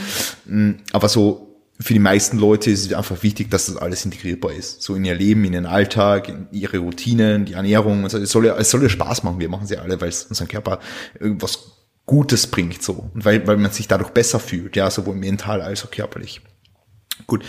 Mhm. 0.46 0.78
Aber 0.92 1.10
so 1.10 1.51
für 1.82 1.94
die 1.94 2.00
meisten 2.00 2.38
Leute 2.38 2.70
ist 2.70 2.86
es 2.86 2.94
einfach 2.94 3.24
wichtig, 3.24 3.50
dass 3.50 3.66
das 3.66 3.78
alles 3.78 4.06
integrierbar 4.06 4.54
ist. 4.54 4.82
So 4.82 4.96
in 4.96 5.04
ihr 5.04 5.16
Leben, 5.16 5.44
in 5.46 5.54
ihren 5.54 5.66
Alltag, 5.66 6.30
in 6.30 6.48
ihre 6.52 6.78
Routinen, 6.78 7.46
die 7.46 7.54
Ernährung. 7.54 8.04
Also 8.04 8.20
es 8.20 8.32
soll 8.32 8.46
ja, 8.46 8.56
es 8.58 8.70
soll 8.70 8.84
ja 8.84 8.90
Spaß 8.90 9.24
machen. 9.24 9.40
Wir 9.40 9.50
machen 9.50 9.68
sie 9.68 9.78
alle, 9.78 10.00
weil 10.00 10.10
es 10.10 10.26
unseren 10.26 10.48
Körper 10.48 10.80
irgendwas 11.20 11.72
Gutes 12.06 12.48
bringt, 12.48 12.82
so. 12.84 13.10
Und 13.14 13.26
weil, 13.26 13.46
weil 13.48 13.58
man 13.58 13.72
sich 13.72 13.88
dadurch 13.88 14.10
besser 14.10 14.40
fühlt, 14.40 14.76
ja, 14.76 14.90
sowohl 14.92 15.16
mental 15.16 15.62
als 15.62 15.84
auch 15.86 15.92
körperlich. 15.92 16.42
Gut. 17.26 17.44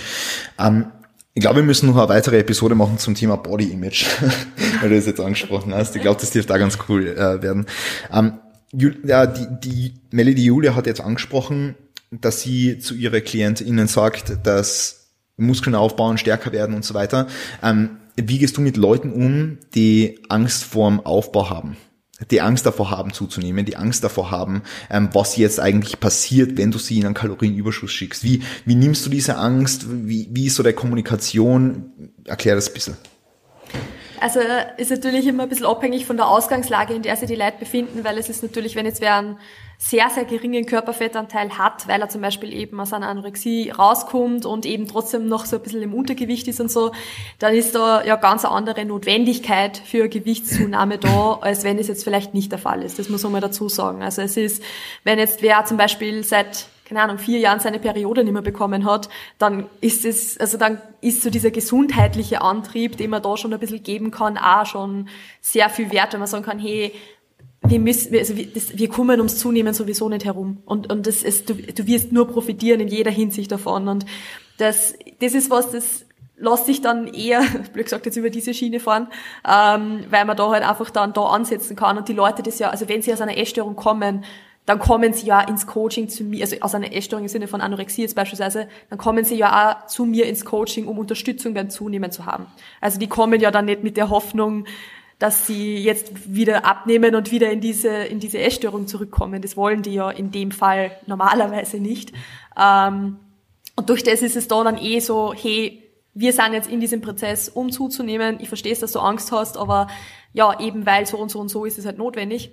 Ähm, 0.58 0.86
ich 1.34 1.40
glaube, 1.40 1.56
wir 1.56 1.62
müssen 1.64 1.88
noch 1.88 1.96
eine 1.96 2.08
weitere 2.08 2.38
Episode 2.38 2.74
machen 2.74 2.98
zum 2.98 3.14
Thema 3.14 3.36
Body 3.36 3.70
Image, 3.72 4.06
weil 4.80 4.90
du 4.90 4.96
das 4.96 5.06
jetzt 5.06 5.20
angesprochen 5.20 5.74
hast. 5.74 5.96
Ich 5.96 6.02
glaube, 6.02 6.20
das 6.20 6.30
dürfte 6.30 6.52
da 6.52 6.58
ganz 6.58 6.78
cool 6.88 7.08
äh, 7.08 7.42
werden. 7.42 7.66
Ähm, 8.12 8.38
ja, 9.04 9.26
die, 9.26 9.46
die 9.62 9.94
Melody 10.10 10.44
Julia 10.44 10.74
hat 10.74 10.86
jetzt 10.86 11.00
angesprochen, 11.00 11.74
dass 12.20 12.42
sie 12.42 12.78
zu 12.78 12.94
ihrer 12.94 13.20
KlientInnen 13.20 13.88
sagt, 13.88 14.46
dass 14.46 15.10
Muskeln 15.36 15.74
aufbauen, 15.74 16.18
stärker 16.18 16.52
werden 16.52 16.74
und 16.74 16.84
so 16.84 16.94
weiter. 16.94 17.26
Ähm, 17.62 17.98
wie 18.16 18.38
gehst 18.38 18.56
du 18.56 18.60
mit 18.60 18.76
Leuten 18.76 19.12
um, 19.12 19.58
die 19.74 20.20
Angst 20.28 20.64
vorm 20.64 21.00
Aufbau 21.00 21.50
haben? 21.50 21.76
die 22.30 22.40
Angst 22.40 22.66
davor 22.66 22.90
haben 22.90 23.12
zuzunehmen, 23.12 23.64
die 23.64 23.76
Angst 23.76 24.04
davor 24.04 24.30
haben, 24.30 24.62
ähm, 24.90 25.08
was 25.12 25.36
jetzt 25.36 25.60
eigentlich 25.60 26.00
passiert, 26.00 26.56
wenn 26.56 26.70
du 26.70 26.78
sie 26.78 26.98
in 26.98 27.06
einen 27.06 27.14
Kalorienüberschuss 27.14 27.90
schickst. 27.90 28.22
Wie, 28.22 28.42
wie 28.64 28.74
nimmst 28.74 29.04
du 29.04 29.10
diese 29.10 29.36
Angst? 29.36 29.86
Wie, 29.88 30.28
wie 30.30 30.46
ist 30.46 30.56
so 30.56 30.62
der 30.62 30.72
Kommunikation? 30.72 32.12
Erklär 32.24 32.54
das 32.54 32.68
ein 32.68 32.74
bisschen. 32.74 32.96
Also 34.20 34.38
ist 34.76 34.90
natürlich 34.90 35.26
immer 35.26 35.42
ein 35.42 35.48
bisschen 35.48 35.66
abhängig 35.66 36.06
von 36.06 36.16
der 36.16 36.28
Ausgangslage, 36.28 36.94
in 36.94 37.02
der 37.02 37.16
sich 37.16 37.26
die 37.26 37.34
Leute 37.34 37.58
befinden, 37.58 38.04
weil 38.04 38.18
es 38.18 38.28
ist 38.28 38.42
natürlich, 38.42 38.76
wenn 38.76 38.86
jetzt 38.86 39.00
wer 39.00 39.16
einen 39.16 39.36
sehr, 39.84 40.08
sehr 40.10 40.24
geringen 40.24 40.64
Körperfettanteil 40.64 41.58
hat, 41.58 41.88
weil 41.88 42.00
er 42.00 42.08
zum 42.08 42.20
Beispiel 42.20 42.52
eben 42.52 42.78
aus 42.78 42.92
einer 42.92 43.08
Anorexie 43.08 43.70
rauskommt 43.70 44.46
und 44.46 44.64
eben 44.64 44.86
trotzdem 44.86 45.26
noch 45.26 45.44
so 45.44 45.56
ein 45.56 45.62
bisschen 45.62 45.82
im 45.82 45.92
Untergewicht 45.92 46.46
ist 46.46 46.60
und 46.60 46.70
so, 46.70 46.92
dann 47.40 47.52
ist 47.52 47.74
da 47.74 48.04
ja 48.04 48.14
ganz 48.14 48.44
eine 48.44 48.54
andere 48.54 48.84
Notwendigkeit 48.84 49.76
für 49.76 50.08
Gewichtszunahme 50.08 50.98
da, 50.98 51.38
als 51.40 51.64
wenn 51.64 51.80
es 51.80 51.88
jetzt 51.88 52.04
vielleicht 52.04 52.32
nicht 52.32 52.52
der 52.52 52.60
Fall 52.60 52.84
ist. 52.84 53.00
Das 53.00 53.08
muss 53.08 53.24
man 53.24 53.32
mal 53.32 53.40
dazu 53.40 53.68
sagen. 53.68 54.04
Also 54.04 54.22
es 54.22 54.36
ist, 54.36 54.62
wenn 55.02 55.18
jetzt 55.18 55.42
wer 55.42 55.64
zum 55.64 55.78
Beispiel 55.78 56.22
seit 56.22 56.66
keine 56.84 57.02
Ahnung, 57.02 57.18
vier 57.18 57.38
Jahren 57.38 57.58
seine 57.58 57.78
Periode 57.78 58.22
nicht 58.22 58.34
mehr 58.34 58.42
bekommen 58.42 58.84
hat, 58.84 59.08
dann 59.38 59.66
ist 59.80 60.04
es, 60.04 60.38
also 60.38 60.58
dann 60.58 60.80
ist 61.00 61.22
so 61.22 61.30
dieser 61.30 61.50
gesundheitliche 61.50 62.42
Antrieb, 62.42 62.98
den 62.98 63.10
man 63.10 63.22
da 63.22 63.36
schon 63.36 63.52
ein 63.52 63.60
bisschen 63.60 63.82
geben 63.82 64.10
kann, 64.10 64.36
auch 64.36 64.66
schon 64.66 65.08
sehr 65.40 65.70
viel 65.70 65.90
wert, 65.90 66.12
wenn 66.12 66.20
man 66.20 66.28
sagen 66.28 66.44
kann, 66.44 66.58
hey, 66.58 66.92
wir 67.64 67.78
müssen, 67.78 68.14
also 68.16 68.36
wir, 68.36 68.46
das, 68.46 68.76
wir 68.76 68.88
kommen 68.88 69.20
ums 69.20 69.38
Zunehmen 69.38 69.72
sowieso 69.74 70.08
nicht 70.08 70.24
herum. 70.24 70.62
Und, 70.64 70.92
und 70.92 71.06
das 71.06 71.22
ist, 71.22 71.48
du, 71.48 71.54
du 71.54 71.86
wirst 71.86 72.12
nur 72.12 72.26
profitieren 72.28 72.80
in 72.80 72.88
jeder 72.88 73.10
Hinsicht 73.10 73.52
davon. 73.52 73.88
Und 73.88 74.04
das, 74.58 74.94
das 75.20 75.34
ist 75.34 75.50
was, 75.50 75.70
das 75.70 76.04
lässt 76.36 76.66
sich 76.66 76.80
dann 76.80 77.06
eher, 77.06 77.42
blöd 77.72 77.86
gesagt, 77.86 78.06
jetzt 78.06 78.16
über 78.16 78.30
diese 78.30 78.52
Schiene 78.52 78.80
fahren, 78.80 79.08
ähm, 79.48 80.04
weil 80.10 80.24
man 80.24 80.36
da 80.36 80.50
halt 80.50 80.68
einfach 80.68 80.90
dann 80.90 81.12
da 81.12 81.22
ansetzen 81.22 81.76
kann. 81.76 81.96
Und 81.96 82.08
die 82.08 82.14
Leute 82.14 82.42
das 82.42 82.58
ja, 82.58 82.70
also 82.70 82.88
wenn 82.88 83.02
sie 83.02 83.12
aus 83.12 83.20
einer 83.20 83.38
Essstörung 83.38 83.76
kommen, 83.76 84.24
dann 84.66 84.78
kommen 84.78 85.12
sie 85.12 85.26
ja 85.26 85.40
ins 85.40 85.66
Coaching 85.66 86.08
zu 86.08 86.22
mir, 86.22 86.42
also 86.42 86.56
aus 86.60 86.74
einer 86.74 86.92
Essstörung 86.92 87.24
im 87.24 87.28
Sinne 87.28 87.48
von 87.48 87.60
Anorexie 87.60 88.02
jetzt 88.02 88.14
beispielsweise, 88.14 88.68
dann 88.90 88.98
kommen 88.98 89.24
sie 89.24 89.34
ja 89.34 89.80
auch 89.82 89.86
zu 89.86 90.04
mir 90.04 90.26
ins 90.26 90.44
Coaching, 90.44 90.86
um 90.86 90.98
Unterstützung 90.98 91.54
beim 91.54 91.68
Zunehmen 91.68 92.12
zu 92.12 92.26
haben. 92.26 92.46
Also 92.80 93.00
die 93.00 93.08
kommen 93.08 93.40
ja 93.40 93.50
dann 93.50 93.64
nicht 93.64 93.82
mit 93.82 93.96
der 93.96 94.08
Hoffnung, 94.08 94.66
dass 95.22 95.46
sie 95.46 95.76
jetzt 95.78 96.34
wieder 96.34 96.64
abnehmen 96.64 97.14
und 97.14 97.30
wieder 97.30 97.48
in 97.52 97.60
diese, 97.60 97.88
in 97.88 98.18
diese 98.18 98.40
Essstörung 98.40 98.88
zurückkommen. 98.88 99.40
Das 99.40 99.56
wollen 99.56 99.82
die 99.82 99.94
ja 99.94 100.10
in 100.10 100.32
dem 100.32 100.50
Fall 100.50 100.90
normalerweise 101.06 101.76
nicht. 101.76 102.12
Ähm, 102.58 103.18
und 103.76 103.88
durch 103.88 104.02
das 104.02 104.20
ist 104.20 104.34
es 104.34 104.48
da 104.48 104.64
dann 104.64 104.78
eh 104.78 104.98
so, 104.98 105.32
hey, 105.32 105.80
wir 106.12 106.32
sind 106.32 106.54
jetzt 106.54 106.68
in 106.68 106.80
diesem 106.80 107.02
Prozess, 107.02 107.48
um 107.48 107.70
zuzunehmen. 107.70 108.38
Ich 108.40 108.48
verstehe 108.48 108.72
es, 108.72 108.80
dass 108.80 108.90
du 108.90 108.98
Angst 108.98 109.30
hast, 109.30 109.56
aber 109.56 109.86
ja, 110.32 110.58
eben 110.58 110.86
weil 110.86 111.06
so 111.06 111.18
und 111.18 111.30
so 111.30 111.38
und 111.38 111.50
so 111.50 111.64
ist 111.64 111.78
es 111.78 111.86
halt 111.86 111.98
notwendig. 111.98 112.50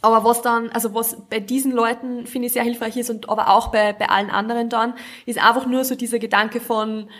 Aber 0.00 0.24
was 0.24 0.40
dann, 0.40 0.70
also 0.70 0.94
was 0.94 1.28
bei 1.28 1.40
diesen 1.40 1.72
Leuten 1.72 2.26
finde 2.26 2.46
ich 2.46 2.54
sehr 2.54 2.64
hilfreich 2.64 2.96
ist 2.96 3.10
und 3.10 3.28
aber 3.28 3.50
auch 3.50 3.68
bei, 3.68 3.92
bei 3.92 4.08
allen 4.08 4.30
anderen 4.30 4.70
dann, 4.70 4.94
ist 5.26 5.38
einfach 5.38 5.66
nur 5.66 5.84
so 5.84 5.94
dieser 5.94 6.20
Gedanke 6.20 6.58
von, 6.58 7.10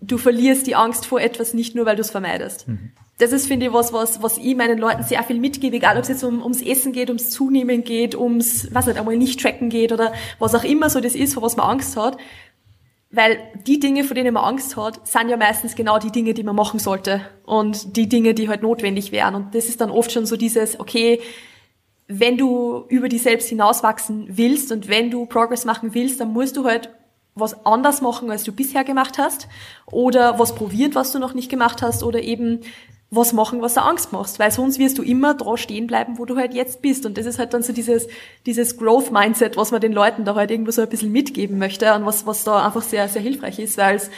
du 0.00 0.18
verlierst 0.18 0.68
die 0.68 0.76
Angst 0.76 1.04
vor 1.04 1.20
etwas 1.20 1.52
nicht 1.52 1.74
nur, 1.74 1.84
weil 1.84 1.96
du 1.96 2.02
es 2.02 2.12
vermeidest. 2.12 2.68
Mhm. 2.68 2.92
Das 3.18 3.32
ist, 3.32 3.46
finde 3.46 3.66
ich, 3.66 3.72
was, 3.72 3.92
was, 3.92 4.22
was 4.22 4.38
ich 4.38 4.56
meinen 4.56 4.78
Leuten 4.78 5.04
sehr 5.04 5.22
viel 5.22 5.38
mitgebe, 5.38 5.76
egal 5.76 5.96
ob 5.96 6.02
es 6.02 6.08
jetzt 6.08 6.24
um, 6.24 6.42
ums 6.42 6.62
Essen 6.62 6.92
geht, 6.92 7.10
ums 7.10 7.30
Zunehmen 7.30 7.84
geht, 7.84 8.16
ums, 8.16 8.68
was 8.72 8.86
nicht, 8.86 8.98
einmal 8.98 9.16
nicht 9.16 9.40
tracken 9.40 9.68
geht 9.68 9.92
oder 9.92 10.12
was 10.40 10.54
auch 10.54 10.64
immer 10.64 10.90
so 10.90 11.00
das 11.00 11.14
ist, 11.14 11.34
vor 11.34 11.42
was 11.42 11.56
man 11.56 11.66
Angst 11.66 11.96
hat. 11.96 12.16
Weil 13.10 13.38
die 13.64 13.78
Dinge, 13.78 14.02
vor 14.02 14.16
denen 14.16 14.34
man 14.34 14.42
Angst 14.42 14.76
hat, 14.76 15.06
sind 15.06 15.28
ja 15.28 15.36
meistens 15.36 15.76
genau 15.76 16.00
die 16.00 16.10
Dinge, 16.10 16.34
die 16.34 16.42
man 16.42 16.56
machen 16.56 16.80
sollte. 16.80 17.20
Und 17.46 17.96
die 17.96 18.08
Dinge, 18.08 18.34
die 18.34 18.48
halt 18.48 18.62
notwendig 18.62 19.12
wären. 19.12 19.36
Und 19.36 19.54
das 19.54 19.68
ist 19.68 19.80
dann 19.80 19.92
oft 19.92 20.10
schon 20.10 20.26
so 20.26 20.36
dieses, 20.36 20.80
okay, 20.80 21.20
wenn 22.08 22.36
du 22.36 22.84
über 22.88 23.08
dich 23.08 23.22
selbst 23.22 23.48
hinauswachsen 23.48 24.26
willst 24.30 24.72
und 24.72 24.88
wenn 24.88 25.12
du 25.12 25.26
Progress 25.26 25.64
machen 25.64 25.94
willst, 25.94 26.20
dann 26.20 26.32
musst 26.32 26.56
du 26.56 26.64
halt 26.64 26.90
was 27.36 27.64
anders 27.64 28.00
machen, 28.00 28.30
als 28.30 28.42
du 28.44 28.52
bisher 28.52 28.84
gemacht 28.84 29.18
hast 29.18 29.48
oder 29.86 30.38
was 30.38 30.54
probieren, 30.54 30.94
was 30.94 31.12
du 31.12 31.18
noch 31.18 31.34
nicht 31.34 31.50
gemacht 31.50 31.82
hast 31.82 32.02
oder 32.02 32.20
eben 32.22 32.60
was 33.14 33.32
machen, 33.32 33.60
was 33.62 33.74
du 33.74 33.82
Angst 33.82 34.12
machst, 34.12 34.38
weil 34.38 34.50
sonst 34.50 34.78
wirst 34.78 34.98
du 34.98 35.02
immer 35.02 35.34
da 35.34 35.56
stehen 35.56 35.86
bleiben, 35.86 36.18
wo 36.18 36.24
du 36.24 36.36
halt 36.36 36.54
jetzt 36.54 36.82
bist. 36.82 37.06
Und 37.06 37.18
das 37.18 37.26
ist 37.26 37.38
halt 37.38 37.54
dann 37.54 37.62
so 37.62 37.72
dieses 37.72 38.08
dieses 38.46 38.76
Growth 38.76 39.10
Mindset, 39.10 39.56
was 39.56 39.70
man 39.70 39.80
den 39.80 39.92
Leuten 39.92 40.24
da 40.24 40.34
halt 40.34 40.50
irgendwo 40.50 40.70
so 40.70 40.82
ein 40.82 40.88
bisschen 40.88 41.12
mitgeben 41.12 41.58
möchte 41.58 41.92
und 41.94 42.06
was 42.06 42.26
was 42.26 42.44
da 42.44 42.64
einfach 42.64 42.82
sehr 42.82 43.08
sehr 43.08 43.22
hilfreich 43.22 43.58
ist, 43.58 43.78
weil 43.78 43.96
es 43.96 44.10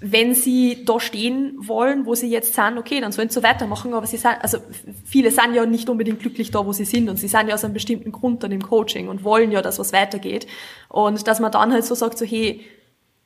wenn 0.00 0.34
sie 0.34 0.84
da 0.84 1.00
stehen 1.00 1.54
wollen, 1.56 2.04
wo 2.04 2.14
sie 2.14 2.28
jetzt 2.28 2.54
sind, 2.54 2.78
okay, 2.78 3.00
dann 3.00 3.12
sollen 3.12 3.28
sie 3.30 3.34
so 3.34 3.42
weitermachen, 3.42 3.94
aber 3.94 4.06
sie 4.06 4.18
sind, 4.18 4.36
also 4.40 4.58
viele 5.04 5.30
sind 5.30 5.54
ja 5.54 5.64
nicht 5.64 5.88
unbedingt 5.88 6.20
glücklich 6.20 6.50
da, 6.50 6.64
wo 6.66 6.72
sie 6.72 6.84
sind. 6.84 7.08
Und 7.08 7.16
sie 7.16 7.28
sind 7.28 7.48
ja 7.48 7.54
aus 7.54 7.64
einem 7.64 7.74
bestimmten 7.74 8.12
Grund 8.12 8.42
dann 8.42 8.52
im 8.52 8.62
Coaching 8.62 9.08
und 9.08 9.24
wollen 9.24 9.50
ja, 9.50 9.62
dass 9.62 9.78
was 9.78 9.92
weitergeht. 9.92 10.46
Und 10.88 11.26
dass 11.26 11.40
man 11.40 11.50
dann 11.50 11.72
halt 11.72 11.84
so 11.84 11.94
sagt, 11.94 12.18
so 12.18 12.26
hey, 12.26 12.64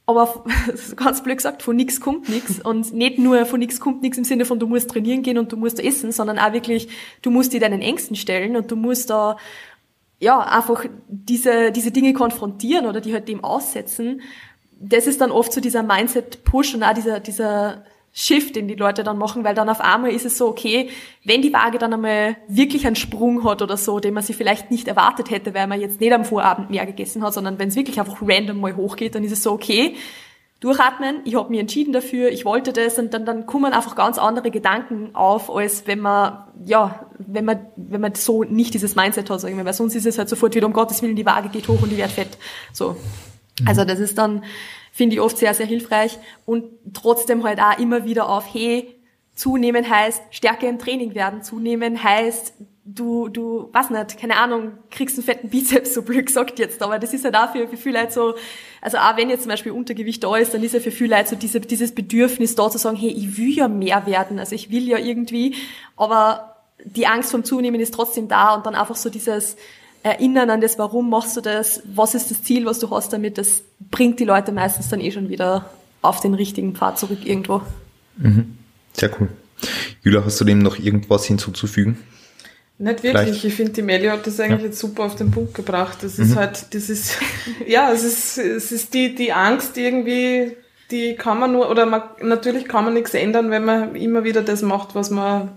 aber 0.06 0.44
ganz 0.96 1.22
blöd 1.22 1.38
gesagt, 1.38 1.62
von 1.62 1.76
nichts 1.76 2.00
kommt 2.00 2.28
nichts 2.28 2.60
und 2.60 2.92
nicht 2.92 3.18
nur 3.18 3.46
von 3.46 3.58
nichts 3.58 3.80
kommt 3.80 4.02
nichts 4.02 4.18
im 4.18 4.24
Sinne 4.24 4.44
von 4.44 4.58
du 4.58 4.66
musst 4.66 4.90
trainieren 4.90 5.22
gehen 5.22 5.38
und 5.38 5.52
du 5.52 5.56
musst 5.56 5.80
essen, 5.80 6.12
sondern 6.12 6.38
auch 6.38 6.52
wirklich, 6.52 6.88
du 7.22 7.30
musst 7.30 7.52
dir 7.52 7.60
deinen 7.60 7.80
Ängsten 7.80 8.16
stellen 8.16 8.56
und 8.56 8.70
du 8.70 8.76
musst 8.76 9.10
da 9.10 9.36
ja 10.20 10.38
einfach 10.40 10.84
diese 11.08 11.72
diese 11.72 11.90
Dinge 11.90 12.12
konfrontieren 12.12 12.86
oder 12.86 13.00
die 13.00 13.12
halt 13.12 13.28
dem 13.28 13.42
aussetzen. 13.42 14.20
Das 14.78 15.06
ist 15.06 15.20
dann 15.20 15.30
oft 15.30 15.52
so 15.52 15.60
dieser 15.60 15.82
Mindset-Push 15.82 16.74
und 16.74 16.82
auch 16.82 16.92
dieser, 16.92 17.20
dieser 17.20 17.84
Shift, 18.16 18.54
den 18.54 18.68
die 18.68 18.76
Leute 18.76 19.02
dann 19.02 19.18
machen, 19.18 19.42
weil 19.42 19.56
dann 19.56 19.68
auf 19.68 19.80
einmal 19.80 20.12
ist 20.12 20.24
es 20.24 20.38
so, 20.38 20.46
okay, 20.46 20.88
wenn 21.24 21.42
die 21.42 21.52
Waage 21.52 21.78
dann 21.78 21.92
einmal 21.92 22.36
wirklich 22.46 22.86
einen 22.86 22.94
Sprung 22.94 23.42
hat 23.42 23.60
oder 23.60 23.76
so, 23.76 23.98
den 23.98 24.14
man 24.14 24.22
sich 24.22 24.36
vielleicht 24.36 24.70
nicht 24.70 24.86
erwartet 24.86 25.30
hätte, 25.30 25.52
weil 25.52 25.66
man 25.66 25.80
jetzt 25.80 26.00
nicht 26.00 26.12
am 26.12 26.24
Vorabend 26.24 26.70
mehr 26.70 26.86
gegessen 26.86 27.24
hat, 27.24 27.34
sondern 27.34 27.58
wenn 27.58 27.70
es 27.70 27.76
wirklich 27.76 27.98
einfach 27.98 28.22
random 28.22 28.60
mal 28.60 28.76
hochgeht, 28.76 29.16
dann 29.16 29.24
ist 29.24 29.32
es 29.32 29.42
so, 29.42 29.50
okay, 29.50 29.96
durchatmen, 30.60 31.22
ich 31.24 31.34
habe 31.34 31.50
mich 31.50 31.58
entschieden 31.58 31.92
dafür, 31.92 32.30
ich 32.30 32.44
wollte 32.44 32.72
das 32.72 33.00
und 33.00 33.12
dann, 33.12 33.26
dann 33.26 33.46
kommen 33.46 33.72
einfach 33.72 33.96
ganz 33.96 34.16
andere 34.16 34.52
Gedanken 34.52 35.10
auf, 35.16 35.50
als 35.50 35.88
wenn 35.88 35.98
man, 35.98 36.44
ja, 36.64 37.06
wenn 37.18 37.44
man, 37.44 37.66
wenn 37.74 38.00
man 38.00 38.14
so 38.14 38.44
nicht 38.44 38.74
dieses 38.74 38.94
Mindset 38.94 39.28
hat, 39.28 39.40
sagen 39.40 39.56
wir, 39.56 39.64
weil 39.64 39.74
sonst 39.74 39.96
ist 39.96 40.06
es 40.06 40.18
halt 40.18 40.28
sofort 40.28 40.54
wieder, 40.54 40.68
um 40.68 40.72
Gottes 40.72 41.02
Willen, 41.02 41.16
die 41.16 41.26
Waage 41.26 41.48
geht 41.48 41.66
hoch 41.66 41.82
und 41.82 41.90
die 41.90 41.96
wird 41.96 42.12
fett. 42.12 42.38
So. 42.72 42.94
Also 43.66 43.84
das 43.84 43.98
ist 43.98 44.18
dann, 44.18 44.44
finde 44.94 45.16
ich 45.16 45.20
oft 45.20 45.36
sehr, 45.36 45.52
sehr 45.54 45.66
hilfreich. 45.66 46.18
Und 46.46 46.66
trotzdem 46.92 47.42
halt 47.42 47.58
auch 47.58 47.78
immer 47.80 48.04
wieder 48.04 48.28
auf, 48.28 48.44
hey, 48.54 48.94
zunehmen 49.34 49.90
heißt 49.90 50.22
stärker 50.30 50.68
im 50.68 50.78
Training 50.78 51.16
werden, 51.16 51.42
zunehmen 51.42 52.00
heißt, 52.00 52.54
du, 52.84 53.28
du, 53.28 53.70
was 53.72 53.90
nicht, 53.90 54.20
keine 54.20 54.36
Ahnung, 54.36 54.78
kriegst 54.92 55.18
einen 55.18 55.24
fetten 55.24 55.48
Bizeps, 55.48 55.94
so 55.94 56.02
blöd 56.02 56.26
gesagt 56.26 56.60
jetzt, 56.60 56.80
aber 56.80 57.00
das 57.00 57.12
ist 57.12 57.24
ja 57.24 57.32
halt 57.32 57.34
dafür 57.34 57.66
für 57.66 57.76
viele 57.76 57.98
Leute 57.98 58.12
so, 58.12 58.34
also 58.80 58.98
auch 58.98 59.16
wenn 59.16 59.30
jetzt 59.30 59.42
zum 59.42 59.50
Beispiel 59.50 59.72
Untergewicht 59.72 60.22
da 60.22 60.36
ist, 60.36 60.54
dann 60.54 60.62
ist 60.62 60.74
ja 60.74 60.80
für 60.80 60.92
viele 60.92 61.16
Leute 61.16 61.30
so 61.30 61.36
diese, 61.36 61.60
dieses 61.60 61.92
Bedürfnis 61.92 62.54
da 62.54 62.70
zu 62.70 62.78
sagen, 62.78 62.96
hey, 62.96 63.10
ich 63.10 63.36
will 63.36 63.50
ja 63.50 63.66
mehr 63.66 64.06
werden, 64.06 64.38
also 64.38 64.54
ich 64.54 64.70
will 64.70 64.86
ja 64.86 64.98
irgendwie, 64.98 65.56
aber 65.96 66.54
die 66.84 67.08
Angst 67.08 67.32
vom 67.32 67.42
Zunehmen 67.42 67.80
ist 67.80 67.94
trotzdem 67.94 68.28
da 68.28 68.54
und 68.54 68.64
dann 68.64 68.76
einfach 68.76 68.94
so 68.94 69.10
dieses, 69.10 69.56
erinnern 70.04 70.50
an 70.50 70.60
das, 70.60 70.78
warum 70.78 71.10
machst 71.10 71.36
du 71.36 71.40
das, 71.40 71.82
was 71.86 72.14
ist 72.14 72.30
das 72.30 72.44
Ziel, 72.44 72.66
was 72.66 72.78
du 72.78 72.90
hast 72.90 73.12
damit, 73.12 73.38
das 73.38 73.62
bringt 73.90 74.20
die 74.20 74.24
Leute 74.24 74.52
meistens 74.52 74.88
dann 74.90 75.00
eh 75.00 75.10
schon 75.10 75.30
wieder 75.30 75.70
auf 76.02 76.20
den 76.20 76.34
richtigen 76.34 76.74
Pfad 76.74 76.98
zurück 76.98 77.24
irgendwo. 77.24 77.62
Mhm. 78.18 78.58
Sehr 78.92 79.10
cool. 79.18 79.28
Julia, 80.02 80.22
hast 80.24 80.40
du 80.40 80.44
dem 80.44 80.58
noch 80.58 80.78
irgendwas 80.78 81.24
hinzuzufügen? 81.24 81.98
Nicht 82.76 83.02
wirklich. 83.02 83.22
Vielleicht. 83.22 83.44
Ich 83.44 83.54
finde, 83.54 83.72
die 83.72 83.82
Melli 83.82 84.08
hat 84.08 84.26
das 84.26 84.38
eigentlich 84.40 84.60
ja. 84.60 84.66
jetzt 84.66 84.78
super 84.78 85.04
auf 85.04 85.16
den 85.16 85.30
Punkt 85.30 85.54
gebracht. 85.54 85.98
Das 86.02 86.18
mhm. 86.18 86.24
ist 86.24 86.36
halt, 86.36 86.74
das 86.74 86.90
ist, 86.90 87.18
ja, 87.66 87.90
es 87.90 88.04
ist, 88.04 88.36
es 88.36 88.72
ist 88.72 88.92
die, 88.92 89.14
die 89.14 89.32
Angst 89.32 89.78
irgendwie, 89.78 90.54
die 90.90 91.16
kann 91.16 91.40
man 91.40 91.52
nur, 91.52 91.70
oder 91.70 91.86
man, 91.86 92.02
natürlich 92.20 92.68
kann 92.68 92.84
man 92.84 92.92
nichts 92.92 93.14
ändern, 93.14 93.50
wenn 93.50 93.64
man 93.64 93.96
immer 93.96 94.24
wieder 94.24 94.42
das 94.42 94.60
macht, 94.60 94.94
was 94.94 95.10
man, 95.10 95.52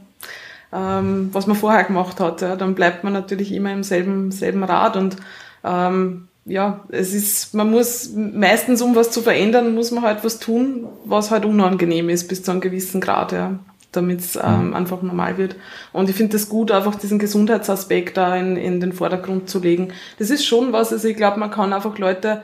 ähm, 0.74 1.30
was 1.34 1.48
man 1.48 1.56
vorher 1.56 1.84
gemacht 1.84 2.20
hat. 2.20 2.42
Ja. 2.42 2.56
Dann 2.56 2.76
bleibt 2.76 3.04
man 3.04 3.14
natürlich 3.14 3.52
immer 3.52 3.72
im 3.72 3.84
selben, 3.84 4.32
selben 4.32 4.64
Rad 4.64 4.98
und, 4.98 5.18
ähm, 5.64 6.28
ja, 6.46 6.86
es 6.90 7.14
ist, 7.14 7.54
man 7.54 7.70
muss 7.70 8.14
meistens, 8.16 8.82
um 8.82 8.96
was 8.96 9.12
zu 9.12 9.22
verändern, 9.22 9.76
muss 9.76 9.92
man 9.92 10.04
halt 10.04 10.24
was 10.24 10.40
tun, 10.40 10.88
was 11.04 11.30
halt 11.30 11.44
unangenehm 11.44 12.08
ist 12.08 12.30
bis 12.30 12.42
zu 12.42 12.52
einem 12.52 12.62
gewissen 12.62 13.02
Grad, 13.02 13.34
ja 13.34 13.60
damit 13.92 14.20
es 14.20 14.36
ähm, 14.36 14.68
mhm. 14.68 14.74
einfach 14.74 15.02
normal 15.02 15.38
wird. 15.38 15.56
Und 15.92 16.10
ich 16.10 16.16
finde 16.16 16.38
es 16.38 16.50
gut, 16.50 16.72
einfach 16.72 16.96
diesen 16.96 17.20
Gesundheitsaspekt 17.20 18.18
da 18.18 18.36
in, 18.36 18.56
in 18.56 18.80
den 18.80 18.94
Vordergrund 18.94 19.50
zu 19.50 19.60
legen. 19.60 19.90
Das 20.20 20.30
ist 20.30 20.46
schon 20.46 20.74
was, 20.74 20.94
also 20.94 21.08
ich 21.08 21.18
glaube, 21.18 21.40
man 21.40 21.52
kann 21.52 21.74
einfach 21.74 21.98
Leute 21.98 22.44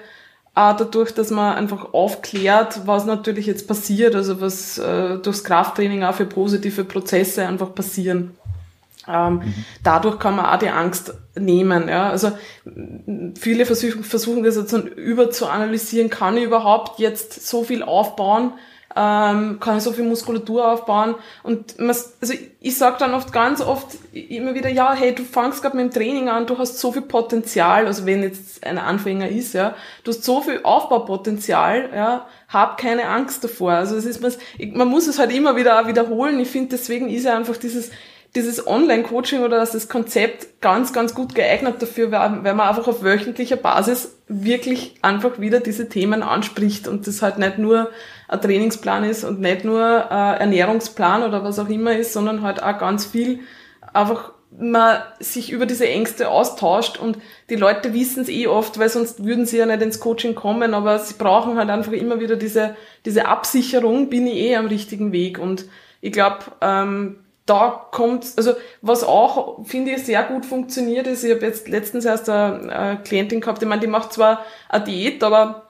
auch 0.56 0.78
dadurch, 0.78 1.12
dass 1.14 1.32
man 1.32 1.56
einfach 1.56 1.94
aufklärt, 1.94 2.82
was 2.86 3.06
natürlich 3.06 3.48
jetzt 3.48 3.68
passiert, 3.68 4.16
also 4.16 4.40
was 4.40 4.78
äh, 4.78 5.18
durchs 5.18 5.44
Krafttraining 5.44 6.04
auch 6.04 6.14
für 6.14 6.26
positive 6.26 6.84
Prozesse 6.84 7.48
einfach 7.48 7.74
passieren. 7.74 8.38
Ähm, 9.08 9.36
mhm. 9.36 9.54
Dadurch 9.84 10.20
kann 10.20 10.36
man 10.36 10.46
auch 10.46 10.60
die 10.60 10.70
Angst 10.70 11.14
nehmen. 11.36 11.90
Ja? 11.90 12.10
Also 12.10 12.32
viele 13.36 13.66
versuchen, 13.66 14.04
versuchen 14.04 14.44
das 14.44 14.56
jetzt 14.56 14.74
über 14.74 15.32
zu 15.32 15.48
analysieren, 15.48 16.10
kann 16.10 16.38
ich 16.38 16.44
überhaupt 16.44 17.00
jetzt 17.00 17.48
so 17.48 17.64
viel 17.64 17.84
aufbauen, 17.84 18.54
ähm, 18.96 19.60
kann 19.60 19.78
ich 19.78 19.84
so 19.84 19.92
viel 19.92 20.04
Muskulatur 20.04 20.72
aufbauen. 20.72 21.16
Und 21.42 21.76
also 21.80 22.34
ich 22.60 22.78
sage 22.78 22.98
dann 23.00 23.14
oft 23.14 23.34
ganz 23.34 23.62
oft 23.62 23.88
immer 24.14 24.54
wieder, 24.54 24.70
ja, 24.70 24.94
hey, 24.94 25.14
du 25.14 25.24
fangst 25.24 25.62
gerade 25.62 25.78
mit 25.78 25.86
dem 25.86 25.94
Training 25.94 26.30
an, 26.30 26.46
du 26.46 26.58
hast 26.58 26.80
so 26.80 26.92
viel 26.92 27.02
Potenzial, 27.02 27.88
also 27.88 28.06
wenn 28.06 28.24
jetzt 28.24 28.66
ein 28.66 28.78
Anfänger 28.78 29.30
ist, 29.30 29.54
ja, 29.54 29.76
du 30.04 30.12
hast 30.12 30.24
so 30.24 30.42
viel 30.42 30.62
Aufbaupotenzial, 30.64 31.90
ja, 31.96 32.28
hab 32.48 32.78
keine 32.78 33.08
Angst 33.08 33.44
davor. 33.44 33.74
Also 33.74 33.96
es 33.96 34.06
ist 34.06 34.22
man 34.74 34.88
muss 34.88 35.08
es 35.08 35.20
halt 35.20 35.34
immer 35.34 35.56
wieder 35.56 35.88
wiederholen. 35.88 36.40
Ich 36.40 36.50
finde, 36.50 36.70
deswegen 36.70 37.10
ist 37.10 37.26
ja 37.26 37.36
einfach 37.36 37.58
dieses 37.58 37.90
dieses 38.36 38.66
Online-Coaching 38.66 39.44
oder 39.44 39.60
das 39.60 39.90
Konzept 39.90 40.60
ganz, 40.60 40.92
ganz 40.92 41.14
gut 41.14 41.36
geeignet 41.36 41.82
dafür, 41.82 42.12
weil 42.12 42.30
man 42.32 42.62
einfach 42.62 42.88
auf 42.88 43.04
wöchentlicher 43.04 43.58
Basis 43.58 44.18
wirklich 44.28 44.96
einfach 45.04 45.40
wieder 45.40 45.60
diese 45.60 45.88
Themen 45.88 46.24
anspricht 46.24 46.88
und 46.88 47.06
das 47.06 47.22
halt 47.22 47.38
nicht 47.38 47.60
nur 47.60 47.92
ein 48.28 48.42
Trainingsplan 48.42 49.04
ist 49.04 49.24
und 49.24 49.40
nicht 49.40 49.64
nur 49.64 50.12
ein 50.12 50.40
Ernährungsplan 50.42 51.24
oder 51.24 51.44
was 51.44 51.60
auch 51.60 51.70
immer 51.70 51.96
ist, 51.96 52.14
sondern 52.14 52.42
halt 52.42 52.62
auch 52.62 52.78
ganz 52.78 53.06
viel 53.06 53.42
einfach 53.94 54.32
man 54.60 55.02
sich 55.20 55.52
über 55.52 55.66
diese 55.66 55.88
Ängste 55.88 56.30
austauscht 56.30 56.98
und 56.98 57.18
die 57.50 57.56
Leute 57.56 57.94
wissen 57.94 58.22
es 58.22 58.30
eh 58.30 58.48
oft, 58.48 58.78
weil 58.78 58.90
sonst 58.90 59.24
würden 59.26 59.46
sie 59.46 59.58
ja 59.58 59.66
nicht 59.66 59.82
ins 59.82 60.00
Coaching 60.00 60.36
kommen, 60.36 60.74
aber 60.74 61.00
sie 61.00 61.16
brauchen 61.16 61.58
halt 61.58 61.70
einfach 61.70 61.92
immer 61.92 62.20
wieder 62.20 62.36
diese, 62.36 62.76
diese 63.06 63.28
Absicherung, 63.28 64.10
bin 64.10 64.28
ich 64.28 64.36
eh 64.36 64.56
am 64.56 64.68
richtigen 64.68 65.12
Weg? 65.12 65.40
Und 65.40 65.66
ich 66.02 66.12
glaube, 66.12 66.40
ähm, 66.62 67.20
da 67.46 67.88
kommt, 67.92 68.26
also 68.38 68.54
was 68.82 69.04
auch, 69.04 69.66
finde 69.66 69.92
ich, 69.92 70.06
sehr 70.06 70.24
gut 70.24 70.46
funktioniert 70.46 71.08
ist, 71.08 71.24
ich 71.24 71.34
habe 71.34 71.46
jetzt 71.46 71.68
letztens 71.68 72.06
erst 72.06 72.30
eine, 72.30 72.72
eine 72.72 73.00
Klientin 73.04 73.42
gehabt, 73.42 73.62
ich 73.62 73.68
meine, 73.68 73.82
die 73.82 73.88
macht 73.88 74.14
zwar 74.14 74.46
eine 74.70 74.84
Diät, 74.84 75.24
aber 75.24 75.63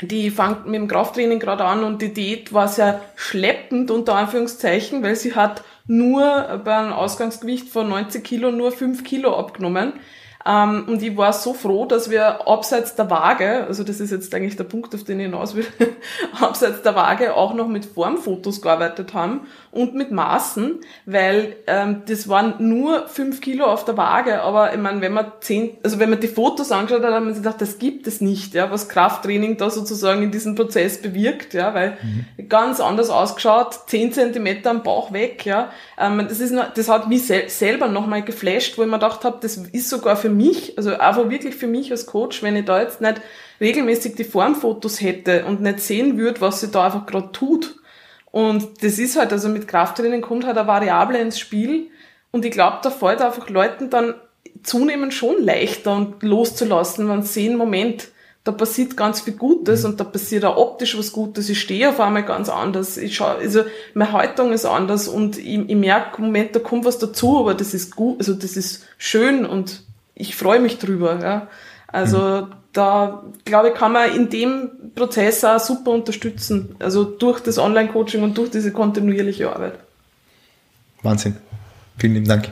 die 0.00 0.30
fängt 0.30 0.66
mit 0.66 0.74
dem 0.74 0.88
Krafttraining 0.88 1.38
gerade 1.38 1.64
an 1.64 1.84
und 1.84 2.02
die 2.02 2.12
Diät 2.12 2.52
war 2.52 2.68
sehr 2.68 3.00
schleppend 3.14 3.90
unter 3.90 4.14
Anführungszeichen, 4.16 5.02
weil 5.02 5.16
sie 5.16 5.34
hat 5.34 5.62
nur 5.86 6.60
bei 6.64 6.76
einem 6.76 6.92
Ausgangsgewicht 6.92 7.68
von 7.68 7.88
90 7.88 8.24
Kilo 8.24 8.50
nur 8.50 8.72
5 8.72 9.04
Kilo 9.04 9.38
abgenommen. 9.38 9.94
Ähm, 10.46 10.84
und 10.88 11.02
ich 11.02 11.16
war 11.16 11.32
so 11.32 11.54
froh, 11.54 11.86
dass 11.86 12.10
wir 12.10 12.46
abseits 12.46 12.94
der 12.96 13.08
Waage, 13.10 13.64
also 13.66 13.82
das 13.82 14.00
ist 14.00 14.10
jetzt 14.10 14.34
eigentlich 14.34 14.56
der 14.56 14.64
Punkt, 14.64 14.94
auf 14.94 15.04
den 15.04 15.20
ich 15.20 15.26
hinaus 15.26 15.54
will, 15.54 15.66
abseits 16.40 16.82
der 16.82 16.94
Waage 16.94 17.34
auch 17.34 17.54
noch 17.54 17.68
mit 17.68 17.86
Formfotos 17.86 18.60
gearbeitet 18.60 19.14
haben 19.14 19.46
und 19.74 19.94
mit 19.94 20.10
Maßen, 20.10 20.80
weil 21.04 21.56
ähm, 21.66 22.02
das 22.06 22.28
waren 22.28 22.54
nur 22.58 23.08
fünf 23.08 23.40
Kilo 23.40 23.64
auf 23.64 23.84
der 23.84 23.96
Waage, 23.96 24.42
aber 24.42 24.72
ich 24.72 24.80
meine, 24.80 25.00
wenn 25.00 25.12
man 25.12 25.32
zehn, 25.40 25.76
also 25.82 25.98
wenn 25.98 26.10
man 26.10 26.20
die 26.20 26.28
Fotos 26.28 26.72
angeschaut 26.72 27.02
hat, 27.02 27.12
hat 27.12 27.24
man 27.24 27.34
sich 27.34 27.42
gedacht, 27.42 27.60
das 27.60 27.78
gibt 27.78 28.06
es 28.06 28.20
nicht, 28.20 28.54
ja, 28.54 28.70
was 28.70 28.88
Krafttraining 28.88 29.56
da 29.56 29.70
sozusagen 29.70 30.22
in 30.22 30.30
diesem 30.30 30.54
Prozess 30.54 31.02
bewirkt, 31.02 31.54
ja, 31.54 31.74
weil 31.74 31.98
mhm. 32.02 32.48
ganz 32.48 32.80
anders 32.80 33.10
ausgeschaut, 33.10 33.88
zehn 33.88 34.12
Zentimeter 34.12 34.70
am 34.70 34.82
Bauch 34.82 35.12
weg, 35.12 35.44
ja. 35.44 35.70
Ähm, 35.98 36.24
das 36.28 36.40
ist 36.40 36.52
noch, 36.52 36.72
das 36.72 36.88
hat 36.88 37.08
mich 37.08 37.26
sel 37.26 37.48
selber 37.48 37.88
nochmal 37.88 38.22
geflasht, 38.22 38.78
wo 38.78 38.82
ich 38.82 38.88
mir 38.88 38.98
gedacht 38.98 39.24
habe, 39.24 39.38
das 39.40 39.56
ist 39.56 39.90
sogar 39.90 40.16
für 40.16 40.30
mich, 40.30 40.78
also 40.78 40.96
einfach 40.96 41.28
wirklich 41.30 41.54
für 41.54 41.66
mich 41.66 41.90
als 41.90 42.06
Coach, 42.06 42.42
wenn 42.42 42.56
ich 42.56 42.64
da 42.64 42.80
jetzt 42.80 43.00
nicht 43.00 43.20
regelmäßig 43.60 44.14
die 44.14 44.24
Formfotos 44.24 45.00
hätte 45.00 45.44
und 45.44 45.60
nicht 45.60 45.80
sehen 45.80 46.18
würde, 46.18 46.40
was 46.40 46.60
sie 46.60 46.70
da 46.70 46.86
einfach 46.86 47.06
gerade 47.06 47.32
tut, 47.32 47.76
und 48.34 48.82
das 48.82 48.98
ist 48.98 49.16
halt, 49.16 49.32
also 49.32 49.48
mit 49.48 49.68
Krafttraining 49.68 50.20
kommt 50.20 50.44
halt 50.44 50.58
eine 50.58 50.66
Variable 50.66 51.20
ins 51.20 51.38
Spiel. 51.38 51.86
Und 52.32 52.44
ich 52.44 52.50
glaube, 52.50 52.78
da 52.82 52.90
fällt 52.90 53.22
einfach 53.22 53.48
Leuten 53.48 53.90
dann 53.90 54.14
zunehmend 54.64 55.14
schon 55.14 55.40
leichter 55.40 55.94
und 55.94 56.20
loszulassen, 56.24 57.08
wenn 57.08 57.22
sie 57.22 57.32
sehen, 57.32 57.56
Moment, 57.56 58.08
da 58.42 58.50
passiert 58.50 58.96
ganz 58.96 59.20
viel 59.20 59.34
Gutes 59.34 59.84
mhm. 59.84 59.90
und 59.90 60.00
da 60.00 60.04
passiert 60.04 60.44
auch 60.44 60.56
optisch 60.56 60.98
was 60.98 61.12
Gutes. 61.12 61.48
Ich 61.48 61.60
stehe 61.60 61.88
auf 61.88 62.00
einmal 62.00 62.24
ganz 62.24 62.48
anders. 62.48 62.96
Ich 62.96 63.14
schau, 63.14 63.26
also 63.26 63.62
meine 63.94 64.10
Haltung 64.10 64.52
ist 64.52 64.64
anders 64.64 65.06
und 65.06 65.38
ich, 65.38 65.68
ich 65.68 65.76
merke, 65.76 66.20
Moment, 66.20 66.56
da 66.56 66.58
kommt 66.58 66.84
was 66.86 66.98
dazu, 66.98 67.38
aber 67.38 67.54
das 67.54 67.72
ist 67.72 67.94
gut, 67.94 68.18
also 68.18 68.34
das 68.34 68.56
ist 68.56 68.84
schön 68.98 69.46
und 69.46 69.84
ich 70.16 70.34
freue 70.34 70.58
mich 70.58 70.80
drüber. 70.80 71.20
Ja. 71.22 71.48
Also 71.88 72.48
da 72.72 73.24
glaube 73.44 73.68
ich, 73.68 73.74
kann 73.74 73.92
man 73.92 74.14
in 74.14 74.28
dem 74.28 74.70
Prozess 74.94 75.44
auch 75.44 75.60
super 75.60 75.92
unterstützen. 75.92 76.76
Also 76.78 77.04
durch 77.04 77.40
das 77.40 77.58
Online-Coaching 77.58 78.22
und 78.22 78.36
durch 78.36 78.50
diese 78.50 78.72
kontinuierliche 78.72 79.52
Arbeit. 79.52 79.78
Wahnsinn. 81.02 81.36
Vielen 81.98 82.14
lieben 82.14 82.28
Dank. 82.28 82.50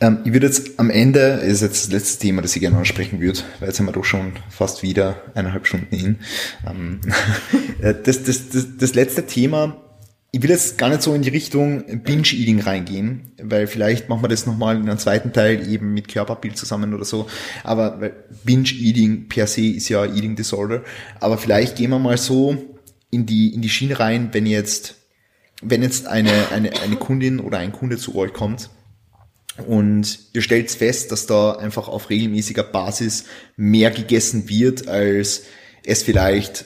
Ähm, 0.00 0.18
ich 0.24 0.32
würde 0.32 0.46
jetzt 0.46 0.78
am 0.78 0.90
Ende, 0.90 1.20
ist 1.20 1.62
jetzt 1.62 1.86
das 1.86 1.92
letzte 1.92 2.20
Thema, 2.20 2.42
das 2.42 2.54
ich 2.54 2.60
gerne 2.60 2.76
ansprechen 2.76 3.20
würde, 3.20 3.38
weil 3.60 3.68
jetzt 3.68 3.76
sind 3.76 3.86
wir 3.86 3.92
doch 3.92 4.04
schon 4.04 4.32
fast 4.50 4.82
wieder 4.82 5.22
eineinhalb 5.34 5.66
Stunden 5.66 5.94
hin. 5.94 6.18
Ähm, 6.68 7.00
äh, 7.80 7.94
das, 7.94 8.24
das, 8.24 8.50
das, 8.50 8.66
das 8.78 8.94
letzte 8.94 9.26
Thema 9.26 9.76
ich 10.34 10.42
will 10.42 10.48
jetzt 10.48 10.78
gar 10.78 10.88
nicht 10.88 11.02
so 11.02 11.14
in 11.14 11.20
die 11.20 11.28
Richtung 11.28 11.84
Binge-Eating 12.02 12.60
reingehen, 12.60 13.32
weil 13.42 13.66
vielleicht 13.66 14.08
machen 14.08 14.24
wir 14.24 14.28
das 14.28 14.46
nochmal 14.46 14.76
in 14.76 14.88
einem 14.88 14.98
zweiten 14.98 15.34
Teil 15.34 15.68
eben 15.70 15.92
mit 15.92 16.08
Körperbild 16.08 16.56
zusammen 16.56 16.94
oder 16.94 17.04
so. 17.04 17.28
Aber 17.64 18.10
Binge-Eating 18.42 19.28
per 19.28 19.46
se 19.46 19.66
ist 19.66 19.90
ja 19.90 20.06
Eating 20.06 20.34
Disorder. 20.34 20.84
Aber 21.20 21.36
vielleicht 21.36 21.76
gehen 21.76 21.90
wir 21.90 21.98
mal 21.98 22.16
so 22.16 22.56
in 23.10 23.26
die, 23.26 23.52
in 23.52 23.60
die 23.60 23.68
Schiene 23.68 24.00
rein, 24.00 24.30
wenn 24.32 24.46
jetzt, 24.46 24.94
wenn 25.60 25.82
jetzt 25.82 26.06
eine, 26.06 26.50
eine, 26.50 26.80
eine 26.80 26.96
Kundin 26.96 27.38
oder 27.38 27.58
ein 27.58 27.72
Kunde 27.72 27.98
zu 27.98 28.14
euch 28.16 28.32
kommt 28.32 28.70
und 29.66 30.18
ihr 30.32 30.40
stellt 30.40 30.70
fest, 30.70 31.12
dass 31.12 31.26
da 31.26 31.52
einfach 31.56 31.88
auf 31.88 32.08
regelmäßiger 32.08 32.62
Basis 32.62 33.26
mehr 33.56 33.90
gegessen 33.90 34.48
wird, 34.48 34.88
als 34.88 35.42
es 35.84 36.02
vielleicht 36.02 36.64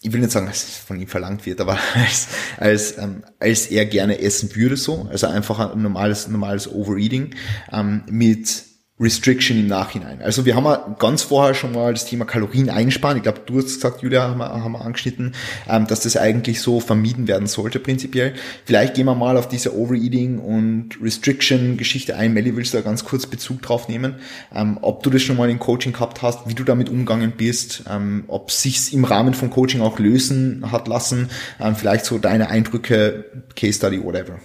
ich 0.00 0.12
will 0.12 0.20
nicht 0.20 0.30
sagen, 0.30 0.46
dass 0.46 0.62
es 0.62 0.76
von 0.76 1.00
ihm 1.00 1.08
verlangt 1.08 1.44
wird, 1.46 1.60
aber 1.60 1.78
als, 1.94 2.28
als, 2.56 2.98
ähm, 2.98 3.24
als 3.38 3.66
er 3.66 3.86
gerne 3.86 4.20
essen 4.20 4.54
würde 4.54 4.76
so, 4.76 5.08
also 5.10 5.26
einfach 5.26 5.58
ein 5.58 5.82
normales, 5.82 6.28
normales 6.28 6.70
Overeating 6.70 7.34
ähm, 7.72 8.04
mit 8.08 8.67
Restriction 9.00 9.58
im 9.58 9.68
Nachhinein. 9.68 10.20
Also 10.22 10.44
wir 10.44 10.56
haben 10.56 10.64
ja 10.64 10.96
ganz 10.98 11.22
vorher 11.22 11.54
schon 11.54 11.72
mal 11.72 11.92
das 11.92 12.06
Thema 12.06 12.24
Kalorien 12.24 12.68
einsparen. 12.68 13.16
Ich 13.16 13.22
glaube, 13.22 13.40
du 13.46 13.58
hast 13.58 13.66
gesagt, 13.66 14.02
Julia, 14.02 14.22
haben 14.22 14.38
wir, 14.38 14.48
haben 14.48 14.72
wir 14.72 14.84
angeschnitten, 14.84 15.34
ähm, 15.68 15.86
dass 15.86 16.00
das 16.00 16.16
eigentlich 16.16 16.60
so 16.60 16.80
vermieden 16.80 17.28
werden 17.28 17.46
sollte 17.46 17.78
prinzipiell. 17.78 18.34
Vielleicht 18.64 18.94
gehen 18.94 19.06
wir 19.06 19.14
mal 19.14 19.36
auf 19.36 19.48
diese 19.48 19.76
Overeating 19.76 20.38
und 20.38 21.00
Restriction-Geschichte 21.00 22.16
ein. 22.16 22.32
Melly, 22.32 22.56
willst 22.56 22.74
du 22.74 22.78
da 22.78 22.82
ganz 22.82 23.04
kurz 23.04 23.26
Bezug 23.26 23.62
drauf 23.62 23.88
nehmen? 23.88 24.16
Ähm, 24.52 24.78
ob 24.82 25.04
du 25.04 25.10
das 25.10 25.22
schon 25.22 25.36
mal 25.36 25.48
in 25.48 25.60
Coaching 25.60 25.92
gehabt 25.92 26.22
hast, 26.22 26.48
wie 26.48 26.54
du 26.54 26.64
damit 26.64 26.88
umgegangen 26.88 27.34
bist, 27.36 27.84
ähm, 27.88 28.24
ob 28.26 28.50
sich's 28.50 28.92
im 28.92 29.04
Rahmen 29.04 29.34
von 29.34 29.50
Coaching 29.50 29.80
auch 29.80 29.98
lösen 29.98 30.72
hat 30.72 30.88
lassen, 30.88 31.28
vielleicht 31.74 32.04
so 32.04 32.18
deine 32.18 32.48
Eindrücke, 32.48 33.24
Case 33.54 33.74
Study, 33.74 34.02
whatever. 34.02 34.38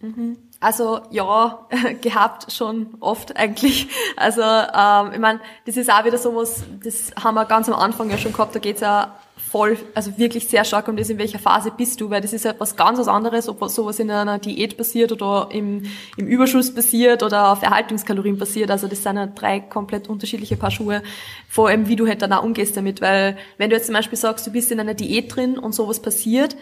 Mhm. 0.00 0.36
Also 0.60 1.00
ja, 1.10 1.66
gehabt 2.00 2.52
schon 2.52 2.88
oft 3.00 3.36
eigentlich. 3.36 3.88
Also 4.16 4.42
ähm, 4.42 5.12
ich 5.12 5.20
meine, 5.20 5.40
das 5.66 5.76
ist 5.76 5.90
auch 5.90 6.04
wieder 6.04 6.18
sowas, 6.18 6.64
das 6.82 7.12
haben 7.22 7.34
wir 7.34 7.44
ganz 7.44 7.68
am 7.68 7.74
Anfang 7.74 8.10
ja 8.10 8.18
schon 8.18 8.32
gehabt, 8.32 8.54
da 8.54 8.58
geht's 8.58 8.80
ja 8.80 9.14
voll, 9.48 9.78
also 9.94 10.18
wirklich 10.18 10.46
sehr 10.46 10.64
stark 10.64 10.88
um 10.88 10.96
das, 10.96 11.08
in 11.08 11.18
welcher 11.18 11.38
Phase 11.38 11.70
bist 11.70 12.00
du, 12.00 12.10
weil 12.10 12.20
das 12.20 12.32
ist 12.32 12.44
etwas 12.44 12.76
ganz 12.76 12.98
was 12.98 13.08
anderes, 13.08 13.48
ob 13.48 13.64
sowas 13.68 13.98
in 13.98 14.10
einer 14.10 14.38
Diät 14.38 14.76
passiert 14.76 15.10
oder 15.10 15.48
im, 15.50 15.84
im 16.16 16.26
Überschuss 16.26 16.74
passiert 16.74 17.22
oder 17.22 17.52
auf 17.52 17.62
Erhaltungskalorien 17.62 18.38
passiert. 18.38 18.70
Also 18.70 18.88
das 18.88 19.02
sind 19.02 19.16
ja 19.16 19.26
drei 19.26 19.60
komplett 19.60 20.08
unterschiedliche 20.08 20.56
Paar 20.56 20.70
Schuhe, 20.70 21.02
vor 21.48 21.68
allem 21.68 21.88
wie 21.88 21.96
du 21.96 22.06
halt 22.06 22.20
dann 22.20 22.32
auch 22.32 22.42
umgehst 22.42 22.76
damit, 22.76 23.00
weil 23.00 23.38
wenn 23.56 23.70
du 23.70 23.76
jetzt 23.76 23.86
zum 23.86 23.94
Beispiel 23.94 24.18
sagst, 24.18 24.46
du 24.46 24.50
bist 24.50 24.70
in 24.70 24.80
einer 24.80 24.94
Diät 24.94 25.34
drin 25.34 25.58
und 25.58 25.72
sowas 25.72 26.00
passiert, 26.00 26.56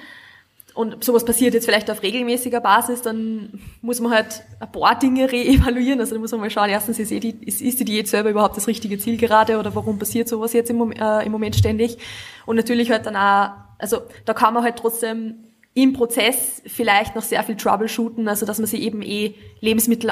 und 0.77 1.03
sowas 1.03 1.25
passiert 1.25 1.55
jetzt 1.55 1.65
vielleicht 1.65 1.91
auf 1.91 2.03
regelmäßiger 2.03 2.61
Basis, 2.61 3.01
dann 3.01 3.61
muss 3.81 3.99
man 4.01 4.13
halt 4.13 4.43
ein 4.61 4.71
paar 4.71 4.99
Dinge 4.99 5.33
reevaluieren. 5.33 6.01
Also 6.01 6.15
da 6.15 6.21
muss 6.21 6.33
man 6.33 6.43
mal 6.43 6.51
schauen, 6.51 6.69
erstens 6.69 6.99
ist, 6.99 7.11
eh 7.11 7.19
die, 7.19 7.31
ist, 7.47 7.81
die 7.81 7.85
Diät 7.85 8.09
selber 8.09 8.29
überhaupt 8.29 8.59
das 8.59 8.67
richtige 8.67 8.99
Ziel 8.99 9.17
gerade 9.17 9.59
oder 9.59 9.75
warum 9.75 9.99
passiert 9.99 10.29
sowas 10.29 10.53
jetzt 10.53 10.69
im, 10.69 10.93
äh, 10.93 11.25
im 11.25 11.33
Moment 11.33 11.57
ständig. 11.57 11.97
Und 12.45 12.57
natürlich 12.57 12.91
halt 12.91 13.07
dann 13.07 13.17
auch, 13.17 13.53
also 13.79 14.03
da 14.27 14.35
kann 14.35 14.53
man 14.53 14.65
halt 14.65 14.77
trotzdem 14.77 15.47
im 15.73 15.95
Prozess 15.95 16.63
vielleicht 16.67 17.17
noch 17.17 17.23
sehr 17.23 17.43
viel 17.43 17.57
Troubleshooten, 17.57 18.29
also 18.29 18.45
dass 18.45 18.59
man 18.59 18.67
sich 18.67 18.83
eben 18.83 19.01
eh 19.01 19.35
Lebensmittel 19.61 20.11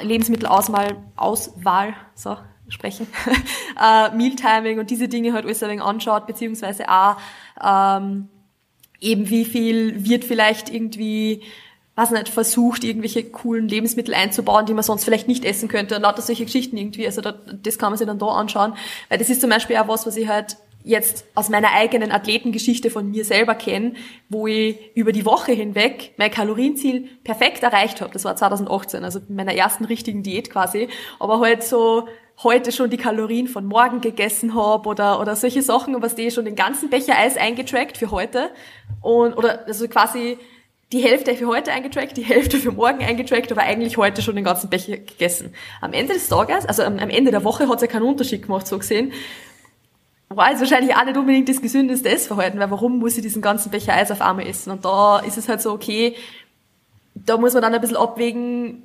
Lebensmittelauswahl, 0.00 0.96
Auswahl, 1.16 1.94
so 2.14 2.36
sprechen, 2.68 3.08
äh, 3.82 4.14
Mealtiming 4.14 4.78
und 4.78 4.90
diese 4.90 5.08
Dinge 5.08 5.32
halt 5.32 5.44
alles 5.44 5.62
ein 5.62 5.70
wenig 5.70 5.82
anschaut, 5.82 6.28
beziehungsweise 6.28 6.88
auch 6.88 7.16
ähm, 7.60 8.28
eben 9.04 9.28
wie 9.30 9.44
viel 9.44 10.04
wird 10.04 10.24
vielleicht 10.24 10.72
irgendwie 10.72 11.42
was 11.96 12.10
nicht, 12.10 12.28
versucht, 12.28 12.82
irgendwelche 12.82 13.22
coolen 13.22 13.68
Lebensmittel 13.68 14.14
einzubauen, 14.14 14.66
die 14.66 14.74
man 14.74 14.82
sonst 14.82 15.04
vielleicht 15.04 15.28
nicht 15.28 15.44
essen 15.44 15.68
könnte. 15.68 15.94
Und 15.94 16.02
lauter 16.02 16.22
solche 16.22 16.44
Geschichten 16.44 16.76
irgendwie. 16.76 17.06
Also 17.06 17.20
da, 17.20 17.32
das 17.62 17.78
kann 17.78 17.90
man 17.90 17.98
sich 17.98 18.06
dann 18.06 18.18
da 18.18 18.26
anschauen. 18.26 18.74
Weil 19.08 19.18
das 19.18 19.30
ist 19.30 19.40
zum 19.40 19.50
Beispiel 19.50 19.76
auch 19.76 19.86
was, 19.86 20.04
was 20.04 20.16
ich 20.16 20.26
halt 20.26 20.56
jetzt 20.82 21.24
aus 21.34 21.48
meiner 21.48 21.72
eigenen 21.72 22.10
Athletengeschichte 22.10 22.90
von 22.90 23.10
mir 23.10 23.24
selber 23.24 23.54
kenne, 23.54 23.94
wo 24.28 24.46
ich 24.46 24.76
über 24.94 25.12
die 25.12 25.24
Woche 25.24 25.52
hinweg 25.52 26.12
mein 26.18 26.30
Kalorienziel 26.30 27.08
perfekt 27.22 27.62
erreicht 27.62 28.00
habe. 28.00 28.12
Das 28.12 28.24
war 28.24 28.36
2018, 28.36 29.04
also 29.04 29.20
in 29.26 29.36
meiner 29.36 29.54
ersten 29.54 29.84
richtigen 29.84 30.22
Diät 30.22 30.50
quasi. 30.50 30.88
Aber 31.20 31.40
halt 31.40 31.62
so 31.62 32.08
heute 32.42 32.72
schon 32.72 32.90
die 32.90 32.96
Kalorien 32.96 33.46
von 33.46 33.64
morgen 33.64 34.00
gegessen 34.00 34.54
habe 34.54 34.88
oder, 34.88 35.20
oder 35.20 35.36
solche 35.36 35.62
Sachen, 35.62 36.00
was 36.02 36.14
die 36.14 36.30
schon 36.30 36.44
den 36.44 36.56
ganzen 36.56 36.90
Becher 36.90 37.16
Eis 37.16 37.36
eingetrackt 37.36 37.96
für 37.96 38.10
heute 38.10 38.50
und, 39.00 39.34
oder, 39.34 39.66
also 39.66 39.86
quasi 39.88 40.38
die 40.92 41.00
Hälfte 41.00 41.34
für 41.34 41.46
heute 41.46 41.72
eingetrackt, 41.72 42.16
die 42.16 42.22
Hälfte 42.22 42.58
für 42.58 42.72
morgen 42.72 43.02
eingetrackt, 43.02 43.50
aber 43.50 43.62
eigentlich 43.62 43.96
heute 43.96 44.22
schon 44.22 44.34
den 44.34 44.44
ganzen 44.44 44.70
Becher 44.70 44.96
gegessen. 44.96 45.54
Am 45.80 45.92
Ende 45.92 46.14
des 46.14 46.28
Tages, 46.28 46.66
also 46.66 46.82
am, 46.82 46.98
am 46.98 47.10
Ende 47.10 47.30
der 47.30 47.44
Woche 47.44 47.68
hat 47.68 47.76
es 47.76 47.82
ja 47.82 47.88
keinen 47.88 48.04
Unterschied 48.04 48.42
gemacht, 48.42 48.66
so 48.66 48.78
gesehen. 48.78 49.12
War 50.28 50.50
jetzt 50.50 50.60
wahrscheinlich 50.60 50.94
auch 50.96 51.04
nicht 51.04 51.16
unbedingt 51.16 51.48
das 51.48 51.62
gesündeste 51.62 52.08
Essverhalten, 52.08 52.58
weil 52.58 52.70
warum 52.70 52.98
muss 52.98 53.16
ich 53.16 53.22
diesen 53.22 53.42
ganzen 53.42 53.70
Becher 53.70 53.94
Eis 53.94 54.10
auf 54.10 54.20
einmal 54.20 54.46
essen? 54.46 54.70
Und 54.70 54.84
da 54.84 55.20
ist 55.20 55.38
es 55.38 55.48
halt 55.48 55.62
so, 55.62 55.72
okay, 55.72 56.16
da 57.14 57.36
muss 57.36 57.54
man 57.54 57.62
dann 57.62 57.74
ein 57.74 57.80
bisschen 57.80 57.96
abwägen, 57.96 58.83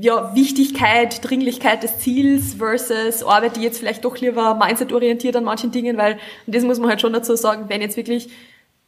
ja, 0.00 0.34
Wichtigkeit, 0.34 1.22
Dringlichkeit 1.22 1.82
des 1.82 1.98
Ziels 1.98 2.54
versus 2.54 3.22
arbeite 3.22 3.58
ich 3.60 3.64
jetzt 3.64 3.78
vielleicht 3.78 4.04
doch 4.04 4.18
lieber 4.18 4.54
mindset-orientiert 4.54 5.36
an 5.36 5.44
manchen 5.44 5.70
Dingen, 5.70 5.98
weil, 5.98 6.18
und 6.46 6.54
das 6.54 6.64
muss 6.64 6.78
man 6.78 6.88
halt 6.88 7.00
schon 7.00 7.12
dazu 7.12 7.36
sagen, 7.36 7.66
wenn 7.68 7.82
jetzt 7.82 7.96
wirklich 7.96 8.30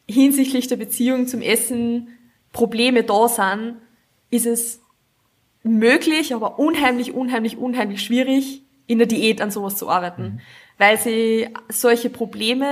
hinsichtlich 0.08 0.66
der 0.68 0.76
Beziehung 0.76 1.26
zum 1.26 1.42
Essen 1.42 2.08
Probleme 2.52 3.04
da 3.04 3.28
sind, 3.28 3.76
ist 4.30 4.46
es 4.46 4.80
möglich, 5.62 6.34
aber 6.34 6.58
unheimlich, 6.58 7.12
unheimlich, 7.12 7.58
unheimlich 7.58 8.02
schwierig, 8.02 8.62
in 8.86 8.98
der 8.98 9.06
Diät 9.06 9.42
an 9.42 9.50
sowas 9.50 9.76
zu 9.76 9.88
arbeiten. 9.88 10.22
Mhm. 10.22 10.40
Weil 10.78 10.98
sie 10.98 11.48
solche 11.68 12.08
Probleme 12.08 12.66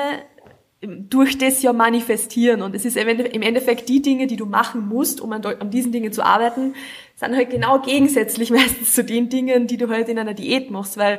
durch 0.86 1.38
das 1.38 1.62
ja 1.62 1.72
manifestieren. 1.72 2.62
Und 2.62 2.74
es 2.74 2.84
ist 2.84 2.96
im 2.96 3.42
Endeffekt 3.42 3.88
die 3.88 4.02
Dinge, 4.02 4.26
die 4.26 4.36
du 4.36 4.46
machen 4.46 4.86
musst, 4.88 5.20
um 5.20 5.32
an, 5.32 5.44
an 5.44 5.70
diesen 5.70 5.92
Dingen 5.92 6.12
zu 6.12 6.24
arbeiten, 6.24 6.74
sind 7.14 7.34
halt 7.34 7.50
genau 7.50 7.80
gegensätzlich 7.80 8.50
meistens 8.52 8.94
zu 8.94 9.04
den 9.04 9.28
Dingen, 9.28 9.66
die 9.66 9.76
du 9.76 9.88
halt 9.88 10.08
in 10.08 10.18
einer 10.18 10.34
Diät 10.34 10.70
machst, 10.70 10.96
weil 10.96 11.18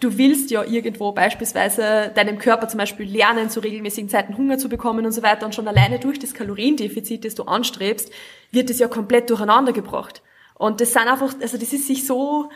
du 0.00 0.18
willst 0.18 0.50
ja 0.50 0.64
irgendwo 0.64 1.12
beispielsweise 1.12 2.10
deinem 2.14 2.38
Körper 2.38 2.68
zum 2.68 2.78
Beispiel 2.78 3.06
lernen, 3.06 3.50
zu 3.50 3.60
regelmäßigen 3.60 4.10
Zeiten 4.10 4.36
Hunger 4.36 4.58
zu 4.58 4.68
bekommen 4.68 5.06
und 5.06 5.12
so 5.12 5.22
weiter. 5.22 5.46
Und 5.46 5.54
schon 5.54 5.68
alleine 5.68 5.98
durch 5.98 6.18
das 6.18 6.34
Kaloriendefizit, 6.34 7.24
das 7.24 7.34
du 7.34 7.44
anstrebst, 7.44 8.10
wird 8.50 8.70
es 8.70 8.78
ja 8.78 8.88
komplett 8.88 9.30
durcheinander 9.30 9.72
gebracht. 9.72 10.22
Und 10.54 10.80
das 10.80 10.92
sind 10.92 11.08
einfach, 11.08 11.34
also 11.40 11.56
das 11.56 11.72
ist 11.72 11.86
sich 11.86 12.06
so 12.06 12.50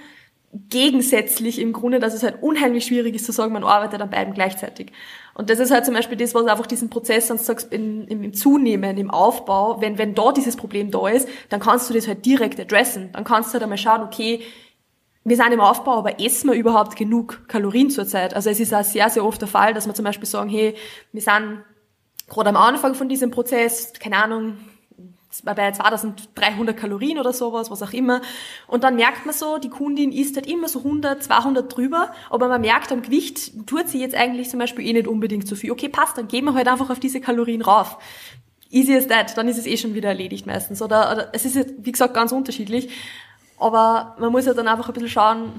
gegensätzlich 0.71 1.59
im 1.59 1.73
Grunde, 1.73 1.99
dass 1.99 2.15
es 2.15 2.23
halt 2.23 2.43
unheimlich 2.43 2.87
schwierig 2.87 3.15
ist 3.15 3.27
zu 3.27 3.33
sagen, 3.33 3.53
man 3.53 3.65
arbeitet 3.65 4.01
an 4.01 4.11
beiden 4.11 4.35
gleichzeitig. 4.35 4.93
Und 5.37 5.51
das 5.51 5.59
ist 5.59 5.71
halt 5.71 5.85
zum 5.85 5.93
Beispiel 5.93 6.17
das, 6.17 6.35
was 6.35 6.47
einfach 6.47 6.67
diesen 6.67 6.89
Prozess, 6.89 7.27
dann 7.27 7.37
sagst, 7.37 7.71
in, 7.71 8.09
im, 8.09 8.23
im 8.23 8.33
Zunehmen, 8.33 8.97
im 8.97 9.11
Aufbau, 9.11 9.83
wenn, 9.83 9.99
wenn 9.99 10.15
da 10.15 10.33
dieses 10.33 10.57
Problem 10.57 10.91
da 10.91 11.09
ist, 11.09 11.29
dann 11.51 11.61
kannst 11.61 11.91
du 11.91 11.95
das 11.95 12.09
halt 12.09 12.25
direkt 12.25 12.59
adressen. 12.59 13.11
Dann 13.13 13.25
kannst 13.25 13.51
du 13.51 13.53
halt 13.53 13.63
einmal 13.63 13.77
schauen, 13.77 14.01
okay, 14.03 14.41
wir 15.25 15.37
sind 15.37 15.53
im 15.53 15.61
Aufbau, 15.61 15.99
aber 15.99 16.21
essen 16.21 16.49
wir 16.49 16.57
überhaupt 16.57 16.97
genug 16.97 17.47
Kalorien 17.49 17.91
zurzeit? 17.91 18.33
Also 18.33 18.49
es 18.49 18.61
ist 18.61 18.73
auch 18.73 18.83
sehr, 18.83 19.11
sehr 19.11 19.27
oft 19.27 19.39
der 19.39 19.49
Fall, 19.49 19.75
dass 19.75 19.87
wir 19.87 19.93
zum 19.93 20.07
Beispiel 20.07 20.27
sagen, 20.27 20.49
hey, 20.49 20.75
wir 21.13 21.21
sind 21.21 21.63
gerade 22.29 22.49
am 22.49 22.57
Anfang 22.57 22.95
von 22.95 23.11
diesem 23.11 23.31
Prozess, 23.31 23.93
keine 23.93 24.17
Ahnung, 24.17 24.57
bei 25.45 25.55
2300 25.71 26.77
Kalorien 26.77 27.19
oder 27.19 27.33
sowas, 27.33 27.71
was 27.71 27.83
auch 27.83 27.93
immer. 27.93 28.23
Und 28.67 28.85
dann 28.85 28.97
merkt 28.97 29.27
man 29.27 29.35
so, 29.35 29.59
die 29.59 29.69
Kundin 29.69 30.13
isst 30.13 30.37
halt 30.37 30.47
immer 30.47 30.69
so 30.69 30.81
100, 30.81 31.23
200 31.23 31.75
drüber, 31.75 32.13
aber 32.31 32.49
man 32.49 32.61
merkt 32.61 32.93
am 32.93 33.03
Gewicht, 33.03 33.67
tut 33.67 33.89
sie 33.89 34.01
jetzt 34.01 34.15
eigentlich 34.15 34.51
zum 34.51 34.59
Beispiel 34.59 34.87
eh 34.87 34.93
nicht 34.93 35.09
unbedingt 35.09 35.47
so 35.47 35.57
viel. 35.57 35.71
Okay, 35.71 35.89
passt, 35.89 36.19
dann 36.19 36.29
gehen 36.29 36.45
wir 36.45 36.55
halt 36.55 36.69
einfach 36.69 36.91
auf 36.91 37.01
diese 37.01 37.21
Kalorien 37.21 37.63
rauf. 37.63 37.99
Easy 38.71 38.97
as 38.97 39.07
that, 39.07 39.37
dann 39.37 39.49
ist 39.49 39.59
es 39.59 39.67
eh 39.67 39.77
schon 39.77 39.95
wieder 39.95 40.09
erledigt 40.09 40.47
meistens. 40.47 40.83
Oder, 40.83 41.13
oder 41.13 41.29
es 41.33 41.45
ist 41.45 41.75
wie 41.79 41.93
gesagt, 41.93 42.15
ganz 42.15 42.33
unterschiedlich. 42.33 42.89
Aber 43.59 44.17
man 44.19 44.33
muss 44.33 44.47
ja 44.47 44.55
dann 44.55 44.69
einfach 44.69 44.89
ein 44.89 44.95
bisschen 44.95 45.09
schauen, 45.09 45.53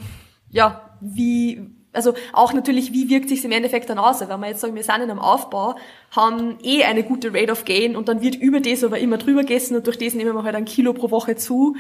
ja, 0.51 0.89
wie, 1.01 1.76
also 1.97 2.13
auch 2.31 2.53
natürlich, 2.53 2.93
wie 2.93 3.09
wirkt 3.09 3.27
sich 3.27 3.43
im 3.43 3.51
Endeffekt 3.51 3.89
dann 3.89 3.97
aus? 3.97 4.21
Wenn 4.21 4.39
wir 4.39 4.47
jetzt 4.47 4.61
sagen, 4.61 4.75
wir 4.75 4.83
sind 4.83 4.95
in 4.95 5.09
einem 5.09 5.19
Aufbau, 5.19 5.75
haben 6.11 6.57
eh 6.63 6.83
eine 6.83 7.03
gute 7.03 7.33
Rate 7.33 7.51
of 7.51 7.65
Gain 7.65 7.95
und 7.95 8.07
dann 8.07 8.21
wird 8.21 8.35
über 8.35 8.61
das 8.61 8.83
aber 8.83 8.99
immer 8.99 9.17
drüber 9.17 9.41
gegessen 9.41 9.75
und 9.75 9.87
durch 9.87 9.97
das 9.97 10.13
nehmen 10.13 10.33
wir 10.33 10.43
halt 10.43 10.55
ein 10.55 10.65
Kilo 10.65 10.93
pro 10.93 11.11
Woche 11.11 11.35
zu, 11.35 11.75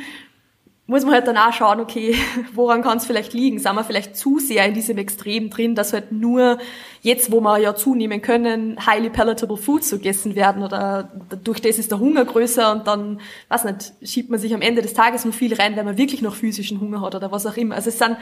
muss 0.89 1.03
man 1.03 1.13
halt 1.13 1.27
danach 1.27 1.53
schauen, 1.53 1.81
okay, 1.81 2.15
woran 2.53 2.81
kann 2.81 2.97
es 2.97 3.05
vielleicht 3.05 3.33
liegen? 3.33 3.59
Sind 3.59 3.75
wir 3.75 3.83
vielleicht 3.83 4.15
zu 4.15 4.39
sehr 4.39 4.65
in 4.65 4.73
diesem 4.73 4.97
Extrem 4.97 5.49
drin, 5.49 5.75
dass 5.75 5.93
halt 5.93 6.11
nur 6.11 6.57
jetzt, 7.01 7.31
wo 7.31 7.41
wir 7.41 7.59
ja 7.59 7.75
zunehmen 7.75 8.21
können, 8.21 8.77
highly 8.87 9.09
palatable 9.09 9.57
Foods 9.57 9.91
gegessen 9.91 10.35
werden 10.35 10.63
oder 10.63 11.11
durch 11.43 11.61
das 11.61 11.77
ist 11.77 11.91
der 11.91 11.99
Hunger 11.99 12.25
größer 12.25 12.71
und 12.71 12.87
dann, 12.87 13.19
weiß 13.49 13.65
nicht, 13.65 13.93
schiebt 14.01 14.29
man 14.29 14.39
sich 14.39 14.53
am 14.53 14.61
Ende 14.61 14.81
des 14.81 14.93
Tages 14.93 15.25
nur 15.25 15.33
viel 15.33 15.53
rein, 15.53 15.75
wenn 15.75 15.85
man 15.85 15.97
wirklich 15.97 16.21
noch 16.21 16.35
physischen 16.35 16.79
Hunger 16.79 17.01
hat 17.01 17.13
oder 17.13 17.31
was 17.31 17.45
auch 17.45 17.57
immer. 17.57 17.75
Also 17.75 17.89
es 17.89 17.99
sind 17.99 18.17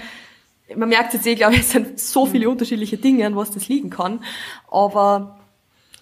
man 0.76 0.90
merkt 0.90 1.14
jetzt 1.14 1.28
eh, 1.28 1.36
glaube 1.36 1.54
ich, 1.54 1.62
es 1.62 1.72
sind 1.72 2.00
so 2.00 2.26
viele 2.26 2.50
unterschiedliche 2.50 2.98
Dinge, 2.98 3.26
an 3.26 3.36
was 3.36 3.52
das 3.52 3.68
liegen 3.68 3.90
kann. 3.90 4.22
Aber 4.70 5.40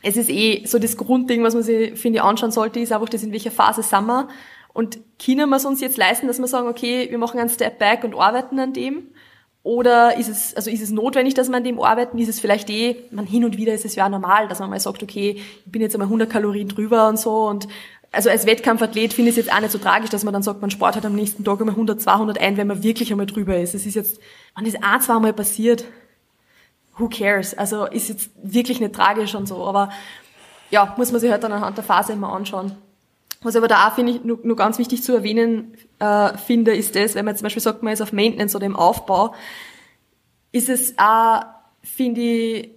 es 0.02 0.18
ist 0.18 0.30
eh 0.30 0.66
so 0.66 0.80
das 0.80 0.98
Grundding, 0.98 1.44
was 1.44 1.54
man 1.54 1.64
sich, 1.64 2.00
finde 2.00 2.20
ich, 2.20 2.24
anschauen 2.24 2.52
sollte, 2.52 2.80
ist 2.80 2.92
einfach 2.92 3.10
das, 3.10 3.24
in 3.24 3.32
welcher 3.32 3.52
Phase 3.52 3.84
sind 3.84 4.06
wir. 4.06 4.28
Und 4.74 5.00
können 5.24 5.50
wir 5.50 5.58
es 5.58 5.66
uns 5.66 5.82
jetzt 5.82 5.98
leisten, 5.98 6.28
dass 6.28 6.40
wir 6.40 6.48
sagen, 6.48 6.68
okay, 6.68 7.08
wir 7.10 7.18
machen 7.18 7.40
einen 7.40 7.50
Step 7.50 7.78
back 7.78 8.04
und 8.04 8.16
arbeiten 8.16 8.60
an 8.60 8.74
dem? 8.74 9.08
Oder 9.62 10.18
ist 10.18 10.28
es, 10.28 10.54
also 10.56 10.70
ist 10.70 10.82
es 10.82 10.92
notwendig, 10.92 11.36
dass 11.36 11.48
wir 11.48 11.56
an 11.56 11.64
dem 11.64 11.80
arbeiten? 11.80 12.18
Ist 12.18 12.28
es 12.28 12.42
vielleicht 12.42 12.70
eh, 12.70 12.98
man 13.12 13.26
hin 13.26 13.46
und 13.46 13.56
wieder 13.56 13.74
ist 13.74 13.86
es 13.86 13.96
ja 13.96 14.10
normal, 14.10 14.50
dass 14.50 14.60
man 14.60 14.70
mal 14.70 14.80
sagt, 14.80 15.02
okay, 15.02 15.42
ich 15.66 15.72
bin 15.72 15.82
jetzt 15.82 15.96
einmal 15.96 16.08
100 16.08 16.30
Kalorien 16.30 16.68
drüber 16.68 17.08
und 17.08 17.18
so 17.18 17.48
und 17.48 17.70
also 18.14 18.30
als 18.30 18.46
Wettkampfathlet 18.46 19.12
finde 19.12 19.32
ich 19.32 19.38
es 19.38 19.46
jetzt 19.46 19.54
auch 19.54 19.60
nicht 19.60 19.72
so 19.72 19.80
tragisch, 19.80 20.12
dass 20.12 20.24
man 20.24 20.34
dann 20.34 20.44
sagt, 20.44 20.62
man 20.62 20.70
spart 20.70 20.96
halt 20.96 21.06
am 21.06 21.16
nächsten 21.16 21.44
Tag 21.44 21.60
einmal 21.60 21.74
100, 21.74 22.00
200 22.00 22.40
ein, 22.40 22.58
wenn 22.58 22.68
man 22.68 22.84
wirklich 22.84 23.12
einmal 23.12 23.26
drüber 23.26 23.58
ist. 23.58 23.74
Es 23.74 23.88
ist 23.88 23.96
jetzt, 23.96 24.20
wenn 24.56 24.66
das 24.66 24.76
ein, 24.82 25.02
zwei 25.02 25.20
Mal 25.20 25.34
passiert, 25.34 25.86
who 26.98 27.10
cares? 27.10 27.58
Also 27.58 27.86
ist 27.86 28.10
jetzt 28.10 28.30
wirklich 28.42 28.80
nicht 28.80 28.94
tragisch 28.94 29.34
und 29.34 29.48
so, 29.48 29.66
aber 29.66 29.90
ja, 30.70 30.94
muss 30.96 31.12
man 31.12 31.22
sich 31.22 31.32
halt 31.32 31.44
dann 31.44 31.52
anhand 31.52 31.76
der 31.76 31.84
Phase 31.84 32.14
immer 32.14 32.32
anschauen. 32.32 32.74
Was 33.42 33.56
aber 33.56 33.68
da 33.68 33.88
auch 33.88 33.96
finde 33.96 34.14
ich 34.14 34.24
nur, 34.24 34.40
nur 34.44 34.56
ganz 34.56 34.78
wichtig 34.78 35.04
zu 35.04 35.14
erwähnen 35.14 35.76
äh, 36.00 36.38
finde, 36.38 36.76
ist 36.76 36.96
das, 36.96 37.16
wenn 37.16 37.26
man 37.26 37.36
zum 37.36 37.44
Beispiel 37.44 37.64
sagt, 37.64 37.82
man 37.82 37.94
ist 37.94 38.02
auf 38.02 38.14
Maintenance 38.14 38.56
oder 38.56 38.68
im 38.68 38.76
Aufbau, 38.76 39.34
ist 40.52 40.70
es 40.70 40.98
auch, 41.00 41.42
finde 41.82 42.22
ich, 42.22 42.70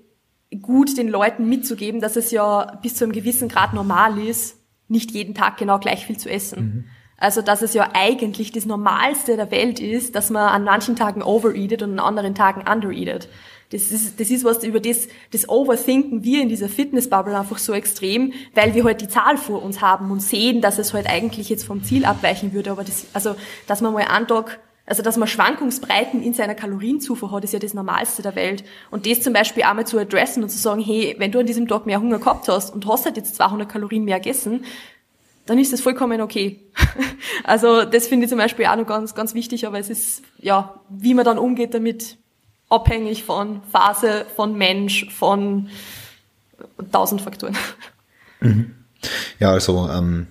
gut, 0.63 0.97
den 0.97 1.09
Leuten 1.09 1.47
mitzugeben, 1.49 2.01
dass 2.01 2.17
es 2.17 2.31
ja 2.31 2.79
bis 2.83 2.95
zu 2.97 3.05
einem 3.05 3.13
gewissen 3.13 3.49
Grad 3.49 3.75
normal 3.75 4.19
ist, 4.19 4.57
nicht 4.89 5.11
jeden 5.13 5.35
Tag 5.35 5.57
genau 5.57 5.79
gleich 5.79 6.07
viel 6.07 6.19
zu 6.19 6.31
essen. 6.31 6.61
Mhm. 6.61 6.85
Also, 7.19 7.41
dass 7.41 7.63
es 7.63 7.73
ja 7.73 7.91
eigentlich 7.95 8.53
das 8.53 8.67
Normalste 8.67 9.37
der 9.37 9.51
Welt 9.51 9.81
ist, 9.81 10.15
dass 10.15 10.29
man 10.29 10.49
an 10.49 10.65
manchen 10.65 10.97
Tagen 10.97 11.23
overeatet 11.23 11.83
und 11.83 11.93
an 11.93 12.01
anderen 12.01 12.35
Tagen 12.35 12.69
undereatet. 12.71 13.29
Das 13.73 13.91
ist, 13.91 14.21
das 14.21 14.31
ist 14.31 14.45
was, 14.45 14.63
über 14.63 14.81
das, 14.81 15.09
das 15.33 15.49
Overthinken 15.49 16.23
wir 16.23 16.43
in 16.43 16.49
dieser 16.49 16.69
Fitnessbubble 16.69 17.37
einfach 17.37 17.59
so 17.59 17.73
extrem, 17.73 18.33
weil 18.55 18.75
wir 18.75 18.85
halt 18.85 19.01
die 19.01 19.09
Zahl 19.09 19.39
vor 19.39 19.63
uns 19.63 19.81
haben 19.81 20.11
und 20.11 20.21
sehen, 20.21 20.61
dass 20.61 20.79
es 20.79 20.95
halt 20.95 21.09
eigentlich 21.09 21.49
jetzt 21.49 21.65
vom 21.65 21.83
Ziel 21.83 22.05
abweichen 22.05 22.53
würde. 22.53 22.71
Aber 22.71 22.85
das, 22.85 23.07
also, 23.13 23.35
dass 23.67 23.81
man 23.81 23.95
mal 23.95 24.05
einen 24.05 24.29
Tag 24.29 24.61
also, 24.87 25.03
dass 25.03 25.17
man 25.17 25.27
Schwankungsbreiten 25.27 26.23
in 26.23 26.33
seiner 26.33 26.55
Kalorienzufuhr 26.55 27.33
hat, 27.33 27.43
ist 27.43 27.53
ja 27.53 27.59
das 27.59 27.75
Normalste 27.75 28.23
der 28.23 28.37
Welt. 28.37 28.63
Und 28.93 29.05
das 29.05 29.21
zum 29.21 29.33
Beispiel 29.33 29.65
einmal 29.65 29.85
zu 29.85 29.99
adressen 29.99 30.45
und 30.45 30.49
zu 30.49 30.59
sagen, 30.59 30.81
hey, 30.81 31.17
wenn 31.19 31.33
du 31.33 31.41
an 31.41 31.47
diesem 31.47 31.67
Tag 31.67 31.87
mehr 31.87 32.01
Hunger 32.01 32.21
gehabt 32.21 32.49
hast 32.49 32.73
und 32.73 32.87
hast 32.87 33.05
halt 33.05 33.17
jetzt 33.17 33.35
200 33.35 33.69
Kalorien 33.69 34.05
mehr 34.05 34.21
gegessen, 34.21 34.65
dann 35.45 35.59
ist 35.59 35.73
das 35.73 35.81
vollkommen 35.81 36.21
okay. 36.21 36.61
also, 37.45 37.85
das 37.85 38.07
finde 38.07 38.25
ich 38.25 38.31
zum 38.31 38.39
Beispiel 38.39 38.67
auch 38.67 38.77
noch 38.77 38.87
ganz, 38.87 39.17
ganz 39.17 39.35
wichtig, 39.35 39.67
aber 39.67 39.81
es 39.81 39.91
ist, 39.91 40.23
ja, 40.39 40.81
wie 40.89 41.15
man 41.15 41.25
dann 41.25 41.39
umgeht 41.39 41.75
damit, 41.75 42.17
abhängig 42.69 43.25
von 43.25 43.63
Phase, 43.73 44.25
von 44.37 44.57
Mensch, 44.57 45.09
von 45.11 45.69
tausend 46.93 47.23
Faktoren. 47.23 47.57
Mhm. 48.41 48.73
Ja, 49.41 49.51
also, 49.51 49.89
ähm, 49.89 50.29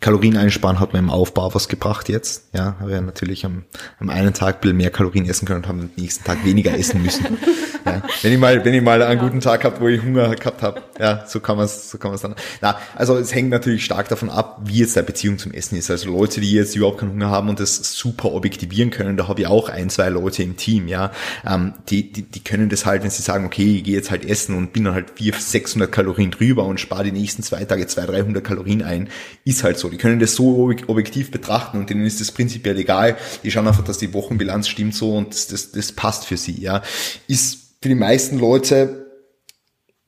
Kalorien 0.00 0.36
einsparen 0.38 0.80
hat 0.80 0.94
mir 0.94 0.98
im 0.98 1.10
Aufbau 1.10 1.54
was 1.54 1.68
gebracht 1.68 2.08
jetzt. 2.08 2.48
Ja, 2.54 2.76
habe 2.80 2.90
ja 2.90 3.00
natürlich 3.02 3.44
am, 3.44 3.64
am 3.98 4.08
einen 4.08 4.32
Tag 4.32 4.56
ein 4.56 4.60
bisschen 4.62 4.76
mehr 4.78 4.90
Kalorien 4.90 5.26
essen 5.26 5.46
können 5.46 5.58
und 5.58 5.68
haben 5.68 5.80
am 5.80 5.90
nächsten 5.96 6.24
Tag 6.24 6.44
weniger 6.44 6.76
essen 6.76 7.02
müssen. 7.02 7.38
Ja, 7.86 8.02
wenn 8.20 8.32
ich 8.34 8.38
mal, 8.38 8.62
wenn 8.62 8.74
ich 8.74 8.82
mal 8.82 9.02
einen 9.02 9.18
guten 9.18 9.40
Tag 9.40 9.62
gehabt, 9.62 9.80
wo 9.80 9.88
ich 9.88 10.02
Hunger 10.02 10.34
gehabt 10.34 10.60
habe, 10.62 10.82
ja, 11.00 11.24
so 11.26 11.40
kann 11.40 11.56
man 11.56 11.64
es, 11.64 11.90
so 11.90 11.96
kann 11.96 12.10
man 12.10 12.16
es 12.16 12.22
dann. 12.22 12.34
Na, 12.60 12.76
also 12.94 13.16
es 13.16 13.34
hängt 13.34 13.48
natürlich 13.48 13.84
stark 13.84 14.08
davon 14.08 14.28
ab, 14.28 14.60
wie 14.64 14.80
jetzt 14.80 14.96
deine 14.96 15.06
Beziehung 15.06 15.38
zum 15.38 15.52
Essen 15.52 15.76
ist. 15.76 15.90
Also 15.90 16.10
Leute, 16.10 16.42
die 16.42 16.52
jetzt 16.52 16.76
überhaupt 16.76 16.98
keinen 16.98 17.12
Hunger 17.12 17.30
haben 17.30 17.48
und 17.48 17.58
das 17.58 17.76
super 17.94 18.32
objektivieren 18.32 18.90
können, 18.90 19.16
da 19.16 19.26
habe 19.26 19.40
ich 19.40 19.46
auch 19.46 19.70
ein, 19.70 19.88
zwei 19.88 20.10
Leute 20.10 20.42
im 20.42 20.58
Team, 20.58 20.88
ja, 20.88 21.10
ähm, 21.46 21.72
die, 21.88 22.12
die, 22.12 22.22
die 22.22 22.44
können 22.44 22.68
das 22.68 22.84
halt, 22.84 23.02
wenn 23.02 23.10
sie 23.10 23.22
sagen, 23.22 23.46
okay, 23.46 23.76
ich 23.76 23.84
gehe 23.84 23.94
jetzt 23.94 24.10
halt 24.10 24.26
essen 24.26 24.54
und 24.54 24.74
bin 24.74 24.84
dann 24.84 24.94
halt 24.94 25.12
400, 25.14 25.42
600 25.42 25.90
Kalorien 25.90 26.30
drüber 26.30 26.64
und 26.64 26.78
spare 26.78 27.04
die 27.04 27.12
nächsten 27.12 27.42
zwei 27.42 27.64
Tage 27.64 27.86
200, 27.86 28.16
300 28.16 28.44
Kalorien 28.44 28.82
ein, 28.82 29.08
ist 29.44 29.64
halt 29.64 29.78
so. 29.78 29.88
Die 29.88 29.96
können 29.96 30.20
das 30.20 30.34
so 30.34 30.70
objektiv 30.86 31.30
betrachten 31.30 31.78
und 31.78 31.88
denen 31.88 32.04
ist 32.04 32.20
das 32.20 32.30
prinzipiell 32.30 32.78
egal. 32.78 33.16
Die 33.42 33.50
schauen 33.50 33.66
einfach, 33.66 33.84
dass 33.84 33.96
die 33.96 34.12
Wochenbilanz 34.12 34.68
stimmt 34.68 34.94
so 34.94 35.16
und 35.16 35.30
das, 35.30 35.46
das, 35.46 35.72
das 35.72 35.92
passt 35.92 36.26
für 36.26 36.36
sie, 36.36 36.60
ja. 36.60 36.82
Ist 37.26 37.58
für 37.80 37.88
die 37.88 37.94
meisten 37.94 38.38
Leute 38.38 39.09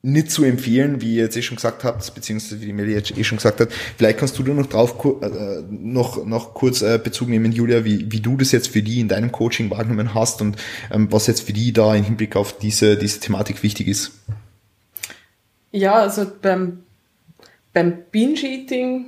nicht 0.05 0.31
zu 0.31 0.43
empfehlen, 0.43 1.01
wie 1.01 1.15
ihr 1.15 1.23
jetzt 1.23 1.37
eh 1.37 1.41
schon 1.41 1.55
gesagt 1.55 1.85
habt, 1.85 2.13
beziehungsweise 2.13 2.59
wie 2.59 2.65
die 2.65 2.73
Meli 2.73 2.91
jetzt 2.93 3.17
eh 3.17 3.23
schon 3.23 3.37
gesagt 3.37 3.61
hat. 3.61 3.71
Vielleicht 3.97 4.19
kannst 4.19 4.37
du 4.37 4.43
da 4.43 4.53
noch 4.53 4.65
drauf 4.65 4.95
äh, 5.21 5.63
noch, 5.69 6.25
noch 6.25 6.53
kurz 6.53 6.81
äh, 6.81 6.99
Bezug 7.01 7.29
nehmen, 7.29 7.53
Julia, 7.53 7.85
wie, 7.85 8.11
wie 8.11 8.19
du 8.19 8.35
das 8.35 8.51
jetzt 8.51 8.67
für 8.67 8.83
die 8.83 8.99
in 8.99 9.07
deinem 9.07 9.31
Coaching 9.31 9.71
wahrgenommen 9.71 10.13
hast 10.13 10.41
und 10.41 10.57
ähm, 10.91 11.07
was 11.09 11.27
jetzt 11.27 11.43
für 11.43 11.53
die 11.53 11.71
da 11.71 11.95
im 11.95 12.03
Hinblick 12.03 12.35
auf 12.35 12.57
diese, 12.57 12.97
diese 12.97 13.21
Thematik 13.21 13.63
wichtig 13.63 13.87
ist. 13.87 14.11
Ja, 15.71 15.93
also 15.93 16.29
beim, 16.41 16.83
beim 17.71 17.99
Binge-Eating 18.11 19.05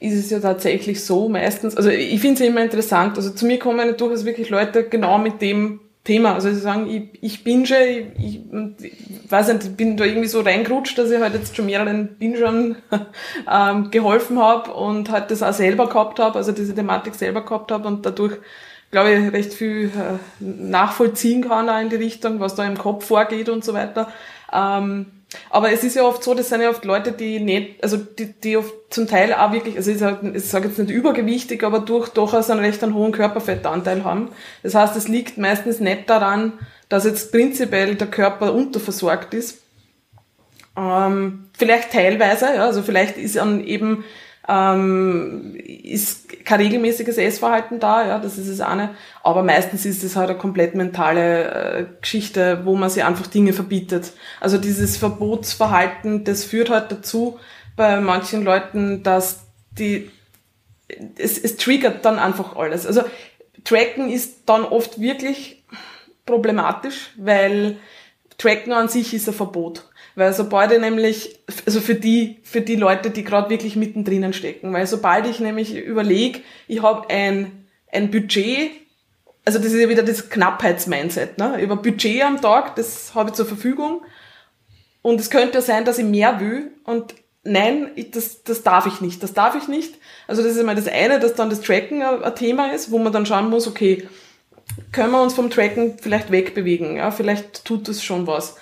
ist 0.00 0.14
es 0.14 0.30
ja 0.30 0.40
tatsächlich 0.40 1.04
so 1.04 1.28
meistens, 1.28 1.76
also 1.76 1.90
ich 1.90 2.20
finde 2.20 2.42
es 2.42 2.48
immer 2.48 2.62
interessant, 2.62 3.18
also 3.18 3.30
zu 3.30 3.44
mir 3.44 3.58
kommen 3.58 3.94
durchaus 3.98 4.24
wirklich 4.24 4.48
Leute 4.48 4.84
genau 4.88 5.18
mit 5.18 5.42
dem 5.42 5.80
Thema. 6.06 6.34
Also 6.34 6.48
sie 6.48 6.60
sagen, 6.60 6.88
ich, 6.88 7.22
ich 7.22 7.44
binge, 7.44 7.64
ich, 8.16 8.40
ich, 8.80 8.84
ich 8.84 9.30
weiß 9.30 9.48
nicht, 9.48 9.64
ich 9.64 9.76
bin 9.76 9.96
da 9.96 10.04
irgendwie 10.04 10.28
so 10.28 10.40
reingerutscht, 10.40 10.96
dass 10.96 11.10
ich 11.10 11.20
halt 11.20 11.34
jetzt 11.34 11.56
schon 11.56 11.66
mehreren 11.66 12.16
Bingern 12.16 12.76
ähm, 13.52 13.90
geholfen 13.90 14.38
habe 14.38 14.72
und 14.72 15.10
halt 15.10 15.30
das 15.30 15.42
auch 15.42 15.52
selber 15.52 15.88
gehabt 15.88 16.18
habe, 16.18 16.36
also 16.36 16.52
diese 16.52 16.74
Thematik 16.74 17.14
selber 17.14 17.42
gehabt 17.44 17.72
habe 17.72 17.88
und 17.88 18.06
dadurch, 18.06 18.38
glaube 18.90 19.12
ich, 19.12 19.32
recht 19.32 19.52
viel 19.52 19.86
äh, 19.86 20.18
nachvollziehen 20.40 21.48
kann 21.48 21.68
auch 21.68 21.80
in 21.80 21.90
die 21.90 21.96
Richtung, 21.96 22.40
was 22.40 22.54
da 22.54 22.64
im 22.64 22.78
Kopf 22.78 23.06
vorgeht 23.06 23.48
und 23.48 23.64
so 23.64 23.74
weiter. 23.74 24.08
Ähm, 24.52 25.06
aber 25.50 25.72
es 25.72 25.82
ist 25.82 25.96
ja 25.96 26.04
oft 26.04 26.22
so, 26.22 26.34
das 26.34 26.48
sind 26.48 26.60
ja 26.60 26.70
oft 26.70 26.84
Leute, 26.84 27.12
die 27.12 27.40
nicht, 27.40 27.82
also 27.82 27.96
die, 27.96 28.32
die 28.32 28.56
oft 28.56 28.72
zum 28.90 29.06
Teil 29.06 29.32
auch 29.34 29.52
wirklich, 29.52 29.76
also 29.76 29.90
ich 29.90 29.98
sage 29.98 30.38
sag 30.38 30.64
jetzt 30.64 30.78
nicht 30.78 30.90
übergewichtig, 30.90 31.64
aber 31.64 31.80
durch 31.80 32.10
durchaus 32.10 32.50
einen 32.50 32.60
recht 32.60 32.82
hohen 32.82 33.12
Körperfettanteil 33.12 34.04
haben. 34.04 34.30
Das 34.62 34.74
heißt, 34.74 34.96
es 34.96 35.08
liegt 35.08 35.38
meistens 35.38 35.80
nicht 35.80 36.08
daran, 36.08 36.52
dass 36.88 37.04
jetzt 37.04 37.32
prinzipiell 37.32 37.96
der 37.96 38.06
Körper 38.06 38.54
unterversorgt 38.54 39.34
ist. 39.34 39.62
Ähm, 40.76 41.48
vielleicht 41.56 41.92
teilweise, 41.92 42.46
ja, 42.54 42.64
also 42.64 42.82
vielleicht 42.82 43.16
ist 43.16 43.36
dann 43.36 43.64
eben 43.64 44.04
ähm, 44.48 45.56
ist 45.56 46.44
kein 46.44 46.60
regelmäßiges 46.60 47.18
Essverhalten 47.18 47.80
da, 47.80 48.06
ja, 48.06 48.18
das 48.18 48.38
ist 48.38 48.48
es 48.48 48.60
eine. 48.60 48.94
Aber 49.22 49.42
meistens 49.42 49.84
ist 49.84 50.04
es 50.04 50.16
halt 50.16 50.30
eine 50.30 50.38
komplett 50.38 50.74
mentale 50.74 51.50
äh, 51.50 51.86
Geschichte, 52.00 52.60
wo 52.64 52.76
man 52.76 52.90
sich 52.90 53.04
einfach 53.04 53.26
Dinge 53.26 53.52
verbietet. 53.52 54.12
Also 54.40 54.58
dieses 54.58 54.96
Verbotsverhalten, 54.96 56.24
das 56.24 56.44
führt 56.44 56.70
halt 56.70 56.92
dazu 56.92 57.38
bei 57.74 58.00
manchen 58.00 58.44
Leuten, 58.44 59.02
dass 59.02 59.40
die, 59.72 60.10
es, 61.18 61.38
es 61.38 61.56
triggert 61.56 62.04
dann 62.04 62.18
einfach 62.18 62.56
alles. 62.56 62.86
Also 62.86 63.02
Tracken 63.64 64.10
ist 64.10 64.42
dann 64.46 64.64
oft 64.64 65.00
wirklich 65.00 65.64
problematisch, 66.24 67.12
weil 67.16 67.78
Tracken 68.38 68.72
an 68.72 68.88
sich 68.88 69.12
ist 69.12 69.28
ein 69.28 69.34
Verbot. 69.34 69.88
Weil 70.16 70.32
sobald 70.32 70.72
ich 70.72 70.80
nämlich, 70.80 71.38
also 71.66 71.80
für 71.80 71.94
die, 71.94 72.38
für 72.42 72.62
die 72.62 72.74
Leute, 72.76 73.10
die 73.10 73.22
gerade 73.22 73.50
wirklich 73.50 73.76
mittendrin 73.76 74.32
stecken, 74.32 74.72
weil 74.72 74.86
sobald 74.86 75.26
ich 75.26 75.40
nämlich 75.40 75.76
überlege, 75.76 76.40
ich 76.66 76.82
habe 76.82 77.08
ein, 77.10 77.66
ein 77.92 78.10
Budget, 78.10 78.70
also 79.44 79.58
das 79.58 79.72
ist 79.72 79.80
ja 79.80 79.90
wieder 79.90 80.02
das 80.02 80.30
Knappheitsmindset, 80.30 81.36
ne? 81.36 81.60
Über 81.60 81.76
Budget 81.76 82.22
am 82.22 82.40
Tag, 82.40 82.76
das 82.76 83.14
habe 83.14 83.28
ich 83.28 83.36
zur 83.36 83.44
Verfügung. 83.44 84.00
Und 85.02 85.20
es 85.20 85.28
könnte 85.28 85.58
ja 85.58 85.60
sein, 85.60 85.84
dass 85.84 85.98
ich 85.98 86.04
mehr 86.06 86.40
will 86.40 86.72
und 86.84 87.14
nein, 87.44 87.90
ich, 87.94 88.10
das, 88.10 88.42
das 88.42 88.62
darf 88.62 88.86
ich 88.86 89.02
nicht, 89.02 89.22
das 89.22 89.34
darf 89.34 89.54
ich 89.54 89.68
nicht. 89.68 89.96
Also 90.26 90.42
das 90.42 90.56
ist 90.56 90.64
mal 90.64 90.74
das 90.74 90.88
eine, 90.88 91.20
dass 91.20 91.34
dann 91.34 91.50
das 91.50 91.60
Tracken 91.60 92.02
ein 92.02 92.34
Thema 92.34 92.72
ist, 92.72 92.90
wo 92.90 92.98
man 92.98 93.12
dann 93.12 93.26
schauen 93.26 93.50
muss, 93.50 93.68
okay, 93.68 94.08
können 94.92 95.12
wir 95.12 95.22
uns 95.22 95.34
vom 95.34 95.50
Tracken 95.50 95.98
vielleicht 96.00 96.30
wegbewegen, 96.30 96.96
ja, 96.96 97.10
vielleicht 97.10 97.66
tut 97.66 97.86
das 97.86 98.02
schon 98.02 98.26
was. 98.26 98.56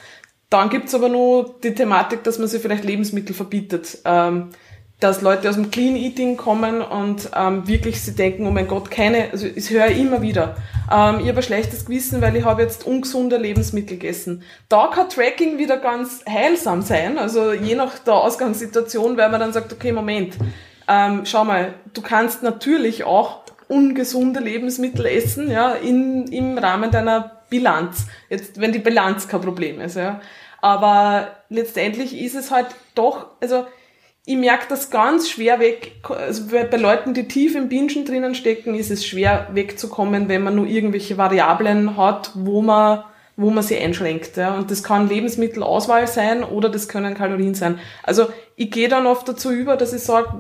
Dann 0.55 0.71
gibt's 0.71 0.95
aber 0.95 1.09
nur 1.09 1.57
die 1.65 1.75
Thematik, 1.75 2.23
dass 2.23 2.39
man 2.39 2.47
sich 2.47 2.63
vielleicht 2.63 2.85
Lebensmittel 2.85 3.35
verbietet. 3.35 3.99
Ähm, 4.05 4.51
dass 5.01 5.21
Leute 5.21 5.51
aus 5.51 5.57
dem 5.57 5.73
Clean 5.73 5.97
Eating 5.97 6.37
kommen 6.37 6.81
und 6.81 7.29
ähm, 7.37 7.67
wirklich 7.67 8.01
sie 8.01 8.15
denken, 8.15 8.47
oh 8.47 8.53
mein 8.53 8.69
Gott, 8.69 8.89
keine, 8.89 9.33
also 9.33 9.49
ich 9.49 9.69
höre 9.71 9.89
immer 9.89 10.23
wieder, 10.23 10.55
ähm, 10.89 11.19
ich 11.21 11.29
habe 11.29 11.39
ein 11.39 11.43
schlechtes 11.43 11.87
Gewissen, 11.87 12.23
weil 12.23 12.37
ich 12.37 12.45
habe 12.45 12.63
jetzt 12.63 12.87
ungesunde 12.87 13.37
Lebensmittel 13.37 13.99
gegessen. 13.99 14.45
Da 14.69 14.93
kann 14.95 15.09
Tracking 15.09 15.59
wieder 15.59 15.79
ganz 15.79 16.25
heilsam 16.25 16.83
sein, 16.83 17.19
also 17.19 17.53
je 17.53 17.75
nach 17.75 17.99
der 17.99 18.15
Ausgangssituation, 18.15 19.17
weil 19.17 19.31
man 19.31 19.41
dann 19.41 19.53
sagt, 19.53 19.73
okay, 19.73 19.91
Moment, 19.91 20.37
ähm, 20.87 21.23
schau 21.25 21.45
mal, 21.45 21.75
du 21.93 22.01
kannst 22.01 22.45
natürlich 22.45 23.03
auch 23.03 23.41
ungesunde 23.67 24.39
Lebensmittel 24.39 25.07
essen, 25.07 25.51
ja, 25.51 25.73
in, 25.73 26.29
im 26.29 26.57
Rahmen 26.57 26.93
deiner 26.93 27.43
Bilanz. 27.51 28.07
Jetzt, 28.31 28.61
wenn 28.61 28.73
die 28.73 28.79
Bilanz 28.79 29.27
kein 29.27 29.41
Problem 29.41 29.81
ist, 29.81 29.97
ja. 29.97 30.21
Aber 30.65 31.29
letztendlich 31.51 32.19
ist 32.19 32.35
es 32.35 32.51
halt 32.51 32.69
doch, 32.95 33.27
also 33.43 33.67
ich 34.25 34.35
merke 34.35 34.65
das 34.71 34.89
ganz 34.89 35.29
schwer 35.29 35.61
weg, 35.61 35.93
also 36.09 36.45
bei 36.47 36.79
Leuten, 36.79 37.13
die 37.13 37.29
tief 37.29 37.55
im 37.55 37.69
Bingen 37.69 38.07
drinnen 38.07 38.35
stecken, 38.35 38.75
ist 38.75 38.91
es 38.91 39.07
schwer 39.07 39.51
wegzukommen, 39.53 40.31
wenn 40.31 40.43
man 40.43 40.57
nur 40.57 40.65
irgendwelche 40.67 41.19
Variablen 41.19 41.99
hat, 41.99 42.31
wo 42.33 42.63
man, 42.63 43.05
wo 43.37 43.51
man 43.51 43.63
sie 43.63 43.77
einschränkt. 43.77 44.39
Ja. 44.39 44.57
Und 44.57 44.71
das 44.71 44.83
kann 44.83 45.07
Lebensmittelauswahl 45.07 46.07
sein 46.07 46.43
oder 46.43 46.71
das 46.71 46.89
können 46.89 47.13
Kalorien 47.13 47.53
sein. 47.53 47.79
Also 48.03 48.29
ich 48.57 48.71
gehe 48.71 48.89
dann 48.89 49.07
oft 49.07 49.29
dazu 49.29 49.53
über, 49.53 49.77
dass 49.77 49.93
ich 49.93 50.01
sage, 50.01 50.31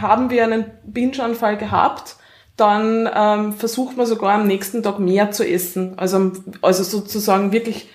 haben 0.00 0.30
wir 0.30 0.44
einen 0.44 0.70
Binge-Anfall 0.84 1.58
gehabt, 1.58 2.16
dann 2.56 3.06
ähm, 3.14 3.52
versucht 3.52 3.98
man 3.98 4.06
sogar 4.06 4.32
am 4.32 4.46
nächsten 4.46 4.82
Tag 4.82 4.98
mehr 4.98 5.30
zu 5.30 5.46
essen. 5.46 5.98
Also, 5.98 6.32
also 6.62 6.84
sozusagen 6.84 7.52
wirklich 7.52 7.90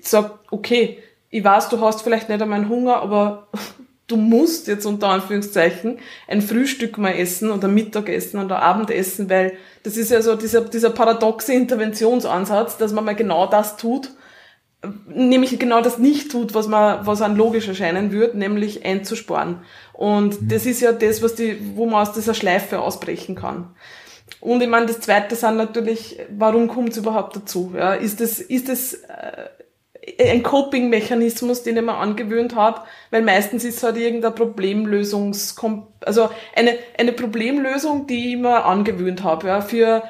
sagt, 0.00 0.38
okay, 0.50 1.02
ich 1.36 1.44
weiß, 1.44 1.68
du 1.68 1.80
hast 1.80 2.02
vielleicht 2.02 2.28
nicht 2.28 2.40
einmal 2.40 2.60
einen 2.60 2.68
Hunger, 2.70 2.96
aber 2.96 3.48
du 4.06 4.16
musst 4.16 4.68
jetzt 4.68 4.86
unter 4.86 5.08
Anführungszeichen 5.08 5.98
ein 6.28 6.40
Frühstück 6.40 6.96
mal 6.96 7.10
essen 7.10 7.50
oder 7.50 7.68
Mittagessen 7.68 8.42
oder 8.42 8.62
Abendessen, 8.62 9.28
weil 9.28 9.52
das 9.82 9.96
ist 9.96 10.10
ja 10.10 10.22
so 10.22 10.34
dieser, 10.34 10.62
dieser 10.62 10.90
paradoxe 10.90 11.52
Interventionsansatz, 11.52 12.78
dass 12.78 12.92
man 12.92 13.04
mal 13.04 13.14
genau 13.14 13.46
das 13.46 13.76
tut, 13.76 14.12
nämlich 15.08 15.58
genau 15.58 15.82
das 15.82 15.98
nicht 15.98 16.30
tut, 16.30 16.54
was 16.54 16.68
man, 16.68 17.06
was 17.06 17.20
an 17.20 17.36
logisch 17.36 17.68
erscheinen 17.68 18.12
würde, 18.12 18.38
nämlich 18.38 18.84
einzusparen. 18.84 19.58
Und 19.92 20.40
mhm. 20.40 20.48
das 20.48 20.64
ist 20.64 20.80
ja 20.80 20.92
das, 20.92 21.22
was 21.22 21.34
die, 21.34 21.58
wo 21.74 21.84
man 21.84 22.02
aus 22.02 22.12
dieser 22.12 22.34
Schleife 22.34 22.80
ausbrechen 22.80 23.34
kann. 23.34 23.74
Und 24.40 24.62
ich 24.62 24.68
meine, 24.68 24.86
das 24.86 25.00
zweite 25.00 25.34
sind 25.34 25.56
natürlich, 25.56 26.18
warum 26.30 26.68
kommt 26.68 26.90
es 26.90 26.98
überhaupt 26.98 27.36
dazu? 27.36 27.72
Ja, 27.76 27.94
ist 27.94 28.20
es, 28.20 28.40
ist 28.40 28.68
es, 28.68 28.94
äh, 28.94 29.48
ein 30.20 30.42
Coping-Mechanismus, 30.42 31.62
den 31.62 31.76
ich 31.76 31.82
mir 31.82 31.96
angewöhnt 31.96 32.54
habe, 32.54 32.82
weil 33.10 33.22
meistens 33.22 33.64
ist 33.64 33.78
es 33.78 33.82
halt 33.82 33.96
irgendeine 33.96 34.34
Problemlösungs, 34.34 35.56
also 36.04 36.30
eine, 36.54 36.78
eine 36.98 37.12
Problemlösung, 37.12 38.06
die 38.06 38.34
ich 38.34 38.38
mir 38.38 38.64
angewöhnt 38.64 39.24
habe, 39.24 39.48
ja, 39.48 39.60
für 39.60 40.02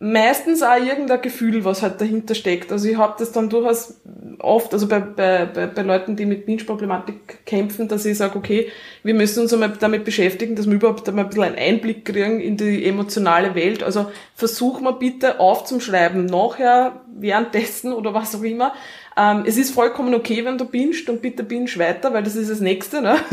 meistens 0.00 0.62
auch 0.62 0.76
irgendein 0.76 1.22
Gefühl, 1.22 1.64
was 1.64 1.82
halt 1.82 2.00
dahinter 2.00 2.34
steckt. 2.34 2.70
Also 2.72 2.88
ich 2.88 2.98
habe 2.98 3.14
das 3.18 3.32
dann 3.32 3.48
durchaus 3.48 4.00
oft, 4.40 4.72
also 4.74 4.86
bei, 4.86 5.00
bei, 5.00 5.46
bei, 5.46 5.82
Leuten, 5.82 6.16
die 6.16 6.26
mit 6.26 6.44
Binge-Problematik 6.44 7.46
kämpfen, 7.46 7.88
dass 7.88 8.04
ich 8.04 8.18
sage, 8.18 8.36
okay, 8.36 8.70
wir 9.02 9.14
müssen 9.14 9.40
uns 9.42 9.52
einmal 9.54 9.72
damit 9.78 10.04
beschäftigen, 10.04 10.56
dass 10.56 10.66
wir 10.66 10.74
überhaupt 10.74 11.08
einmal 11.08 11.24
ein 11.24 11.28
bisschen 11.30 11.44
einen 11.44 11.56
Einblick 11.56 12.04
kriegen 12.04 12.40
in 12.40 12.56
die 12.56 12.84
emotionale 12.84 13.54
Welt. 13.54 13.82
Also 13.82 14.10
versuch 14.34 14.80
mal 14.80 14.92
bitte 14.92 15.40
aufzuschreiben, 15.40 16.26
nachher, 16.26 17.00
währenddessen 17.16 17.92
oder 17.92 18.12
was 18.12 18.34
auch 18.34 18.42
immer. 18.42 18.74
Ähm, 19.16 19.44
es 19.46 19.56
ist 19.56 19.72
vollkommen 19.72 20.14
okay, 20.14 20.44
wenn 20.44 20.58
du 20.58 20.64
bingst 20.64 21.08
und 21.08 21.22
bitte 21.22 21.44
binge 21.44 21.70
weiter, 21.76 22.12
weil 22.12 22.22
das 22.22 22.36
ist 22.36 22.50
das 22.50 22.60
Nächste. 22.60 23.02
Ne? 23.02 23.16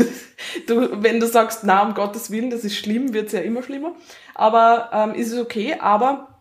Du, 0.66 1.02
wenn 1.02 1.20
du 1.20 1.26
sagst, 1.26 1.62
na, 1.62 1.82
um 1.86 1.94
Gottes 1.94 2.30
Willen, 2.30 2.50
das 2.50 2.64
ist 2.64 2.76
schlimm, 2.76 3.14
wird's 3.14 3.32
ja 3.32 3.40
immer 3.40 3.62
schlimmer. 3.62 3.92
Aber 4.34 4.90
ähm, 4.92 5.14
ist 5.14 5.30
es 5.30 5.38
okay, 5.38 5.76
aber 5.78 6.32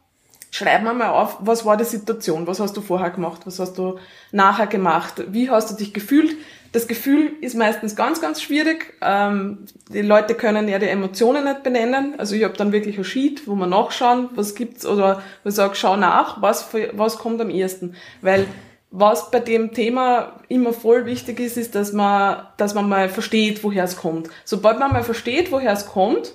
Schreib 0.53 0.83
mir 0.83 0.93
mal 0.93 1.11
auf, 1.11 1.37
was 1.39 1.65
war 1.65 1.77
die 1.77 1.85
Situation, 1.85 2.45
was 2.45 2.59
hast 2.59 2.75
du 2.75 2.81
vorher 2.81 3.09
gemacht, 3.09 3.43
was 3.45 3.57
hast 3.57 3.77
du 3.77 3.99
nachher 4.33 4.67
gemacht, 4.67 5.23
wie 5.29 5.49
hast 5.49 5.71
du 5.71 5.75
dich 5.75 5.93
gefühlt. 5.93 6.35
Das 6.73 6.89
Gefühl 6.89 7.31
ist 7.39 7.55
meistens 7.55 7.95
ganz, 7.95 8.19
ganz 8.19 8.41
schwierig. 8.41 8.93
Ähm, 9.01 9.59
die 9.93 10.01
Leute 10.01 10.35
können 10.35 10.67
ja 10.67 10.77
die 10.77 10.87
Emotionen 10.87 11.45
nicht 11.45 11.63
benennen. 11.63 12.15
Also 12.17 12.35
ich 12.35 12.43
habe 12.43 12.57
dann 12.57 12.73
wirklich 12.73 12.97
ein 12.97 13.05
Sheet, 13.05 13.47
wo 13.47 13.55
man 13.55 13.69
nachschauen, 13.69 14.29
was 14.35 14.53
gibt's 14.53 14.85
oder 14.85 15.21
wo 15.43 15.49
ich 15.49 15.55
sage, 15.55 15.75
schau 15.75 15.95
nach, 15.95 16.41
was, 16.41 16.67
was 16.91 17.17
kommt 17.17 17.39
am 17.39 17.49
ersten. 17.49 17.95
Weil 18.21 18.45
was 18.91 19.31
bei 19.31 19.39
dem 19.39 19.73
Thema 19.73 20.41
immer 20.49 20.73
voll 20.73 21.05
wichtig 21.05 21.39
ist, 21.39 21.55
ist, 21.57 21.75
dass 21.75 21.93
man, 21.93 22.45
dass 22.57 22.73
man 22.73 22.89
mal 22.89 23.07
versteht, 23.07 23.63
woher 23.63 23.85
es 23.85 23.95
kommt. 23.95 24.29
Sobald 24.43 24.79
man 24.79 24.91
mal 24.91 25.03
versteht, 25.03 25.51
woher 25.51 25.71
es 25.71 25.87
kommt, 25.87 26.33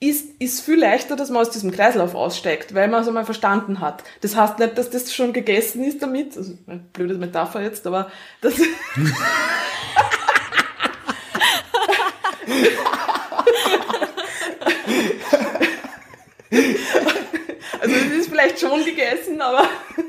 ist, 0.00 0.30
ist 0.40 0.62
viel 0.62 0.78
leichter, 0.78 1.16
dass 1.16 1.28
man 1.28 1.42
aus 1.42 1.50
diesem 1.50 1.70
Kreislauf 1.70 2.14
aussteigt, 2.14 2.74
weil 2.74 2.88
man 2.88 3.02
es 3.02 3.08
einmal 3.08 3.26
verstanden 3.26 3.80
hat. 3.80 4.04
Das 4.22 4.36
heißt 4.36 4.58
nicht, 4.58 4.78
dass 4.78 4.88
das 4.88 5.12
schon 5.12 5.34
gegessen 5.34 5.84
ist 5.84 6.00
damit, 6.00 6.34
also 6.36 6.54
eine 6.66 6.80
blöde 6.92 7.14
Metapher 7.14 7.60
jetzt, 7.60 7.86
aber 7.86 8.10
das 8.40 8.54
vielleicht 18.38 18.60
schon 18.60 18.84
gegessen, 18.84 19.40
aber 19.40 19.64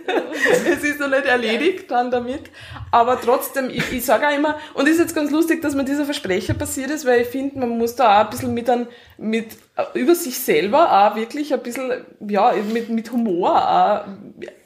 es 0.69 0.83
ist 0.83 0.99
noch 0.99 1.09
nicht 1.09 1.25
erledigt 1.25 1.89
dann 1.89 2.11
damit. 2.11 2.43
Aber 2.91 3.19
trotzdem, 3.19 3.69
ich, 3.69 3.91
ich 3.91 4.05
sage 4.05 4.27
auch 4.27 4.35
immer, 4.35 4.57
und 4.73 4.87
es 4.87 4.93
ist 4.93 4.99
jetzt 4.99 5.15
ganz 5.15 5.31
lustig, 5.31 5.61
dass 5.61 5.75
mir 5.75 5.83
dieser 5.83 6.05
Versprecher 6.05 6.53
passiert 6.53 6.91
ist, 6.91 7.05
weil 7.05 7.21
ich 7.21 7.27
finde, 7.27 7.59
man 7.59 7.69
muss 7.69 7.95
da 7.95 8.17
auch 8.17 8.25
ein 8.25 8.29
bisschen 8.29 8.53
mit, 8.53 8.69
ein, 8.69 8.87
mit 9.17 9.47
über 9.93 10.15
sich 10.15 10.37
selber 10.39 10.91
auch 10.91 11.15
wirklich 11.15 11.53
ein 11.53 11.61
bisschen, 11.61 11.91
ja, 12.27 12.53
mit, 12.71 12.89
mit 12.89 13.11
Humor 13.11 13.55
auch 13.55 14.01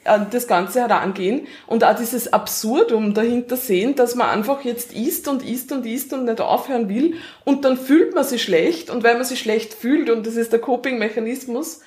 an 0.04 0.26
das 0.30 0.46
Ganze 0.46 0.80
herangehen. 0.80 1.46
Und 1.66 1.84
auch 1.84 1.96
dieses 1.96 2.32
Absurdum 2.32 3.14
dahinter 3.14 3.56
sehen, 3.56 3.94
dass 3.94 4.14
man 4.14 4.28
einfach 4.28 4.62
jetzt 4.62 4.92
isst 4.92 5.28
und 5.28 5.42
isst 5.42 5.72
und 5.72 5.86
isst 5.86 6.12
und 6.12 6.24
nicht 6.24 6.40
aufhören 6.40 6.88
will. 6.88 7.14
Und 7.44 7.64
dann 7.64 7.78
fühlt 7.78 8.14
man 8.14 8.24
sich 8.24 8.42
schlecht. 8.42 8.90
Und 8.90 9.04
weil 9.04 9.14
man 9.14 9.24
sich 9.24 9.38
schlecht 9.38 9.72
fühlt 9.72 10.10
und 10.10 10.26
das 10.26 10.36
ist 10.36 10.52
der 10.52 10.60
Coping-Mechanismus, 10.60 11.80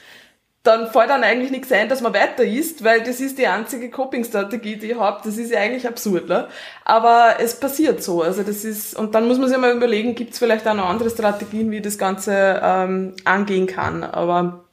dann 0.68 0.91
fällt 0.91 1.10
dann 1.10 1.23
eigentlich 1.23 1.52
nichts 1.52 1.72
ein, 1.72 1.88
dass 1.88 2.02
man 2.02 2.14
weiter 2.14 2.44
isst, 2.44 2.84
weil 2.84 3.02
das 3.02 3.22
ist 3.22 3.38
die 3.38 3.48
einzige 3.48 3.89
Coping-Strategie, 3.89 4.76
die 4.76 4.91
ich 4.91 4.99
habe. 4.99 5.22
Das 5.23 5.38
ist 5.38 5.52
ja 5.52 5.60
eigentlich 5.60 5.88
absurd, 5.88 6.27
ne? 6.27 6.48
Aber 6.84 7.35
es 7.39 7.60
passiert 7.60 8.03
so. 8.03 8.22
Also 8.22 8.44
das 8.44 8.65
ist, 8.65 8.94
und 8.95 9.15
dann 9.15 9.27
muss 9.27 9.39
man 9.39 9.48
sich 9.48 9.57
mal 9.57 9.76
überlegen, 9.76 10.14
gibt 10.14 10.34
es 10.34 10.39
vielleicht 10.39 10.68
auch 10.68 10.73
noch 10.73 10.89
andere 10.89 11.10
Strategien, 11.10 11.72
wie 11.72 11.80
das 11.80 11.98
Ganze 11.98 12.61
ähm, 12.61 13.14
angehen 13.23 13.65
kann. 13.65 14.03
Aber 14.03 14.65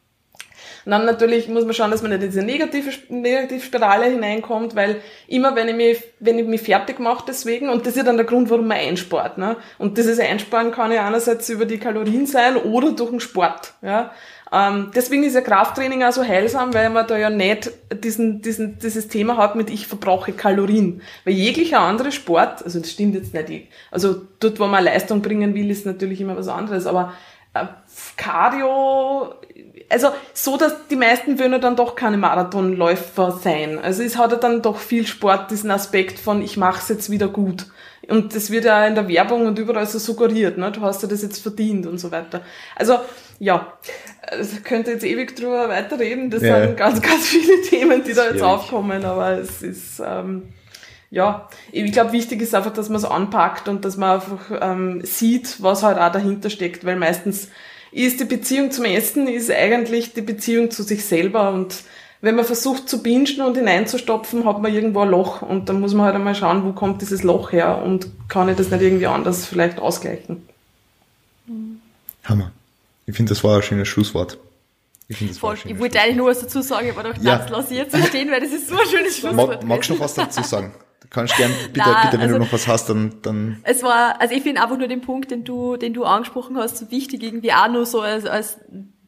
dann 0.85 1.07
natürlich 1.07 1.49
muss 1.49 1.65
man 1.65 1.75
schauen, 1.75 1.91
dass 1.91 2.03
man 2.03 2.11
nicht 2.11 2.23
in 2.23 2.31
diese 2.31 2.43
negative, 2.43 2.91
Negativspirale 3.09 4.07
hineinkommt, 4.07 4.75
weil 4.75 5.01
immer 5.29 5.57
wenn 5.57 5.69
ich 5.69 5.77
mich, 5.77 6.03
wenn 6.21 6.39
ich 6.39 6.47
mich 6.47 6.63
fertig 6.63 6.99
mache 6.99 7.25
deswegen, 7.27 7.69
und 7.69 7.87
das 7.87 7.97
ist 7.97 8.07
dann 8.07 8.17
der 8.17 8.27
Grund, 8.27 8.51
warum 8.51 8.67
man 8.67 8.79
einspart, 8.79 9.39
ne? 9.39 9.57
Und 9.79 9.97
dieses 9.97 10.19
Einsparen 10.19 10.73
kann 10.73 10.93
ja 10.93 11.07
einerseits 11.07 11.49
über 11.49 11.65
die 11.65 11.79
Kalorien 11.79 12.27
sein 12.27 12.57
oder 12.57 12.93
durch 12.93 13.11
den 13.11 13.21
Sport, 13.21 13.75
ja? 13.81 14.11
Ähm, 14.55 14.93
deswegen 14.95 15.25
ist 15.25 15.35
ja 15.35 15.41
Krafttraining 15.41 16.05
auch 16.05 16.13
so 16.13 16.23
heilsam, 16.23 16.73
weil 16.75 16.89
man 16.89 17.09
da 17.09 17.19
ja 17.19 17.29
nicht 17.29 17.73
diesen, 17.93 18.41
diesen, 18.41 18.79
dieses 18.79 19.09
Thema 19.09 19.37
hat 19.37 19.57
mit 19.57 19.69
ich 19.69 19.89
verbrauche 19.89 20.33
Kalorien. 20.33 21.03
Weil 21.25 21.35
jeglicher 21.35 21.81
andere 21.81 22.13
Sport, 22.13 22.65
also 22.65 22.79
das 22.79 22.93
stimmt 22.93 23.17
jetzt 23.17 23.35
nicht, 23.35 23.69
also 23.91 24.15
dort, 24.39 24.61
wo 24.61 24.67
man 24.67 24.85
Leistung 24.85 25.23
bringen 25.23 25.55
will, 25.55 25.71
ist 25.73 25.87
natürlich 25.87 26.21
immer 26.21 26.37
was 26.37 26.47
anderes, 26.47 26.87
aber 26.87 27.15
äh, 27.53 27.67
Cardio, 28.17 29.35
also 29.89 30.09
so, 30.33 30.57
dass 30.57 30.87
die 30.87 30.97
meisten 30.97 31.41
würden 31.41 31.61
dann 31.61 31.75
doch 31.75 31.97
keine 31.97 32.17
Marathonläufer 32.17 33.33
sein. 33.33 33.81
Also 33.81 34.05
es 34.05 34.17
hat 34.17 34.31
ja 34.31 34.39
dann 34.39 34.63
doch 34.63 34.77
viel 34.77 35.05
Sport 35.05 35.51
diesen 35.51 35.73
Aspekt 35.73 36.21
von 36.21 36.43
ich 36.43 36.57
mache 36.57 36.81
es 36.81 36.89
jetzt 36.89 37.11
wieder 37.11 37.27
gut. 37.27 37.67
Und 38.09 38.35
das 38.35 38.51
wird 38.51 38.65
ja 38.65 38.87
in 38.87 38.95
der 38.95 39.09
Werbung 39.09 39.47
und 39.47 39.59
überall 39.59 39.87
so 39.87 39.99
suggeriert, 39.99 40.59
ne? 40.59 40.71
du 40.73 40.81
hast 40.81 41.03
ja 41.03 41.09
das 41.09 41.23
jetzt 41.23 41.43
verdient 41.43 41.87
und 41.87 41.99
so 41.99 42.11
weiter. 42.11 42.43
Also 42.77 42.99
ja, 43.39 43.79
es 44.31 44.63
könnte 44.63 44.93
jetzt 44.93 45.05
ewig 45.05 45.37
drüber 45.37 45.69
weiterreden. 45.69 46.31
Das 46.31 46.43
ja. 46.43 46.67
sind 46.67 46.77
ganz, 46.77 47.01
ganz 47.03 47.27
viele 47.27 47.63
Themen, 47.63 48.05
die 48.05 48.15
da 48.15 48.27
jetzt 48.31 48.43
aufkommen, 48.43 49.05
aber 49.05 49.39
es 49.39 49.63
ist, 49.63 50.03
ähm, 50.05 50.45
ja, 51.11 51.49
ich 51.71 51.93
glaube, 51.93 52.13
wichtig 52.13 52.43
ist 52.43 52.55
einfach, 52.55 52.73
dass 52.73 52.89
man 52.89 52.97
es 52.97 53.05
anpackt 53.05 53.69
und 53.69 53.85
dass 53.85 53.97
man 53.97 54.21
einfach 54.21 54.51
ähm, 54.61 55.01
sieht, 55.05 55.63
was 55.63 55.83
halt 55.83 55.99
auch 55.99 56.13
dahinter 56.13 56.51
steckt, 56.51 56.85
weil 56.85 56.97
meistens 56.97 57.49
ist 57.93 58.19
die 58.19 58.25
Beziehung 58.25 58.73
zum 58.73 58.85
Essen 58.87 59.29
ist 59.29 59.51
eigentlich 59.53 60.15
die 60.15 60.23
Beziehung 60.23 60.73
zu 60.73 60.83
sich 60.83 61.05
selber 61.05 61.53
und 61.53 61.85
wenn 62.25 62.37
man 62.37 62.47
versucht 62.47 62.89
zu 62.89 63.03
bingen 63.03 63.43
und 63.43 63.55
hineinzustopfen, 63.57 64.47
hat 64.47 64.63
man 64.63 64.73
irgendwo 64.73 65.01
ein 65.01 65.11
Loch 65.11 65.43
und 65.43 65.69
dann 65.69 65.81
muss 65.81 65.93
man 65.93 66.07
halt 66.07 66.15
einmal 66.15 66.35
schauen, 66.35 66.65
wo 66.65 66.73
kommt 66.73 67.03
dieses 67.03 67.23
Loch 67.23 67.53
her 67.53 67.83
und 67.85 68.09
kann 68.29 68.49
ich 68.49 68.57
das 68.57 68.71
nicht 68.71 68.81
irgendwie 68.81 69.07
anders 69.07 69.45
vielleicht 69.45 69.79
ausgleichen. 69.79 70.49
Hammer. 72.25 72.51
Ich 73.05 73.15
finde, 73.15 73.29
das 73.29 73.45
war 73.45 73.57
ein 73.57 73.63
schönes 73.63 73.89
Schlusswort. 73.89 74.39
Ich, 75.07 75.19
finde, 75.19 75.35
das 75.35 75.39
Voll. 75.39 75.59
ich 75.67 75.79
wollte 75.79 76.01
eigentlich 76.01 76.17
nur 76.17 76.29
was 76.29 76.41
dazu 76.41 76.63
sagen, 76.63 76.91
aber 76.91 77.03
doch, 77.03 77.23
ja. 77.23 77.37
das 77.37 77.51
lasse 77.51 77.75
ich 77.75 77.79
jetzt 77.79 77.95
so 77.95 78.03
stehen, 78.03 78.31
weil 78.31 78.41
das 78.41 78.53
ist 78.53 78.69
so 78.69 78.79
ein 78.79 78.87
schönes 78.87 79.19
Schlusswort. 79.19 79.61
Mag, 79.61 79.65
magst 79.65 79.91
du 79.91 79.95
noch 79.95 80.01
was 80.01 80.15
dazu 80.15 80.43
sagen? 80.43 80.73
Du 81.01 81.09
kannst 81.11 81.37
gern, 81.37 81.53
bitte, 81.75 81.91
Nein, 81.91 81.97
bitte, 82.05 82.15
wenn 82.15 82.21
also, 82.23 82.39
du 82.39 82.45
noch 82.45 82.53
was 82.55 82.67
hast, 82.67 82.89
dann, 82.89 83.17
dann. 83.21 83.61
Es 83.65 83.83
war, 83.83 84.19
also 84.19 84.35
ich 84.35 84.43
finde 84.43 84.63
einfach 84.63 84.79
nur 84.79 84.89
den 84.89 85.03
Punkt, 85.03 85.31
den 85.31 85.45
du, 85.45 85.77
den 85.77 85.93
du 85.93 86.05
angesprochen 86.05 86.57
hast, 86.57 86.79
so 86.79 86.91
wichtig 86.91 87.23
irgendwie 87.23 87.53
auch 87.53 87.69
nur 87.69 87.85
so 87.85 88.01
als, 88.01 88.25
als 88.25 88.57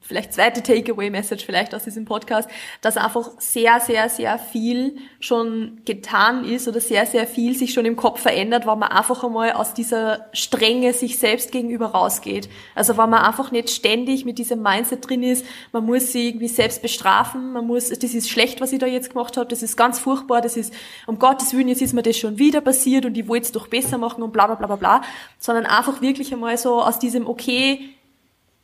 vielleicht 0.07 0.33
zweite 0.33 0.63
Takeaway-Message 0.63 1.45
vielleicht 1.45 1.75
aus 1.75 1.85
diesem 1.85 2.05
Podcast, 2.05 2.49
dass 2.81 2.97
einfach 2.97 3.33
sehr, 3.39 3.81
sehr, 3.81 4.09
sehr 4.09 4.39
viel 4.39 4.97
schon 5.21 5.81
getan 5.85 6.45
ist 6.45 6.69
oder 6.69 6.81
sehr, 6.81 7.07
sehr 7.07 7.27
viel 7.27 7.57
sich 7.57 7.73
schon 7.73 7.85
im 7.85 7.97
Kopf 7.97 8.21
verändert, 8.21 8.67
weil 8.67 8.77
man 8.77 8.91
einfach 8.91 9.25
einmal 9.25 9.53
aus 9.53 9.75
dieser 9.75 10.27
Strenge 10.33 10.93
sich 10.93 11.19
selbst 11.19 11.53
gegenüber 11.53 11.87
rausgeht. 11.87 12.49
Also 12.75 12.97
weil 12.97 13.09
man 13.09 13.23
einfach 13.23 13.51
nicht 13.51 13.71
ständig 13.71 14.25
mit 14.25 14.39
diesem 14.39 14.63
Mindset 14.63 15.09
drin 15.09 15.23
ist, 15.23 15.45
man 15.73 15.85
muss 15.85 16.13
sich 16.13 16.27
irgendwie 16.27 16.49
selbst 16.49 16.83
bestrafen, 16.83 17.53
man 17.53 17.67
muss, 17.67 17.89
das 17.89 18.15
ist 18.15 18.31
schlecht, 18.31 18.61
was 18.61 18.73
ich 18.73 18.79
da 18.79 18.87
jetzt 18.87 19.11
gemacht 19.11 19.37
habe, 19.37 19.49
das 19.49 19.63
ist 19.63 19.77
ganz 19.77 19.99
furchtbar, 19.99 20.41
das 20.41 20.57
ist, 20.57 20.73
um 21.07 21.19
Gottes 21.19 21.53
Willen, 21.55 21.69
jetzt 21.69 21.83
ist 21.83 21.93
mir 21.93 22.03
das 22.03 22.17
schon 22.17 22.39
wieder 22.39 22.61
passiert 22.61 23.05
und 23.07 23.17
ich 23.17 23.27
wollte 23.29 23.47
es 23.47 23.53
doch 23.53 23.67
besser 23.67 23.99
machen 23.99 24.23
und 24.23 24.33
bla 24.33 24.47
bla 24.47 24.55
bla 24.55 24.67
bla 24.67 24.77
bla, 24.77 25.03
sondern 25.39 25.67
einfach 25.67 26.01
wirklich 26.01 26.33
einmal 26.33 26.57
so 26.59 26.83
aus 26.83 26.99
diesem, 26.99 27.27
okay, 27.27 27.96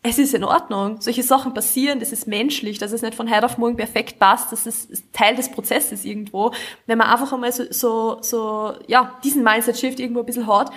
es 0.02 0.18
ist 0.18 0.34
in 0.34 0.42
Ordnung. 0.42 1.00
Solche 1.00 1.22
Sachen 1.22 1.54
passieren, 1.54 2.00
das 2.00 2.12
ist 2.12 2.26
menschlich, 2.26 2.78
dass 2.78 2.92
es 2.92 3.02
nicht 3.02 3.14
von 3.14 3.30
heute 3.30 3.46
auf 3.46 3.58
morgen 3.58 3.76
perfekt 3.76 4.18
passt, 4.18 4.50
das 4.50 4.66
ist 4.66 5.04
Teil 5.12 5.36
des 5.36 5.50
Prozesses 5.50 6.04
irgendwo. 6.04 6.52
Wenn 6.86 6.98
man 6.98 7.08
einfach 7.08 7.32
einmal 7.32 7.52
so, 7.52 7.64
so, 7.70 8.18
so 8.20 8.74
ja, 8.88 9.18
diesen 9.22 9.44
Mindset-Shift 9.44 10.00
irgendwo 10.00 10.20
ein 10.20 10.26
bisschen 10.26 10.48
hat, 10.48 10.72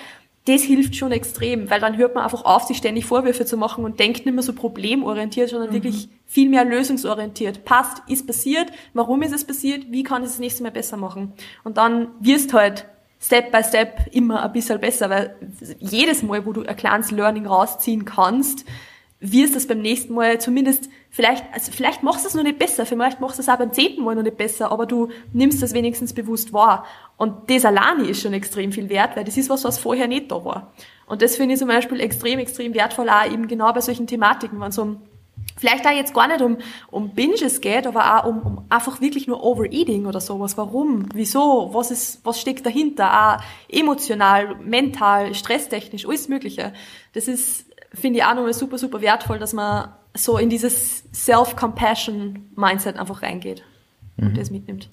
das 0.48 0.62
hilft 0.62 0.96
schon 0.96 1.12
extrem, 1.12 1.72
weil 1.72 1.80
dann 1.80 1.98
hört 1.98 2.14
man 2.14 2.24
einfach 2.24 2.46
auf, 2.46 2.64
sich 2.64 2.78
ständig 2.78 3.06
Vorwürfe 3.06 3.46
zu 3.46 3.58
machen 3.58 3.84
und 3.84 4.00
denkt 4.00 4.28
nicht 4.28 4.36
mehr 4.36 4.44
so 4.44 4.54
problemorientiert, 4.54 5.50
sondern 5.50 5.70
mhm. 5.70 5.74
wirklich 5.74 6.08
viel 6.28 6.50
mehr 6.50 6.64
lösungsorientiert. 6.64 7.66
Passt, 7.66 8.04
ist 8.08 8.28
passiert, 8.28 8.72
warum 8.94 9.24
ist 9.24 9.34
es 9.34 9.44
passiert, 9.44 9.88
wie 9.90 10.04
kann 10.04 10.22
ich 10.22 10.28
es 10.28 10.34
das 10.34 10.40
nächste 10.40 10.62
Mal 10.62 10.72
besser 10.72 10.98
machen? 10.98 11.34
Und 11.64 11.78
dann 11.78 12.10
wirst 12.20 12.54
halt 12.54 12.86
Step 13.20 13.52
by 13.52 13.64
Step 13.64 14.02
immer 14.12 14.44
ein 14.44 14.54
bisschen 14.54 14.80
besser, 14.80 15.10
weil 15.10 15.36
jedes 15.80 16.22
Mal, 16.22 16.46
wo 16.46 16.54
du 16.54 16.62
ein 16.62 16.76
kleines 16.76 17.10
Learning 17.10 17.48
rausziehen 17.48 18.06
kannst, 18.06 18.66
wirst 19.32 19.54
du 19.54 19.58
es 19.58 19.68
beim 19.68 19.82
nächsten 19.82 20.14
Mal 20.14 20.40
zumindest, 20.40 20.90
vielleicht, 21.10 21.46
also 21.54 21.72
vielleicht 21.72 22.04
machst 22.04 22.24
du 22.24 22.28
es 22.28 22.36
noch 22.36 22.44
nicht 22.44 22.60
besser, 22.60 22.86
vielleicht 22.86 23.20
machst 23.20 23.38
du 23.38 23.42
es 23.42 23.50
auch 23.50 23.58
beim 23.58 23.74
zehnten 23.74 24.04
Mal 24.04 24.16
noch 24.16 24.24
nicht 24.24 24.38
besser, 24.38 24.72
aber 24.72 24.86
du 24.86 25.10
nimmst 25.34 25.62
das 25.62 25.74
wenigstens 25.74 26.14
bewusst 26.14 26.54
wahr. 26.54 26.86
Und 27.18 27.50
das 27.50 27.66
alleine 27.66 28.04
ist 28.08 28.22
schon 28.22 28.34
extrem 28.34 28.72
viel 28.72 28.90
wert, 28.90 29.16
weil 29.16 29.24
das 29.24 29.38
ist 29.38 29.50
was, 29.50 29.64
was 29.64 29.80
vorher 29.80 30.08
nicht 30.08 30.32
da 30.32 30.44
war. 30.44 30.74
Und 31.08 31.22
das 31.22 31.38
finde 31.38 31.54
ich 31.54 31.60
zum 31.60 31.68
Beispiel 31.68 32.00
extrem, 32.00 32.40
extrem 32.40 32.74
wertvoll 32.74 33.10
auch 33.10 33.32
eben 33.32 33.48
genau 33.48 33.72
bei 33.72 33.82
solchen 33.82 34.08
Thematiken, 34.08 34.60
wenn 34.60 34.70
es 34.70 34.78
um 34.78 35.02
vielleicht 35.58 35.86
da 35.86 35.92
jetzt 35.92 36.14
gar 36.14 36.28
nicht 36.28 36.42
um, 36.42 36.58
um 36.92 37.10
Binges 37.10 37.62
geht, 37.62 37.88
aber 37.88 38.20
auch 38.20 38.28
um, 38.28 38.40
um 38.42 38.66
einfach 38.70 39.02
wirklich 39.02 39.28
nur 39.28 39.44
Overeating 39.44 40.06
oder 40.06 40.20
sowas. 40.20 40.58
Warum? 40.58 41.08
Wieso? 41.14 41.70
Was 41.74 41.92
ist, 41.92 42.26
was 42.26 42.42
steckt 42.42 42.66
dahinter? 42.66 43.38
Auch 43.38 43.44
emotional, 43.70 44.56
mental, 44.56 45.34
stresstechnisch, 45.34 46.06
alles 46.08 46.28
Mögliche. 46.28 46.74
Das 47.14 47.28
ist, 47.28 47.66
finde 47.96 48.20
ich 48.20 48.26
auch 48.26 48.36
nochmal 48.36 48.54
super, 48.54 48.78
super 48.78 49.02
wertvoll, 49.02 49.40
dass 49.40 49.54
man 49.54 49.90
so 50.14 50.38
in 50.38 50.50
dieses 50.50 51.04
Self-Compassion-Mindset 51.14 52.98
einfach 52.98 53.22
reingeht 53.22 53.64
und 54.18 54.32
mhm. 54.32 54.36
das 54.36 54.50
mitnimmt. 54.52 54.90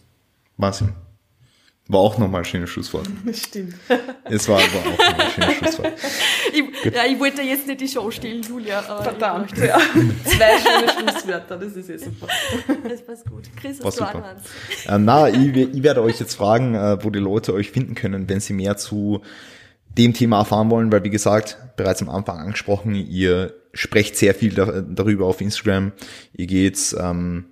Wahnsinn. 0.57 0.95
War 1.89 2.01
auch 2.01 2.17
nochmal 2.17 2.43
ein 2.43 2.45
schönes 2.45 2.71
Schlusswort. 2.71 3.09
Stimmt. 3.33 3.75
Es 4.25 4.49
war, 4.49 4.59
war 4.59 4.65
auch 4.65 4.99
nochmal 4.99 5.21
ein 5.21 5.31
schönes 5.31 5.57
Schlusswort. 5.57 5.93
Ich, 6.55 6.93
ja, 6.93 7.07
ich 7.07 7.19
wollte 7.19 7.41
jetzt 7.41 7.67
nicht 7.67 7.81
die 7.81 7.89
Show 7.89 8.11
stehlen, 8.11 8.43
Julia. 8.43 8.83
Verdammt, 8.83 9.57
ja. 9.57 9.79
Zwei 10.25 10.59
schöne 10.59 10.93
Schlusswörter, 10.93 11.57
das 11.57 11.75
ist 11.75 11.89
eh 11.89 11.97
super. 11.97 12.29
Das 12.87 13.07
passt 13.07 13.25
gut. 13.31 13.45
Chris, 13.57 13.83
was 13.83 13.97
du 13.97 14.05
super. 14.05 14.37
Äh, 14.87 14.99
na, 14.99 15.31
ich, 15.31 15.57
ich, 15.57 15.83
werde 15.83 16.03
euch 16.03 16.21
jetzt 16.21 16.35
fragen, 16.35 16.75
äh, 16.75 17.03
wo 17.03 17.09
die 17.09 17.21
Leute 17.21 17.55
euch 17.55 17.71
finden 17.71 17.95
können, 17.95 18.29
wenn 18.29 18.41
sie 18.41 18.53
mehr 18.53 18.77
zu 18.77 19.23
dem 19.99 20.15
Thema 20.15 20.39
erfahren 20.39 20.71
wollen, 20.71 20.91
weil 20.93 21.05
wie 21.05 21.11
gesagt, 21.11 21.59
bereits 21.77 22.03
am 22.03 22.09
Anfang 22.09 22.39
angesprochen, 22.39 22.95
ihr 22.95 23.55
sprecht 23.73 24.17
sehr 24.17 24.35
viel 24.35 24.55
da, 24.55 24.83
darüber 24.83 25.27
auf 25.27 25.41
Instagram. 25.41 25.93
Ihr 26.33 26.47
geht, 26.47 26.95
ähm, 26.99 27.47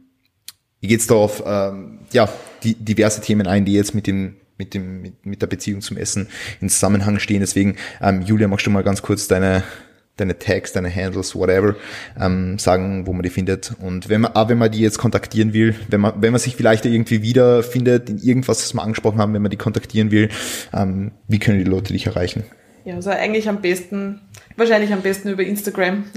ihr 0.80 0.88
geht's 0.88 1.06
darauf, 1.06 1.42
ähm, 1.46 2.00
ja, 2.12 2.28
die 2.62 2.74
diverse 2.74 3.20
Themen 3.20 3.46
ein, 3.46 3.64
die 3.64 3.74
jetzt 3.74 3.94
mit 3.94 4.06
dem 4.06 4.36
mit 4.58 4.74
dem 4.74 5.00
mit, 5.00 5.24
mit 5.24 5.40
der 5.40 5.46
Beziehung 5.46 5.80
zum 5.80 5.96
Essen 5.96 6.28
in 6.60 6.68
Zusammenhang 6.68 7.18
stehen. 7.18 7.40
Deswegen, 7.40 7.76
ähm, 8.02 8.20
Julia, 8.22 8.46
magst 8.46 8.66
du 8.66 8.70
mal 8.70 8.82
ganz 8.82 9.00
kurz 9.00 9.26
deine 9.26 9.62
deine 10.20 10.38
Tags, 10.38 10.72
deine 10.72 10.94
Handles, 10.94 11.34
whatever, 11.34 11.76
ähm, 12.20 12.59
sagen, 12.59 13.06
wo 13.06 13.12
man 13.12 13.22
die 13.22 13.30
findet. 13.30 13.72
Und 13.80 14.09
wenn 14.09 14.22
man, 14.22 14.34
auch 14.34 14.48
wenn 14.48 14.59
man 14.59 14.70
die 14.70 14.80
jetzt 14.80 14.98
kontaktieren 14.98 15.52
will, 15.52 15.74
wenn 15.88 16.01
man, 16.01 16.14
wenn 16.20 16.32
man 16.32 16.40
sich 16.40 16.56
vielleicht 16.56 16.84
irgendwie 16.86 17.22
wiederfindet 17.22 18.10
in 18.10 18.18
irgendwas, 18.18 18.59
das 18.59 18.74
wir 18.74 18.82
angesprochen 18.82 19.18
haben, 19.18 19.34
wenn 19.34 19.42
man 19.42 19.51
die 19.51 19.56
kontaktieren 19.56 20.10
will, 20.10 20.28
ähm, 20.72 21.12
wie 21.28 21.38
können 21.38 21.59
die 21.59 21.64
Leute 21.64 21.92
dich 21.92 22.06
erreichen? 22.06 22.44
Ja, 22.84 22.94
also 22.94 23.10
eigentlich 23.10 23.48
am 23.48 23.60
besten, 23.60 24.20
wahrscheinlich 24.56 24.92
am 24.92 25.02
besten 25.02 25.28
über 25.28 25.42
Instagram. 25.42 26.05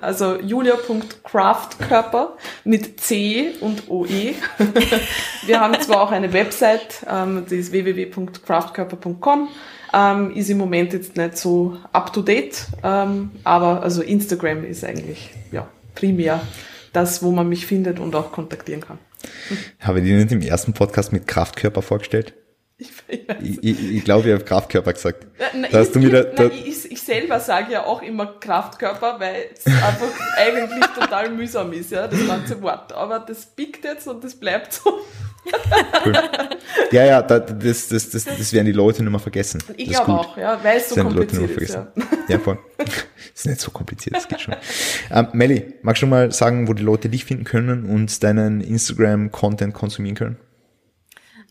Also 0.00 0.38
julia.craftkörper 0.38 2.36
mit 2.64 3.00
C 3.00 3.52
und 3.60 3.88
OE. 3.88 4.34
Wir 5.46 5.60
haben 5.60 5.80
zwar 5.80 6.02
auch 6.02 6.12
eine 6.12 6.34
Website, 6.34 7.06
ähm, 7.10 7.46
die 7.48 7.56
ist 7.56 7.72
www.craftkörper.com. 7.72 9.48
Ähm, 9.96 10.32
ist 10.34 10.50
im 10.50 10.58
Moment 10.58 10.92
jetzt 10.92 11.16
nicht 11.16 11.38
so 11.38 11.76
up 11.92 12.12
to 12.12 12.20
date, 12.20 12.66
ähm, 12.82 13.30
aber 13.44 13.82
also 13.82 14.02
Instagram 14.02 14.64
ist 14.64 14.84
eigentlich 14.84 15.30
ja 15.52 15.68
primär 15.94 16.40
das, 16.92 17.22
wo 17.22 17.30
man 17.30 17.48
mich 17.48 17.66
findet 17.66 18.00
und 18.00 18.14
auch 18.16 18.32
kontaktieren 18.32 18.80
kann. 18.80 18.98
Habe 19.78 20.00
ich 20.00 20.06
dir 20.06 20.16
nicht 20.16 20.32
im 20.32 20.40
ersten 20.40 20.72
Podcast 20.72 21.12
mit 21.12 21.26
Kraftkörper 21.26 21.82
vorgestellt? 21.82 22.34
Ich, 22.76 22.90
ich, 23.08 23.62
ich, 23.62 23.94
ich 23.94 24.04
glaube, 24.04 24.28
ich 24.28 24.34
habe 24.34 24.44
Kraftkörper 24.44 24.92
gesagt. 24.92 25.28
Na, 25.54 25.68
da 25.68 25.78
hast 25.78 25.94
du 25.94 26.02
wieder, 26.02 26.24
da 26.24 26.46
ich, 26.46 26.90
ich, 26.90 27.00
selber 27.00 27.38
sage 27.38 27.72
ja 27.72 27.84
auch 27.84 28.02
immer 28.02 28.26
Kraftkörper, 28.40 29.20
weil 29.20 29.50
es 29.54 29.64
einfach 29.66 30.08
eigentlich 30.36 30.84
total 30.98 31.30
mühsam 31.30 31.72
ist, 31.72 31.92
ja, 31.92 32.08
das 32.08 32.26
ganze 32.26 32.60
Wort. 32.62 32.92
Aber 32.92 33.20
das 33.20 33.46
biegt 33.46 33.84
jetzt 33.84 34.08
und 34.08 34.24
das 34.24 34.34
bleibt 34.34 34.72
so. 34.72 35.00
Cool. 36.04 36.14
Ja, 36.90 37.04
ja, 37.04 37.22
das, 37.22 37.44
das, 37.46 37.88
das, 37.88 38.10
das, 38.10 38.24
das 38.24 38.52
werden 38.52 38.66
die 38.66 38.72
Leute 38.72 39.02
nicht 39.02 39.10
mehr 39.10 39.20
vergessen. 39.20 39.62
Ich 39.76 39.90
glaube 39.90 40.12
auch, 40.12 40.36
ja, 40.36 40.58
weil 40.62 40.78
es 40.78 40.88
so 40.88 41.02
kompliziert 41.02 41.50
ist. 41.50 41.74
Ja. 41.74 41.92
ja, 42.28 42.38
voll. 42.38 42.58
Ist 43.34 43.46
nicht 43.46 43.60
so 43.60 43.70
kompliziert, 43.70 44.16
das 44.16 44.26
geht 44.26 44.40
schon. 44.40 44.54
Ähm, 45.10 45.28
Melli, 45.32 45.74
magst 45.82 46.02
du 46.02 46.06
mal 46.06 46.32
sagen, 46.32 46.66
wo 46.66 46.72
die 46.72 46.82
Leute 46.82 47.08
dich 47.08 47.24
finden 47.24 47.44
können 47.44 47.84
und 47.84 48.22
deinen 48.22 48.62
Instagram-Content 48.62 49.74
konsumieren 49.74 50.16
können? 50.16 50.36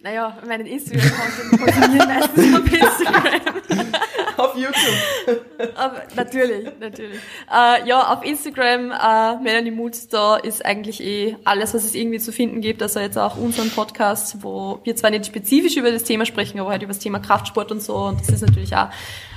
Naja, 0.04 0.38
meinen 0.46 0.68
Instagram-Content 0.68 1.62
konsumieren 1.62 2.08
meistens 2.10 2.56
auf 2.60 2.74
Instagram. 2.74 3.42
auf 4.54 4.60
YouTube. 4.60 6.16
Natürlich, 6.16 6.68
natürlich. 6.80 7.20
Äh, 7.52 7.88
ja, 7.88 8.14
auf 8.14 8.24
Instagram, 8.26 8.92
äh, 8.92 9.44
Melanie 9.44 9.72
Mutz, 9.72 10.08
da 10.08 10.38
ist 10.38 10.66
eigentlich 10.66 11.04
eh 11.04 11.36
alles, 11.44 11.74
was 11.74 11.84
es 11.84 11.94
irgendwie 11.94 12.20
zu 12.20 12.32
finden 12.32 12.62
gibt. 12.62 12.82
Also 12.82 13.00
jetzt 13.00 13.18
auch 13.18 13.38
unseren 13.38 13.70
Podcast, 13.70 14.38
wo 14.42 14.80
wir 14.84 14.96
zwar 14.96 15.12
nicht 15.12 15.26
spezifisch 15.26 15.78
über 15.78 15.92
das 15.92 16.04
Thema 16.04 16.26
sprechen, 16.26 16.60
aber 16.60 16.72
halt 16.72 16.82
über 16.82 16.94
das 16.94 17.00
Thema 17.00 17.20
Kraftsport 17.20 17.72
und 17.72 17.82
so. 17.82 17.96
Und 17.96 18.22
das 18.22 18.30
ist 18.30 18.42
natürlich 18.42 18.76
auch, 18.76 18.90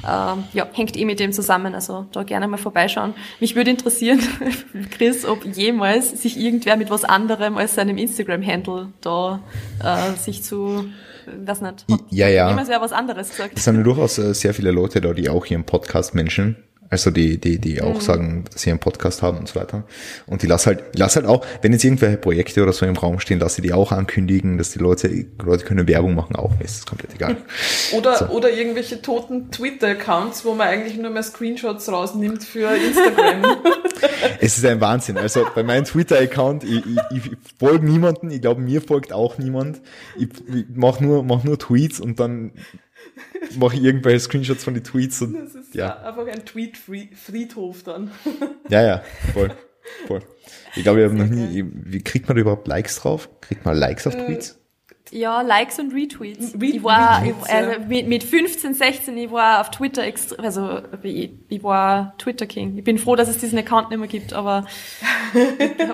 äh, 0.03 0.37
ja, 0.53 0.67
hängt 0.73 0.97
eh 0.97 1.05
mit 1.05 1.21
dem 1.21 1.33
zusammen. 1.33 1.75
Also 1.75 2.07
da 2.13 2.23
gerne 2.23 2.49
mal 2.49 2.57
vorbeischauen. 2.57 3.15
Mich 3.41 3.55
würde 3.55 3.71
interessieren, 3.71 4.21
Chris, 4.91 5.27
ob 5.27 5.45
jemals 5.45 6.11
sich 6.23 6.39
irgendwer 6.39 6.77
mit 6.77 6.91
was 6.91 7.05
anderem 7.05 7.59
als 7.59 7.75
seinem 7.75 7.99
Instagram-Handle 7.99 8.93
da 9.01 9.41
äh, 9.83 10.17
sich 10.17 10.43
zu 10.43 10.87
weiß 11.27 11.61
nicht. 11.63 11.85
Hat 11.91 12.01
ja, 12.11 12.29
ja. 12.29 12.49
Jemals 12.49 12.69
wer 12.69 12.81
was 12.81 12.93
anderes 12.93 13.31
gesagt. 13.31 13.53
Es 13.57 13.65
sind 13.65 13.77
ja 13.77 13.83
durchaus 13.83 14.19
äh, 14.19 14.35
sehr 14.35 14.55
viele 14.55 14.71
Leute 14.71 15.01
da, 15.01 15.13
die 15.13 15.29
auch 15.29 15.45
hier 15.45 15.57
im 15.57 15.65
Podcast 15.65 16.15
Menschen 16.15 16.57
also 16.89 17.11
die, 17.11 17.39
die, 17.39 17.59
die 17.59 17.83
auch 17.83 17.95
mhm. 17.95 18.01
sagen, 18.01 18.45
dass 18.53 18.63
sie 18.63 18.71
einen 18.71 18.79
Podcast 18.79 19.23
haben 19.23 19.39
und 19.39 19.49
so 19.49 19.59
weiter. 19.59 19.85
Und 20.27 20.43
die 20.43 20.47
lass 20.47 20.67
halt, 20.67 20.85
lass 20.95 21.17
halt 21.17 21.27
auch, 21.27 21.45
wenn 21.63 21.73
jetzt 21.73 21.85
irgendwelche 21.85 22.17
Projekte 22.17 22.63
oder 22.63 22.73
so 22.73 22.87
im 22.87 22.97
Raum 22.97 23.19
stehen, 23.19 23.39
dass 23.39 23.57
sie 23.57 23.63
die 23.63 23.73
auch 23.73 23.93
ankündigen, 23.93 24.59
dass 24.59 24.71
die 24.71 24.79
Leute, 24.79 25.27
Leute 25.45 25.65
können 25.65 25.89
Werbung 25.89 26.15
machen, 26.15 26.37
auch 26.37 26.51
mir 26.57 26.65
ist 26.65 26.79
das 26.79 26.87
komplett 26.87 27.15
egal. 27.15 27.37
Oder, 27.93 28.17
so. 28.17 28.27
oder 28.27 28.51
irgendwelche 28.51 29.01
toten 29.01 29.51
Twitter-Accounts, 29.51 30.45
wo 30.45 30.55
man 30.55 30.67
eigentlich 30.69 30.97
nur 30.99 31.11
mehr 31.11 31.23
Screenshots 31.23 31.89
rausnimmt 31.91 32.43
für 32.43 32.69
Instagram. 32.75 33.45
es 34.41 34.59
ist 34.59 34.65
ein 34.65 34.81
Wahnsinn. 34.81 35.19
Also 35.19 35.47
bei 35.55 35.63
meinem 35.63 35.85
Twitter-Account, 35.85 36.65
ich, 36.65 36.85
ich, 36.85 36.99
ich 37.11 37.31
folge 37.59 37.87
niemanden, 37.87 38.31
ich 38.31 38.41
glaube, 38.41 38.61
mir 38.61 38.83
folgt 38.83 39.13
auch 39.13 39.39
niemand. 39.39 39.81
Ich, 40.19 40.29
ich 40.53 40.65
mache 40.75 41.05
nur, 41.05 41.23
mach 41.23 41.45
nur 41.45 41.59
Tweets 41.59 42.01
und 42.01 42.19
dann 42.19 42.53
mache 43.59 43.77
ich 43.77 43.83
irgendwelche 43.83 44.21
Screenshots 44.21 44.65
von 44.65 44.75
den 44.75 44.85
Tweets 44.85 45.23
und 45.23 45.35
das 45.35 45.55
ist 45.55 45.75
ja. 45.75 45.97
einfach 46.03 46.27
ein 46.27 46.45
Tweet-Friedhof 46.45 47.83
dann. 47.83 48.11
Ja, 48.69 48.83
ja, 48.83 49.03
voll. 49.33 49.53
voll. 50.09 50.21
Ich 50.75 50.83
glaube, 50.83 51.01
ich 51.01 51.05
habe 51.05 51.15
noch 51.15 51.29
nie, 51.29 51.65
wie 51.73 52.03
kriegt 52.03 52.27
man 52.27 52.37
da 52.37 52.41
überhaupt 52.41 52.67
Likes 52.67 52.97
drauf? 52.97 53.29
Kriegt 53.41 53.65
man 53.65 53.77
Likes 53.77 54.09
auf 54.09 54.15
äh, 54.15 54.27
Tweets? 54.27 54.59
Ja, 55.13 55.43
Likes 55.43 55.79
und 55.79 55.95
Retweets. 55.95 56.55
Re 56.61 56.67
ich 56.67 56.83
war, 56.83 57.23
Retweets, 57.23 57.49
also 57.49 57.71
ja. 57.73 57.79
mit, 57.79 58.09
mit 58.09 58.25
15, 58.25 58.75
16, 58.75 59.17
ich 59.17 59.31
war 59.31 59.61
auf 59.61 59.71
Twitter 59.71 60.03
extra, 60.03 60.37
also 60.43 60.81
ich, 61.03 61.31
ich 61.49 61.63
war 61.63 62.15
Twitter 62.19 62.47
King. 62.47 62.77
Ich 62.77 62.85
bin 62.85 62.99
froh, 62.99 63.15
dass 63.15 63.29
es 63.29 63.39
diesen 63.39 63.59
Account 63.59 63.91
nicht 63.91 63.99
mehr 63.99 64.09
gibt, 64.09 64.33
aber 64.33 64.67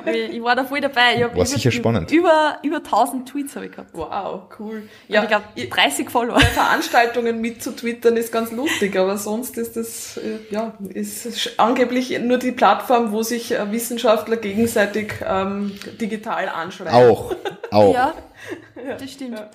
ich, 0.06 0.34
ich 0.36 0.42
war 0.42 0.56
da 0.56 0.64
voll 0.64 0.80
dabei. 0.80 1.16
Ich 1.16 1.22
hab, 1.24 1.36
war 1.36 1.46
sicher 1.46 1.70
spannend. 1.70 2.10
Über, 2.10 2.58
über 2.62 2.78
1000 2.78 3.28
Tweets 3.28 3.54
habe 3.56 3.66
ich 3.66 3.72
gehabt. 3.72 3.90
Wow, 3.92 4.44
cool. 4.58 4.88
Ja, 5.08 5.20
und 5.20 5.24
ich 5.24 5.30
glaube 5.30 5.68
30 5.68 6.10
Follower. 6.10 6.34
Bei 6.34 6.40
Veranstaltungen 6.40 7.40
mit 7.40 7.62
zu 7.62 7.72
twittern 7.72 8.16
ist 8.16 8.32
ganz 8.32 8.50
lustig, 8.50 8.96
aber 8.96 9.18
sonst 9.18 9.58
ist 9.58 9.76
das, 9.76 10.16
äh, 10.16 10.38
ja, 10.50 10.74
ist 10.88 11.58
angeblich 11.58 12.18
nur 12.20 12.38
die 12.38 12.52
Plattform, 12.52 13.12
wo 13.12 13.22
sich 13.22 13.52
äh, 13.52 13.70
Wissenschaftler 13.70 14.36
gegenseitig 14.36 15.14
ähm, 15.26 15.78
digital 16.00 16.48
anschreiben. 16.48 16.92
Auch, 16.92 17.34
auch. 17.70 17.94
Ja. 17.94 18.14
Ja, 18.84 18.96
das 18.96 19.12
stimmt. 19.12 19.38
Ja. 19.38 19.50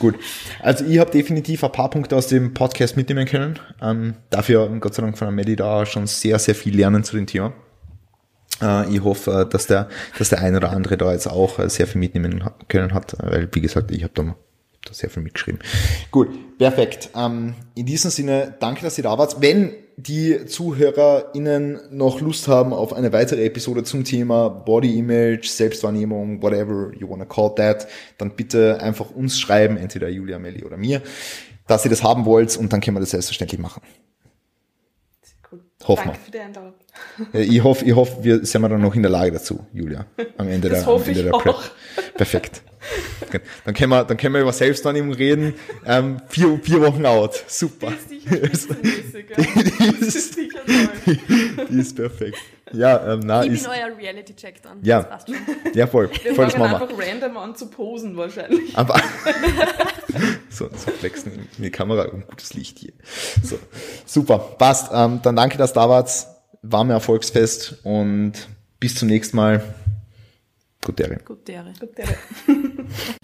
Gut. 0.00 0.16
Also 0.60 0.84
ich 0.84 0.98
habe 0.98 1.12
definitiv 1.12 1.62
ein 1.62 1.70
paar 1.70 1.90
Punkte 1.90 2.16
aus 2.16 2.26
dem 2.26 2.54
Podcast 2.54 2.96
mitnehmen 2.96 3.24
können. 3.24 3.58
Ähm, 3.80 4.14
dafür, 4.30 4.68
Gott 4.80 4.94
sei 4.94 5.02
Dank, 5.02 5.16
von 5.16 5.28
Amelie 5.28 5.54
da 5.54 5.86
schon 5.86 6.08
sehr, 6.08 6.40
sehr 6.40 6.56
viel 6.56 6.76
lernen 6.76 7.04
zu 7.04 7.14
dem 7.14 7.26
Thema. 7.26 7.52
Äh, 8.60 8.92
ich 8.92 9.02
hoffe, 9.02 9.46
dass 9.48 9.66
der, 9.66 9.88
dass 10.18 10.30
der 10.30 10.40
ein 10.40 10.56
oder 10.56 10.70
andere 10.70 10.96
da 10.96 11.12
jetzt 11.12 11.28
auch 11.28 11.58
äh, 11.58 11.68
sehr 11.68 11.86
viel 11.86 12.00
mitnehmen 12.00 12.42
können 12.68 12.94
hat, 12.94 13.16
weil, 13.20 13.48
wie 13.52 13.60
gesagt, 13.60 13.90
ich 13.90 14.02
habe 14.02 14.12
da 14.14 14.34
da 14.84 14.94
sehr 14.94 15.10
viel 15.10 15.22
mitgeschrieben. 15.22 15.60
Gut, 16.10 16.58
perfekt. 16.58 17.10
Ähm, 17.16 17.54
in 17.74 17.86
diesem 17.86 18.10
Sinne, 18.10 18.54
danke, 18.60 18.82
dass 18.82 18.98
ihr 18.98 19.04
da 19.04 19.18
wart. 19.18 19.40
Wenn 19.40 19.74
die 19.96 20.46
ZuhörerInnen 20.46 21.80
noch 21.90 22.20
Lust 22.20 22.46
haben 22.46 22.72
auf 22.72 22.92
eine 22.92 23.12
weitere 23.12 23.44
Episode 23.44 23.82
zum 23.82 24.04
Thema 24.04 24.48
Body 24.48 24.96
Image, 24.96 25.48
Selbstwahrnehmung, 25.48 26.40
whatever 26.40 26.92
you 26.96 27.10
wanna 27.10 27.24
call 27.24 27.52
that, 27.56 27.88
dann 28.16 28.36
bitte 28.36 28.80
einfach 28.80 29.10
uns 29.10 29.40
schreiben, 29.40 29.76
entweder 29.76 30.08
Julia, 30.08 30.38
Melli 30.38 30.62
oder 30.64 30.76
mir, 30.76 31.02
dass 31.66 31.84
ihr 31.84 31.90
das 31.90 32.04
haben 32.04 32.26
wollt 32.26 32.56
und 32.56 32.72
dann 32.72 32.80
können 32.80 32.96
wir 32.96 33.00
das 33.00 33.10
selbstverständlich 33.10 33.60
machen. 33.60 33.82
Cool. 35.50 35.60
Hoffen 35.88 36.04
Danke 36.04 36.20
für 36.20 36.30
die 36.30 36.38
Einladung. 36.38 36.74
Ich 37.32 37.64
hoffe, 37.64 37.84
ich 37.84 37.94
hoffe, 37.96 38.22
wir 38.22 38.46
sind 38.46 38.62
wir 38.62 38.68
dann 38.68 38.80
noch 38.80 38.94
in 38.94 39.02
der 39.02 39.10
Lage 39.10 39.32
dazu, 39.32 39.66
Julia, 39.72 40.06
am 40.36 40.46
Ende 40.48 40.68
das 40.68 40.84
der, 40.84 40.94
am 40.94 41.02
Ende 41.02 41.24
der 41.24 41.30
Prep. 41.30 41.56
Perfekt. 42.14 42.62
Dann 43.64 43.74
können 43.74 43.90
wir, 43.90 44.04
dann 44.04 44.16
können 44.16 44.34
wir 44.34 44.42
über 44.42 44.52
Selbstwahrnehmung 44.52 45.14
reden. 45.14 45.54
Ähm, 45.84 46.20
vier, 46.28 46.58
vier 46.62 46.80
Wochen 46.80 47.04
out. 47.06 47.44
Super. 47.46 47.92
Die 48.10 48.16
ist, 48.34 48.68
die 48.82 50.06
ist, 50.06 50.36
die 50.36 51.78
ist 51.78 51.96
perfekt. 51.96 52.38
Ja, 52.72 53.14
ähm, 53.14 53.20
na, 53.24 53.44
ich 53.44 53.52
ist, 53.52 53.64
bin 53.64 53.72
euer 53.72 53.96
Reality-Check 53.96 54.62
dann. 54.62 54.78
Ja, 54.82 55.18
ja 55.74 55.86
voll. 55.86 56.10
Wir 56.22 56.34
voll 56.34 56.50
fangen 56.50 56.74
einfach 56.74 56.88
random 56.98 57.36
an 57.36 57.56
zu 57.56 57.66
posen 57.66 58.16
wahrscheinlich. 58.16 58.76
Aber 58.76 58.94
so, 60.50 60.68
so 60.68 60.90
flexen 60.90 61.48
in 61.56 61.62
die 61.62 61.70
Kamera, 61.70 62.04
um 62.08 62.26
gutes 62.26 62.54
Licht 62.54 62.78
hier. 62.78 62.92
So, 63.42 63.58
super, 64.04 64.38
passt. 64.38 64.90
Ähm, 64.92 65.20
dann 65.22 65.36
danke, 65.36 65.56
dass 65.58 65.72
da 65.72 65.88
wart. 65.88 66.10
warme 66.62 66.92
Erfolgsfest 66.92 67.76
und 67.84 68.32
bis 68.80 68.94
zum 68.94 69.08
nächsten 69.08 69.36
Mal. 69.36 69.62
Gute 70.84 71.02
Ehre. 71.04 71.18
Gute 71.24 71.52
Ehre. 71.52 71.72
Gute 71.80 72.02
Ehre. 72.02 72.16